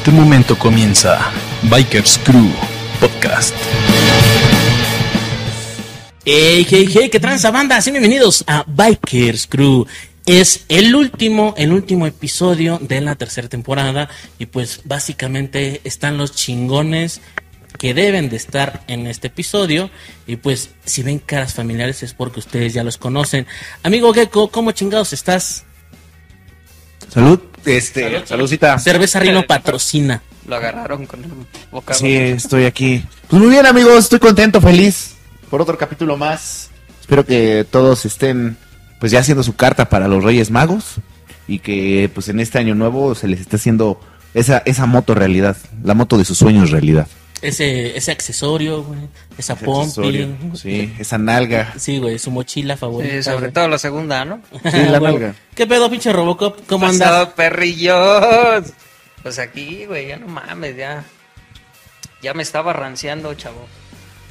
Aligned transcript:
este 0.00 0.12
momento 0.12 0.58
comienza 0.58 1.30
Bikers 1.64 2.18
Crew 2.24 2.50
Podcast. 3.00 3.54
Hey, 6.24 6.66
hey, 6.66 6.88
hey, 6.90 7.10
qué 7.10 7.20
tranza 7.20 7.50
banda, 7.50 7.76
así 7.76 7.90
bienvenidos 7.90 8.42
a 8.46 8.64
Bikers 8.66 9.46
Crew. 9.46 9.86
Es 10.24 10.64
el 10.70 10.94
último, 10.94 11.52
el 11.58 11.74
último 11.74 12.06
episodio 12.06 12.78
de 12.80 13.02
la 13.02 13.14
tercera 13.16 13.50
temporada 13.50 14.08
y 14.38 14.46
pues 14.46 14.80
básicamente 14.86 15.82
están 15.84 16.16
los 16.16 16.32
chingones 16.32 17.20
que 17.78 17.92
deben 17.92 18.30
de 18.30 18.36
estar 18.36 18.82
en 18.88 19.06
este 19.06 19.26
episodio 19.26 19.90
y 20.26 20.36
pues 20.36 20.70
si 20.86 21.02
ven 21.02 21.18
caras 21.18 21.52
familiares 21.52 22.02
es 22.02 22.14
porque 22.14 22.40
ustedes 22.40 22.72
ya 22.72 22.84
los 22.84 22.96
conocen. 22.96 23.46
Amigo 23.82 24.14
Gecko, 24.14 24.50
¿cómo 24.50 24.72
chingados 24.72 25.12
estás? 25.12 25.66
Salud, 27.12 27.40
este, 27.64 28.26
saludcita. 28.26 28.78
Cerveza 28.78 29.20
Rino 29.20 29.46
patrocina. 29.46 30.22
Lo 30.46 30.56
agarraron 30.56 31.06
con 31.06 31.22
el 31.22 31.30
boca. 31.70 31.94
Sí, 31.94 32.14
estoy 32.14 32.64
aquí. 32.64 33.04
Pues 33.28 33.40
muy 33.40 33.50
bien, 33.50 33.66
amigos, 33.66 34.04
estoy 34.04 34.18
contento, 34.18 34.60
feliz 34.60 35.16
por 35.50 35.60
otro 35.60 35.76
capítulo 35.76 36.16
más. 36.16 36.70
Espero 37.00 37.26
que 37.26 37.66
todos 37.68 38.06
estén 38.06 38.56
pues 39.00 39.12
ya 39.12 39.18
haciendo 39.18 39.42
su 39.42 39.56
carta 39.56 39.88
para 39.88 40.08
los 40.08 40.22
Reyes 40.22 40.50
Magos 40.50 40.96
y 41.48 41.58
que 41.58 42.08
pues 42.14 42.28
en 42.28 42.38
este 42.38 42.58
año 42.58 42.74
nuevo 42.74 43.14
se 43.14 43.26
les 43.26 43.40
esté 43.40 43.56
haciendo 43.56 44.00
esa 44.32 44.58
esa 44.64 44.86
moto 44.86 45.14
realidad, 45.14 45.56
la 45.82 45.94
moto 45.94 46.16
de 46.16 46.24
sus 46.24 46.38
sueños 46.38 46.70
realidad. 46.70 47.08
Ese, 47.42 47.96
ese 47.96 48.12
accesorio, 48.12 48.82
güey, 48.82 49.00
esa 49.38 49.54
Ese 49.54 49.64
pompi. 49.64 50.34
Sí, 50.56 50.94
esa 50.98 51.16
nalga. 51.16 51.72
Sí, 51.78 51.98
güey, 51.98 52.18
su 52.18 52.30
mochila 52.30 52.76
favorita. 52.76 53.14
Sí, 53.14 53.22
sobre 53.22 53.38
güey. 53.40 53.52
todo 53.52 53.68
la 53.68 53.78
segunda, 53.78 54.24
¿no? 54.26 54.42
Sí, 54.70 54.76
la 54.90 54.98
Güey, 54.98 55.12
nalga. 55.12 55.34
¿Qué 55.54 55.66
pedo, 55.66 55.90
pinche 55.90 56.12
Robocop? 56.12 56.58
¿Cómo 56.66 56.86
andas? 56.86 57.08
Pasado, 57.08 57.34
perrillos. 57.34 58.64
Pues 59.22 59.38
aquí, 59.38 59.86
güey, 59.86 60.08
ya 60.08 60.16
no 60.18 60.26
mames, 60.28 60.76
ya. 60.76 61.04
Ya 62.22 62.34
me 62.34 62.42
estaba 62.42 62.72
ranciando, 62.74 63.32
chavo. 63.34 63.66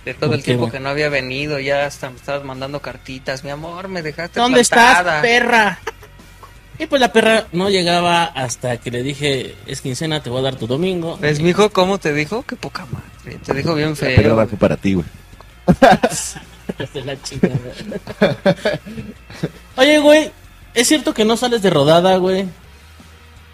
De 0.05 0.13
todo 0.13 0.27
¿Por 0.29 0.35
el 0.35 0.41
qué, 0.41 0.45
tiempo 0.45 0.65
güey? 0.65 0.71
que 0.71 0.79
no 0.79 0.89
había 0.89 1.09
venido, 1.09 1.59
ya 1.59 1.85
hasta 1.85 2.09
me 2.09 2.15
estabas 2.15 2.43
mandando 2.43 2.79
cartitas. 2.81 3.43
Mi 3.43 3.49
amor, 3.49 3.87
me 3.87 4.01
dejaste 4.01 4.39
¿Dónde 4.39 4.63
plantada. 4.63 5.17
estás, 5.17 5.21
perra? 5.21 5.79
Y 6.79 6.87
pues 6.87 7.01
la 7.01 7.11
perra 7.11 7.45
no 7.51 7.69
llegaba 7.69 8.23
hasta 8.23 8.77
que 8.77 8.89
le 8.89 9.03
dije, 9.03 9.53
es 9.67 9.81
quincena, 9.81 10.23
te 10.23 10.29
voy 10.29 10.39
a 10.39 10.43
dar 10.43 10.55
tu 10.55 10.65
domingo. 10.65 11.17
¿Ves, 11.17 11.41
mijo, 11.41 11.69
cómo 11.71 11.97
te 11.97 12.13
dijo? 12.13 12.43
Qué 12.47 12.55
poca 12.55 12.85
madre. 12.85 13.37
Te 13.45 13.53
dijo 13.53 13.75
bien 13.75 13.97
feo. 13.97 14.47
fue 14.47 14.57
para 14.57 14.77
ti, 14.77 14.93
güey. 14.93 15.05
De 16.93 17.01
la 17.05 17.21
chingada. 17.21 17.59
Oye, 19.75 19.99
güey, 19.99 20.31
¿es 20.73 20.87
cierto 20.87 21.13
que 21.13 21.25
no 21.25 21.35
sales 21.35 21.61
de 21.61 21.69
rodada, 21.69 22.15
güey? 22.15 22.45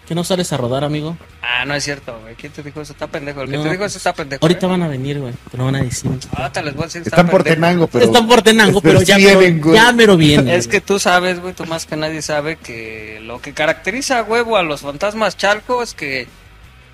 ¿Que 0.06 0.14
no 0.14 0.22
sales 0.22 0.52
a 0.52 0.56
rodar, 0.56 0.84
amigo? 0.84 1.16
Ah, 1.42 1.64
no 1.64 1.74
es 1.74 1.82
cierto, 1.82 2.16
güey. 2.20 2.36
¿Quién 2.36 2.52
te 2.52 2.62
dijo 2.62 2.80
eso? 2.80 2.92
Está 2.92 3.08
pendejo. 3.08 3.42
El 3.42 3.50
que 3.50 3.56
No, 3.56 3.64
te 3.64 3.70
dijo 3.70 3.84
eso 3.84 3.98
está 3.98 4.14
pendejo. 4.14 4.44
Ahorita 4.44 4.66
¿eh? 4.66 4.68
van 4.68 4.82
a 4.82 4.88
venir, 4.88 5.18
güey, 5.18 5.34
pero 5.50 5.64
van 5.64 5.74
a 5.74 5.82
decir. 5.82 6.10
Ah, 6.36 6.50
te 6.52 6.62
les 6.62 6.74
voy 6.74 6.84
a 6.84 6.86
decir 6.86 7.02
está 7.02 7.16
Están 7.16 7.28
por 7.28 7.42
pendejo. 7.42 7.66
Tenango, 7.66 7.86
pero 7.88 8.04
Están 8.04 8.28
por 8.28 8.42
Tenango, 8.42 8.80
pero, 8.80 9.02
ya, 9.02 9.16
vienen, 9.16 9.60
güey. 9.60 9.74
ya 9.74 9.90
mero 9.90 10.16
viene. 10.16 10.54
Es 10.54 10.68
que 10.68 10.80
tú 10.80 11.00
sabes, 11.00 11.40
güey, 11.40 11.54
tú 11.54 11.66
más 11.66 11.86
que 11.86 11.96
nadie 11.96 12.22
sabe 12.22 12.54
que 12.54 13.18
lo 13.22 13.40
que 13.40 13.52
caracteriza 13.52 14.20
a 14.20 14.22
huevo 14.22 14.56
a 14.56 14.62
los 14.62 14.82
fantasmas 14.82 15.36
chalco 15.36 15.82
es 15.82 15.92
que 15.94 16.28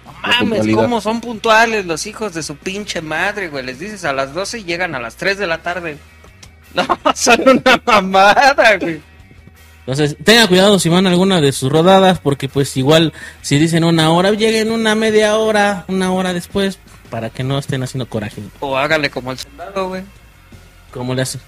no 0.07 0.13
mames, 0.23 0.75
cómo 0.75 1.03
son 1.03 1.21
puntuales 1.21 1.85
los 1.85 2.07
hijos 2.07 2.33
de 2.33 2.43
su 2.43 2.57
pinche 2.57 3.03
madre, 3.03 3.49
güey. 3.49 3.63
Les 3.63 3.79
dices 3.79 4.07
a 4.07 4.15
las 4.15 4.33
12 4.33 4.61
y 4.61 4.65
llegan 4.65 4.95
a 4.95 5.01
las 5.01 5.17
3 5.17 5.37
de 5.37 5.47
la 5.47 5.59
tarde. 5.59 5.99
No, 6.75 6.87
son 7.15 7.47
una 7.47 7.83
mamada, 7.85 8.79
güey. 8.79 9.03
Entonces, 9.87 10.17
tenga 10.23 10.47
cuidado 10.47 10.79
si 10.79 10.89
van 10.89 11.07
a 11.07 11.11
alguna 11.11 11.41
de 11.41 11.51
sus 11.51 11.71
rodadas, 11.71 12.21
porque 12.21 12.49
pues 12.49 12.77
igual 12.77 13.13
si 13.41 13.59
dicen 13.59 13.83
una 13.83 14.11
hora, 14.11 14.31
lleguen 14.31 14.71
una 14.71 14.95
media 14.95 15.37
hora, 15.37 15.85
una 15.89 16.13
hora 16.13 16.33
después, 16.33 16.79
para 17.11 17.31
que 17.31 17.43
no 17.43 17.59
estén 17.59 17.83
haciendo 17.83 18.09
coraje. 18.09 18.43
O 18.61 18.77
hágale 18.77 19.11
como 19.11 19.33
el 19.33 19.39
soldado, 19.39 19.89
güey. 19.89 20.03
¿Cómo 20.93 21.15
le 21.15 21.23
hacen? 21.23 21.41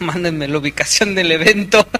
Mándenme 0.00 0.48
la 0.48 0.58
ubicación 0.58 1.14
del 1.14 1.32
evento. 1.32 1.86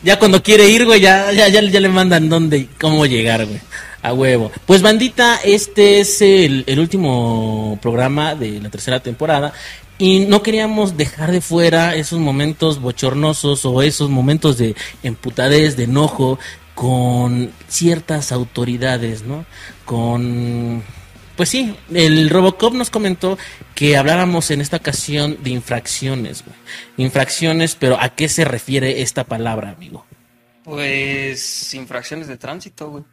Ya 0.00 0.16
cuando 0.16 0.40
quiere 0.42 0.68
ir, 0.68 0.84
güey, 0.84 1.00
ya, 1.00 1.32
ya, 1.32 1.48
ya, 1.48 1.60
ya 1.60 1.80
le 1.80 1.88
mandan 1.88 2.28
dónde, 2.28 2.58
y 2.58 2.64
cómo 2.80 3.04
llegar, 3.04 3.44
güey. 3.44 3.60
A 4.00 4.12
huevo. 4.12 4.52
Pues 4.64 4.80
bandita, 4.80 5.40
este 5.42 5.98
es 5.98 6.22
el, 6.22 6.62
el 6.68 6.78
último 6.78 7.76
programa 7.82 8.36
de 8.36 8.60
la 8.60 8.70
tercera 8.70 9.00
temporada. 9.00 9.52
Y 9.98 10.20
no 10.20 10.42
queríamos 10.42 10.96
dejar 10.96 11.32
de 11.32 11.40
fuera 11.40 11.96
esos 11.96 12.20
momentos 12.20 12.80
bochornosos 12.80 13.64
o 13.64 13.82
esos 13.82 14.08
momentos 14.08 14.56
de 14.56 14.76
emputadez, 15.02 15.76
de 15.76 15.84
enojo 15.84 16.38
con 16.74 17.50
ciertas 17.66 18.30
autoridades, 18.30 19.22
¿no? 19.24 19.44
Con... 19.84 20.84
Pues 21.36 21.48
sí, 21.48 21.76
el 21.92 22.30
Robocop 22.30 22.74
nos 22.74 22.90
comentó 22.90 23.38
que 23.74 23.96
habláramos 23.96 24.50
en 24.52 24.60
esta 24.60 24.76
ocasión 24.76 25.38
de 25.42 25.50
infracciones, 25.50 26.44
güey. 26.44 26.56
Infracciones, 26.96 27.74
pero 27.74 28.00
¿a 28.00 28.10
qué 28.10 28.28
se 28.28 28.44
refiere 28.44 29.02
esta 29.02 29.24
palabra, 29.24 29.70
amigo? 29.70 30.04
Pues 30.62 31.74
infracciones 31.74 32.28
de 32.28 32.36
tránsito, 32.36 32.90
güey. 32.90 33.04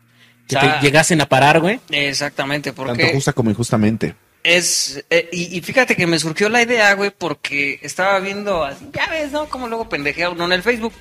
Que 0.48 0.58
O 0.58 0.62
sea, 0.62 0.80
te 0.80 0.86
llegasen 0.86 1.22
a 1.22 1.26
parar, 1.28 1.60
güey. 1.60 1.80
Exactamente, 1.90 2.72
tanto 2.72 2.84
porque 2.86 3.14
justa 3.14 3.34
como 3.34 3.50
injustamente. 3.50 4.16
Es, 4.46 5.04
eh, 5.10 5.28
y, 5.32 5.58
y 5.58 5.62
fíjate 5.62 5.96
que 5.96 6.06
me 6.06 6.20
surgió 6.20 6.50
la 6.50 6.62
idea, 6.62 6.94
güey, 6.94 7.10
porque 7.10 7.80
estaba 7.82 8.20
viendo, 8.20 8.64
así, 8.64 8.88
ya 8.94 9.08
ves, 9.08 9.32
¿no? 9.32 9.50
Como 9.50 9.68
luego 9.68 9.90
pendejea 9.90 10.30
uno 10.30 10.46
en 10.46 10.52
el 10.52 10.62
Facebook. 10.62 10.94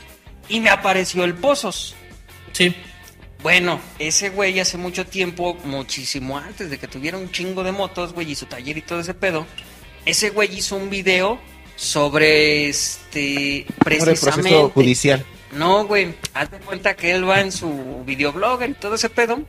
Y 0.48 0.60
me 0.60 0.70
apareció 0.70 1.24
el 1.24 1.34
Pozos. 1.34 1.94
Sí. 2.52 2.74
Bueno, 3.42 3.78
ese 3.98 4.30
güey 4.30 4.58
hace 4.60 4.78
mucho 4.78 5.04
tiempo, 5.04 5.58
muchísimo 5.64 6.38
antes 6.38 6.70
de 6.70 6.78
que 6.78 6.88
tuviera 6.88 7.18
un 7.18 7.30
chingo 7.30 7.62
de 7.62 7.72
motos, 7.72 8.14
güey, 8.14 8.30
y 8.30 8.34
su 8.34 8.46
taller 8.46 8.78
y 8.78 8.80
todo 8.80 9.00
ese 9.00 9.12
pedo, 9.12 9.46
ese 10.06 10.30
güey 10.30 10.56
hizo 10.56 10.76
un 10.76 10.88
video 10.88 11.38
sobre, 11.76 12.70
este, 12.70 13.66
Por 13.78 13.92
el 13.92 13.98
proceso 13.98 14.26
precisamente... 14.30 14.72
judicial. 14.72 15.26
No, 15.52 15.86
güey, 15.86 16.14
haz 16.32 16.50
de 16.50 16.58
cuenta 16.60 16.96
que 16.96 17.10
él 17.10 17.28
va 17.28 17.42
en 17.42 17.52
su 17.52 18.02
videoblogger 18.06 18.70
y 18.70 18.74
todo 18.74 18.94
ese 18.94 19.10
pedo. 19.10 19.44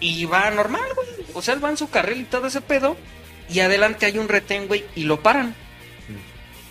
Y 0.00 0.24
va 0.26 0.50
normal, 0.50 0.82
güey. 0.94 1.08
O 1.34 1.42
sea, 1.42 1.54
él 1.54 1.64
va 1.64 1.70
en 1.70 1.76
su 1.76 1.88
carril 1.90 2.20
y 2.20 2.24
todo 2.24 2.46
ese 2.48 2.60
pedo. 2.60 2.96
Y 3.48 3.60
adelante 3.60 4.06
hay 4.06 4.18
un 4.18 4.28
retén, 4.28 4.66
güey, 4.68 4.84
y 4.94 5.04
lo 5.04 5.22
paran. 5.22 5.54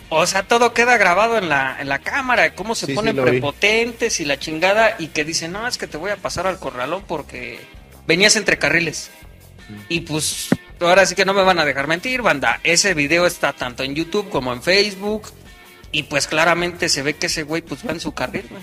O 0.08 0.24
sea, 0.26 0.44
todo 0.44 0.72
queda 0.72 0.96
grabado 0.98 1.36
en 1.36 1.48
la, 1.48 1.78
en 1.80 1.88
la 1.88 1.98
cámara, 1.98 2.54
cómo 2.54 2.76
se 2.76 2.86
Sí, 2.86 2.92
sí, 2.92 2.96
ponen 2.96 3.16
vi. 3.16 3.22
prepotentes 3.22 4.20
y 4.20 4.24
la 4.24 4.38
chingada. 4.38 4.94
Y 4.98 5.08
que 5.08 5.24
dicen, 5.24 5.52
no, 5.52 5.66
es 5.66 5.78
que 5.78 5.88
te 5.88 5.96
voy 5.96 6.10
a 6.12 6.16
pasar 6.16 6.46
al 6.46 6.60
corralón 6.60 7.02
porque 7.08 7.58
venías 8.06 8.36
entre 8.36 8.58
carriles. 8.58 9.10
Y 9.88 10.02
pues, 10.02 10.48
ahora 10.80 11.04
sí 11.06 11.16
que 11.16 11.24
no 11.24 11.34
me 11.34 11.42
van 11.42 11.58
a 11.58 11.64
dejar 11.64 11.88
mentir, 11.88 12.22
banda. 12.22 12.60
Ese 12.62 12.94
video 12.94 13.26
está 13.26 13.52
tanto 13.52 13.82
en 13.82 13.96
YouTube 13.96 14.28
como 14.30 14.52
en 14.52 14.62
Facebook. 14.62 15.32
Y 15.90 16.04
pues 16.04 16.28
claramente 16.28 16.88
se 16.88 17.02
ve 17.02 17.14
que 17.14 17.26
ese 17.26 17.42
güey 17.42 17.62
pues 17.62 17.84
va 17.86 17.90
en 17.90 18.00
su 18.00 18.12
carril, 18.12 18.46
güey. 18.48 18.62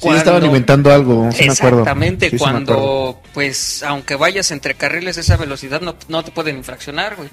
Sí, 0.00 0.08
estaban 0.08 0.44
inventando 0.44 0.92
algo, 0.92 1.30
sí 1.30 1.44
me 1.44 1.52
acuerdo. 1.52 1.80
Exactamente, 1.80 2.30
Sí, 2.30 2.38
cuando 2.38 3.20
pues 3.34 3.82
aunque 3.82 4.16
vayas 4.16 4.50
entre 4.50 4.74
carriles 4.74 5.18
esa 5.18 5.36
velocidad 5.36 5.80
no, 5.82 5.94
no 6.08 6.24
te 6.24 6.30
pueden 6.30 6.56
infraccionar, 6.56 7.16
güey. 7.16 7.28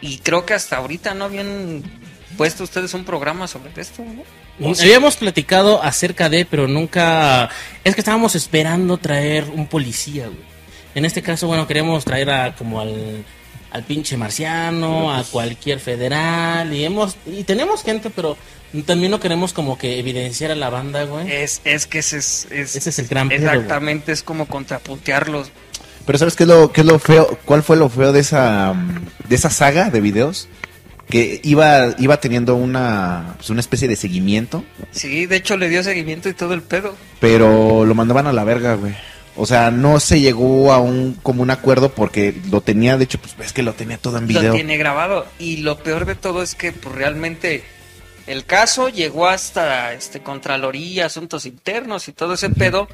Y 0.00 0.18
creo 0.18 0.46
que 0.46 0.54
hasta 0.54 0.76
ahorita 0.76 1.14
no 1.14 1.24
habían 1.24 1.82
puesto 2.36 2.62
ustedes 2.62 2.94
un 2.94 3.04
programa 3.04 3.48
sobre 3.48 3.72
esto, 3.76 4.04
¿no? 4.04 4.22
Habíamos 4.80 5.16
platicado 5.16 5.82
acerca 5.82 6.28
de, 6.28 6.44
pero 6.44 6.66
nunca... 6.68 7.48
Es 7.84 7.94
que 7.94 8.00
estábamos 8.00 8.34
esperando 8.34 8.98
traer 8.98 9.44
un 9.52 9.66
policía, 9.66 10.26
güey. 10.26 10.38
En 10.94 11.04
este 11.04 11.22
caso, 11.22 11.46
bueno, 11.46 11.66
queríamos 11.66 12.04
traer 12.04 12.30
a 12.30 12.54
como 12.56 12.80
al, 12.80 13.24
al 13.70 13.84
pinche 13.84 14.16
marciano, 14.16 15.14
a 15.14 15.22
cualquier 15.24 15.78
federal, 15.78 16.72
y 16.72 16.84
hemos... 16.84 17.16
Y 17.26 17.44
tenemos 17.44 17.82
gente, 17.82 18.10
pero 18.10 18.36
también 18.86 19.10
no 19.10 19.20
queremos 19.20 19.52
como 19.52 19.78
que 19.78 19.98
evidenciar 19.98 20.50
a 20.50 20.54
la 20.54 20.68
banda, 20.70 21.04
güey. 21.04 21.30
Es, 21.32 21.60
es 21.64 21.86
que 21.86 21.98
ese 22.00 22.18
es, 22.18 22.46
es- 22.50 22.76
Ese 22.76 22.90
es 22.90 22.98
el 22.98 23.06
gran 23.08 23.28
pedo. 23.28 23.46
Exactamente, 23.50 24.12
es 24.12 24.22
como 24.22 24.46
contrapuntearlos. 24.46 25.50
Pero 26.06 26.18
¿sabes 26.18 26.36
qué 26.36 26.44
es 26.44 26.48
lo, 26.48 26.72
qué 26.72 26.80
es 26.82 26.86
lo 26.86 26.98
feo? 26.98 27.38
¿Cuál 27.44 27.62
fue 27.62 27.76
lo 27.76 27.88
feo 27.88 28.12
de 28.12 28.20
esa, 28.20 28.74
de 29.28 29.34
esa 29.34 29.50
saga 29.50 29.90
de 29.90 30.00
videos? 30.00 30.48
Que 31.10 31.40
iba, 31.42 31.94
iba 31.98 32.20
teniendo 32.20 32.54
una, 32.56 33.34
pues, 33.38 33.48
una 33.50 33.60
especie 33.60 33.88
de 33.88 33.96
seguimiento, 33.96 34.62
Sí, 34.90 35.24
de 35.26 35.36
hecho 35.36 35.56
le 35.56 35.68
dio 35.70 35.82
seguimiento 35.82 36.28
y 36.28 36.34
todo 36.34 36.52
el 36.54 36.60
pedo. 36.62 36.94
pero 37.20 37.86
lo 37.86 37.94
mandaban 37.94 38.26
a 38.26 38.32
la 38.32 38.44
verga, 38.44 38.74
güey. 38.74 38.94
O 39.36 39.46
sea, 39.46 39.70
no 39.70 40.00
se 40.00 40.20
llegó 40.20 40.72
a 40.72 40.80
un 40.80 41.16
como 41.22 41.42
un 41.42 41.50
acuerdo 41.50 41.90
porque 41.94 42.34
lo 42.50 42.60
tenía, 42.60 42.98
de 42.98 43.04
hecho, 43.04 43.18
pues 43.18 43.36
ves 43.38 43.52
que 43.52 43.62
lo 43.62 43.72
tenía 43.72 43.96
todo 43.96 44.18
en 44.18 44.24
Lo 44.24 44.28
video. 44.28 44.52
tiene 44.54 44.76
grabado. 44.76 45.26
Y 45.38 45.58
lo 45.58 45.78
peor 45.78 46.04
de 46.06 46.14
todo 46.14 46.42
es 46.42 46.54
que 46.54 46.72
pues, 46.72 46.94
realmente 46.94 47.62
el 48.28 48.44
caso 48.44 48.88
llegó 48.88 49.26
hasta 49.26 49.92
este 49.94 50.22
Contraloría, 50.22 51.06
asuntos 51.06 51.46
internos 51.46 52.08
y 52.08 52.12
todo 52.12 52.34
ese 52.34 52.50
pedo. 52.50 52.88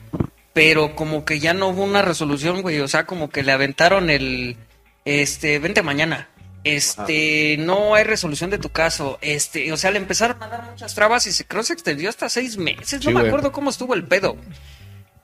Pero 0.52 0.94
como 0.94 1.25
que 1.25 1.40
ya 1.40 1.52
no 1.52 1.69
hubo 1.69 1.82
una 1.82 2.00
resolución, 2.00 2.62
güey. 2.62 2.81
O 2.81 2.86
sea, 2.86 3.06
como 3.06 3.28
que 3.28 3.42
le 3.42 3.50
aventaron 3.50 4.08
el 4.08 4.56
este, 5.04 5.58
vente 5.58 5.82
mañana. 5.82 6.28
Este, 6.62 7.56
no 7.58 7.94
hay 7.94 8.04
resolución 8.04 8.50
de 8.50 8.58
tu 8.58 8.70
caso. 8.70 9.19
Este, 9.20 9.72
o 9.72 9.76
sea, 9.76 9.90
le 9.90 9.98
empezaron 9.98 10.40
a 10.42 10.46
dar 10.46 10.70
muchas 10.70 10.94
trabas 10.94 11.26
y 11.26 11.32
se 11.32 11.44
creo 11.44 11.64
se 11.64 11.72
extendió 11.72 12.08
hasta 12.08 12.28
seis 12.28 12.56
meses. 12.56 12.88
Sí, 12.88 12.96
no 13.04 13.10
me 13.10 13.20
güey. 13.20 13.26
acuerdo 13.26 13.50
cómo 13.50 13.70
estuvo 13.70 13.94
el 13.94 14.04
pedo. 14.04 14.36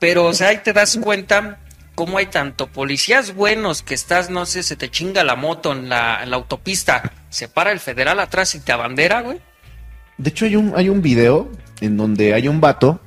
Pero, 0.01 0.25
o 0.25 0.33
sea, 0.33 0.49
ahí 0.49 0.59
te 0.59 0.73
das 0.73 0.99
cuenta 1.01 1.61
cómo 1.95 2.19
hay 2.19 2.27
tanto 2.27 2.67
policías 2.67 3.35
buenos 3.35 3.83
que 3.83 3.95
estás, 3.95 4.31
no 4.31 4.47
sé, 4.47 4.63
se 4.63 4.75
te 4.75 4.91
chinga 4.91 5.23
la 5.23 5.37
moto 5.37 5.73
en 5.73 5.89
la, 5.89 6.23
en 6.23 6.31
la 6.31 6.37
autopista, 6.37 7.13
se 7.29 7.47
para 7.47 7.71
el 7.73 7.79
federal 7.79 8.19
atrás 8.19 8.55
y 8.55 8.61
te 8.61 8.73
abandera, 8.73 9.21
güey. 9.21 9.41
De 10.23 10.31
hecho, 10.31 10.45
hay 10.45 10.57
un, 10.57 10.73
hay 10.77 10.89
un 10.89 11.03
video 11.03 11.49
en 11.81 11.97
donde 11.97 12.35
hay 12.35 12.47
un 12.49 12.61
vato 12.61 13.01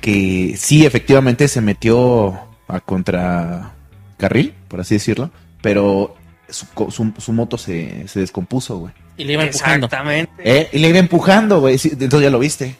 que 0.00 0.54
sí, 0.56 0.84
efectivamente, 0.86 1.48
se 1.48 1.60
metió 1.60 2.38
a 2.68 2.80
contracarril, 2.80 4.54
por 4.68 4.80
así 4.80 4.94
decirlo, 4.96 5.30
pero 5.62 6.14
su, 6.48 6.66
co- 6.74 6.90
su, 6.90 7.12
su 7.18 7.32
moto 7.32 7.58
se, 7.58 8.06
se 8.08 8.20
descompuso, 8.20 8.78
güey. 8.78 8.92
Y 9.16 9.24
le 9.24 9.32
iba 9.32 9.44
empujando. 9.44 9.86
Exactamente. 9.86 10.32
¿Eh? 10.44 10.68
Y 10.72 10.78
le 10.78 10.88
iba 10.90 10.98
empujando, 10.98 11.60
güey. 11.60 11.78
Sí, 11.78 11.90
entonces 11.92 12.22
ya 12.22 12.30
lo 12.30 12.38
viste. 12.38 12.76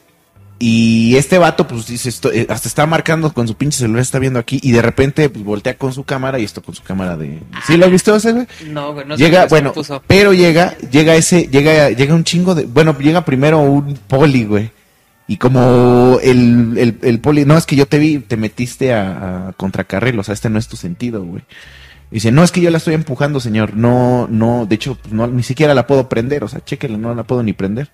Y 0.58 1.16
este 1.16 1.36
vato, 1.36 1.68
pues 1.68 1.86
dice, 1.86 2.08
esto, 2.08 2.32
eh, 2.32 2.46
hasta 2.48 2.66
está 2.66 2.86
marcando 2.86 3.32
con 3.32 3.46
su 3.46 3.54
pinche 3.56 3.78
celular, 3.78 4.00
está 4.00 4.18
viendo 4.18 4.38
aquí, 4.38 4.58
y 4.62 4.72
de 4.72 4.80
repente, 4.80 5.28
pues 5.28 5.44
voltea 5.44 5.76
con 5.76 5.92
su 5.92 6.04
cámara, 6.04 6.38
y 6.38 6.44
esto 6.44 6.62
con 6.62 6.74
su 6.74 6.82
cámara 6.82 7.16
de. 7.16 7.40
¿Sí 7.66 7.76
lo 7.76 7.84
has 7.84 7.92
visto 7.92 8.16
ese, 8.16 8.32
güey? 8.32 8.46
No, 8.68 8.94
güey, 8.94 9.06
no 9.06 9.16
llega, 9.16 9.46
bueno, 9.46 9.72
puso. 9.74 10.02
pero 10.06 10.32
llega, 10.32 10.74
llega 10.90 11.14
ese, 11.14 11.48
llega, 11.48 11.90
llega 11.90 12.14
un 12.14 12.24
chingo 12.24 12.54
de, 12.54 12.64
bueno, 12.64 12.96
llega 12.98 13.24
primero 13.24 13.60
un 13.60 13.94
poli, 14.08 14.44
güey. 14.44 14.70
Y 15.28 15.36
como 15.36 16.18
el, 16.22 16.78
el, 16.78 16.98
el 17.02 17.20
poli, 17.20 17.44
no, 17.44 17.58
es 17.58 17.66
que 17.66 17.76
yo 17.76 17.86
te 17.86 17.98
vi, 17.98 18.20
te 18.20 18.36
metiste 18.38 18.94
a, 18.94 19.48
a 19.48 19.52
contracarril, 19.52 20.18
o 20.18 20.22
sea, 20.22 20.32
este 20.32 20.48
no 20.48 20.58
es 20.58 20.68
tu 20.68 20.76
sentido, 20.76 21.22
güey. 21.22 21.42
Dice, 22.10 22.30
no, 22.30 22.44
es 22.44 22.52
que 22.52 22.60
yo 22.60 22.70
la 22.70 22.78
estoy 22.78 22.94
empujando, 22.94 23.40
señor. 23.40 23.74
No, 23.74 24.28
no, 24.30 24.64
de 24.64 24.76
hecho, 24.76 24.94
pues, 24.94 25.12
no, 25.12 25.26
ni 25.26 25.42
siquiera 25.42 25.74
la 25.74 25.86
puedo 25.86 26.08
prender, 26.08 26.44
o 26.44 26.48
sea, 26.48 26.64
chéquela, 26.64 26.96
no 26.96 27.14
la 27.14 27.24
puedo 27.24 27.42
ni 27.42 27.52
prender. 27.52 27.90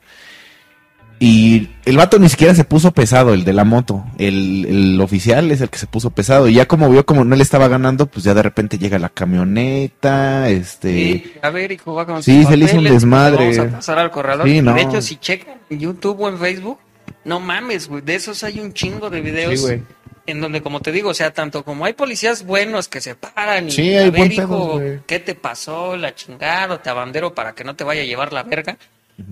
Y 1.24 1.68
el 1.84 1.96
vato 1.96 2.18
ni 2.18 2.28
siquiera 2.28 2.52
se 2.52 2.64
puso 2.64 2.90
pesado, 2.90 3.32
el 3.32 3.44
de 3.44 3.52
la 3.52 3.62
moto. 3.62 4.04
El, 4.18 4.66
el 4.66 5.00
oficial 5.00 5.52
es 5.52 5.60
el 5.60 5.70
que 5.70 5.78
se 5.78 5.86
puso 5.86 6.10
pesado. 6.10 6.48
Y 6.48 6.54
ya 6.54 6.66
como 6.66 6.90
vio 6.90 7.06
como 7.06 7.24
no 7.24 7.36
le 7.36 7.44
estaba 7.44 7.68
ganando, 7.68 8.06
pues 8.06 8.24
ya 8.24 8.34
de 8.34 8.42
repente 8.42 8.76
llega 8.76 8.98
la 8.98 9.08
camioneta, 9.08 10.48
este... 10.50 10.92
Sí, 10.92 11.32
a 11.40 11.50
ver, 11.50 11.70
hijo, 11.70 11.94
va 11.94 12.06
con 12.06 12.24
Sí, 12.24 12.42
se 12.44 12.56
le 12.56 12.64
hizo 12.64 12.78
un 12.78 12.82
desmadre. 12.82 13.56
Vamos 13.56 13.72
a 13.72 13.76
pasar 13.76 14.00
al 14.00 14.10
corredor. 14.10 14.48
Sí, 14.48 14.60
no. 14.60 14.74
De 14.74 14.82
hecho, 14.82 15.00
si 15.00 15.14
checan 15.14 15.58
en 15.70 15.78
YouTube 15.78 16.20
o 16.22 16.28
en 16.28 16.38
Facebook, 16.38 16.78
no 17.24 17.38
mames, 17.38 17.86
güey. 17.86 18.02
De 18.02 18.16
esos 18.16 18.42
hay 18.42 18.58
un 18.58 18.72
chingo 18.72 19.08
de 19.08 19.20
videos. 19.20 19.60
Sí, 19.60 19.66
güey. 19.66 19.82
En 20.26 20.40
donde, 20.40 20.60
como 20.60 20.80
te 20.80 20.90
digo, 20.90 21.10
o 21.10 21.14
sea, 21.14 21.32
tanto 21.32 21.62
como 21.64 21.84
hay 21.84 21.92
policías 21.92 22.44
buenos 22.44 22.88
que 22.88 23.00
se 23.00 23.14
paran 23.14 23.68
y 23.68 23.70
Sí, 23.70 23.94
a 23.94 24.00
hay 24.00 24.10
ver, 24.10 24.18
buen 24.18 24.32
hijo. 24.32 24.80
¿qué 25.06 25.20
te 25.20 25.36
pasó? 25.36 25.96
La 25.96 26.16
chingada, 26.16 26.74
o 26.74 26.80
te 26.80 26.90
abandero 26.90 27.32
para 27.32 27.52
que 27.52 27.62
no 27.62 27.76
te 27.76 27.84
vaya 27.84 28.02
a 28.02 28.04
llevar 28.04 28.32
la 28.32 28.42
verga. 28.42 28.76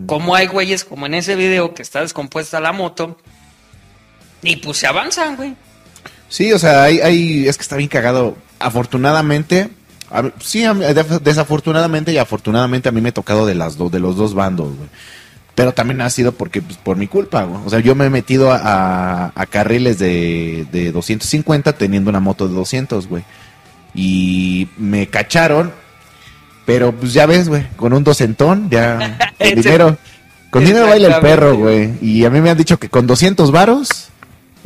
Como 0.07 0.35
hay 0.35 0.47
güeyes 0.47 0.85
como 0.85 1.07
en 1.07 1.15
ese 1.15 1.37
video 1.37 1.75
que 1.75 1.83
está 1.83 2.01
descompuesta 2.01 2.61
la 2.61 2.73
moto 2.73 3.19
y 4.43 4.57
pues 4.57 4.79
se 4.79 4.87
avanzan, 4.87 5.37
güey. 5.37 5.55
Sí, 6.29 6.53
o 6.53 6.59
sea, 6.59 6.85
hay, 6.85 7.01
hay, 7.01 7.49
es 7.49 7.57
que 7.57 7.63
está 7.63 7.77
bien 7.77 7.89
cagado. 7.89 8.37
Afortunadamente, 8.59 9.71
a 10.11 10.31
sí, 10.41 10.65
a 10.65 10.75
desafortunadamente 10.75 12.13
y 12.13 12.19
afortunadamente 12.19 12.89
a 12.89 12.93
mí 12.93 13.01
me 13.01 13.11
ha 13.11 13.15
tocado 13.15 13.47
de 13.47 13.55
las 13.55 13.77
dos, 13.77 13.91
de 13.91 14.01
los 14.01 14.17
dos 14.17 14.35
bandos, 14.35 14.77
güey. 14.77 14.89
Pero 15.55 15.73
también 15.73 16.01
ha 16.01 16.09
sido 16.11 16.33
porque, 16.33 16.63
pues, 16.63 16.79
por 16.79 16.97
mi 16.97 17.09
culpa, 17.09 17.43
güey. 17.43 17.61
O 17.67 17.71
sea, 17.71 17.81
yo 17.81 17.95
me 17.95 18.07
he 18.07 18.11
metido 18.11 18.51
a 18.53 19.47
carriles 19.51 19.99
de, 19.99 20.67
de 20.73 20.93
250 20.93 21.73
teniendo 21.75 22.09
una 22.09 22.21
moto 22.21 22.49
de 22.49 22.55
200, 22.55 23.09
güey. 23.09 23.25
Y 23.95 24.69
me 24.79 25.09
cacharon, 25.09 25.73
pero 26.67 26.93
pues 26.93 27.12
ya 27.12 27.27
ves, 27.27 27.49
güey, 27.49 27.67
con 27.77 27.93
un 27.93 28.05
docentón, 28.05 28.69
ya, 28.71 29.19
con 29.39 29.55
dinero. 29.55 29.99
Con 30.51 30.65
dinero 30.65 30.89
baila 30.89 31.17
el 31.17 31.21
perro, 31.21 31.57
güey. 31.57 31.91
Y 32.03 32.25
a 32.25 32.31
mí 32.31 32.41
me 32.41 32.51
han 32.51 32.59
dicho 32.59 32.77
que 32.79 32.89
con 32.89 33.07
200 33.07 33.53
varos, 33.53 34.09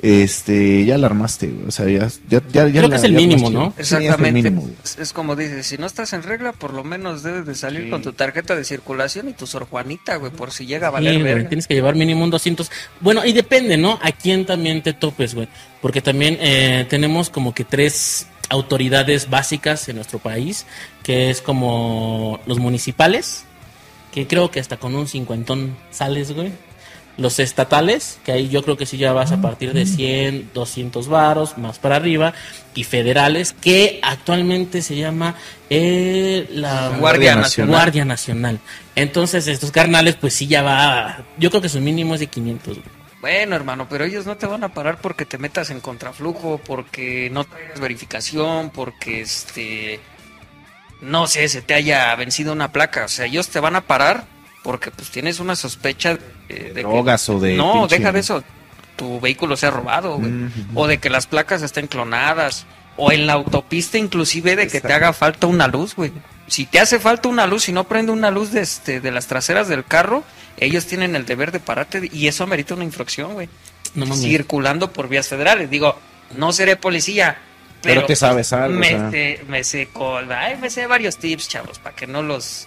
este, 0.02 0.85
ya 0.85 0.99
la 0.99 1.06
armaste, 1.06 1.46
güey. 1.49 1.69
O 1.69 1.70
sea, 1.70 1.87
ya, 1.87 2.08
ya, 2.29 2.43
ya, 2.52 2.67
ya 2.69 2.70
Creo 2.70 2.82
que 2.85 2.88
la- 2.88 2.96
es 2.96 3.05
el 3.05 3.12
mínimo, 3.12 3.46
armaste. 3.49 3.55
¿no? 3.58 3.75
Sí, 3.76 3.82
es 3.82 3.93
el 3.93 4.02
Exactamente. 4.05 4.50
mínimo, 4.50 4.70
es, 4.99 5.12
como 5.12 5.37
dices, 5.37 5.67
si 5.67 5.79
no 5.79 5.87
estás 5.87 6.12
en 6.12 6.23
regla, 6.23 6.52
por 6.52 6.73
lo 6.75 6.85
menos 6.85 7.23
debes 7.23 7.46
de 7.46 7.55
salir 7.55 7.85
Sí. 7.85 7.91
con 7.91 8.02
tu 8.02 8.12
tarjeta 8.12 8.55
de 8.56 8.64
circulación 8.64 9.29
y 9.29 9.32
tu 9.32 9.47
Sor 9.47 9.67
Juanita, 9.67 10.17
güey, 10.17 10.32
por 10.32 10.50
si 10.52 10.67
llega 10.67 10.88
a 10.88 10.90
Sí, 10.90 10.94
valer 10.94 11.12
güey, 11.20 11.25
verga. 11.35 11.49
tienes 11.49 11.67
que 11.67 11.75
llevar 11.75 11.94
mínimo 11.94 12.25
un 12.25 12.31
200. 12.31 12.70
Bueno, 13.00 13.25
y 13.25 13.32
depende, 13.32 13.76
¿no? 13.76 13.99
A 14.02 14.12
quién 14.12 14.44
también 14.47 14.82
te 14.82 14.93
topes, 14.94 15.35
güey. 15.35 15.49
Porque 15.81 16.00
también 16.00 16.38
eh, 16.40 16.87
tenemos 16.88 17.31
como 17.31 17.55
que 17.55 17.64
tres 17.64 18.26
autoridades 18.50 19.31
básicas 19.31 19.88
en 19.88 19.96
nuestro 19.96 20.19
país, 20.19 20.67
que 21.02 21.31
es 21.31 21.41
como 21.41 22.41
los 22.46 22.58
municipales, 22.58 23.44
que 24.12 24.26
creo 24.26 24.50
que 24.50 24.61
hasta 24.61 24.76
con 24.76 24.94
un 24.94 25.08
cincuentón 25.08 25.76
sales, 25.91 26.32
güey. 26.32 26.52
Los 27.17 27.38
estatales, 27.38 28.19
que 28.25 28.32
ahí 28.32 28.49
yo 28.49 28.64
creo 28.64 28.76
que 28.76 28.87
sí 28.87 28.96
ya 28.96 29.12
vas 29.12 29.31
a 29.31 29.41
partir 29.41 29.73
de 29.73 29.87
100, 29.87 30.50
200 30.52 31.06
varos, 31.06 31.56
más 31.58 31.79
para 31.79 31.94
arriba. 31.94 32.35
Y 32.75 32.82
federales, 32.82 33.52
que 33.52 34.00
actualmente 34.02 34.82
se 34.82 34.97
llama 34.97 35.37
eh, 35.70 36.49
la 36.50 36.97
Guardia 36.99 37.37
Nacional. 37.37 37.70
Guardia 37.70 38.05
Nacional. 38.05 38.58
Entonces, 38.97 39.47
estos 39.47 39.70
carnales, 39.70 40.17
pues 40.17 40.35
sí 40.35 40.49
ya 40.49 40.62
va. 40.62 41.25
Yo 41.38 41.50
creo 41.50 41.62
que 41.62 41.69
su 41.69 41.81
mínimo 41.81 42.14
es 42.14 42.20
de 42.20 42.26
500, 42.26 42.79
güey. 42.79 42.94
Bueno, 43.25 43.56
hermano, 43.56 43.87
pero 43.88 44.05
ellos 44.05 44.26
no 44.26 44.37
te 44.37 44.44
van 44.44 44.65
a 44.65 44.69
parar 44.75 44.99
porque 45.00 45.25
te 45.25 45.38
metas 45.38 45.71
en 45.71 45.81
contraflujo, 45.81 46.59
porque 46.59 47.31
no 47.32 47.44
traigas 47.44 47.81
verificación, 47.81 48.69
porque 48.69 49.23
este 49.23 49.99
no 51.00 51.26
sé, 51.26 51.49
se 51.49 51.62
te 51.62 51.73
haya 51.73 52.15
vencido 52.17 52.53
una 52.53 52.71
placa, 52.71 53.06
o 53.06 53.09
sea, 53.09 53.25
ellos 53.25 53.49
te 53.49 53.61
van 53.61 53.76
a 53.76 53.81
parar 53.81 54.26
porque 54.62 54.91
pues 54.91 55.09
tienes 55.09 55.41
una 55.41 55.56
sospecha 55.56 56.19
de, 56.49 56.55
de 56.55 56.75
que- 56.75 56.82
Drogas 56.82 57.26
o 57.31 57.41
de 57.41 57.56
No, 57.56 57.73
pinche- 57.87 57.97
deja 57.97 58.12
de 58.12 58.21
eso. 58.21 58.44
Tu 58.97 59.19
vehículo 59.21 59.56
sea 59.56 59.71
robado, 59.71 60.19
güey. 60.19 60.31
O 60.75 60.87
de 60.87 60.99
que 60.99 61.09
las 61.09 61.26
placas 61.26 61.62
estén 61.62 61.87
clonadas. 61.87 62.67
O 62.99 63.11
en 63.11 63.26
la 63.26 63.32
autopista 63.32 63.97
inclusive 63.97 64.55
de 64.55 64.69
que 64.69 64.82
te 64.82 64.93
haga 64.93 65.15
falta 65.15 65.47
una 65.47 65.67
luz, 65.67 65.97
güey. 65.97 66.12
Si 66.46 66.67
te 66.67 66.79
hace 66.81 66.99
falta 67.00 67.29
una 67.29 67.46
luz 67.46 67.69
y 67.69 67.73
no 67.73 67.85
prende 67.85 68.12
una 68.12 68.31
luz 68.31 68.50
de, 68.52 68.61
este, 68.61 69.00
de 69.00 69.11
las 69.11 69.26
traseras 69.26 69.69
del 69.69 69.85
carro, 69.85 70.25
ellos 70.58 70.87
tienen 70.87 71.17
el 71.17 71.25
deber 71.26 71.52
de 71.52 71.61
pararte 71.61 72.08
y 72.12 72.26
eso 72.29 72.44
amerita 72.44 72.75
una 72.75 72.85
infracción, 72.85 73.32
güey. 73.35 73.49
No. 73.94 74.14
Circulando 74.14 74.93
por 74.93 75.08
vías 75.08 75.29
federales. 75.29 75.70
Digo, 75.70 75.96
no 76.37 76.52
seré 76.52 76.76
policía. 76.76 77.38
Pero 77.82 77.96
Pero, 77.96 78.06
te 78.06 78.17
sabes 78.17 78.52
algo, 78.52 78.79
Me, 78.79 78.87
o 78.94 78.99
sea. 78.99 79.11
sé, 79.11 79.44
me 79.46 79.62
sé 79.64 79.88
col- 79.93 80.32
ay, 80.32 80.56
me 80.61 80.70
sé 80.70 80.87
varios 80.87 81.19
tips, 81.19 81.49
chavos, 81.49 81.78
para 81.78 81.95
que 81.95 82.07
no 82.07 82.23
los... 82.23 82.66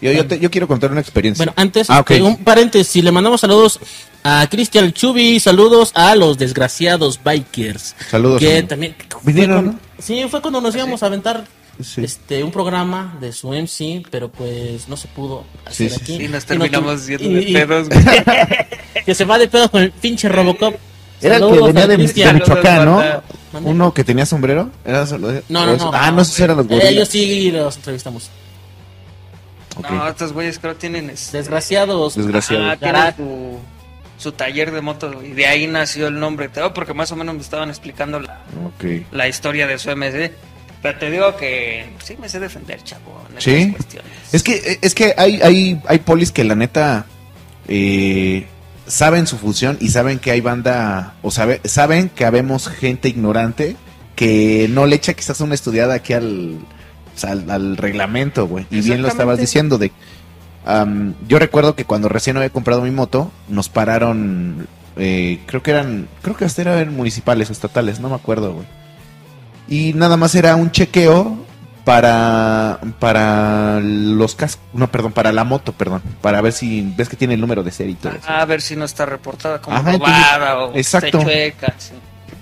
Yo, 0.00 0.10
yo, 0.10 0.26
te- 0.26 0.38
yo 0.40 0.50
quiero 0.50 0.66
contar 0.66 0.90
una 0.90 1.00
experiencia. 1.00 1.44
Bueno, 1.44 1.52
antes, 1.56 1.88
Ah, 1.90 2.00
ok. 2.00 2.10
eh, 2.12 2.22
un 2.22 2.38
paréntesis, 2.42 3.04
le 3.04 3.12
mandamos 3.12 3.40
saludos 3.42 3.78
a 4.24 4.46
Cristian 4.50 4.92
Chubi, 4.92 5.38
saludos 5.38 5.92
a 5.94 6.14
los 6.16 6.38
desgraciados 6.38 7.20
bikers. 7.22 7.94
Saludos, 8.10 8.40
Que 8.40 8.62
también... 8.62 8.96
Vinieron, 9.22 9.54
fue 9.64 9.72
cuando- 9.72 10.02
Sí, 10.02 10.24
fue 10.30 10.40
cuando 10.42 10.60
nos 10.62 10.74
íbamos 10.74 11.02
a 11.02 11.06
aventar 11.06 11.44
Sí. 11.80 12.04
este 12.04 12.44
un 12.44 12.50
programa 12.52 13.16
de 13.20 13.32
su 13.32 13.48
MC, 13.52 14.04
pero 14.10 14.30
pues 14.30 14.88
no 14.88 14.96
se 14.96 15.08
pudo 15.08 15.44
hacer 15.64 15.90
Sí, 15.90 15.96
sí, 15.96 16.00
aquí. 16.02 16.24
Y 16.24 16.28
nos 16.28 16.42
no 16.42 16.46
terminamos 16.48 17.06
yendo 17.06 17.24
y- 17.24 17.34
de 17.34 17.42
y- 17.50 17.52
pedos. 17.54 17.88
Que 19.06 19.14
se 19.14 19.24
va 19.24 19.38
de 19.38 19.48
pedo 19.48 19.68
con 19.70 19.82
el 19.82 19.90
pinche 19.90 20.28
Robocop. 20.28 20.74
Era 21.20 21.36
el 21.36 21.42
que 21.48 21.60
venía 21.60 21.86
de, 21.86 21.96
de. 21.96 22.32
Michoacán, 22.34 22.84
¿no? 22.84 23.02
Uno 23.64 23.92
que 23.94 24.04
tenía 24.04 24.26
sombrero. 24.26 24.70
¿Era 24.84 25.06
solo- 25.06 25.32
No, 25.48 25.66
no, 25.66 25.76
no. 25.76 25.90
Ah, 25.94 26.10
no, 26.12 26.22
esos 26.22 26.38
eran 26.40 26.56
los 26.58 26.66
Eh, 26.66 26.68
gorilas. 26.68 26.92
Ellos 26.92 27.08
sí 27.08 27.50
los 27.50 27.76
entrevistamos. 27.76 28.30
No, 29.90 30.06
estos 30.06 30.32
güeyes 30.32 30.58
creo 30.58 30.76
tienen... 30.76 31.10
este, 31.10 31.38
Desgraciados. 31.38 32.14
Desgraciado. 32.16 32.64
Ah, 32.82 33.14
su, 33.16 33.58
su 34.18 34.32
taller 34.32 34.70
de 34.70 34.80
motos 34.82 35.16
y 35.24 35.28
de 35.30 35.46
ahí 35.46 35.66
nació 35.66 36.08
el 36.08 36.20
nombre. 36.20 36.48
Digo 36.54 36.74
porque 36.74 36.92
más 36.92 37.10
o 37.12 37.16
menos 37.16 37.34
me 37.34 37.40
estaban 37.40 37.70
explicando 37.70 38.20
la, 38.20 38.40
la 39.10 39.28
historia 39.28 39.66
de 39.66 39.78
su 39.78 39.90
MC. 39.90 40.32
Pero 40.82 40.98
te 40.98 41.10
digo 41.10 41.36
que 41.36 41.86
sí 42.02 42.16
me 42.20 42.28
sé 42.28 42.40
defender, 42.40 42.82
chavo. 42.82 43.22
en 43.34 43.40
Sí. 43.40 43.70
cuestiones. 43.72 44.10
Es 44.32 44.42
que, 44.42 44.78
es 44.82 44.94
que 44.94 45.14
hay, 45.16 45.40
hay, 45.40 45.80
hay 45.86 45.98
polis 46.00 46.32
que 46.32 46.42
la 46.42 46.56
neta 46.56 47.06
eh, 47.68 48.46
saben 48.86 49.26
su 49.28 49.38
función 49.38 49.78
y 49.80 49.88
saben 49.90 50.18
que 50.18 50.32
hay 50.32 50.40
banda, 50.40 51.14
o 51.22 51.30
sabe, 51.30 51.60
saben 51.64 52.08
que 52.08 52.24
habemos 52.24 52.68
gente 52.68 53.08
ignorante 53.08 53.76
que 54.16 54.66
no 54.70 54.86
le 54.86 54.96
echa 54.96 55.14
quizás 55.14 55.40
una 55.40 55.54
estudiada 55.54 55.94
aquí 55.94 56.12
al, 56.12 56.58
al, 57.22 57.48
al 57.50 57.76
reglamento, 57.76 58.46
güey. 58.46 58.66
Y 58.70 58.80
bien 58.80 59.02
lo 59.02 59.08
estabas 59.08 59.38
diciendo 59.38 59.78
de... 59.78 59.92
yo 61.28 61.38
recuerdo 61.38 61.74
que 61.76 61.84
cuando 61.84 62.08
recién 62.08 62.36
había 62.36 62.50
comprado 62.50 62.82
mi 62.82 62.90
moto, 62.90 63.30
nos 63.48 63.68
pararon, 63.68 64.66
eh, 64.96 65.40
creo 65.46 65.62
que 65.62 65.70
eran, 65.70 66.08
creo 66.22 66.36
que 66.36 66.44
hasta 66.44 66.62
eran 66.62 66.94
municipales 66.94 67.48
o 67.50 67.52
estatales, 67.52 68.00
no 68.00 68.08
me 68.08 68.16
acuerdo, 68.16 68.52
güey. 68.54 68.66
Y 69.68 69.92
nada 69.94 70.16
más 70.16 70.34
era 70.34 70.56
un 70.56 70.70
chequeo 70.70 71.36
para 71.84 72.78
para 73.00 73.80
los 73.80 74.34
cascos, 74.34 74.64
no, 74.72 74.90
perdón, 74.90 75.12
para 75.12 75.32
la 75.32 75.44
moto, 75.44 75.72
perdón, 75.72 76.02
para 76.20 76.40
ver 76.40 76.52
si 76.52 76.92
ves 76.96 77.08
que 77.08 77.16
tiene 77.16 77.34
el 77.34 77.40
número 77.40 77.62
de 77.62 77.70
serie 77.72 77.92
y 77.92 77.96
todo 77.96 78.12
eso. 78.12 78.28
A 78.30 78.44
ver 78.44 78.60
si 78.62 78.76
no 78.76 78.84
está 78.84 79.04
reportada 79.06 79.60
como 79.60 79.76
Ajá, 79.76 79.94
entonces- 79.94 80.16
o 80.58 80.72
exacto. 80.76 81.18
esté 81.18 81.22
chueca. 81.24 81.74
sí. 81.78 81.92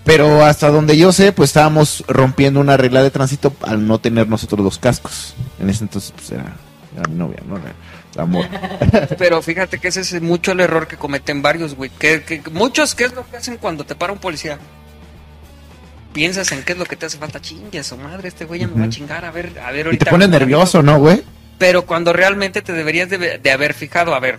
Pero 0.05 0.45
hasta 0.45 0.71
donde 0.71 0.97
yo 0.97 1.12
sé, 1.12 1.31
pues 1.33 1.50
estábamos 1.50 2.05
rompiendo 2.09 2.59
una 2.59 2.77
regla 2.77 3.03
de 3.03 3.11
tránsito 3.11 3.53
al 3.62 3.87
no 3.87 3.99
tener 4.00 4.29
nosotros 4.29 4.61
los 4.61 4.79
cascos. 4.79 5.35
En 5.61 5.69
ese 5.69 5.85
entonces, 5.85 6.12
pues 6.17 6.31
era, 6.33 6.57
era 6.97 7.07
mi 7.09 7.17
novia, 7.17 7.39
¿no? 7.47 7.59
La 8.15 8.23
amor. 8.23 8.47
Pero 9.19 9.43
fíjate 9.43 9.79
que 9.79 9.89
ese 9.89 10.00
es 10.00 10.21
mucho 10.23 10.53
el 10.53 10.61
error 10.61 10.89
que 10.89 10.97
cometen 10.97 11.43
varios, 11.43 11.75
güey. 11.75 11.91
Que, 11.91 12.23
que 12.25 12.43
muchos, 12.50 12.95
¿qué 12.95 13.05
es 13.05 13.12
lo 13.15 13.29
que 13.29 13.37
hacen 13.37 13.59
cuando 13.59 13.85
te 13.85 13.95
para 13.95 14.12
un 14.12 14.19
policía? 14.19 14.59
Piensas 16.12 16.50
en 16.52 16.62
qué 16.62 16.73
es 16.73 16.79
lo 16.79 16.85
que 16.85 16.97
te 16.97 17.07
hace 17.07 17.19
falta. 17.19 17.40
Chingue 17.40 17.79
a 17.79 17.85
su 17.85 17.97
madre, 17.97 18.29
este 18.29 18.45
güey 18.45 18.61
ya 18.61 18.69
me 18.69 18.81
va 18.81 18.87
a 18.87 18.90
chingar. 18.90 19.25
A 19.25 19.31
ver, 19.31 19.59
a 19.64 19.71
ver, 19.71 19.81
Y 19.81 19.88
ahorita. 19.88 20.05
te 20.07 20.11
pones 20.11 20.29
nervioso, 20.29 20.83
¿no, 20.83 20.99
güey? 20.99 21.23
Pero 21.59 21.87
cuando 21.87 22.12
realmente 22.12 22.62
te 22.62 22.73
deberías 22.73 23.09
de, 23.11 23.38
de 23.38 23.50
haber 23.50 23.75
fijado, 23.75 24.14
a 24.14 24.21
ver, 24.21 24.38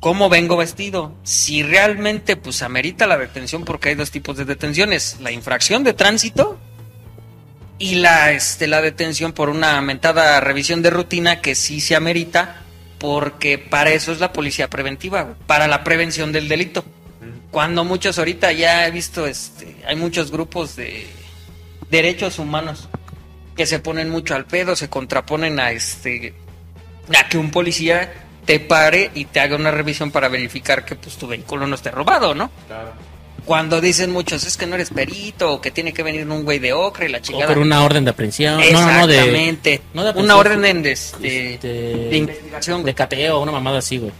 ¿cómo 0.00 0.28
vengo 0.28 0.56
vestido? 0.56 1.12
Si 1.24 1.62
realmente, 1.62 2.36
pues, 2.36 2.62
amerita 2.62 3.06
la 3.06 3.18
detención, 3.18 3.64
porque 3.64 3.90
hay 3.90 3.94
dos 3.94 4.10
tipos 4.10 4.36
de 4.36 4.44
detenciones: 4.44 5.18
la 5.20 5.30
infracción 5.30 5.84
de 5.84 5.92
tránsito 5.92 6.58
y 7.78 7.96
la, 7.96 8.32
este, 8.32 8.66
la 8.66 8.80
detención 8.80 9.32
por 9.32 9.48
una 9.48 9.80
mentada 9.80 10.40
revisión 10.40 10.82
de 10.82 10.90
rutina 10.90 11.40
que 11.40 11.54
sí 11.54 11.80
se 11.80 11.96
amerita, 11.96 12.62
porque 12.98 13.58
para 13.58 13.90
eso 13.90 14.12
es 14.12 14.20
la 14.20 14.32
policía 14.32 14.68
preventiva, 14.68 15.34
para 15.46 15.66
la 15.66 15.84
prevención 15.84 16.32
del 16.32 16.48
delito. 16.48 16.84
Cuando 17.50 17.84
muchos 17.84 18.18
ahorita 18.18 18.52
ya 18.52 18.86
he 18.86 18.90
visto, 18.90 19.26
este, 19.26 19.76
hay 19.86 19.96
muchos 19.96 20.30
grupos 20.30 20.76
de 20.76 21.06
derechos 21.90 22.38
humanos 22.38 22.88
que 23.56 23.66
se 23.66 23.80
ponen 23.80 24.08
mucho 24.10 24.34
al 24.34 24.46
pedo, 24.46 24.76
se 24.76 24.88
contraponen 24.88 25.58
a 25.58 25.72
este 25.72 26.34
a 27.18 27.28
que 27.28 27.38
un 27.38 27.50
policía 27.50 28.12
te 28.46 28.60
pare 28.60 29.10
y 29.14 29.24
te 29.24 29.40
haga 29.40 29.56
una 29.56 29.70
revisión 29.70 30.10
para 30.10 30.28
verificar 30.28 30.84
que 30.84 30.94
pues 30.94 31.16
tu 31.16 31.26
vehículo 31.26 31.66
no 31.66 31.74
esté 31.74 31.90
robado, 31.90 32.34
¿no? 32.34 32.50
Cuando 33.44 33.80
dicen 33.80 34.12
muchos 34.12 34.44
es 34.44 34.56
que 34.56 34.66
no 34.66 34.76
eres 34.76 34.90
perito 34.90 35.52
o 35.54 35.60
que 35.60 35.70
tiene 35.70 35.92
que 35.92 36.02
venir 36.02 36.28
un 36.28 36.44
güey 36.44 36.58
de 36.58 36.72
ocre 36.72 37.06
y 37.06 37.08
la 37.08 37.18
O 37.18 37.20
chingada. 37.20 37.48
por 37.48 37.58
una 37.58 37.82
orden 37.82 38.04
de 38.04 38.10
aprehensión. 38.10 38.60
No, 38.60 38.80
no, 38.80 38.92
no, 38.92 39.06
de. 39.06 39.14
Exactamente. 39.16 39.82
no 39.92 40.04
de 40.04 40.20
una 40.20 40.36
orden 40.36 40.82
de, 40.82 40.92
este, 40.92 41.54
este, 41.54 41.68
de 41.68 42.16
investigación 42.16 42.84
De 42.84 42.94
cateo, 42.94 43.40
una 43.40 43.52
mamada 43.52 43.78
así, 43.78 43.98
güey. 43.98 44.12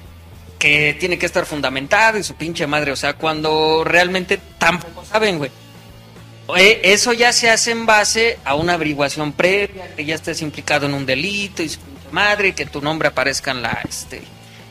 Que 0.60 0.94
tiene 1.00 1.18
que 1.18 1.26
estar 1.26 1.46
fundamentada 1.46 2.18
y 2.18 2.22
su 2.22 2.34
pinche 2.36 2.68
madre. 2.68 2.92
O 2.92 2.96
sea, 2.96 3.14
cuando 3.14 3.82
realmente 3.82 4.38
tampoco 4.58 5.04
saben, 5.04 5.38
güey. 5.38 5.50
Eh, 6.56 6.80
Eso 6.84 7.12
ya 7.12 7.32
se 7.32 7.50
hace 7.50 7.70
en 7.72 7.86
base 7.86 8.38
a 8.44 8.54
una 8.54 8.74
averiguación 8.74 9.32
previa, 9.32 9.94
que 9.96 10.04
ya 10.04 10.14
estés 10.14 10.42
implicado 10.42 10.86
en 10.86 10.94
un 10.94 11.06
delito 11.06 11.62
y 11.62 11.68
su 11.68 11.80
pinche 11.80 12.08
madre, 12.12 12.54
que 12.54 12.66
tu 12.66 12.82
nombre 12.82 13.08
aparezca 13.08 13.52
en 13.52 13.62
la, 13.62 13.80
este, 13.88 14.22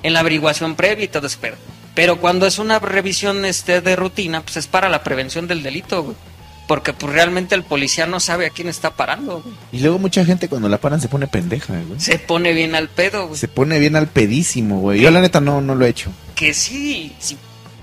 en 0.03 0.13
la 0.13 0.19
averiguación 0.19 0.75
previa 0.75 1.05
y 1.05 1.07
todo 1.09 1.27
eso. 1.27 1.39
Pero 1.95 2.17
cuando 2.19 2.45
es 2.45 2.59
una 2.59 2.79
revisión 2.79 3.43
este, 3.43 3.81
de 3.81 3.95
rutina, 3.95 4.41
pues 4.41 4.57
es 4.57 4.67
para 4.67 4.89
la 4.89 5.03
prevención 5.03 5.47
del 5.47 5.63
delito, 5.63 6.03
güey. 6.03 6.15
Porque 6.69 6.93
pues 6.93 7.11
realmente 7.11 7.55
el 7.55 7.63
policía 7.63 8.05
no 8.05 8.19
sabe 8.19 8.45
a 8.45 8.51
quién 8.51 8.69
está 8.69 8.91
parando, 8.91 9.41
güey. 9.41 9.55
Y 9.71 9.79
luego 9.79 9.97
mucha 9.97 10.23
gente 10.23 10.47
cuando 10.47 10.69
la 10.69 10.77
paran 10.77 11.01
se 11.01 11.07
pone 11.07 11.25
pendeja, 11.25 11.73
güey. 11.87 11.99
Se 11.99 12.19
pone 12.19 12.53
bien 12.53 12.75
al 12.75 12.89
pedo, 12.89 13.25
güey. 13.25 13.39
Se 13.39 13.47
pone 13.47 13.79
bien 13.79 13.95
al 13.95 14.05
pedísimo, 14.07 14.79
güey. 14.79 15.01
Yo 15.01 15.09
la 15.09 15.19
neta 15.19 15.41
no, 15.41 15.61
no 15.61 15.73
lo 15.73 15.83
he 15.85 15.89
hecho. 15.89 16.11
Que 16.35 16.53
sí, 16.53 17.11
sí. 17.17 17.35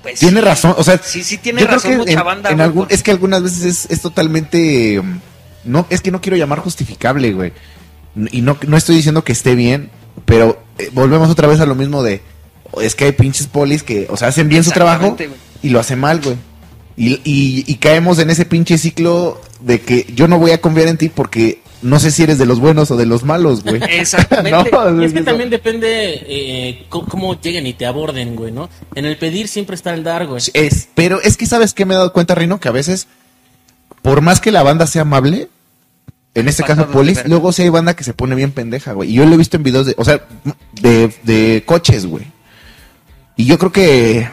Pues, 0.02 0.20
Tiene 0.20 0.38
sí. 0.38 0.46
razón, 0.46 0.74
o 0.78 0.84
sea, 0.84 1.00
Sí, 1.02 1.24
sí 1.24 1.36
tiene 1.38 1.62
yo 1.62 1.66
creo 1.66 1.78
razón 1.78 1.90
que 1.90 1.96
mucha 1.98 2.12
en- 2.12 2.24
banda, 2.24 2.50
en 2.50 2.56
güey, 2.58 2.64
algún- 2.64 2.82
porque- 2.82 2.94
es 2.94 3.02
que 3.02 3.10
algunas 3.10 3.42
veces 3.42 3.64
es, 3.64 3.90
es 3.90 4.00
totalmente 4.00 5.00
um, 5.00 5.18
no 5.64 5.84
es 5.90 6.00
que 6.00 6.12
no 6.12 6.20
quiero 6.20 6.36
llamar 6.36 6.60
justificable, 6.60 7.32
güey. 7.32 7.52
Y 8.30 8.40
no, 8.42 8.56
no 8.68 8.76
estoy 8.76 8.94
diciendo 8.94 9.24
que 9.24 9.32
esté 9.32 9.56
bien, 9.56 9.90
pero 10.26 10.62
eh, 10.78 10.90
volvemos 10.92 11.28
otra 11.28 11.48
vez 11.48 11.58
a 11.58 11.66
lo 11.66 11.74
mismo 11.74 12.04
de 12.04 12.22
es 12.80 12.94
que 12.94 13.06
hay 13.06 13.12
pinches 13.12 13.48
polis 13.48 13.82
que, 13.82 14.06
o 14.10 14.16
sea, 14.16 14.28
hacen 14.28 14.48
bien 14.48 14.62
su 14.62 14.70
trabajo 14.70 15.16
güey. 15.16 15.28
y 15.62 15.70
lo 15.70 15.80
hacen 15.80 15.98
mal, 15.98 16.20
güey. 16.20 16.36
Y, 16.96 17.14
y, 17.24 17.64
y 17.66 17.74
caemos 17.76 18.18
en 18.18 18.30
ese 18.30 18.46
pinche 18.46 18.78
ciclo 18.78 19.40
de 19.60 19.80
que 19.80 20.06
yo 20.14 20.28
no 20.28 20.38
voy 20.38 20.52
a 20.52 20.60
confiar 20.60 20.88
en 20.88 20.96
ti 20.96 21.10
porque 21.10 21.60
no 21.82 22.00
sé 22.00 22.10
si 22.10 22.22
eres 22.22 22.38
de 22.38 22.46
los 22.46 22.58
buenos 22.58 22.90
o 22.90 22.96
de 22.96 23.04
los 23.04 23.22
malos, 23.22 23.62
güey. 23.62 23.80
Exactamente. 23.90 24.50
No, 24.72 25.02
Y 25.02 25.04
es 25.04 25.12
que 25.12 25.18
eso- 25.18 25.26
también 25.26 25.50
depende 25.50 26.24
eh, 26.26 26.86
cómo, 26.88 27.06
cómo 27.06 27.40
lleguen 27.40 27.66
y 27.66 27.74
te 27.74 27.84
aborden, 27.86 28.34
güey, 28.34 28.50
¿no? 28.50 28.70
En 28.94 29.04
el 29.04 29.18
pedir 29.18 29.46
siempre 29.48 29.76
está 29.76 29.92
el 29.92 30.02
dar, 30.04 30.26
güey. 30.26 30.42
Es, 30.54 30.88
pero 30.94 31.20
es 31.20 31.36
que 31.36 31.44
sabes 31.46 31.74
que 31.74 31.84
me 31.84 31.94
he 31.94 31.96
dado 31.98 32.12
cuenta, 32.14 32.34
Rino, 32.34 32.60
que 32.60 32.68
a 32.68 32.72
veces, 32.72 33.08
por 34.00 34.22
más 34.22 34.40
que 34.40 34.50
la 34.50 34.62
banda 34.62 34.86
sea 34.86 35.02
amable, 35.02 35.48
en 36.34 36.48
este 36.48 36.64
caso 36.64 36.88
Polis, 36.90 37.22
luego 37.26 37.50
sí 37.52 37.62
hay 37.62 37.68
banda 37.70 37.94
que 37.96 38.04
se 38.04 38.12
pone 38.14 38.34
bien 38.34 38.52
pendeja, 38.52 38.92
güey. 38.92 39.10
Y 39.10 39.14
yo 39.14 39.24
lo 39.26 39.34
he 39.34 39.38
visto 39.38 39.56
en 39.56 39.62
videos 39.62 39.86
de, 39.86 39.94
o 39.98 40.04
sea, 40.04 40.22
de, 40.80 41.10
de 41.24 41.62
coches, 41.66 42.06
güey. 42.06 42.24
Y 43.36 43.44
yo 43.46 43.58
creo 43.58 43.72
que 43.72 44.28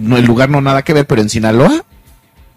no, 0.00 0.16
el 0.16 0.24
lugar 0.24 0.48
no 0.48 0.60
nada 0.60 0.82
que 0.82 0.92
ver, 0.92 1.06
pero 1.06 1.22
en 1.22 1.28
Sinaloa, 1.28 1.84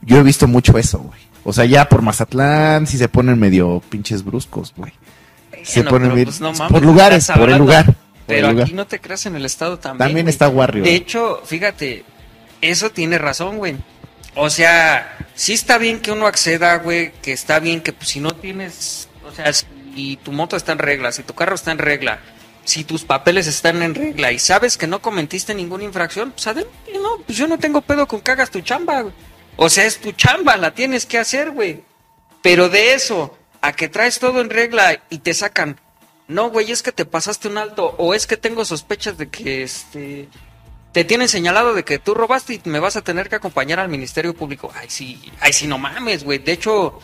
yo 0.01 0.17
he 0.17 0.23
visto 0.23 0.47
mucho 0.47 0.77
eso, 0.77 0.99
güey. 0.99 1.21
O 1.43 1.53
sea, 1.53 1.65
ya 1.65 1.89
por 1.89 2.01
Mazatlán 2.01 2.87
sí 2.87 2.97
se 2.97 3.09
ponen 3.09 3.39
medio 3.39 3.81
pinches 3.89 4.23
bruscos, 4.23 4.73
güey. 4.75 4.93
Se 5.63 5.83
ponen 5.83 6.11
pues, 6.11 6.41
no 6.41 6.53
por 6.53 6.83
lugares, 6.83 7.29
por 7.35 7.49
el 7.49 7.57
lugar. 7.57 7.95
Pero 8.25 8.47
el 8.47 8.53
lugar. 8.53 8.65
aquí 8.65 8.73
no 8.73 8.87
te 8.87 8.99
creas 8.99 9.25
en 9.25 9.35
el 9.35 9.45
estado 9.45 9.79
también. 9.79 10.07
También 10.07 10.25
güey. 10.25 10.31
está 10.31 10.47
Warrior. 10.47 10.85
De 10.85 10.95
hecho, 10.95 11.41
fíjate, 11.45 12.05
eso 12.61 12.89
tiene 12.91 13.17
razón, 13.17 13.57
güey. 13.57 13.75
O 14.35 14.49
sea, 14.49 15.17
sí 15.35 15.53
está 15.53 15.77
bien 15.77 15.99
que 15.99 16.11
uno 16.11 16.25
acceda, 16.25 16.77
güey, 16.77 17.11
que 17.21 17.33
está 17.33 17.59
bien 17.59 17.81
que 17.81 17.93
pues, 17.93 18.09
si 18.09 18.19
no 18.19 18.31
tienes, 18.31 19.09
o 19.25 19.31
sea, 19.31 19.51
si 19.53 20.19
tu 20.23 20.31
moto 20.31 20.55
está 20.55 20.71
en 20.71 20.79
regla, 20.79 21.11
si 21.11 21.23
tu 21.23 21.33
carro 21.33 21.55
está 21.55 21.71
en 21.71 21.77
regla, 21.77 22.19
si 22.65 22.83
tus 22.83 23.03
papeles 23.03 23.47
están 23.47 23.81
en 23.83 23.95
regla 23.95 24.31
y 24.31 24.39
sabes 24.39 24.77
que 24.77 24.87
no 24.87 25.01
cometiste 25.01 25.53
ninguna 25.53 25.83
infracción, 25.83 26.31
pues 26.31 26.47
adelante, 26.47 26.73
no, 26.93 27.17
pues 27.25 27.37
yo 27.37 27.47
no 27.47 27.57
tengo 27.57 27.81
pedo 27.81 28.07
con 28.07 28.21
que 28.21 28.31
hagas 28.31 28.51
tu 28.51 28.61
chamba, 28.61 29.01
güey. 29.01 29.13
O 29.55 29.69
sea, 29.69 29.85
es 29.85 29.99
tu 29.99 30.11
chamba, 30.13 30.57
la 30.57 30.73
tienes 30.73 31.05
que 31.05 31.19
hacer, 31.19 31.51
güey. 31.51 31.83
Pero 32.41 32.69
de 32.69 32.93
eso, 32.93 33.37
a 33.61 33.73
que 33.73 33.87
traes 33.87 34.19
todo 34.19 34.41
en 34.41 34.49
regla 34.49 35.03
y 35.09 35.19
te 35.19 35.33
sacan, 35.33 35.79
no, 36.27 36.49
güey, 36.49 36.71
es 36.71 36.83
que 36.83 36.91
te 36.91 37.05
pasaste 37.05 37.47
un 37.47 37.57
alto, 37.57 37.95
o 37.97 38.13
es 38.13 38.27
que 38.27 38.37
tengo 38.37 38.65
sospechas 38.65 39.17
de 39.17 39.29
que 39.29 39.63
este 39.63 40.29
te 40.93 41.03
tienen 41.03 41.27
señalado 41.27 41.73
de 41.73 41.83
que 41.83 41.97
tú 41.97 42.13
robaste 42.13 42.53
y 42.53 42.61
me 42.69 42.79
vas 42.79 42.95
a 42.95 43.01
tener 43.01 43.27
que 43.27 43.35
acompañar 43.35 43.79
al 43.79 43.89
Ministerio 43.89 44.35
Público. 44.35 44.71
Ay, 44.75 44.87
sí, 44.89 45.19
ay, 45.39 45.51
sí, 45.51 45.65
no 45.65 45.79
mames, 45.79 46.23
güey. 46.23 46.37
De 46.37 46.51
hecho, 46.51 46.99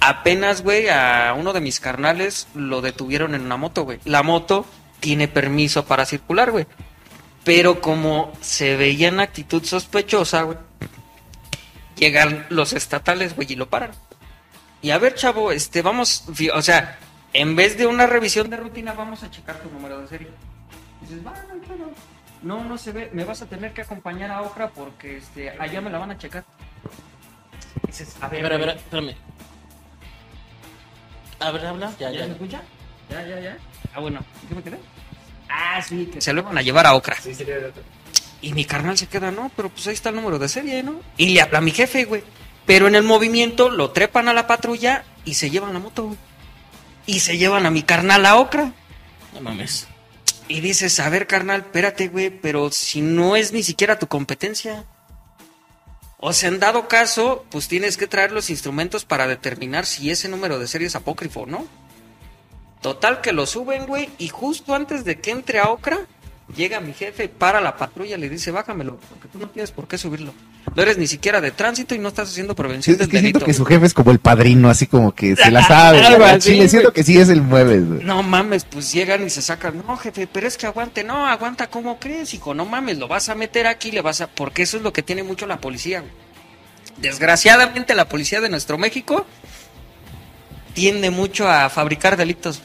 apenas, 0.00 0.62
güey, 0.62 0.88
a 0.88 1.34
uno 1.36 1.52
de 1.52 1.60
mis 1.60 1.78
carnales 1.78 2.48
lo 2.54 2.80
detuvieron 2.80 3.34
en 3.34 3.42
una 3.42 3.58
moto, 3.58 3.84
güey. 3.84 4.00
La 4.06 4.22
moto 4.22 4.64
tiene 5.04 5.28
permiso 5.28 5.84
para 5.84 6.06
circular, 6.06 6.50
güey. 6.50 6.66
Pero 7.44 7.82
como 7.82 8.32
se 8.40 8.74
veía 8.74 9.08
en 9.08 9.20
actitud 9.20 9.62
sospechosa, 9.62 10.44
güey, 10.44 10.56
llegan 11.94 12.46
los 12.48 12.72
estatales, 12.72 13.36
güey, 13.36 13.52
y 13.52 13.56
lo 13.56 13.68
paran. 13.68 13.90
Y 14.80 14.92
a 14.92 14.98
ver, 14.98 15.14
chavo, 15.14 15.52
este, 15.52 15.82
vamos, 15.82 16.24
o 16.54 16.62
sea, 16.62 16.98
en 17.34 17.54
vez 17.54 17.76
de 17.76 17.86
una 17.86 18.06
revisión 18.06 18.48
de 18.48 18.56
rutina, 18.56 18.94
vamos 18.94 19.22
a 19.22 19.30
checar 19.30 19.60
tu 19.60 19.68
número 19.68 20.00
de 20.00 20.08
serie. 20.08 20.28
Dices, 21.02 21.18
va, 21.24 21.34
no. 21.78 21.92
No, 22.56 22.64
no 22.64 22.78
se 22.78 22.92
ve, 22.92 23.10
me 23.12 23.24
vas 23.24 23.42
a 23.42 23.46
tener 23.46 23.74
que 23.74 23.82
acompañar 23.82 24.30
a 24.30 24.40
Ocra 24.40 24.68
porque 24.70 25.18
este, 25.18 25.50
allá 25.50 25.82
me 25.82 25.90
la 25.90 25.98
van 25.98 26.12
a 26.12 26.18
checar. 26.18 26.44
Dices, 27.86 28.16
a 28.22 28.28
ver, 28.28 28.50
a 28.50 28.56
ver, 28.56 28.68
espérame. 28.70 29.14
A 31.40 31.50
ver, 31.50 31.66
habla. 31.66 31.92
Ya, 31.98 32.10
¿ya 32.10 32.20
ya. 32.20 32.24
se 32.24 32.32
escucha? 32.32 32.62
Ya, 33.10 33.26
ya, 33.26 33.40
ya. 33.40 33.58
Ah, 33.94 34.00
bueno, 34.00 34.24
¿qué 34.48 34.54
me 34.54 34.62
quedé? 34.62 34.78
Ah, 35.48 35.80
sí, 35.82 36.06
que 36.12 36.20
se 36.20 36.32
lo 36.32 36.42
van 36.42 36.58
a 36.58 36.62
llevar 36.62 36.86
a 36.86 36.94
Ocra. 36.94 37.16
Y 38.40 38.52
mi 38.52 38.64
carnal 38.64 38.98
se 38.98 39.06
queda, 39.06 39.30
no, 39.30 39.50
pero 39.56 39.68
pues 39.68 39.86
ahí 39.86 39.94
está 39.94 40.10
el 40.10 40.16
número 40.16 40.38
de 40.38 40.48
serie, 40.48 40.82
¿no? 40.82 41.00
Y 41.16 41.30
le 41.30 41.40
habla 41.40 41.58
a 41.58 41.62
mi 41.62 41.70
jefe, 41.70 42.04
güey. 42.04 42.22
Pero 42.66 42.88
en 42.88 42.94
el 42.94 43.02
movimiento 43.02 43.68
lo 43.68 43.90
trepan 43.90 44.28
a 44.28 44.34
la 44.34 44.46
patrulla 44.46 45.04
y 45.24 45.34
se 45.34 45.50
llevan 45.50 45.72
la 45.72 45.78
moto, 45.78 46.04
güey. 46.06 46.18
Y 47.06 47.20
se 47.20 47.38
llevan 47.38 47.66
a 47.66 47.70
mi 47.70 47.82
carnal 47.82 48.26
a 48.26 48.36
Ocra. 48.36 48.72
No 49.32 49.40
mames. 49.40 49.86
Y 50.48 50.60
dices, 50.60 51.00
a 51.00 51.08
ver, 51.08 51.26
carnal, 51.26 51.60
espérate, 51.60 52.08
güey, 52.08 52.30
pero 52.30 52.70
si 52.70 53.00
no 53.00 53.36
es 53.36 53.52
ni 53.52 53.62
siquiera 53.62 53.98
tu 53.98 54.08
competencia. 54.08 54.84
O 56.18 56.32
sea, 56.32 56.48
en 56.48 56.60
dado 56.60 56.88
caso, 56.88 57.44
pues 57.50 57.68
tienes 57.68 57.96
que 57.96 58.06
traer 58.06 58.32
los 58.32 58.50
instrumentos 58.50 59.04
para 59.04 59.26
determinar 59.26 59.86
si 59.86 60.10
ese 60.10 60.28
número 60.28 60.58
de 60.58 60.66
serie 60.66 60.86
es 60.86 60.96
apócrifo 60.96 61.40
o 61.40 61.46
no. 61.46 61.66
Total 62.84 63.22
que 63.22 63.32
lo 63.32 63.46
suben, 63.46 63.86
güey, 63.86 64.10
y 64.18 64.28
justo 64.28 64.74
antes 64.74 65.06
de 65.06 65.18
que 65.18 65.30
entre 65.30 65.58
a 65.58 65.70
Ocra, 65.70 66.00
llega 66.54 66.80
mi 66.80 66.92
jefe, 66.92 67.30
para 67.30 67.62
la 67.62 67.78
patrulla, 67.78 68.18
le 68.18 68.28
dice, 68.28 68.50
bájamelo, 68.50 68.98
porque 69.08 69.26
tú 69.28 69.38
no 69.38 69.48
tienes 69.48 69.70
por 69.70 69.88
qué 69.88 69.96
subirlo. 69.96 70.34
No 70.76 70.82
eres 70.82 70.98
ni 70.98 71.06
siquiera 71.06 71.40
de 71.40 71.50
tránsito 71.50 71.94
y 71.94 71.98
no 71.98 72.08
estás 72.08 72.28
haciendo 72.28 72.52
Sí, 72.52 72.56
prevención 72.58 72.92
es 72.92 72.98
del 72.98 73.08
que 73.08 73.20
siento 73.20 73.40
que 73.40 73.54
su 73.54 73.62
güey". 73.64 73.76
jefe 73.76 73.86
es 73.86 73.94
como 73.94 74.10
el 74.10 74.18
padrino, 74.18 74.68
así 74.68 74.86
como 74.86 75.14
que 75.14 75.34
se 75.34 75.50
la 75.50 75.62
sabe. 75.66 76.04
Algo 76.04 76.26
Chile, 76.40 76.68
siento 76.68 76.92
que 76.92 77.04
sí 77.04 77.16
es 77.18 77.30
el 77.30 77.40
mueves, 77.40 77.88
güey. 77.88 78.04
No 78.04 78.22
mames, 78.22 78.66
pues 78.66 78.92
llegan 78.92 79.24
y 79.24 79.30
se 79.30 79.40
sacan. 79.40 79.82
No, 79.86 79.96
jefe, 79.96 80.26
pero 80.30 80.46
es 80.46 80.58
que 80.58 80.66
aguante. 80.66 81.04
No, 81.04 81.26
aguanta, 81.26 81.68
¿cómo 81.68 81.98
crees, 81.98 82.34
hijo? 82.34 82.52
No 82.52 82.66
mames, 82.66 82.98
lo 82.98 83.08
vas 83.08 83.30
a 83.30 83.34
meter 83.34 83.66
aquí, 83.66 83.92
le 83.92 84.02
vas 84.02 84.20
a. 84.20 84.26
Porque 84.26 84.60
eso 84.60 84.76
es 84.76 84.82
lo 84.82 84.92
que 84.92 85.02
tiene 85.02 85.22
mucho 85.22 85.46
la 85.46 85.56
policía. 85.58 86.00
güey. 86.00 86.12
Desgraciadamente, 86.98 87.94
la 87.94 88.10
policía 88.10 88.42
de 88.42 88.50
nuestro 88.50 88.76
México 88.76 89.24
tiende 90.74 91.10
mucho 91.10 91.48
a 91.48 91.70
fabricar 91.70 92.18
delitos. 92.18 92.60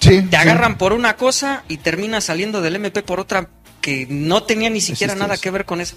Sí, 0.00 0.22
Te 0.22 0.28
sí. 0.30 0.36
agarran 0.36 0.78
por 0.78 0.92
una 0.92 1.16
cosa 1.16 1.62
y 1.68 1.76
terminas 1.76 2.24
saliendo 2.24 2.60
del 2.62 2.76
MP 2.76 3.02
por 3.02 3.20
otra 3.20 3.48
que 3.80 4.06
no 4.10 4.42
tenía 4.42 4.70
ni 4.70 4.80
siquiera 4.80 5.14
nada 5.14 5.34
eso. 5.34 5.42
que 5.42 5.50
ver 5.50 5.64
con 5.66 5.80
eso. 5.80 5.96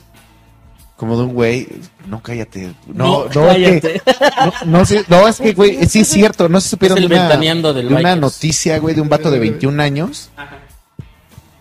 Como 0.97 1.17
de 1.17 1.23
un 1.23 1.33
güey. 1.33 1.67
No, 2.07 2.21
cállate. 2.21 2.73
No, 2.87 3.25
No, 3.25 3.29
no, 3.33 3.51
es 3.51 3.81
que, 3.81 4.01
no, 4.65 4.79
no, 4.79 4.85
sé- 4.85 5.05
no, 5.07 5.27
es 5.27 5.37
que, 5.39 5.53
güey, 5.53 5.85
sí 5.87 6.01
es 6.01 6.07
cierto. 6.07 6.47
No 6.49 6.61
se 6.61 6.69
supieron 6.69 6.99
de 6.99 7.05
una, 7.07 7.29
de 7.37 7.85
una 7.87 8.15
noticia, 8.15 8.77
güey, 8.79 8.93
de 8.95 9.01
un 9.01 9.09
vato 9.09 9.31
de 9.31 9.39
21 9.39 9.81
años 9.81 10.29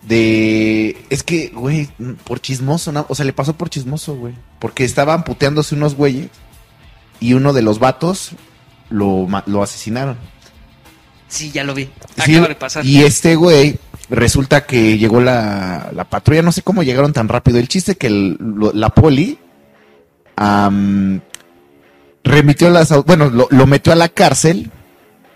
de... 0.01 0.97
Es 1.09 1.23
que, 1.23 1.49
güey, 1.49 1.89
por 2.25 2.41
chismoso, 2.41 2.91
o 3.07 3.15
sea, 3.15 3.25
le 3.25 3.33
pasó 3.33 3.53
por 3.53 3.69
chismoso, 3.69 4.15
güey. 4.15 4.33
Porque 4.59 4.83
estaban 4.83 5.23
puteándose 5.23 5.75
unos 5.75 5.95
güeyes 5.95 6.27
y 7.19 7.33
uno 7.33 7.53
de 7.53 7.61
los 7.61 7.79
vatos 7.79 8.31
lo, 8.89 9.27
lo 9.45 9.63
asesinaron. 9.63 10.17
Sí, 11.33 11.49
ya 11.51 11.63
lo 11.63 11.73
vi. 11.73 11.89
Sí, 12.23 12.35
Acaba 12.35 12.47
de 12.49 12.55
pasar. 12.55 12.85
Y 12.85 13.01
este 13.03 13.35
güey, 13.35 13.77
resulta 14.09 14.65
que 14.67 14.97
llegó 14.99 15.19
la, 15.19 15.89
la 15.95 16.03
patrulla, 16.03 16.43
no 16.43 16.51
sé 16.51 16.61
cómo 16.61 16.83
llegaron 16.83 17.11
tan 17.11 17.27
rápido. 17.27 17.57
El 17.57 17.67
chiste 17.67 17.95
que 17.95 18.05
el- 18.07 18.37
lo- 18.39 18.71
la 18.73 18.89
poli 18.89 19.39
am, 20.35 21.21
remitió 22.23 22.69
las, 22.69 22.89
bueno, 23.05 23.29
lo, 23.29 23.47
lo 23.49 23.65
metió 23.67 23.93
a 23.93 23.95
la 23.95 24.09
cárcel 24.09 24.69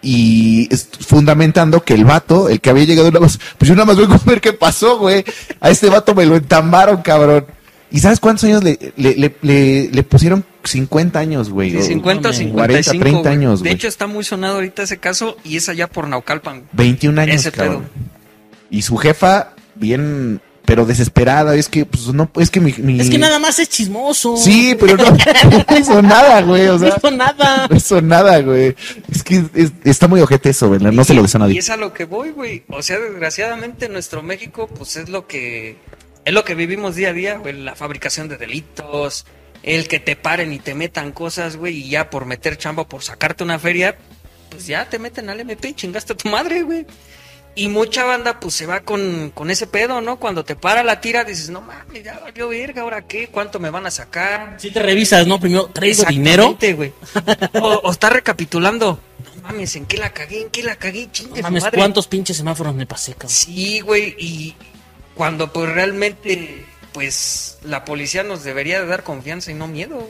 y 0.01 0.69
fundamentando 0.99 1.81
que 1.83 1.95
el 1.95 2.05
vato, 2.05 2.47
el 2.49 2.61
que 2.61 2.69
había 2.69 2.85
llegado 2.85 3.07
nada 3.09 3.21
más, 3.21 3.39
pues 3.57 3.67
yo 3.67 3.73
nada 3.75 3.85
más 3.85 3.97
vengo 3.97 4.13
a 4.13 4.21
ver 4.25 4.39
qué 4.39 4.53
pasó, 4.53 4.99
güey. 4.99 5.23
A 5.59 5.69
este 5.71 5.89
vato 5.89 6.13
me 6.13 6.25
lo 6.25 6.35
entambaron, 6.35 7.01
cabrón. 7.01 7.45
¿Y 7.89 7.99
sabes 7.99 8.19
cuántos 8.19 8.43
años 8.43 8.63
le, 8.63 8.77
le, 8.97 9.15
le, 9.15 9.35
le- 9.41 9.89
le 9.91 10.03
pusieron? 10.03 10.45
50 10.69 11.19
años, 11.19 11.49
güey. 11.49 11.71
Sí, 11.71 11.77
O 11.77 11.81
50 11.83 12.19
o 12.19 12.31
mames. 12.31 12.37
55. 12.37 12.57
40, 12.57 12.91
30 12.91 13.19
güey. 13.21 13.33
años, 13.33 13.59
De 13.59 13.69
güey. 13.69 13.75
hecho, 13.75 13.87
está 13.87 14.07
muy 14.07 14.23
sonado 14.23 14.55
ahorita 14.55 14.83
ese 14.83 14.97
caso 14.97 15.37
y 15.43 15.57
es 15.57 15.69
allá 15.69 15.87
por 15.87 16.07
Naucalpan. 16.07 16.63
21 16.73 17.21
años, 17.21 17.35
Ese 17.37 17.51
cabrón. 17.51 17.83
pedo. 17.83 18.07
Y 18.69 18.81
su 18.81 18.97
jefa, 18.97 19.53
bien, 19.75 20.41
pero 20.65 20.85
desesperada. 20.85 21.55
Es 21.55 21.69
que, 21.69 21.85
pues, 21.85 22.07
no, 22.07 22.29
es 22.35 22.49
que 22.51 22.59
mi. 22.59 22.73
mi- 22.79 22.99
Es 22.99 23.09
que 23.09 23.17
nada 23.17 23.39
más 23.39 23.57
es 23.59 23.69
chismoso. 23.69 24.35
Sí, 24.35 24.75
pero 24.77 24.97
no, 24.97 25.05
no 25.69 25.77
hizo 25.77 26.01
nada, 26.01 26.41
güey. 26.41 26.67
O 26.67 26.77
No 26.77 26.87
hizo 26.89 27.09
nada. 27.11 27.67
no 27.69 27.75
hizo 27.77 28.01
nada, 28.01 28.39
güey. 28.41 28.75
Es 29.09 29.23
que 29.23 29.45
es- 29.53 29.71
está 29.85 30.09
muy 30.09 30.19
ojete 30.19 30.49
eso, 30.49 30.69
¿verdad? 30.69 30.91
No 30.91 31.05
se 31.05 31.13
lo 31.13 31.21
deseo 31.21 31.39
a 31.41 31.45
Y 31.45 31.47
nadie. 31.47 31.59
es 31.59 31.69
a 31.69 31.77
lo 31.77 31.93
que 31.93 32.03
voy, 32.03 32.31
güey. 32.31 32.63
O 32.67 32.81
sea, 32.81 32.99
desgraciadamente 32.99 33.87
nuestro 33.87 34.21
México, 34.23 34.67
pues 34.67 34.97
es 34.97 35.07
lo 35.07 35.25
que 35.27 35.77
es 36.25 36.33
lo 36.33 36.43
que 36.43 36.55
vivimos 36.55 36.95
día 36.97 37.11
a 37.11 37.13
día, 37.13 37.37
güey. 37.37 37.53
La 37.61 37.73
fabricación 37.75 38.27
de 38.27 38.35
delitos, 38.35 39.25
el 39.67 39.89
que 39.89 39.99
te 39.99 40.15
paren 40.15 40.53
y 40.53 40.59
te 40.59 40.73
metan 40.73 41.11
cosas, 41.11 41.57
güey, 41.57 41.77
y 41.79 41.89
ya 41.89 42.09
por 42.09 42.25
meter 42.25 42.57
chamba, 42.57 42.87
por 42.87 43.03
sacarte 43.03 43.43
una 43.43 43.59
feria, 43.59 43.97
pues 44.49 44.65
ya 44.65 44.89
te 44.89 44.97
meten 44.97 45.29
al 45.29 45.41
MP 45.41 45.75
chingaste 45.75 46.13
a 46.13 46.17
tu 46.17 46.29
madre, 46.29 46.61
güey. 46.63 46.85
Y 47.53 47.67
mucha 47.69 48.05
banda, 48.05 48.39
pues 48.39 48.53
se 48.53 48.65
va 48.65 48.81
con, 48.81 49.31
con 49.33 49.49
ese 49.49 49.67
pedo, 49.67 49.99
¿no? 49.99 50.19
Cuando 50.19 50.45
te 50.45 50.55
para 50.55 50.83
la 50.83 51.01
tira, 51.01 51.23
dices, 51.25 51.49
no 51.49 51.59
mames, 51.59 52.03
ya 52.03 52.19
valió 52.19 52.47
verga, 52.49 52.83
¿ahora 52.83 53.01
qué? 53.01 53.27
¿Cuánto 53.27 53.59
me 53.59 53.69
van 53.71 53.85
a 53.87 53.91
sacar? 53.91 54.55
Si 54.57 54.71
te 54.71 54.79
revisas, 54.79 55.25
¿no? 55.27 55.39
Primero, 55.39 55.65
¿traigo 55.65 56.03
dinero? 56.05 56.57
Güey. 56.75 56.93
O, 57.61 57.67
o 57.83 57.91
está 57.91 58.09
recapitulando. 58.09 58.99
No 59.35 59.41
mames, 59.41 59.75
¿en 59.75 59.85
qué 59.87 59.97
la 59.97 60.13
cagué? 60.13 60.43
¿En 60.43 60.49
qué 60.49 60.63
la 60.63 60.75
cagué? 60.75 61.07
No 61.07 61.11
Chingue 61.11 61.37
su 61.37 61.41
mames, 61.41 61.63
madre. 61.63 61.77
¿cuántos 61.77 62.07
pinches 62.07 62.37
semáforos 62.37 62.73
me 62.75 62.85
pasé, 62.85 63.13
cabrón? 63.13 63.31
Sí, 63.31 63.79
güey, 63.81 64.15
y 64.19 64.55
cuando 65.15 65.51
pues 65.51 65.69
realmente, 65.73 66.63
pues 66.97 67.59
la 67.63 67.85
policía 67.85 68.23
nos 68.23 68.43
debería 68.43 68.81
de 68.81 68.87
dar 68.87 69.03
confianza 69.03 69.51
y 69.51 69.53
no 69.53 69.67
miedo. 69.67 70.03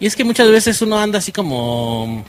Y 0.00 0.06
es 0.06 0.16
que 0.16 0.24
muchas 0.24 0.50
veces 0.50 0.80
uno 0.80 0.98
anda 0.98 1.18
así 1.18 1.32
como... 1.32 2.24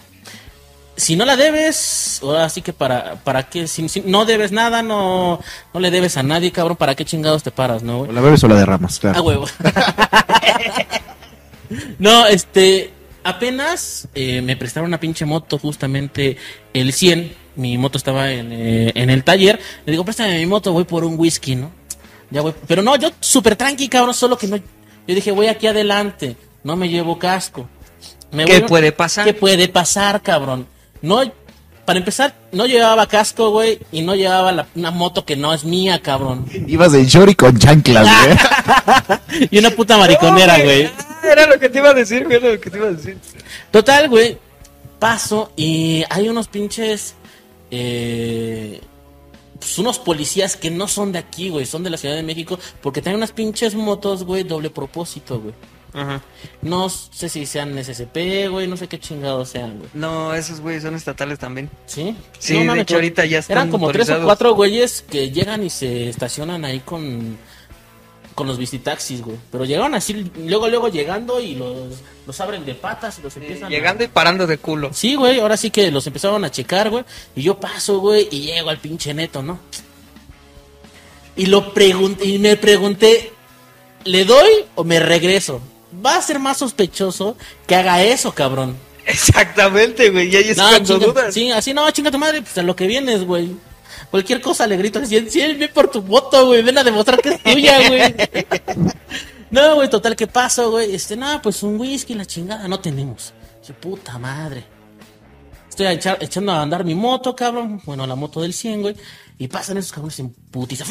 Si 0.98 1.16
no 1.16 1.24
la 1.24 1.38
debes, 1.38 2.20
ahora 2.22 2.50
sí 2.50 2.62
que 2.62 2.74
para, 2.74 3.16
para 3.24 3.44
qué, 3.44 3.70
si, 3.70 3.88
si 3.88 4.02
no 4.02 4.26
debes 4.26 4.52
nada, 4.52 4.84
no, 4.84 5.40
no 5.74 5.80
le 5.80 5.92
debes 5.92 6.18
a 6.18 6.24
nadie, 6.24 6.52
cabrón, 6.52 6.76
¿para 6.76 6.94
qué 6.94 7.06
chingados 7.06 7.42
te 7.42 7.52
paras, 7.52 7.82
no, 7.82 8.00
güey? 8.00 8.10
O 8.10 8.14
la 8.14 8.20
bebes 8.20 8.44
o 8.44 8.50
la 8.50 8.56
derramas, 8.56 9.00
claro. 9.00 9.24
huevo. 9.24 9.46
no, 12.00 12.28
este, 12.28 12.92
apenas 13.24 14.10
eh, 14.14 14.42
me 14.42 14.58
prestaron 14.58 14.90
una 14.90 15.00
pinche 15.00 15.24
moto, 15.24 15.58
justamente 15.58 16.36
el 16.74 16.92
100. 16.92 17.34
Mi 17.56 17.78
moto 17.78 17.98
estaba 17.98 18.30
en, 18.30 18.52
eh, 18.52 18.92
en 18.94 19.10
el 19.10 19.24
taller. 19.24 19.58
Le 19.86 19.92
digo, 19.92 20.04
préstame 20.04 20.38
mi 20.38 20.48
moto, 20.48 20.74
voy 20.74 20.84
por 20.84 21.06
un 21.06 21.18
whisky, 21.18 21.56
¿no? 21.56 21.79
Ya 22.32 22.42
voy. 22.42 22.54
Pero 22.68 22.82
no, 22.82 22.96
yo 22.96 23.10
súper 23.20 23.56
tranqui, 23.56 23.88
cabrón, 23.90 24.14
solo 24.14 24.38
que 24.38 24.48
no. 24.48 24.58
Yo 24.58 25.16
dije, 25.16 25.32
voy 25.32 25.48
aquí 25.48 25.68
adelante, 25.68 26.36
no 26.64 26.76
me 26.76 26.88
llevo 26.90 27.18
casco. 27.18 27.68
Me 28.32 28.46
¿Qué 28.46 28.60
voy- 28.60 28.68
puede 28.70 28.92
pasar? 28.92 29.26
¿Qué 29.26 29.34
puede 29.34 29.68
pasar, 29.68 30.22
cabrón? 30.22 30.68
No, 31.02 31.22
para 31.86 31.98
empezar, 31.98 32.36
no 32.52 32.68
llevaba 32.68 33.08
casco, 33.08 33.50
güey, 33.50 33.80
y 33.92 34.02
no 34.04 34.14
llevaba 34.14 34.52
la- 34.52 34.68
una 34.76 34.92
moto 34.92 35.26
que 35.26 35.36
no 35.36 35.52
es 35.54 35.64
mía, 35.64 36.00
cabrón. 36.04 36.46
Ibas 36.68 36.94
en 36.94 37.08
short 37.08 37.32
y 37.32 37.36
con 37.36 37.58
chanclas, 37.58 38.08
güey. 38.26 38.38
Y 39.52 39.58
una 39.58 39.72
puta 39.72 39.98
mariconera, 39.98 40.58
No, 40.60 40.64
güey. 40.66 40.92
Era 41.24 41.48
lo 41.48 41.60
que 41.60 41.70
te 41.70 41.80
iba 41.80 41.90
a 41.90 41.94
decir, 41.94 42.26
güey, 42.26 42.38
era 42.38 42.50
lo 42.52 42.60
que 42.62 42.70
te 42.70 42.78
iba 42.78 42.88
a 42.88 42.92
decir. 42.92 43.18
Total, 43.72 44.08
güey. 44.10 44.38
Paso 45.00 45.52
y 45.56 46.04
hay 46.10 46.30
unos 46.30 46.48
pinches. 46.48 47.16
Eh, 47.72 48.82
pues 49.60 49.78
unos 49.78 50.00
policías 50.00 50.56
que 50.56 50.72
no 50.72 50.88
son 50.88 51.12
de 51.12 51.20
aquí, 51.20 51.50
güey. 51.50 51.66
Son 51.66 51.84
de 51.84 51.90
la 51.90 51.98
Ciudad 51.98 52.16
de 52.16 52.24
México. 52.24 52.58
Porque 52.82 53.02
traen 53.02 53.18
unas 53.18 53.32
pinches 53.32 53.76
motos, 53.76 54.24
güey. 54.24 54.44
Doble 54.44 54.70
propósito, 54.70 55.40
güey. 55.40 55.54
Ajá. 55.94 56.22
No 56.62 56.88
sé 56.90 57.30
si 57.30 57.46
sean 57.46 57.78
SCP, 57.78 58.50
güey. 58.50 58.68
No 58.68 58.78
sé 58.78 58.88
qué 58.88 59.00
chingados 59.00 59.50
sean, 59.50 59.78
güey. 59.78 59.90
No, 59.94 60.34
esos 60.34 60.62
güeyes 60.62 60.84
son 60.84 60.96
estatales 60.96 61.40
también. 61.40 61.70
¿Sí? 61.86 62.16
Sí, 62.38 62.64
No 62.64 62.74
de 62.76 62.82
hecho, 62.82 62.96
ahorita 62.96 63.26
ya 63.26 63.40
están 63.40 63.58
Eran 63.58 63.72
como 63.72 63.92
tres 63.92 64.10
o 64.10 64.22
cuatro 64.24 64.54
güeyes 64.54 65.02
que 65.02 65.32
llegan 65.32 65.64
y 65.64 65.70
se 65.70 66.10
estacionan 66.10 66.66
ahí 66.66 66.80
con. 66.80 67.38
Con 68.40 68.48
los 68.48 68.58
visitaxis, 68.58 69.22
güey. 69.22 69.36
Pero 69.52 69.66
llegaron 69.66 69.94
así, 69.96 70.32
luego, 70.46 70.70
luego 70.70 70.88
llegando 70.88 71.42
y 71.42 71.56
los, 71.56 71.76
los 72.26 72.40
abren 72.40 72.66
de 72.66 72.74
patas 72.74 73.20
y 73.20 73.22
los 73.22 73.36
empiezan 73.36 73.66
a- 73.66 73.70
Llegando 73.70 74.02
y 74.06 74.08
parando 74.08 74.48
de 74.48 74.58
culo. 74.58 74.92
Sí, 74.94 75.16
güey, 75.16 75.42
ahora 75.42 75.58
sí 75.58 75.70
que 75.72 75.92
los 75.92 76.08
empezaron 76.08 76.46
a 76.46 76.50
checar, 76.50 76.90
güey. 76.90 77.04
Y 77.36 77.42
yo 77.42 77.60
paso, 77.60 78.00
güey, 78.00 78.30
y 78.32 78.40
llego 78.44 78.70
al 78.70 78.78
pinche 78.78 79.14
neto, 79.14 79.44
¿no? 79.44 79.60
Y 81.36 81.48
lo 81.48 81.74
pregunté, 81.74 82.26
y 82.26 82.40
me 82.40 82.56
pregunté, 82.56 83.32
¿le 84.06 84.24
doy 84.24 84.50
o 84.76 84.86
me 84.86 85.00
regreso? 85.02 85.62
Va 86.06 86.16
a 86.16 86.22
ser 86.22 86.40
más 86.40 86.58
sospechoso 86.58 87.36
que 87.68 87.76
haga 87.76 88.02
eso, 88.04 88.34
cabrón. 88.34 88.78
Exactamente, 89.06 90.12
güey. 90.12 90.30
Y 90.32 90.36
ahí 90.38 90.50
es 90.50 90.58
No, 90.58 90.70
cuando 90.70 90.96
chinga- 90.98 91.06
dudas. 91.08 91.34
sí, 91.34 91.52
así 91.52 91.74
no, 91.74 91.90
chinga 91.92 92.10
tu 92.12 92.18
madre, 92.20 92.42
pues 92.42 92.58
a 92.58 92.64
lo 92.64 92.76
que 92.76 92.88
vienes, 92.88 93.26
güey. 93.26 93.50
Cualquier 94.12 94.42
cosa 94.42 94.66
le 94.68 94.78
grito, 94.78 95.04
si, 95.06 95.30
si 95.30 95.42
él 95.42 95.58
ve 95.58 95.68
por 95.70 95.90
tu 95.90 96.02
voto, 96.02 96.48
güey, 96.48 96.62
ven 96.62 96.78
a 96.78 96.84
demostrar 96.84 97.22
que 97.22 97.30
es 97.30 97.44
tuya, 97.44 97.88
güey. 97.88 98.16
No, 99.52 99.74
güey, 99.76 99.90
total, 99.90 100.16
¿qué 100.16 100.28
pasó, 100.28 100.70
güey? 100.70 100.94
Este, 100.94 101.16
no, 101.16 101.42
pues 101.42 101.64
un 101.64 101.80
whisky, 101.80 102.14
la 102.14 102.24
chingada, 102.26 102.68
no 102.68 102.80
tenemos. 102.80 103.34
Dice, 103.60 103.74
puta 103.74 104.20
madre. 104.20 104.64
Estoy 105.68 105.88
echa- 105.88 106.18
echando 106.20 106.52
a 106.52 106.62
andar 106.62 106.84
mi 106.86 106.94
moto, 106.94 107.36
cabrón. 107.36 107.82
Bueno, 107.84 108.06
la 108.06 108.14
moto 108.14 108.42
del 108.42 108.54
100, 108.54 108.82
güey. 108.84 108.96
Y 109.40 109.48
pasan 109.48 109.78
esos 109.78 109.92
cabrones 109.92 110.20
en 110.20 110.30
putiza. 110.30 110.86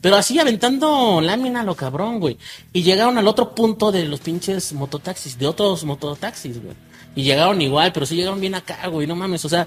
Pero 0.00 0.14
así 0.16 0.38
aventando 0.38 1.20
lámina 1.20 1.64
lo 1.64 1.74
cabrón, 1.74 2.20
güey. 2.20 2.38
Y 2.72 2.82
llegaron 2.84 3.18
al 3.18 3.26
otro 3.26 3.54
punto 3.56 3.90
de 3.90 4.04
los 4.04 4.20
pinches 4.20 4.72
mototaxis, 4.72 5.36
de 5.36 5.48
otros 5.48 5.82
mototaxis, 5.84 6.62
güey. 6.62 6.76
Y 7.16 7.24
llegaron 7.24 7.60
igual, 7.60 7.92
pero 7.92 8.06
sí 8.06 8.14
llegaron 8.14 8.40
bien 8.40 8.54
acá, 8.54 8.86
güey. 8.86 9.06
No 9.08 9.16
mames, 9.16 9.44
o 9.44 9.48
sea, 9.48 9.66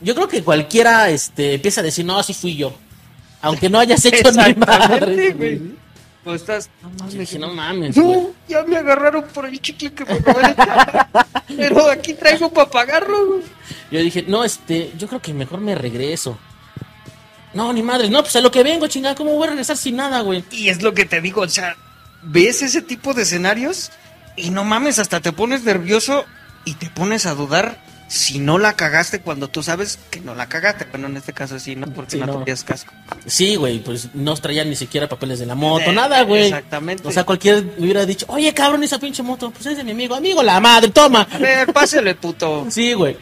yo 0.00 0.14
creo 0.14 0.28
que 0.28 0.42
cualquiera 0.42 1.10
este, 1.10 1.54
empieza 1.54 1.80
a 1.80 1.84
decir, 1.84 2.04
no, 2.04 2.18
así 2.18 2.34
fui 2.34 2.56
yo. 2.56 2.74
Aunque 3.40 3.68
no 3.68 3.78
hayas 3.78 4.04
hecho 4.04 4.30
güey. 5.36 5.78
Pues 6.24 6.42
estás. 6.42 6.68
No 6.82 6.90
mames, 6.90 7.14
Yo 7.14 7.20
dije, 7.20 7.38
no 7.38 7.54
mames. 7.54 7.96
No, 7.96 8.30
ya 8.48 8.62
me 8.64 8.76
agarraron 8.76 9.24
por 9.32 9.46
el 9.46 9.60
chicle 9.60 9.92
que 9.92 10.04
me 10.04 10.18
echar. 10.18 11.08
Pero 11.56 11.90
aquí 11.90 12.14
traigo 12.14 12.50
para 12.52 12.68
pagarlo, 12.68 13.26
güey. 13.26 13.42
Yo 13.90 14.00
dije, 14.00 14.24
no, 14.26 14.44
este, 14.44 14.92
yo 14.98 15.08
creo 15.08 15.22
que 15.22 15.32
mejor 15.32 15.60
me 15.60 15.74
regreso. 15.74 16.38
No, 17.54 17.72
ni 17.72 17.82
madre, 17.82 18.10
no, 18.10 18.22
pues 18.22 18.36
a 18.36 18.40
lo 18.40 18.50
que 18.50 18.62
vengo, 18.62 18.86
chingada, 18.88 19.14
¿cómo 19.14 19.32
voy 19.32 19.46
a 19.46 19.50
regresar 19.50 19.76
sin 19.76 19.96
nada, 19.96 20.20
güey? 20.20 20.44
Y 20.50 20.68
es 20.68 20.82
lo 20.82 20.92
que 20.92 21.06
te 21.06 21.20
digo, 21.20 21.40
o 21.40 21.48
sea, 21.48 21.76
ves 22.22 22.62
ese 22.62 22.82
tipo 22.82 23.14
de 23.14 23.22
escenarios 23.22 23.90
y 24.36 24.50
no 24.50 24.64
mames, 24.64 24.98
hasta 24.98 25.20
te 25.20 25.32
pones 25.32 25.64
nervioso 25.64 26.26
y 26.64 26.74
te 26.74 26.90
pones 26.90 27.24
a 27.24 27.34
dudar 27.34 27.82
si 28.08 28.38
no 28.38 28.58
la 28.58 28.72
cagaste 28.74 29.20
cuando 29.20 29.48
tú 29.48 29.62
sabes 29.62 29.98
que 30.10 30.20
no 30.20 30.34
la 30.34 30.48
cagaste. 30.48 30.86
Bueno, 30.90 31.06
en 31.06 31.16
este 31.18 31.32
caso 31.32 31.58
sí, 31.58 31.76
¿no? 31.76 31.86
Porque 31.92 32.12
Sí, 32.12 32.18
no, 32.18 32.26
no. 32.26 32.36
traías 32.42 32.64
casco. 32.64 32.92
Sí, 33.26 33.56
güey, 33.56 33.78
pues 33.80 34.08
no 34.14 34.34
traían 34.36 34.68
ni 34.70 34.76
siquiera 34.76 35.08
papeles 35.08 35.38
de 35.38 35.46
la 35.46 35.54
moto, 35.54 35.92
nada, 35.92 36.22
güey. 36.22 36.44
Exactamente. 36.46 37.06
O 37.06 37.12
sea, 37.12 37.24
cualquiera 37.24 37.60
me 37.60 37.84
hubiera 37.84 38.04
dicho, 38.06 38.26
oye, 38.28 38.52
cabrón, 38.54 38.82
esa 38.82 38.98
pinche 38.98 39.22
moto, 39.22 39.50
pues 39.50 39.66
es 39.66 39.76
de 39.76 39.84
mi 39.84 39.90
amigo, 39.92 40.14
amigo, 40.14 40.42
la 40.42 40.58
madre, 40.58 40.88
toma. 40.90 41.28
A 41.30 41.38
ver, 41.38 41.72
pásale, 41.72 42.14
puto. 42.14 42.66
Sí, 42.70 42.94
güey. 42.94 43.16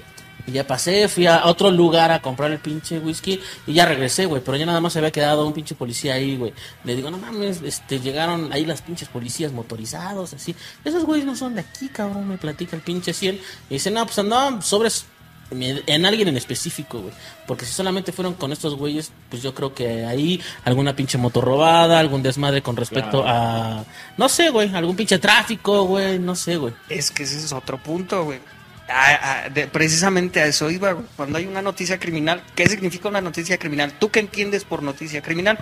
Y 0.46 0.52
ya 0.52 0.66
pasé, 0.66 1.08
fui 1.08 1.26
a 1.26 1.46
otro 1.46 1.70
lugar 1.70 2.12
a 2.12 2.22
comprar 2.22 2.52
el 2.52 2.58
pinche 2.58 2.98
whisky 2.98 3.40
y 3.66 3.72
ya 3.72 3.84
regresé, 3.84 4.26
güey. 4.26 4.42
Pero 4.44 4.56
ya 4.56 4.66
nada 4.66 4.80
más 4.80 4.92
se 4.92 5.00
había 5.00 5.10
quedado 5.10 5.46
un 5.46 5.52
pinche 5.52 5.74
policía 5.74 6.14
ahí, 6.14 6.36
güey. 6.36 6.52
Le 6.84 6.94
digo, 6.94 7.10
no 7.10 7.18
mames, 7.18 7.62
este, 7.62 7.98
llegaron 8.00 8.52
ahí 8.52 8.64
las 8.64 8.82
pinches 8.82 9.08
policías 9.08 9.52
motorizados, 9.52 10.34
así. 10.34 10.54
Esos 10.84 11.04
güeyes 11.04 11.26
no 11.26 11.34
son 11.34 11.54
de 11.54 11.62
aquí, 11.62 11.88
cabrón, 11.88 12.28
me 12.28 12.38
platica 12.38 12.76
el 12.76 12.82
pinche 12.82 13.12
100. 13.12 13.34
Y 13.70 13.74
dice, 13.74 13.90
no, 13.90 14.04
pues 14.04 14.18
andaban 14.18 14.62
sobres 14.62 15.06
en 15.50 15.82
en 15.86 16.06
alguien 16.06 16.28
en 16.28 16.36
específico, 16.36 17.00
güey. 17.00 17.14
Porque 17.46 17.64
si 17.64 17.72
solamente 17.72 18.12
fueron 18.12 18.34
con 18.34 18.52
estos 18.52 18.76
güeyes, 18.76 19.12
pues 19.30 19.42
yo 19.42 19.54
creo 19.54 19.74
que 19.74 20.04
ahí 20.04 20.40
alguna 20.64 20.96
pinche 20.96 21.18
moto 21.18 21.40
robada, 21.40 21.98
algún 21.98 22.22
desmadre 22.22 22.62
con 22.62 22.76
respecto 22.76 23.24
a... 23.26 23.84
No 24.16 24.28
sé, 24.28 24.50
güey, 24.50 24.74
algún 24.74 24.96
pinche 24.96 25.18
tráfico, 25.18 25.84
güey, 25.84 26.18
no 26.18 26.34
sé, 26.34 26.56
güey. 26.56 26.74
Es 26.88 27.10
que 27.10 27.22
ese 27.22 27.38
es 27.38 27.52
otro 27.52 27.78
punto, 27.78 28.24
güey. 28.24 28.40
Ah, 28.88 29.18
ah, 29.44 29.48
de- 29.48 29.66
precisamente 29.66 30.40
a 30.40 30.46
eso 30.46 30.70
iba. 30.70 30.96
Cuando 31.16 31.38
hay 31.38 31.46
una 31.46 31.62
noticia 31.62 31.98
criminal, 31.98 32.42
¿qué 32.54 32.68
significa 32.68 33.08
una 33.08 33.20
noticia 33.20 33.58
criminal? 33.58 33.92
¿Tú 33.98 34.10
qué 34.10 34.20
entiendes 34.20 34.64
por 34.64 34.82
noticia 34.82 35.22
criminal? 35.22 35.58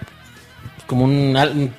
como 0.87 1.05
un, 1.05 1.73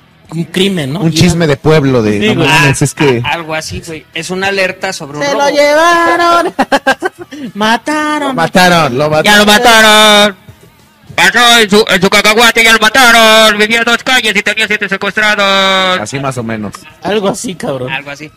crimen, 0.50 0.92
¿no? 0.92 1.00
Un 1.00 1.12
chisme 1.12 1.46
de 1.46 1.56
pueblo 1.56 2.02
de... 2.02 2.34
No 2.34 2.44
es 2.44 2.94
que... 2.94 3.22
Ah, 3.24 3.34
algo 3.34 3.54
así, 3.54 3.82
güey. 3.86 4.04
Es 4.14 4.30
una 4.30 4.48
alerta 4.48 4.92
sobre 4.92 5.18
un 5.18 5.24
Se 5.24 5.32
robo. 5.32 5.42
lo 5.44 5.50
llevaron. 5.50 6.54
mataron. 7.54 8.28
Lo 8.28 8.34
mataron, 8.34 8.98
lo 8.98 9.10
mataron. 9.10 9.24
¡Ya 9.24 9.38
lo 9.38 9.46
mataron! 9.46 10.36
Pasó 11.14 11.60
en 11.60 11.70
su, 11.70 11.84
en 11.88 12.02
su 12.02 12.10
cacahuate, 12.10 12.62
ya 12.62 12.72
lo 12.72 12.78
mataron. 12.78 13.56
Vivía 13.58 13.78
en 13.78 13.84
dos 13.84 14.02
calles 14.02 14.36
y 14.36 14.42
tenía 14.42 14.66
siete 14.66 14.88
secuestrados. 14.88 16.00
Así 16.00 16.18
más 16.18 16.36
o 16.36 16.42
menos. 16.42 16.74
Algo 17.02 17.28
así, 17.28 17.54
cabrón. 17.54 17.90
Algo 17.90 18.10
así. 18.10 18.30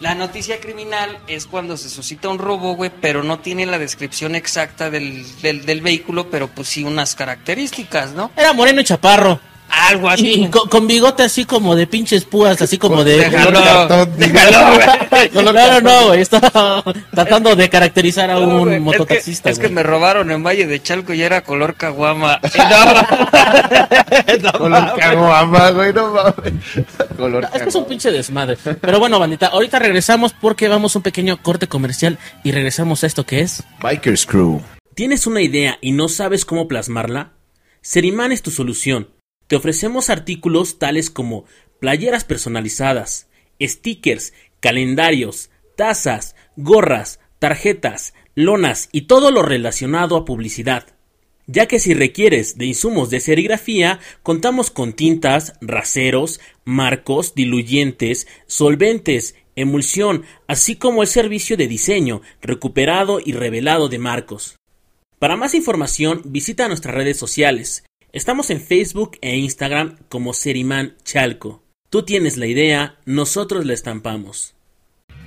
La 0.00 0.14
noticia 0.14 0.60
criminal 0.60 1.18
es 1.26 1.46
cuando 1.46 1.76
se 1.76 1.90
suscita 1.90 2.30
un 2.30 2.38
robo, 2.38 2.74
güey, 2.74 2.90
pero 3.02 3.22
no 3.22 3.40
tiene 3.40 3.66
la 3.66 3.78
descripción 3.78 4.34
exacta 4.34 4.88
del, 4.88 5.24
del, 5.42 5.66
del 5.66 5.82
vehículo, 5.82 6.30
pero 6.30 6.48
pues 6.48 6.68
sí 6.68 6.84
unas 6.84 7.14
características, 7.14 8.12
¿no? 8.12 8.30
Era 8.34 8.54
moreno 8.54 8.80
y 8.80 8.84
chaparro. 8.84 9.38
Algo 9.70 10.08
así. 10.08 10.44
Y 10.44 10.48
con, 10.48 10.68
con 10.68 10.86
bigote 10.86 11.22
así 11.22 11.44
como 11.44 11.74
de 11.76 11.86
pinches 11.86 12.24
púas, 12.24 12.60
así 12.62 12.76
como 12.78 13.04
de... 13.04 13.16
Déjalo, 13.18 13.62
cartón. 13.62 14.12
déjalo, 14.16 14.74
güey. 14.74 15.30
No, 15.34 15.42
no, 15.52 15.80
no, 15.80 16.06
güey. 16.08 16.20
Estaba 16.20 16.82
tratando 17.14 17.54
de 17.56 17.68
caracterizar 17.68 18.30
a 18.30 18.34
No, 18.34 18.40
un 18.62 18.68
es 18.68 18.74
que- 18.74 18.80
mototaxista, 18.80 19.50
Es 19.50 19.58
que, 19.58 19.68
me 19.68 19.82
robaron 19.82 20.30
en 20.30 20.42
Valle 20.42 20.66
de 20.66 20.82
Chalco 20.82 21.12
y 21.14 21.22
era 21.22 21.42
color 21.42 21.74
caguama. 21.74 22.40
Y 22.50 24.42
no, 24.42 24.52
Color 24.52 24.94
caguama, 24.98 25.70
güey, 25.70 25.92
no 25.92 26.12
mames. 26.12 26.52
Color 27.16 27.48
Es 27.54 27.62
que 27.62 27.68
es 27.68 27.74
un 27.74 27.84
pinche 27.86 28.10
desmadre. 28.10 28.56
Pero 28.80 28.98
bueno, 28.98 29.18
bandita, 29.18 29.46
ahorita 29.48 29.78
regresamos 29.78 30.32
porque 30.32 30.68
vamos 30.68 30.94
a 30.94 30.98
un 30.98 31.02
pequeño 31.02 31.40
corte 31.42 31.66
comercial 31.68 32.18
y 32.44 32.52
regresamos 32.52 33.02
a 33.04 33.06
esto 33.06 33.24
que 33.24 33.40
es... 33.40 33.62
Bikers 33.82 34.26
Crew. 34.26 34.60
¿Tienes 34.94 35.26
una 35.26 35.40
idea 35.40 35.78
y 35.80 35.92
no 35.92 36.08
sabes 36.08 36.44
cómo 36.44 36.68
plasmarla? 36.68 37.32
Seriman 37.82 38.32
es 38.32 38.42
tu 38.42 38.50
solución. 38.50 39.08
Te 39.50 39.56
ofrecemos 39.56 40.10
artículos 40.10 40.78
tales 40.78 41.10
como 41.10 41.44
playeras 41.80 42.22
personalizadas, 42.22 43.26
stickers, 43.60 44.32
calendarios, 44.60 45.50
tazas, 45.76 46.36
gorras, 46.54 47.18
tarjetas, 47.40 48.14
lonas 48.36 48.88
y 48.92 49.08
todo 49.08 49.32
lo 49.32 49.42
relacionado 49.42 50.16
a 50.16 50.24
publicidad. 50.24 50.86
Ya 51.48 51.66
que 51.66 51.80
si 51.80 51.94
requieres 51.94 52.58
de 52.58 52.66
insumos 52.66 53.10
de 53.10 53.18
serigrafía, 53.18 53.98
contamos 54.22 54.70
con 54.70 54.92
tintas, 54.92 55.54
raseros, 55.60 56.38
marcos, 56.64 57.34
diluyentes, 57.34 58.28
solventes, 58.46 59.34
emulsión, 59.56 60.26
así 60.46 60.76
como 60.76 61.02
el 61.02 61.08
servicio 61.08 61.56
de 61.56 61.66
diseño, 61.66 62.22
recuperado 62.40 63.18
y 63.18 63.32
revelado 63.32 63.88
de 63.88 63.98
marcos. 63.98 64.60
Para 65.18 65.34
más 65.34 65.54
información, 65.54 66.22
visita 66.26 66.68
nuestras 66.68 66.94
redes 66.94 67.16
sociales. 67.16 67.82
Estamos 68.12 68.50
en 68.50 68.60
Facebook 68.60 69.18
e 69.20 69.36
Instagram 69.36 69.96
como 70.08 70.32
Seriman 70.32 70.96
Chalco. 71.04 71.62
Tú 71.90 72.02
tienes 72.02 72.36
la 72.38 72.46
idea, 72.46 72.96
nosotros 73.04 73.64
la 73.64 73.72
estampamos. 73.72 74.54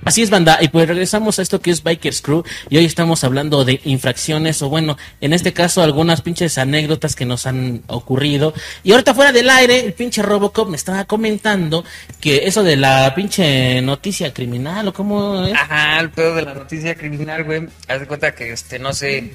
Así 0.04 0.20
es, 0.20 0.28
banda, 0.28 0.58
y 0.60 0.68
pues 0.68 0.86
regresamos 0.86 1.38
a 1.38 1.42
esto 1.42 1.62
que 1.62 1.70
es 1.70 1.82
Bikers 1.82 2.20
Crew, 2.20 2.44
y 2.68 2.76
hoy 2.76 2.84
estamos 2.84 3.24
hablando 3.24 3.64
de 3.64 3.80
infracciones, 3.84 4.60
o 4.60 4.68
bueno, 4.68 4.98
en 5.22 5.32
este 5.32 5.54
caso 5.54 5.82
algunas 5.82 6.20
pinches 6.20 6.58
anécdotas 6.58 7.16
que 7.16 7.24
nos 7.24 7.46
han 7.46 7.82
ocurrido. 7.86 8.52
Y 8.82 8.92
ahorita 8.92 9.14
fuera 9.14 9.32
del 9.32 9.48
aire, 9.48 9.80
el 9.80 9.94
pinche 9.94 10.20
Robocop 10.20 10.68
me 10.68 10.76
estaba 10.76 11.06
comentando 11.06 11.86
que 12.20 12.46
eso 12.46 12.62
de 12.62 12.76
la 12.76 13.14
pinche 13.14 13.80
noticia 13.80 14.34
criminal, 14.34 14.88
o 14.88 14.92
cómo 14.92 15.46
es. 15.46 15.54
Ajá, 15.54 16.00
el 16.00 16.10
pedo 16.10 16.34
de 16.34 16.42
la 16.42 16.52
noticia 16.52 16.94
criminal, 16.96 17.44
güey. 17.44 17.66
Haz 17.88 18.00
de 18.00 18.06
cuenta 18.06 18.34
que, 18.34 18.52
este, 18.52 18.78
no 18.78 18.92
sé, 18.92 19.32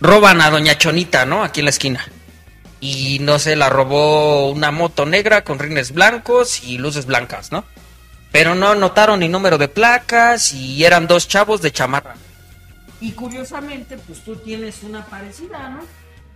roban 0.00 0.40
a 0.40 0.50
Doña 0.50 0.78
Chonita, 0.78 1.26
¿no? 1.26 1.42
Aquí 1.42 1.60
en 1.60 1.64
la 1.64 1.70
esquina. 1.70 2.06
Y 2.80 3.18
no 3.20 3.38
sé, 3.38 3.56
la 3.56 3.68
robó 3.68 4.50
una 4.50 4.70
moto 4.70 5.04
negra 5.04 5.44
con 5.44 5.58
rines 5.58 5.92
blancos 5.92 6.64
y 6.64 6.78
luces 6.78 7.06
blancas, 7.06 7.52
¿no? 7.52 7.64
Pero 8.32 8.54
no 8.54 8.74
notaron 8.74 9.20
ni 9.20 9.28
número 9.28 9.58
de 9.58 9.68
placas 9.68 10.52
y 10.52 10.84
eran 10.84 11.06
dos 11.06 11.28
chavos 11.28 11.60
de 11.60 11.72
chamarra. 11.72 12.14
Y 13.00 13.12
curiosamente, 13.12 13.98
pues 13.98 14.20
tú 14.24 14.36
tienes 14.36 14.82
una 14.82 15.04
parecida, 15.04 15.70
¿no? 15.70 15.80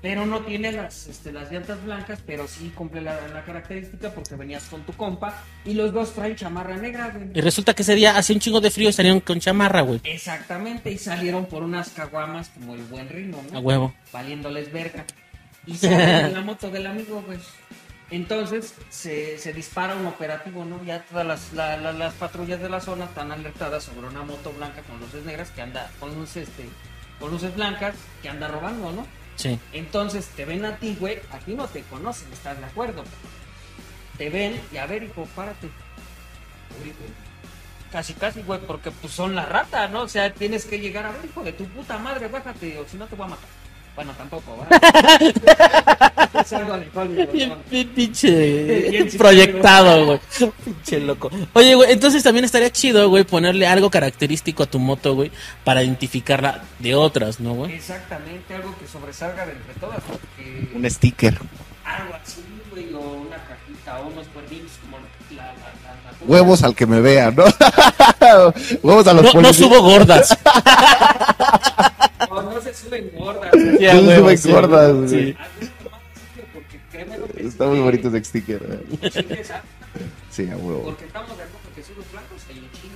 Pero 0.03 0.27
no 0.27 0.41
tiene 0.41 0.71
las, 0.71 1.07
este, 1.07 1.33
las 1.33 1.51
llantas 1.51 1.83
blancas, 1.83 2.19
pero 2.27 2.47
sí 2.47 2.71
cumple 2.75 3.01
la, 3.01 3.27
la 3.29 3.43
característica 3.43 4.13
porque 4.13 4.35
venías 4.35 4.65
con 4.65 4.83
tu 4.83 4.93
compa 4.93 5.43
y 5.65 5.73
los 5.73 5.95
dos 5.95 6.13
traen 6.13 6.37
chamarra 6.37 6.77
negra, 6.77 7.11
güey. 7.11 7.31
Y 7.33 7.41
resulta 7.41 7.73
que 7.73 7.81
ese 7.81 7.95
día 7.95 8.15
hacía 8.15 8.35
un 8.35 8.41
chingo 8.41 8.61
de 8.61 8.71
frío 8.71 8.91
y 8.91 8.93
salieron 8.93 9.21
con 9.21 9.41
chamarra, 9.41 9.81
güey. 9.81 10.03
Exactamente, 10.05 10.91
y 10.91 10.99
salieron 10.99 11.47
por 11.47 11.63
unas 11.63 11.89
caguamas 11.89 12.51
como 12.51 12.75
el 12.75 12.83
buen 12.83 13.09
ritmo, 13.09 13.43
¿no? 13.51 13.57
A 13.59 13.63
huevo. 13.63 13.95
Valiéndoles 14.13 14.71
verga. 14.71 15.07
Y 15.67 15.77
salen 15.77 16.27
en 16.27 16.33
la 16.35 16.41
moto 16.43 16.71
del 16.71 16.87
amigo, 16.87 17.23
güey. 17.27 17.39
Entonces 18.11 18.75
se, 18.91 19.39
se 19.39 19.53
dispara 19.53 19.95
un 19.97 20.07
operativo, 20.07 20.65
¿no? 20.65 20.83
Ya 20.85 21.03
todas 21.05 21.27
las, 21.27 21.53
la- 21.53 21.77
la- 21.79 21.93
las 21.93 22.13
patrullas 22.15 22.61
de 22.61 22.69
la 22.69 22.81
zona 22.81 23.07
están 23.07 23.33
alertadas 23.33 23.85
sobre 23.85 24.07
una 24.07 24.23
moto 24.23 24.53
blanca 24.53 24.83
con 24.83 25.01
luces 25.01 25.25
negras 25.25 25.51
que 25.51 25.63
anda, 25.63 25.91
con 25.99 26.15
luces, 26.15 26.49
este, 26.49 26.69
con 27.19 27.31
luces 27.31 27.55
blancas 27.57 27.95
que 28.23 28.29
anda 28.29 28.47
robando, 28.49 28.93
¿no? 28.93 29.07
Sí. 29.37 29.59
Entonces 29.73 30.27
te 30.37 30.45
ven 30.45 30.65
a 30.65 30.77
ti, 30.77 30.97
güey, 31.01 31.19
a 31.33 31.39
ti 31.39 31.55
no 31.55 31.67
te 31.67 31.83
conocen, 31.85 32.33
¿estás 32.33 32.59
de 32.59 32.67
acuerdo? 32.67 33.03
Te 34.19 34.31
ven 34.31 34.61
y 34.73 34.77
a 34.77 34.87
ver, 34.87 35.03
hijo, 35.03 35.27
párate. 35.35 35.69
Casi, 37.91 38.13
casi, 38.15 38.43
güey, 38.43 38.61
porque 38.61 38.91
pues 38.91 39.13
son 39.13 39.35
la 39.35 39.47
rata, 39.47 39.89
¿no? 39.89 40.03
O 40.03 40.09
sea, 40.09 40.33
tienes 40.33 40.65
que 40.67 40.79
llegar 40.81 41.07
a 41.07 41.13
ver, 41.13 41.25
hijo 41.25 41.43
de 41.43 41.53
tu 41.53 41.65
puta 41.67 41.97
madre, 41.99 42.27
bájate, 42.29 42.79
o 42.79 42.87
si 42.89 42.97
no 42.97 43.07
te 43.07 43.15
voy 43.17 43.27
a 43.27 43.31
matar. 43.31 43.49
Bueno, 43.95 44.13
tampoco, 44.19 44.57
¿verdad? 44.69 45.21
es 46.41 46.53
algo 46.53 46.77
de 46.77 46.89
Hollywood, 46.95 47.29
Bien, 47.33 47.49
¿no? 47.51 47.57
bien 47.71 47.89
pinche 47.91 48.89
Bien 48.91 49.09
proyectado, 49.17 50.05
güey. 50.07 50.21
Pinche 50.65 50.99
loco. 50.99 51.31
Oye, 51.53 51.77
güey, 51.77 51.93
entonces 51.93 52.23
también 52.25 52.45
estaría 52.45 52.71
chido, 52.71 53.09
güey, 53.09 53.23
ponerle 53.23 53.69
algo 53.69 53.91
característico 53.91 54.65
a 54.65 54.67
tu 54.67 54.81
moto, 54.81 55.15
güey, 55.15 55.31
para 55.63 55.85
identificarla 55.85 56.65
de 56.81 56.97
otras, 56.97 57.39
¿no, 57.39 57.55
güey? 57.55 57.73
Exactamente, 57.75 58.53
algo 58.55 58.75
que 58.81 58.89
sobresalga 58.89 59.47
de 59.47 59.53
entre 59.53 59.75
todas, 59.75 60.01
porque 60.03 60.71
Un 60.75 60.91
sticker. 60.91 61.35
algo 61.85 62.15
así, 62.21 62.43
güey, 62.73 62.93
o 62.95 62.99
una 63.01 63.37
cajita, 63.37 64.01
o 64.01 64.09
unos 64.09 64.27
cuernitos 64.29 64.73
como 64.83 64.99
la... 65.37 65.45
la, 65.45 65.53
la, 65.53 66.27
Huevos 66.27 66.63
al 66.65 66.75
que 66.75 66.87
me 66.87 67.01
vea, 67.01 67.31
¿no? 67.31 67.45
Huevos 68.83 69.07
a 69.07 69.13
los 69.13 69.23
No, 69.23 69.29
no 69.29 69.33
policías. 69.35 69.57
subo 69.57 69.81
gordas. 69.83 70.37
O 72.37 72.43
no 72.43 72.61
se 72.61 72.75
suben 72.75 73.11
gordas. 73.17 73.53
No 73.55 74.01
suben 74.19 74.39
sí, 74.39 74.51
gordas, 74.53 74.93
güey. 74.95 75.09
Sí. 75.09 75.37
Está 77.39 77.67
muy 77.67 77.81
bonito 77.81 78.09
ese 78.09 78.25
sticker. 78.25 78.85
¿eh? 79.03 79.45
Sí, 80.31 80.49
a 80.51 80.57
huevo. 80.57 80.83
Porque 80.85 81.05
estamos 81.05 81.29
de 81.37 81.43
acuerdo 81.45 81.69
que 81.75 81.83
suros 81.83 82.05
blancos 82.13 82.43
hay 82.49 82.59
un 82.59 82.71
chingo. 82.73 82.95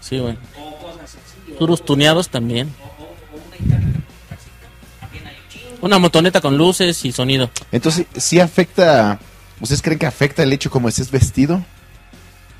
Sí, 0.00 0.18
güey. 0.18 0.38
O 0.58 0.76
cosas 0.78 1.16
así. 1.16 1.82
Tuneados 1.84 2.28
también. 2.28 2.72
o, 2.80 2.84
o- 2.84 3.06
o 3.06 3.46
una 3.46 3.56
itálica 3.56 3.98
también 5.00 5.26
hay 5.26 5.34
un 5.36 5.48
chingo. 5.48 5.76
Una 5.82 5.98
motoneta 5.98 6.40
con 6.40 6.56
luces 6.56 7.04
y 7.04 7.12
sonido. 7.12 7.50
Entonces, 7.72 8.06
¿sí 8.16 8.40
afecta? 8.40 9.18
¿Ustedes 9.60 9.82
creen 9.82 9.98
que 9.98 10.06
afecta 10.06 10.42
el 10.44 10.52
hecho 10.52 10.70
como 10.70 10.88
estés 10.88 11.10
vestido? 11.10 11.64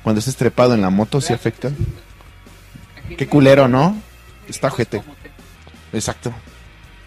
Cuando 0.03 0.19
estés 0.19 0.35
trepado 0.35 0.73
en 0.73 0.81
la 0.81 0.89
moto, 0.89 1.19
¿sí 1.21 1.33
afecta? 1.33 1.71
Qué 3.17 3.27
culero, 3.27 3.67
¿no? 3.67 3.97
Está 4.47 4.67
ojete. 4.67 5.01
Exacto. 5.93 6.33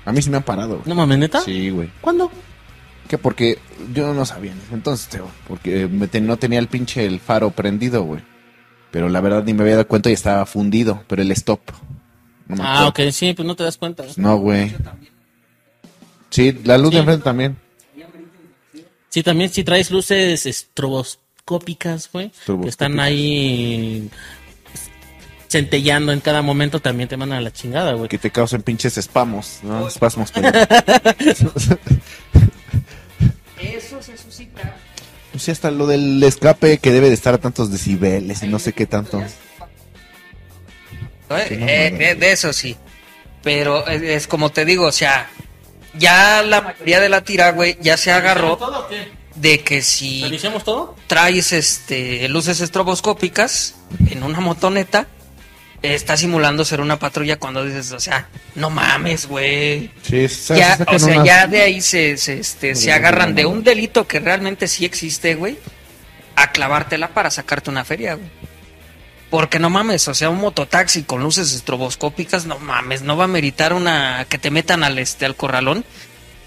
A 0.05 0.13
mí 0.13 0.21
sí 0.23 0.31
me 0.31 0.37
han 0.39 0.43
parado. 0.43 0.77
güey. 0.79 0.83
¿No 0.89 0.95
mames, 0.95 1.19
neta? 1.19 1.41
Sí, 1.43 1.71
güey. 1.71 1.91
¿Cuándo? 2.01 2.31
Que 3.09 3.19
porque 3.19 3.59
yo 3.95 4.15
no 4.15 4.25
sabía 4.25 4.55
entonces, 4.73 5.09
Teo, 5.09 5.29
porque 5.47 5.87
me 5.87 6.09
te- 6.09 6.21
no 6.21 6.37
tenía 6.39 6.59
el 6.59 6.69
pinche 6.69 7.05
el 7.07 7.21
faro 7.21 7.51
prendido, 7.51 8.03
güey. 8.03 8.23
Pero 8.91 9.09
la 9.09 9.21
verdad 9.21 9.45
ni 9.45 9.55
me 9.55 9.63
había 9.63 9.75
dado 9.77 9.89
cuenta 9.89 10.11
y 10.11 10.15
estaba 10.15 10.45
fundido, 10.47 11.03
pero 11.09 11.23
el 11.23 11.31
stop. 11.33 11.61
No 12.49 12.57
me 12.57 12.63
Ah, 12.65 12.87
ok, 12.89 13.01
sí, 13.11 13.33
pues 13.35 13.47
no 13.47 13.55
te 13.57 13.65
das 13.65 13.77
cuenta. 13.79 14.05
No, 14.17 14.37
güey. 14.37 14.75
Sí, 16.31 16.59
la 16.65 16.79
luz 16.79 16.91
Sí. 16.91 16.95
de 16.97 17.01
enfrente 17.01 17.25
también. 17.25 17.57
Sí, 19.11 19.23
también 19.23 19.51
si 19.51 19.63
traes 19.63 19.91
luces 19.91 20.47
estroboscópicas, 20.47 22.11
güey, 22.13 22.31
que 22.63 22.69
están 22.69 22.99
ahí 22.99 24.09
centellando 25.53 26.13
en 26.13 26.21
cada 26.21 26.41
momento, 26.43 26.81
también 26.81 27.09
te 27.09 27.17
mandan 27.19 27.39
a 27.39 27.43
la 27.43 27.53
chingada, 27.53 27.93
güey. 27.93 28.09
Que 28.09 28.19
te 28.19 28.31
causen 28.31 28.63
pinches 28.63 28.97
espamos, 28.97 29.59
¿no? 29.63 29.87
Espasmos. 29.87 30.33
Eso 33.61 34.03
se 34.03 34.17
suscita. 34.17 34.75
No 35.33 35.39
sé, 35.39 35.53
hasta 35.53 35.71
lo 35.71 35.87
del 35.87 36.23
escape 36.23 36.79
que 36.79 36.91
debe 36.91 37.09
de 37.09 37.15
estar 37.15 37.35
a 37.35 37.39
tantos 37.39 37.71
decibeles 37.71 38.43
y 38.43 38.49
no 38.49 38.59
sé 38.59 38.73
qué 38.73 38.87
tanto. 38.87 39.23
Eh, 41.31 41.95
eh, 42.01 42.15
de 42.15 42.33
eso 42.33 42.53
sí. 42.53 42.77
Pero 43.43 43.87
es, 43.87 44.03
es 44.03 44.27
como 44.27 44.51
te 44.51 44.67
digo, 44.67 44.85
o 44.87 44.93
sea, 44.93 45.31
ya 45.95 46.43
la 46.43 46.61
mayoría 46.61 47.01
de 47.01 47.09
la 47.09 47.25
tira, 47.25 47.53
güey, 47.53 47.79
ya 47.81 47.97
se 47.97 48.13
agarró 48.13 48.59
¿Todo 48.59 48.81
o 48.81 48.89
qué? 48.89 49.09
de 49.37 49.61
que 49.61 49.81
si 49.81 50.39
traes 51.07 51.53
este 51.53 52.29
luces 52.29 52.61
estroboscópicas 52.61 53.77
en 54.11 54.23
una 54.23 54.41
motoneta, 54.41 55.07
está 55.83 56.17
simulando 56.17 56.65
ser 56.65 56.81
una 56.81 56.99
patrulla 56.99 57.37
cuando 57.39 57.65
dices, 57.65 57.91
o 57.93 58.01
sea, 58.01 58.29
no 58.55 58.71
mames, 58.71 59.27
güey. 59.27 59.91
Sí, 60.03 60.27
Ya, 60.57 60.79
o 60.87 60.99
sea, 60.99 61.15
unas- 61.15 61.27
ya 61.27 61.47
de 61.47 61.61
ahí 61.63 61.81
se, 61.81 62.17
se, 62.17 62.39
este, 62.39 62.75
se 62.75 62.93
agarran 62.93 63.35
de 63.35 63.47
un 63.47 63.65
delito 63.65 64.07
que 64.07 64.21
realmente 64.21 64.69
sí 64.69 64.85
existe, 64.85 65.35
güey, 65.35 65.59
a 66.37 66.53
clavártela 66.53 67.09
para 67.09 67.31
sacarte 67.31 67.71
una 67.71 67.85
feria, 67.85 68.15
güey. 68.15 68.29
Porque 69.31 69.59
no 69.59 69.71
mames, 69.71 70.07
o 70.09 70.15
sea, 70.15 70.29
un 70.29 70.39
mototaxi 70.39 71.05
con 71.05 71.23
luces 71.23 71.55
estroboscópicas, 71.55 72.45
no 72.47 72.59
mames, 72.59 73.03
no 73.03 73.17
va 73.17 73.25
a 73.25 73.29
meritar 73.29 73.73
una 73.73 74.27
que 74.29 74.37
te 74.39 74.51
metan 74.51 74.85
al 74.85 74.99
este 74.99 75.25
al 75.25 75.37
corralón 75.37 75.85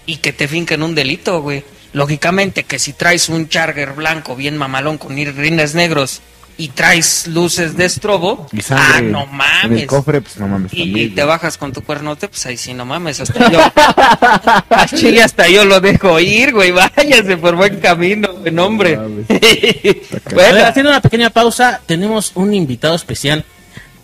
y 0.06 0.18
que 0.18 0.32
te 0.32 0.46
finquen 0.46 0.82
un 0.84 0.94
delito, 0.94 1.42
güey. 1.42 1.64
Lógicamente 1.92 2.62
que 2.64 2.78
si 2.78 2.92
traes 2.92 3.28
un 3.28 3.48
charger 3.48 3.92
blanco 3.94 4.36
bien 4.36 4.56
mamalón 4.56 4.98
con 4.98 5.16
rines 5.16 5.74
negros 5.74 6.20
y 6.58 6.68
traes 6.68 7.26
luces 7.26 7.76
de 7.76 7.84
estrobo, 7.84 8.46
Y 8.52 8.62
sangre 8.62 8.84
ah, 8.96 9.00
no 9.02 9.24
En 9.24 9.36
mames. 9.36 9.82
el 9.82 9.86
cofre, 9.86 10.20
pues 10.22 10.38
no 10.38 10.48
mames. 10.48 10.72
Y, 10.72 10.84
también, 10.84 11.06
y 11.08 11.10
te 11.10 11.22
bajas 11.24 11.58
con 11.58 11.72
tu 11.72 11.82
cuernote, 11.82 12.28
pues 12.28 12.46
ahí 12.46 12.56
sí, 12.56 12.72
no 12.72 12.84
mames, 12.86 13.20
hasta 13.20 13.50
yo. 13.50 13.60
Al 14.70 14.88
chile 14.88 15.22
hasta 15.22 15.48
yo 15.48 15.64
lo 15.64 15.80
dejo 15.80 16.18
ir, 16.18 16.52
güey, 16.52 16.72
váyase 16.72 17.36
por 17.36 17.56
buen 17.56 17.78
camino, 17.80 18.32
buen 18.34 18.58
hombre. 18.58 18.96
A 18.96 19.00
bueno, 20.34 20.54
ver, 20.54 20.64
haciendo 20.64 20.90
una 20.90 21.00
pequeña 21.02 21.30
pausa, 21.30 21.80
tenemos 21.86 22.32
un 22.34 22.54
invitado 22.54 22.94
especial. 22.94 23.44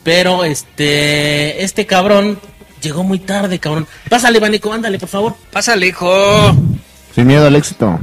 Pero 0.04 0.42
este, 0.44 1.62
este 1.62 1.86
cabrón 1.86 2.38
llegó 2.82 3.04
muy 3.04 3.20
tarde, 3.20 3.58
cabrón. 3.60 3.86
Pásale, 4.10 4.40
Banico, 4.40 4.72
ándale, 4.72 4.98
por 4.98 5.08
favor. 5.08 5.36
pásale, 5.52 5.86
hijo, 5.86 6.54
Sin 7.14 7.26
miedo 7.28 7.46
al 7.46 7.54
éxito. 7.56 7.98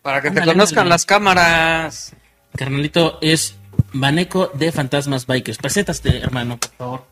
para 0.00 0.22
que 0.22 0.30
te 0.30 0.40
conozcan 0.42 0.78
ándale. 0.82 0.88
las 0.90 1.04
cámaras. 1.04 2.12
Carnalito 2.56 3.18
es 3.20 3.56
Baneco 3.92 4.50
de 4.54 4.72
Fantasmas 4.72 5.26
Bikers. 5.26 5.58
Preséntate, 5.58 6.18
hermano, 6.18 6.58
por 6.58 6.70
favor. 6.70 7.06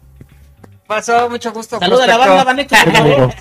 Pasó, 0.86 1.28
mucho 1.28 1.52
gusto. 1.52 1.78
Saluda 1.78 2.04
a 2.04 2.06
la 2.06 2.16
banda, 2.16 2.44
Baneco, 2.44 2.76
por 2.84 2.92
favor. 2.92 3.34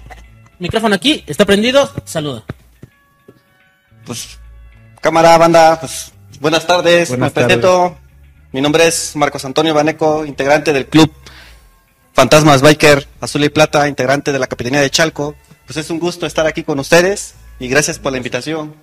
Micrófono 0.59 0.95
aquí, 0.95 1.23
está 1.27 1.45
prendido. 1.45 1.89
Saluda. 2.05 2.43
Pues, 4.05 4.39
cámara, 5.01 5.37
banda, 5.37 5.79
pues, 5.79 6.11
buenas 6.39 6.65
tardes, 6.65 7.09
Buenas 7.09 7.35
me 7.35 7.41
presento. 7.41 7.97
Mi 8.51 8.61
nombre 8.61 8.87
es 8.87 9.15
Marcos 9.15 9.43
Antonio 9.45 9.73
Baneco, 9.73 10.25
integrante 10.25 10.73
del 10.73 10.87
club 10.87 11.11
Fantasmas 12.17 12.63
Biker 12.63 13.07
Azul 13.21 13.43
y 13.43 13.49
Plata, 13.49 13.87
integrante 13.87 14.31
de 14.31 14.39
la 14.39 14.47
Capitanía 14.47 14.81
de 14.81 14.89
Chalco. 14.89 15.35
Pues 15.67 15.77
es 15.77 15.91
un 15.91 15.99
gusto 15.99 16.25
estar 16.25 16.47
aquí 16.47 16.63
con 16.63 16.79
ustedes 16.79 17.35
y 17.59 17.67
gracias 17.67 17.99
por 17.99 18.11
la 18.11 18.17
invitación. 18.17 18.73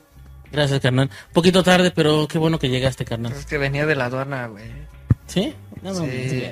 Gracias, 0.54 0.80
carnal. 0.80 1.10
Poquito 1.32 1.62
tarde, 1.62 1.90
pero 1.90 2.28
qué 2.28 2.38
bueno 2.38 2.58
que 2.58 2.68
llegaste, 2.68 3.04
carnal. 3.04 3.32
Es 3.32 3.44
que 3.46 3.58
venía 3.58 3.86
de 3.86 3.96
la 3.96 4.06
aduana, 4.06 4.46
güey. 4.46 4.64
¿Sí? 5.26 5.54
No, 5.82 5.92
no, 5.92 6.04
Sí. 6.04 6.28
sí. 6.30 6.42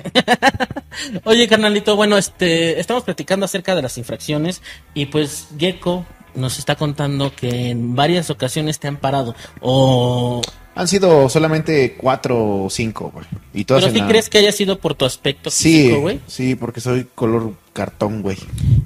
Oye, 1.23 1.47
carnalito, 1.47 1.95
bueno, 1.95 2.17
este, 2.17 2.79
estamos 2.79 3.03
platicando 3.03 3.45
acerca 3.45 3.75
de 3.75 3.81
las 3.81 3.97
infracciones 3.97 4.61
y 4.93 5.05
pues 5.07 5.47
Gecko 5.57 6.05
nos 6.35 6.59
está 6.59 6.75
contando 6.75 7.33
que 7.35 7.69
en 7.69 7.95
varias 7.95 8.29
ocasiones 8.29 8.79
te 8.79 8.87
han 8.87 8.97
parado. 8.97 9.35
O... 9.61 10.41
Han 10.75 10.87
sido 10.87 11.29
solamente 11.29 11.95
cuatro 11.95 12.63
o 12.65 12.69
cinco, 12.71 13.11
güey. 13.13 13.25
Y 13.53 13.63
todas 13.65 13.85
Pero 13.85 13.95
la- 13.99 14.07
crees 14.07 14.27
que 14.29 14.39
haya 14.39 14.51
sido 14.51 14.79
por 14.79 14.95
tu 14.95 15.05
aspecto 15.05 15.51
Sí, 15.51 15.83
físico, 15.83 15.99
güey. 16.01 16.19
sí, 16.25 16.55
porque 16.55 16.81
soy 16.81 17.07
color 17.13 17.53
cartón, 17.73 18.23
güey. 18.23 18.37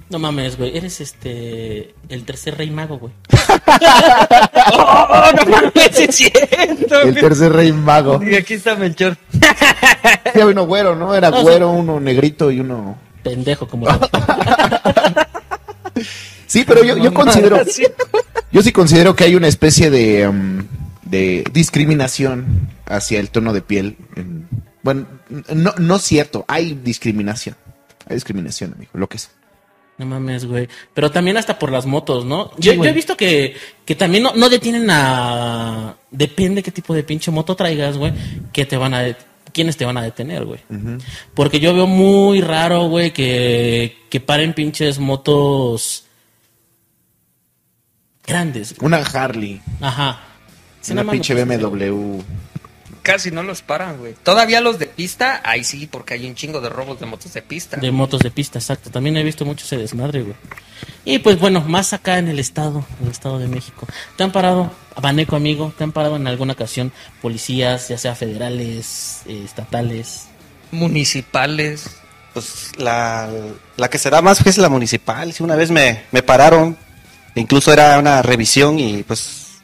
No 0.09 0.19
mames, 0.19 0.57
güey. 0.57 0.75
Eres 0.77 0.99
este, 0.99 1.93
el 2.09 2.25
tercer 2.25 2.57
rey 2.57 2.69
mago, 2.71 2.97
güey. 2.99 3.13
¡Oh, 4.73 5.25
no 5.35 5.45
mames, 5.51 5.99
es 5.99 6.15
cierto! 6.15 7.01
El 7.01 7.15
tercer 7.15 7.51
rey 7.53 7.71
mago. 7.71 8.21
Y 8.23 8.35
aquí 8.35 8.55
está 8.55 8.75
Melchor. 8.75 9.17
Sí, 10.33 10.41
había 10.41 10.47
uno 10.53 10.65
güero, 10.65 10.95
¿no? 10.95 11.15
Era 11.15 11.29
No, 11.31 11.37
sí. 11.37 11.43
güero, 11.43 11.71
uno 11.71 11.99
negrito 11.99 12.51
y 12.51 12.59
uno... 12.59 12.97
Pendejo 13.23 13.67
como... 13.67 13.87
Sí, 16.45 16.63
pero 16.65 16.83
yo, 16.83 16.97
yo 16.97 17.13
considero... 17.13 17.59
Yo 18.51 18.61
sí 18.61 18.71
considero 18.71 19.15
que 19.15 19.23
hay 19.25 19.35
una 19.35 19.47
especie 19.47 19.89
de, 19.89 20.27
um, 20.27 20.63
de 21.03 21.43
discriminación 21.51 22.69
hacia 22.85 23.19
el 23.19 23.29
tono 23.29 23.51
de 23.53 23.61
piel. 23.61 23.97
en- 24.15 24.47
bueno, 24.83 25.05
no, 25.53 25.73
no 25.77 25.95
es 25.97 26.01
cierto, 26.03 26.45
hay 26.47 26.73
discriminación. 26.75 27.55
Hay 28.07 28.15
discriminación, 28.15 28.73
amigo, 28.75 28.91
lo 28.93 29.07
que 29.09 29.17
es. 29.17 29.29
No 29.97 30.05
mames, 30.05 30.45
güey. 30.45 30.67
Pero 30.93 31.09
también 31.11 31.37
hasta 31.37 31.57
por 31.57 31.71
las 31.71 31.85
motos, 31.87 32.23
¿no? 32.25 32.51
Yo, 32.57 32.73
he 32.83 32.93
visto 32.93 33.17
que, 33.17 33.55
que 33.83 33.95
también 33.95 34.23
no, 34.23 34.33
no 34.35 34.47
detienen 34.49 34.87
a... 34.91 35.95
Depende 36.11 36.61
qué 36.61 36.71
tipo 36.71 36.93
de 36.93 37.03
pinche 37.03 37.31
moto 37.31 37.55
traigas, 37.55 37.97
güey. 37.97 38.13
Que 38.53 38.65
te 38.65 38.77
van 38.77 38.93
a... 38.93 39.01
det- 39.01 39.17
¿Quiénes 39.53 39.75
te 39.75 39.85
van 39.85 39.97
a 39.97 40.03
detener, 40.03 40.45
güey? 40.45 40.59
Porque 41.33 41.59
yo 41.59 41.73
veo 41.73 41.87
muy 41.87 42.41
raro, 42.41 42.89
güey, 42.89 43.11
que, 43.11 43.97
que 44.09 44.19
paren 44.19 44.53
pinches 44.53 44.99
motos 44.99 46.03
grandes. 48.25 48.75
güey. 48.77 48.85
Una 48.87 48.97
Harley, 48.97 49.61
Ajá. 49.81 50.19
Sí, 50.81 50.91
una 50.93 51.03
no 51.03 51.11
pinche 51.11 51.33
BMW. 51.33 52.21
Casi 53.07 53.31
no 53.31 53.41
los 53.41 53.61
paran, 53.61 53.99
güey. 53.99 54.15
Todavía 54.21 54.59
los 54.59 54.79
de 54.79 54.85
pista, 54.85 55.39
ahí 55.45 55.63
sí, 55.63 55.87
porque 55.87 56.15
hay 56.15 56.27
un 56.27 56.35
chingo 56.35 56.59
de 56.59 56.67
robos 56.67 56.99
de 56.99 57.05
motos 57.05 57.33
de 57.33 57.41
pista. 57.41 57.77
De 57.77 57.89
motos 57.89 58.19
de 58.19 58.31
pista, 58.31 58.59
exacto. 58.59 58.89
También 58.89 59.15
he 59.15 59.23
visto 59.23 59.45
mucho 59.45 59.63
ese 59.63 59.77
desmadre, 59.77 60.23
güey. 60.23 60.35
Y 61.05 61.19
pues 61.19 61.39
bueno, 61.39 61.61
más 61.61 61.93
acá 61.93 62.17
en 62.17 62.27
el 62.27 62.37
estado, 62.37 62.83
en 62.99 63.05
el 63.05 63.11
estado 63.13 63.39
de 63.39 63.47
México. 63.47 63.87
¿Te 64.17 64.25
han 64.25 64.33
parado, 64.33 64.73
Baneco 65.01 65.37
amigo, 65.37 65.73
te 65.77 65.85
han 65.85 65.93
parado 65.93 66.17
en 66.17 66.27
alguna 66.27 66.51
ocasión 66.51 66.91
policías, 67.21 67.87
ya 67.87 67.97
sea 67.97 68.13
federales, 68.13 69.21
eh, 69.25 69.41
estatales? 69.45 70.25
Municipales. 70.71 71.85
Pues 72.33 72.73
la, 72.75 73.29
la 73.77 73.89
que 73.89 73.99
se 73.99 74.09
da 74.09 74.21
más 74.21 74.45
es 74.45 74.57
la 74.57 74.67
municipal. 74.67 75.31
Sí, 75.31 75.43
una 75.43 75.55
vez 75.55 75.71
me, 75.71 76.03
me 76.11 76.23
pararon, 76.23 76.75
incluso 77.35 77.71
era 77.71 77.97
una 77.99 78.21
revisión 78.21 78.77
y 78.79 79.03
pues 79.03 79.61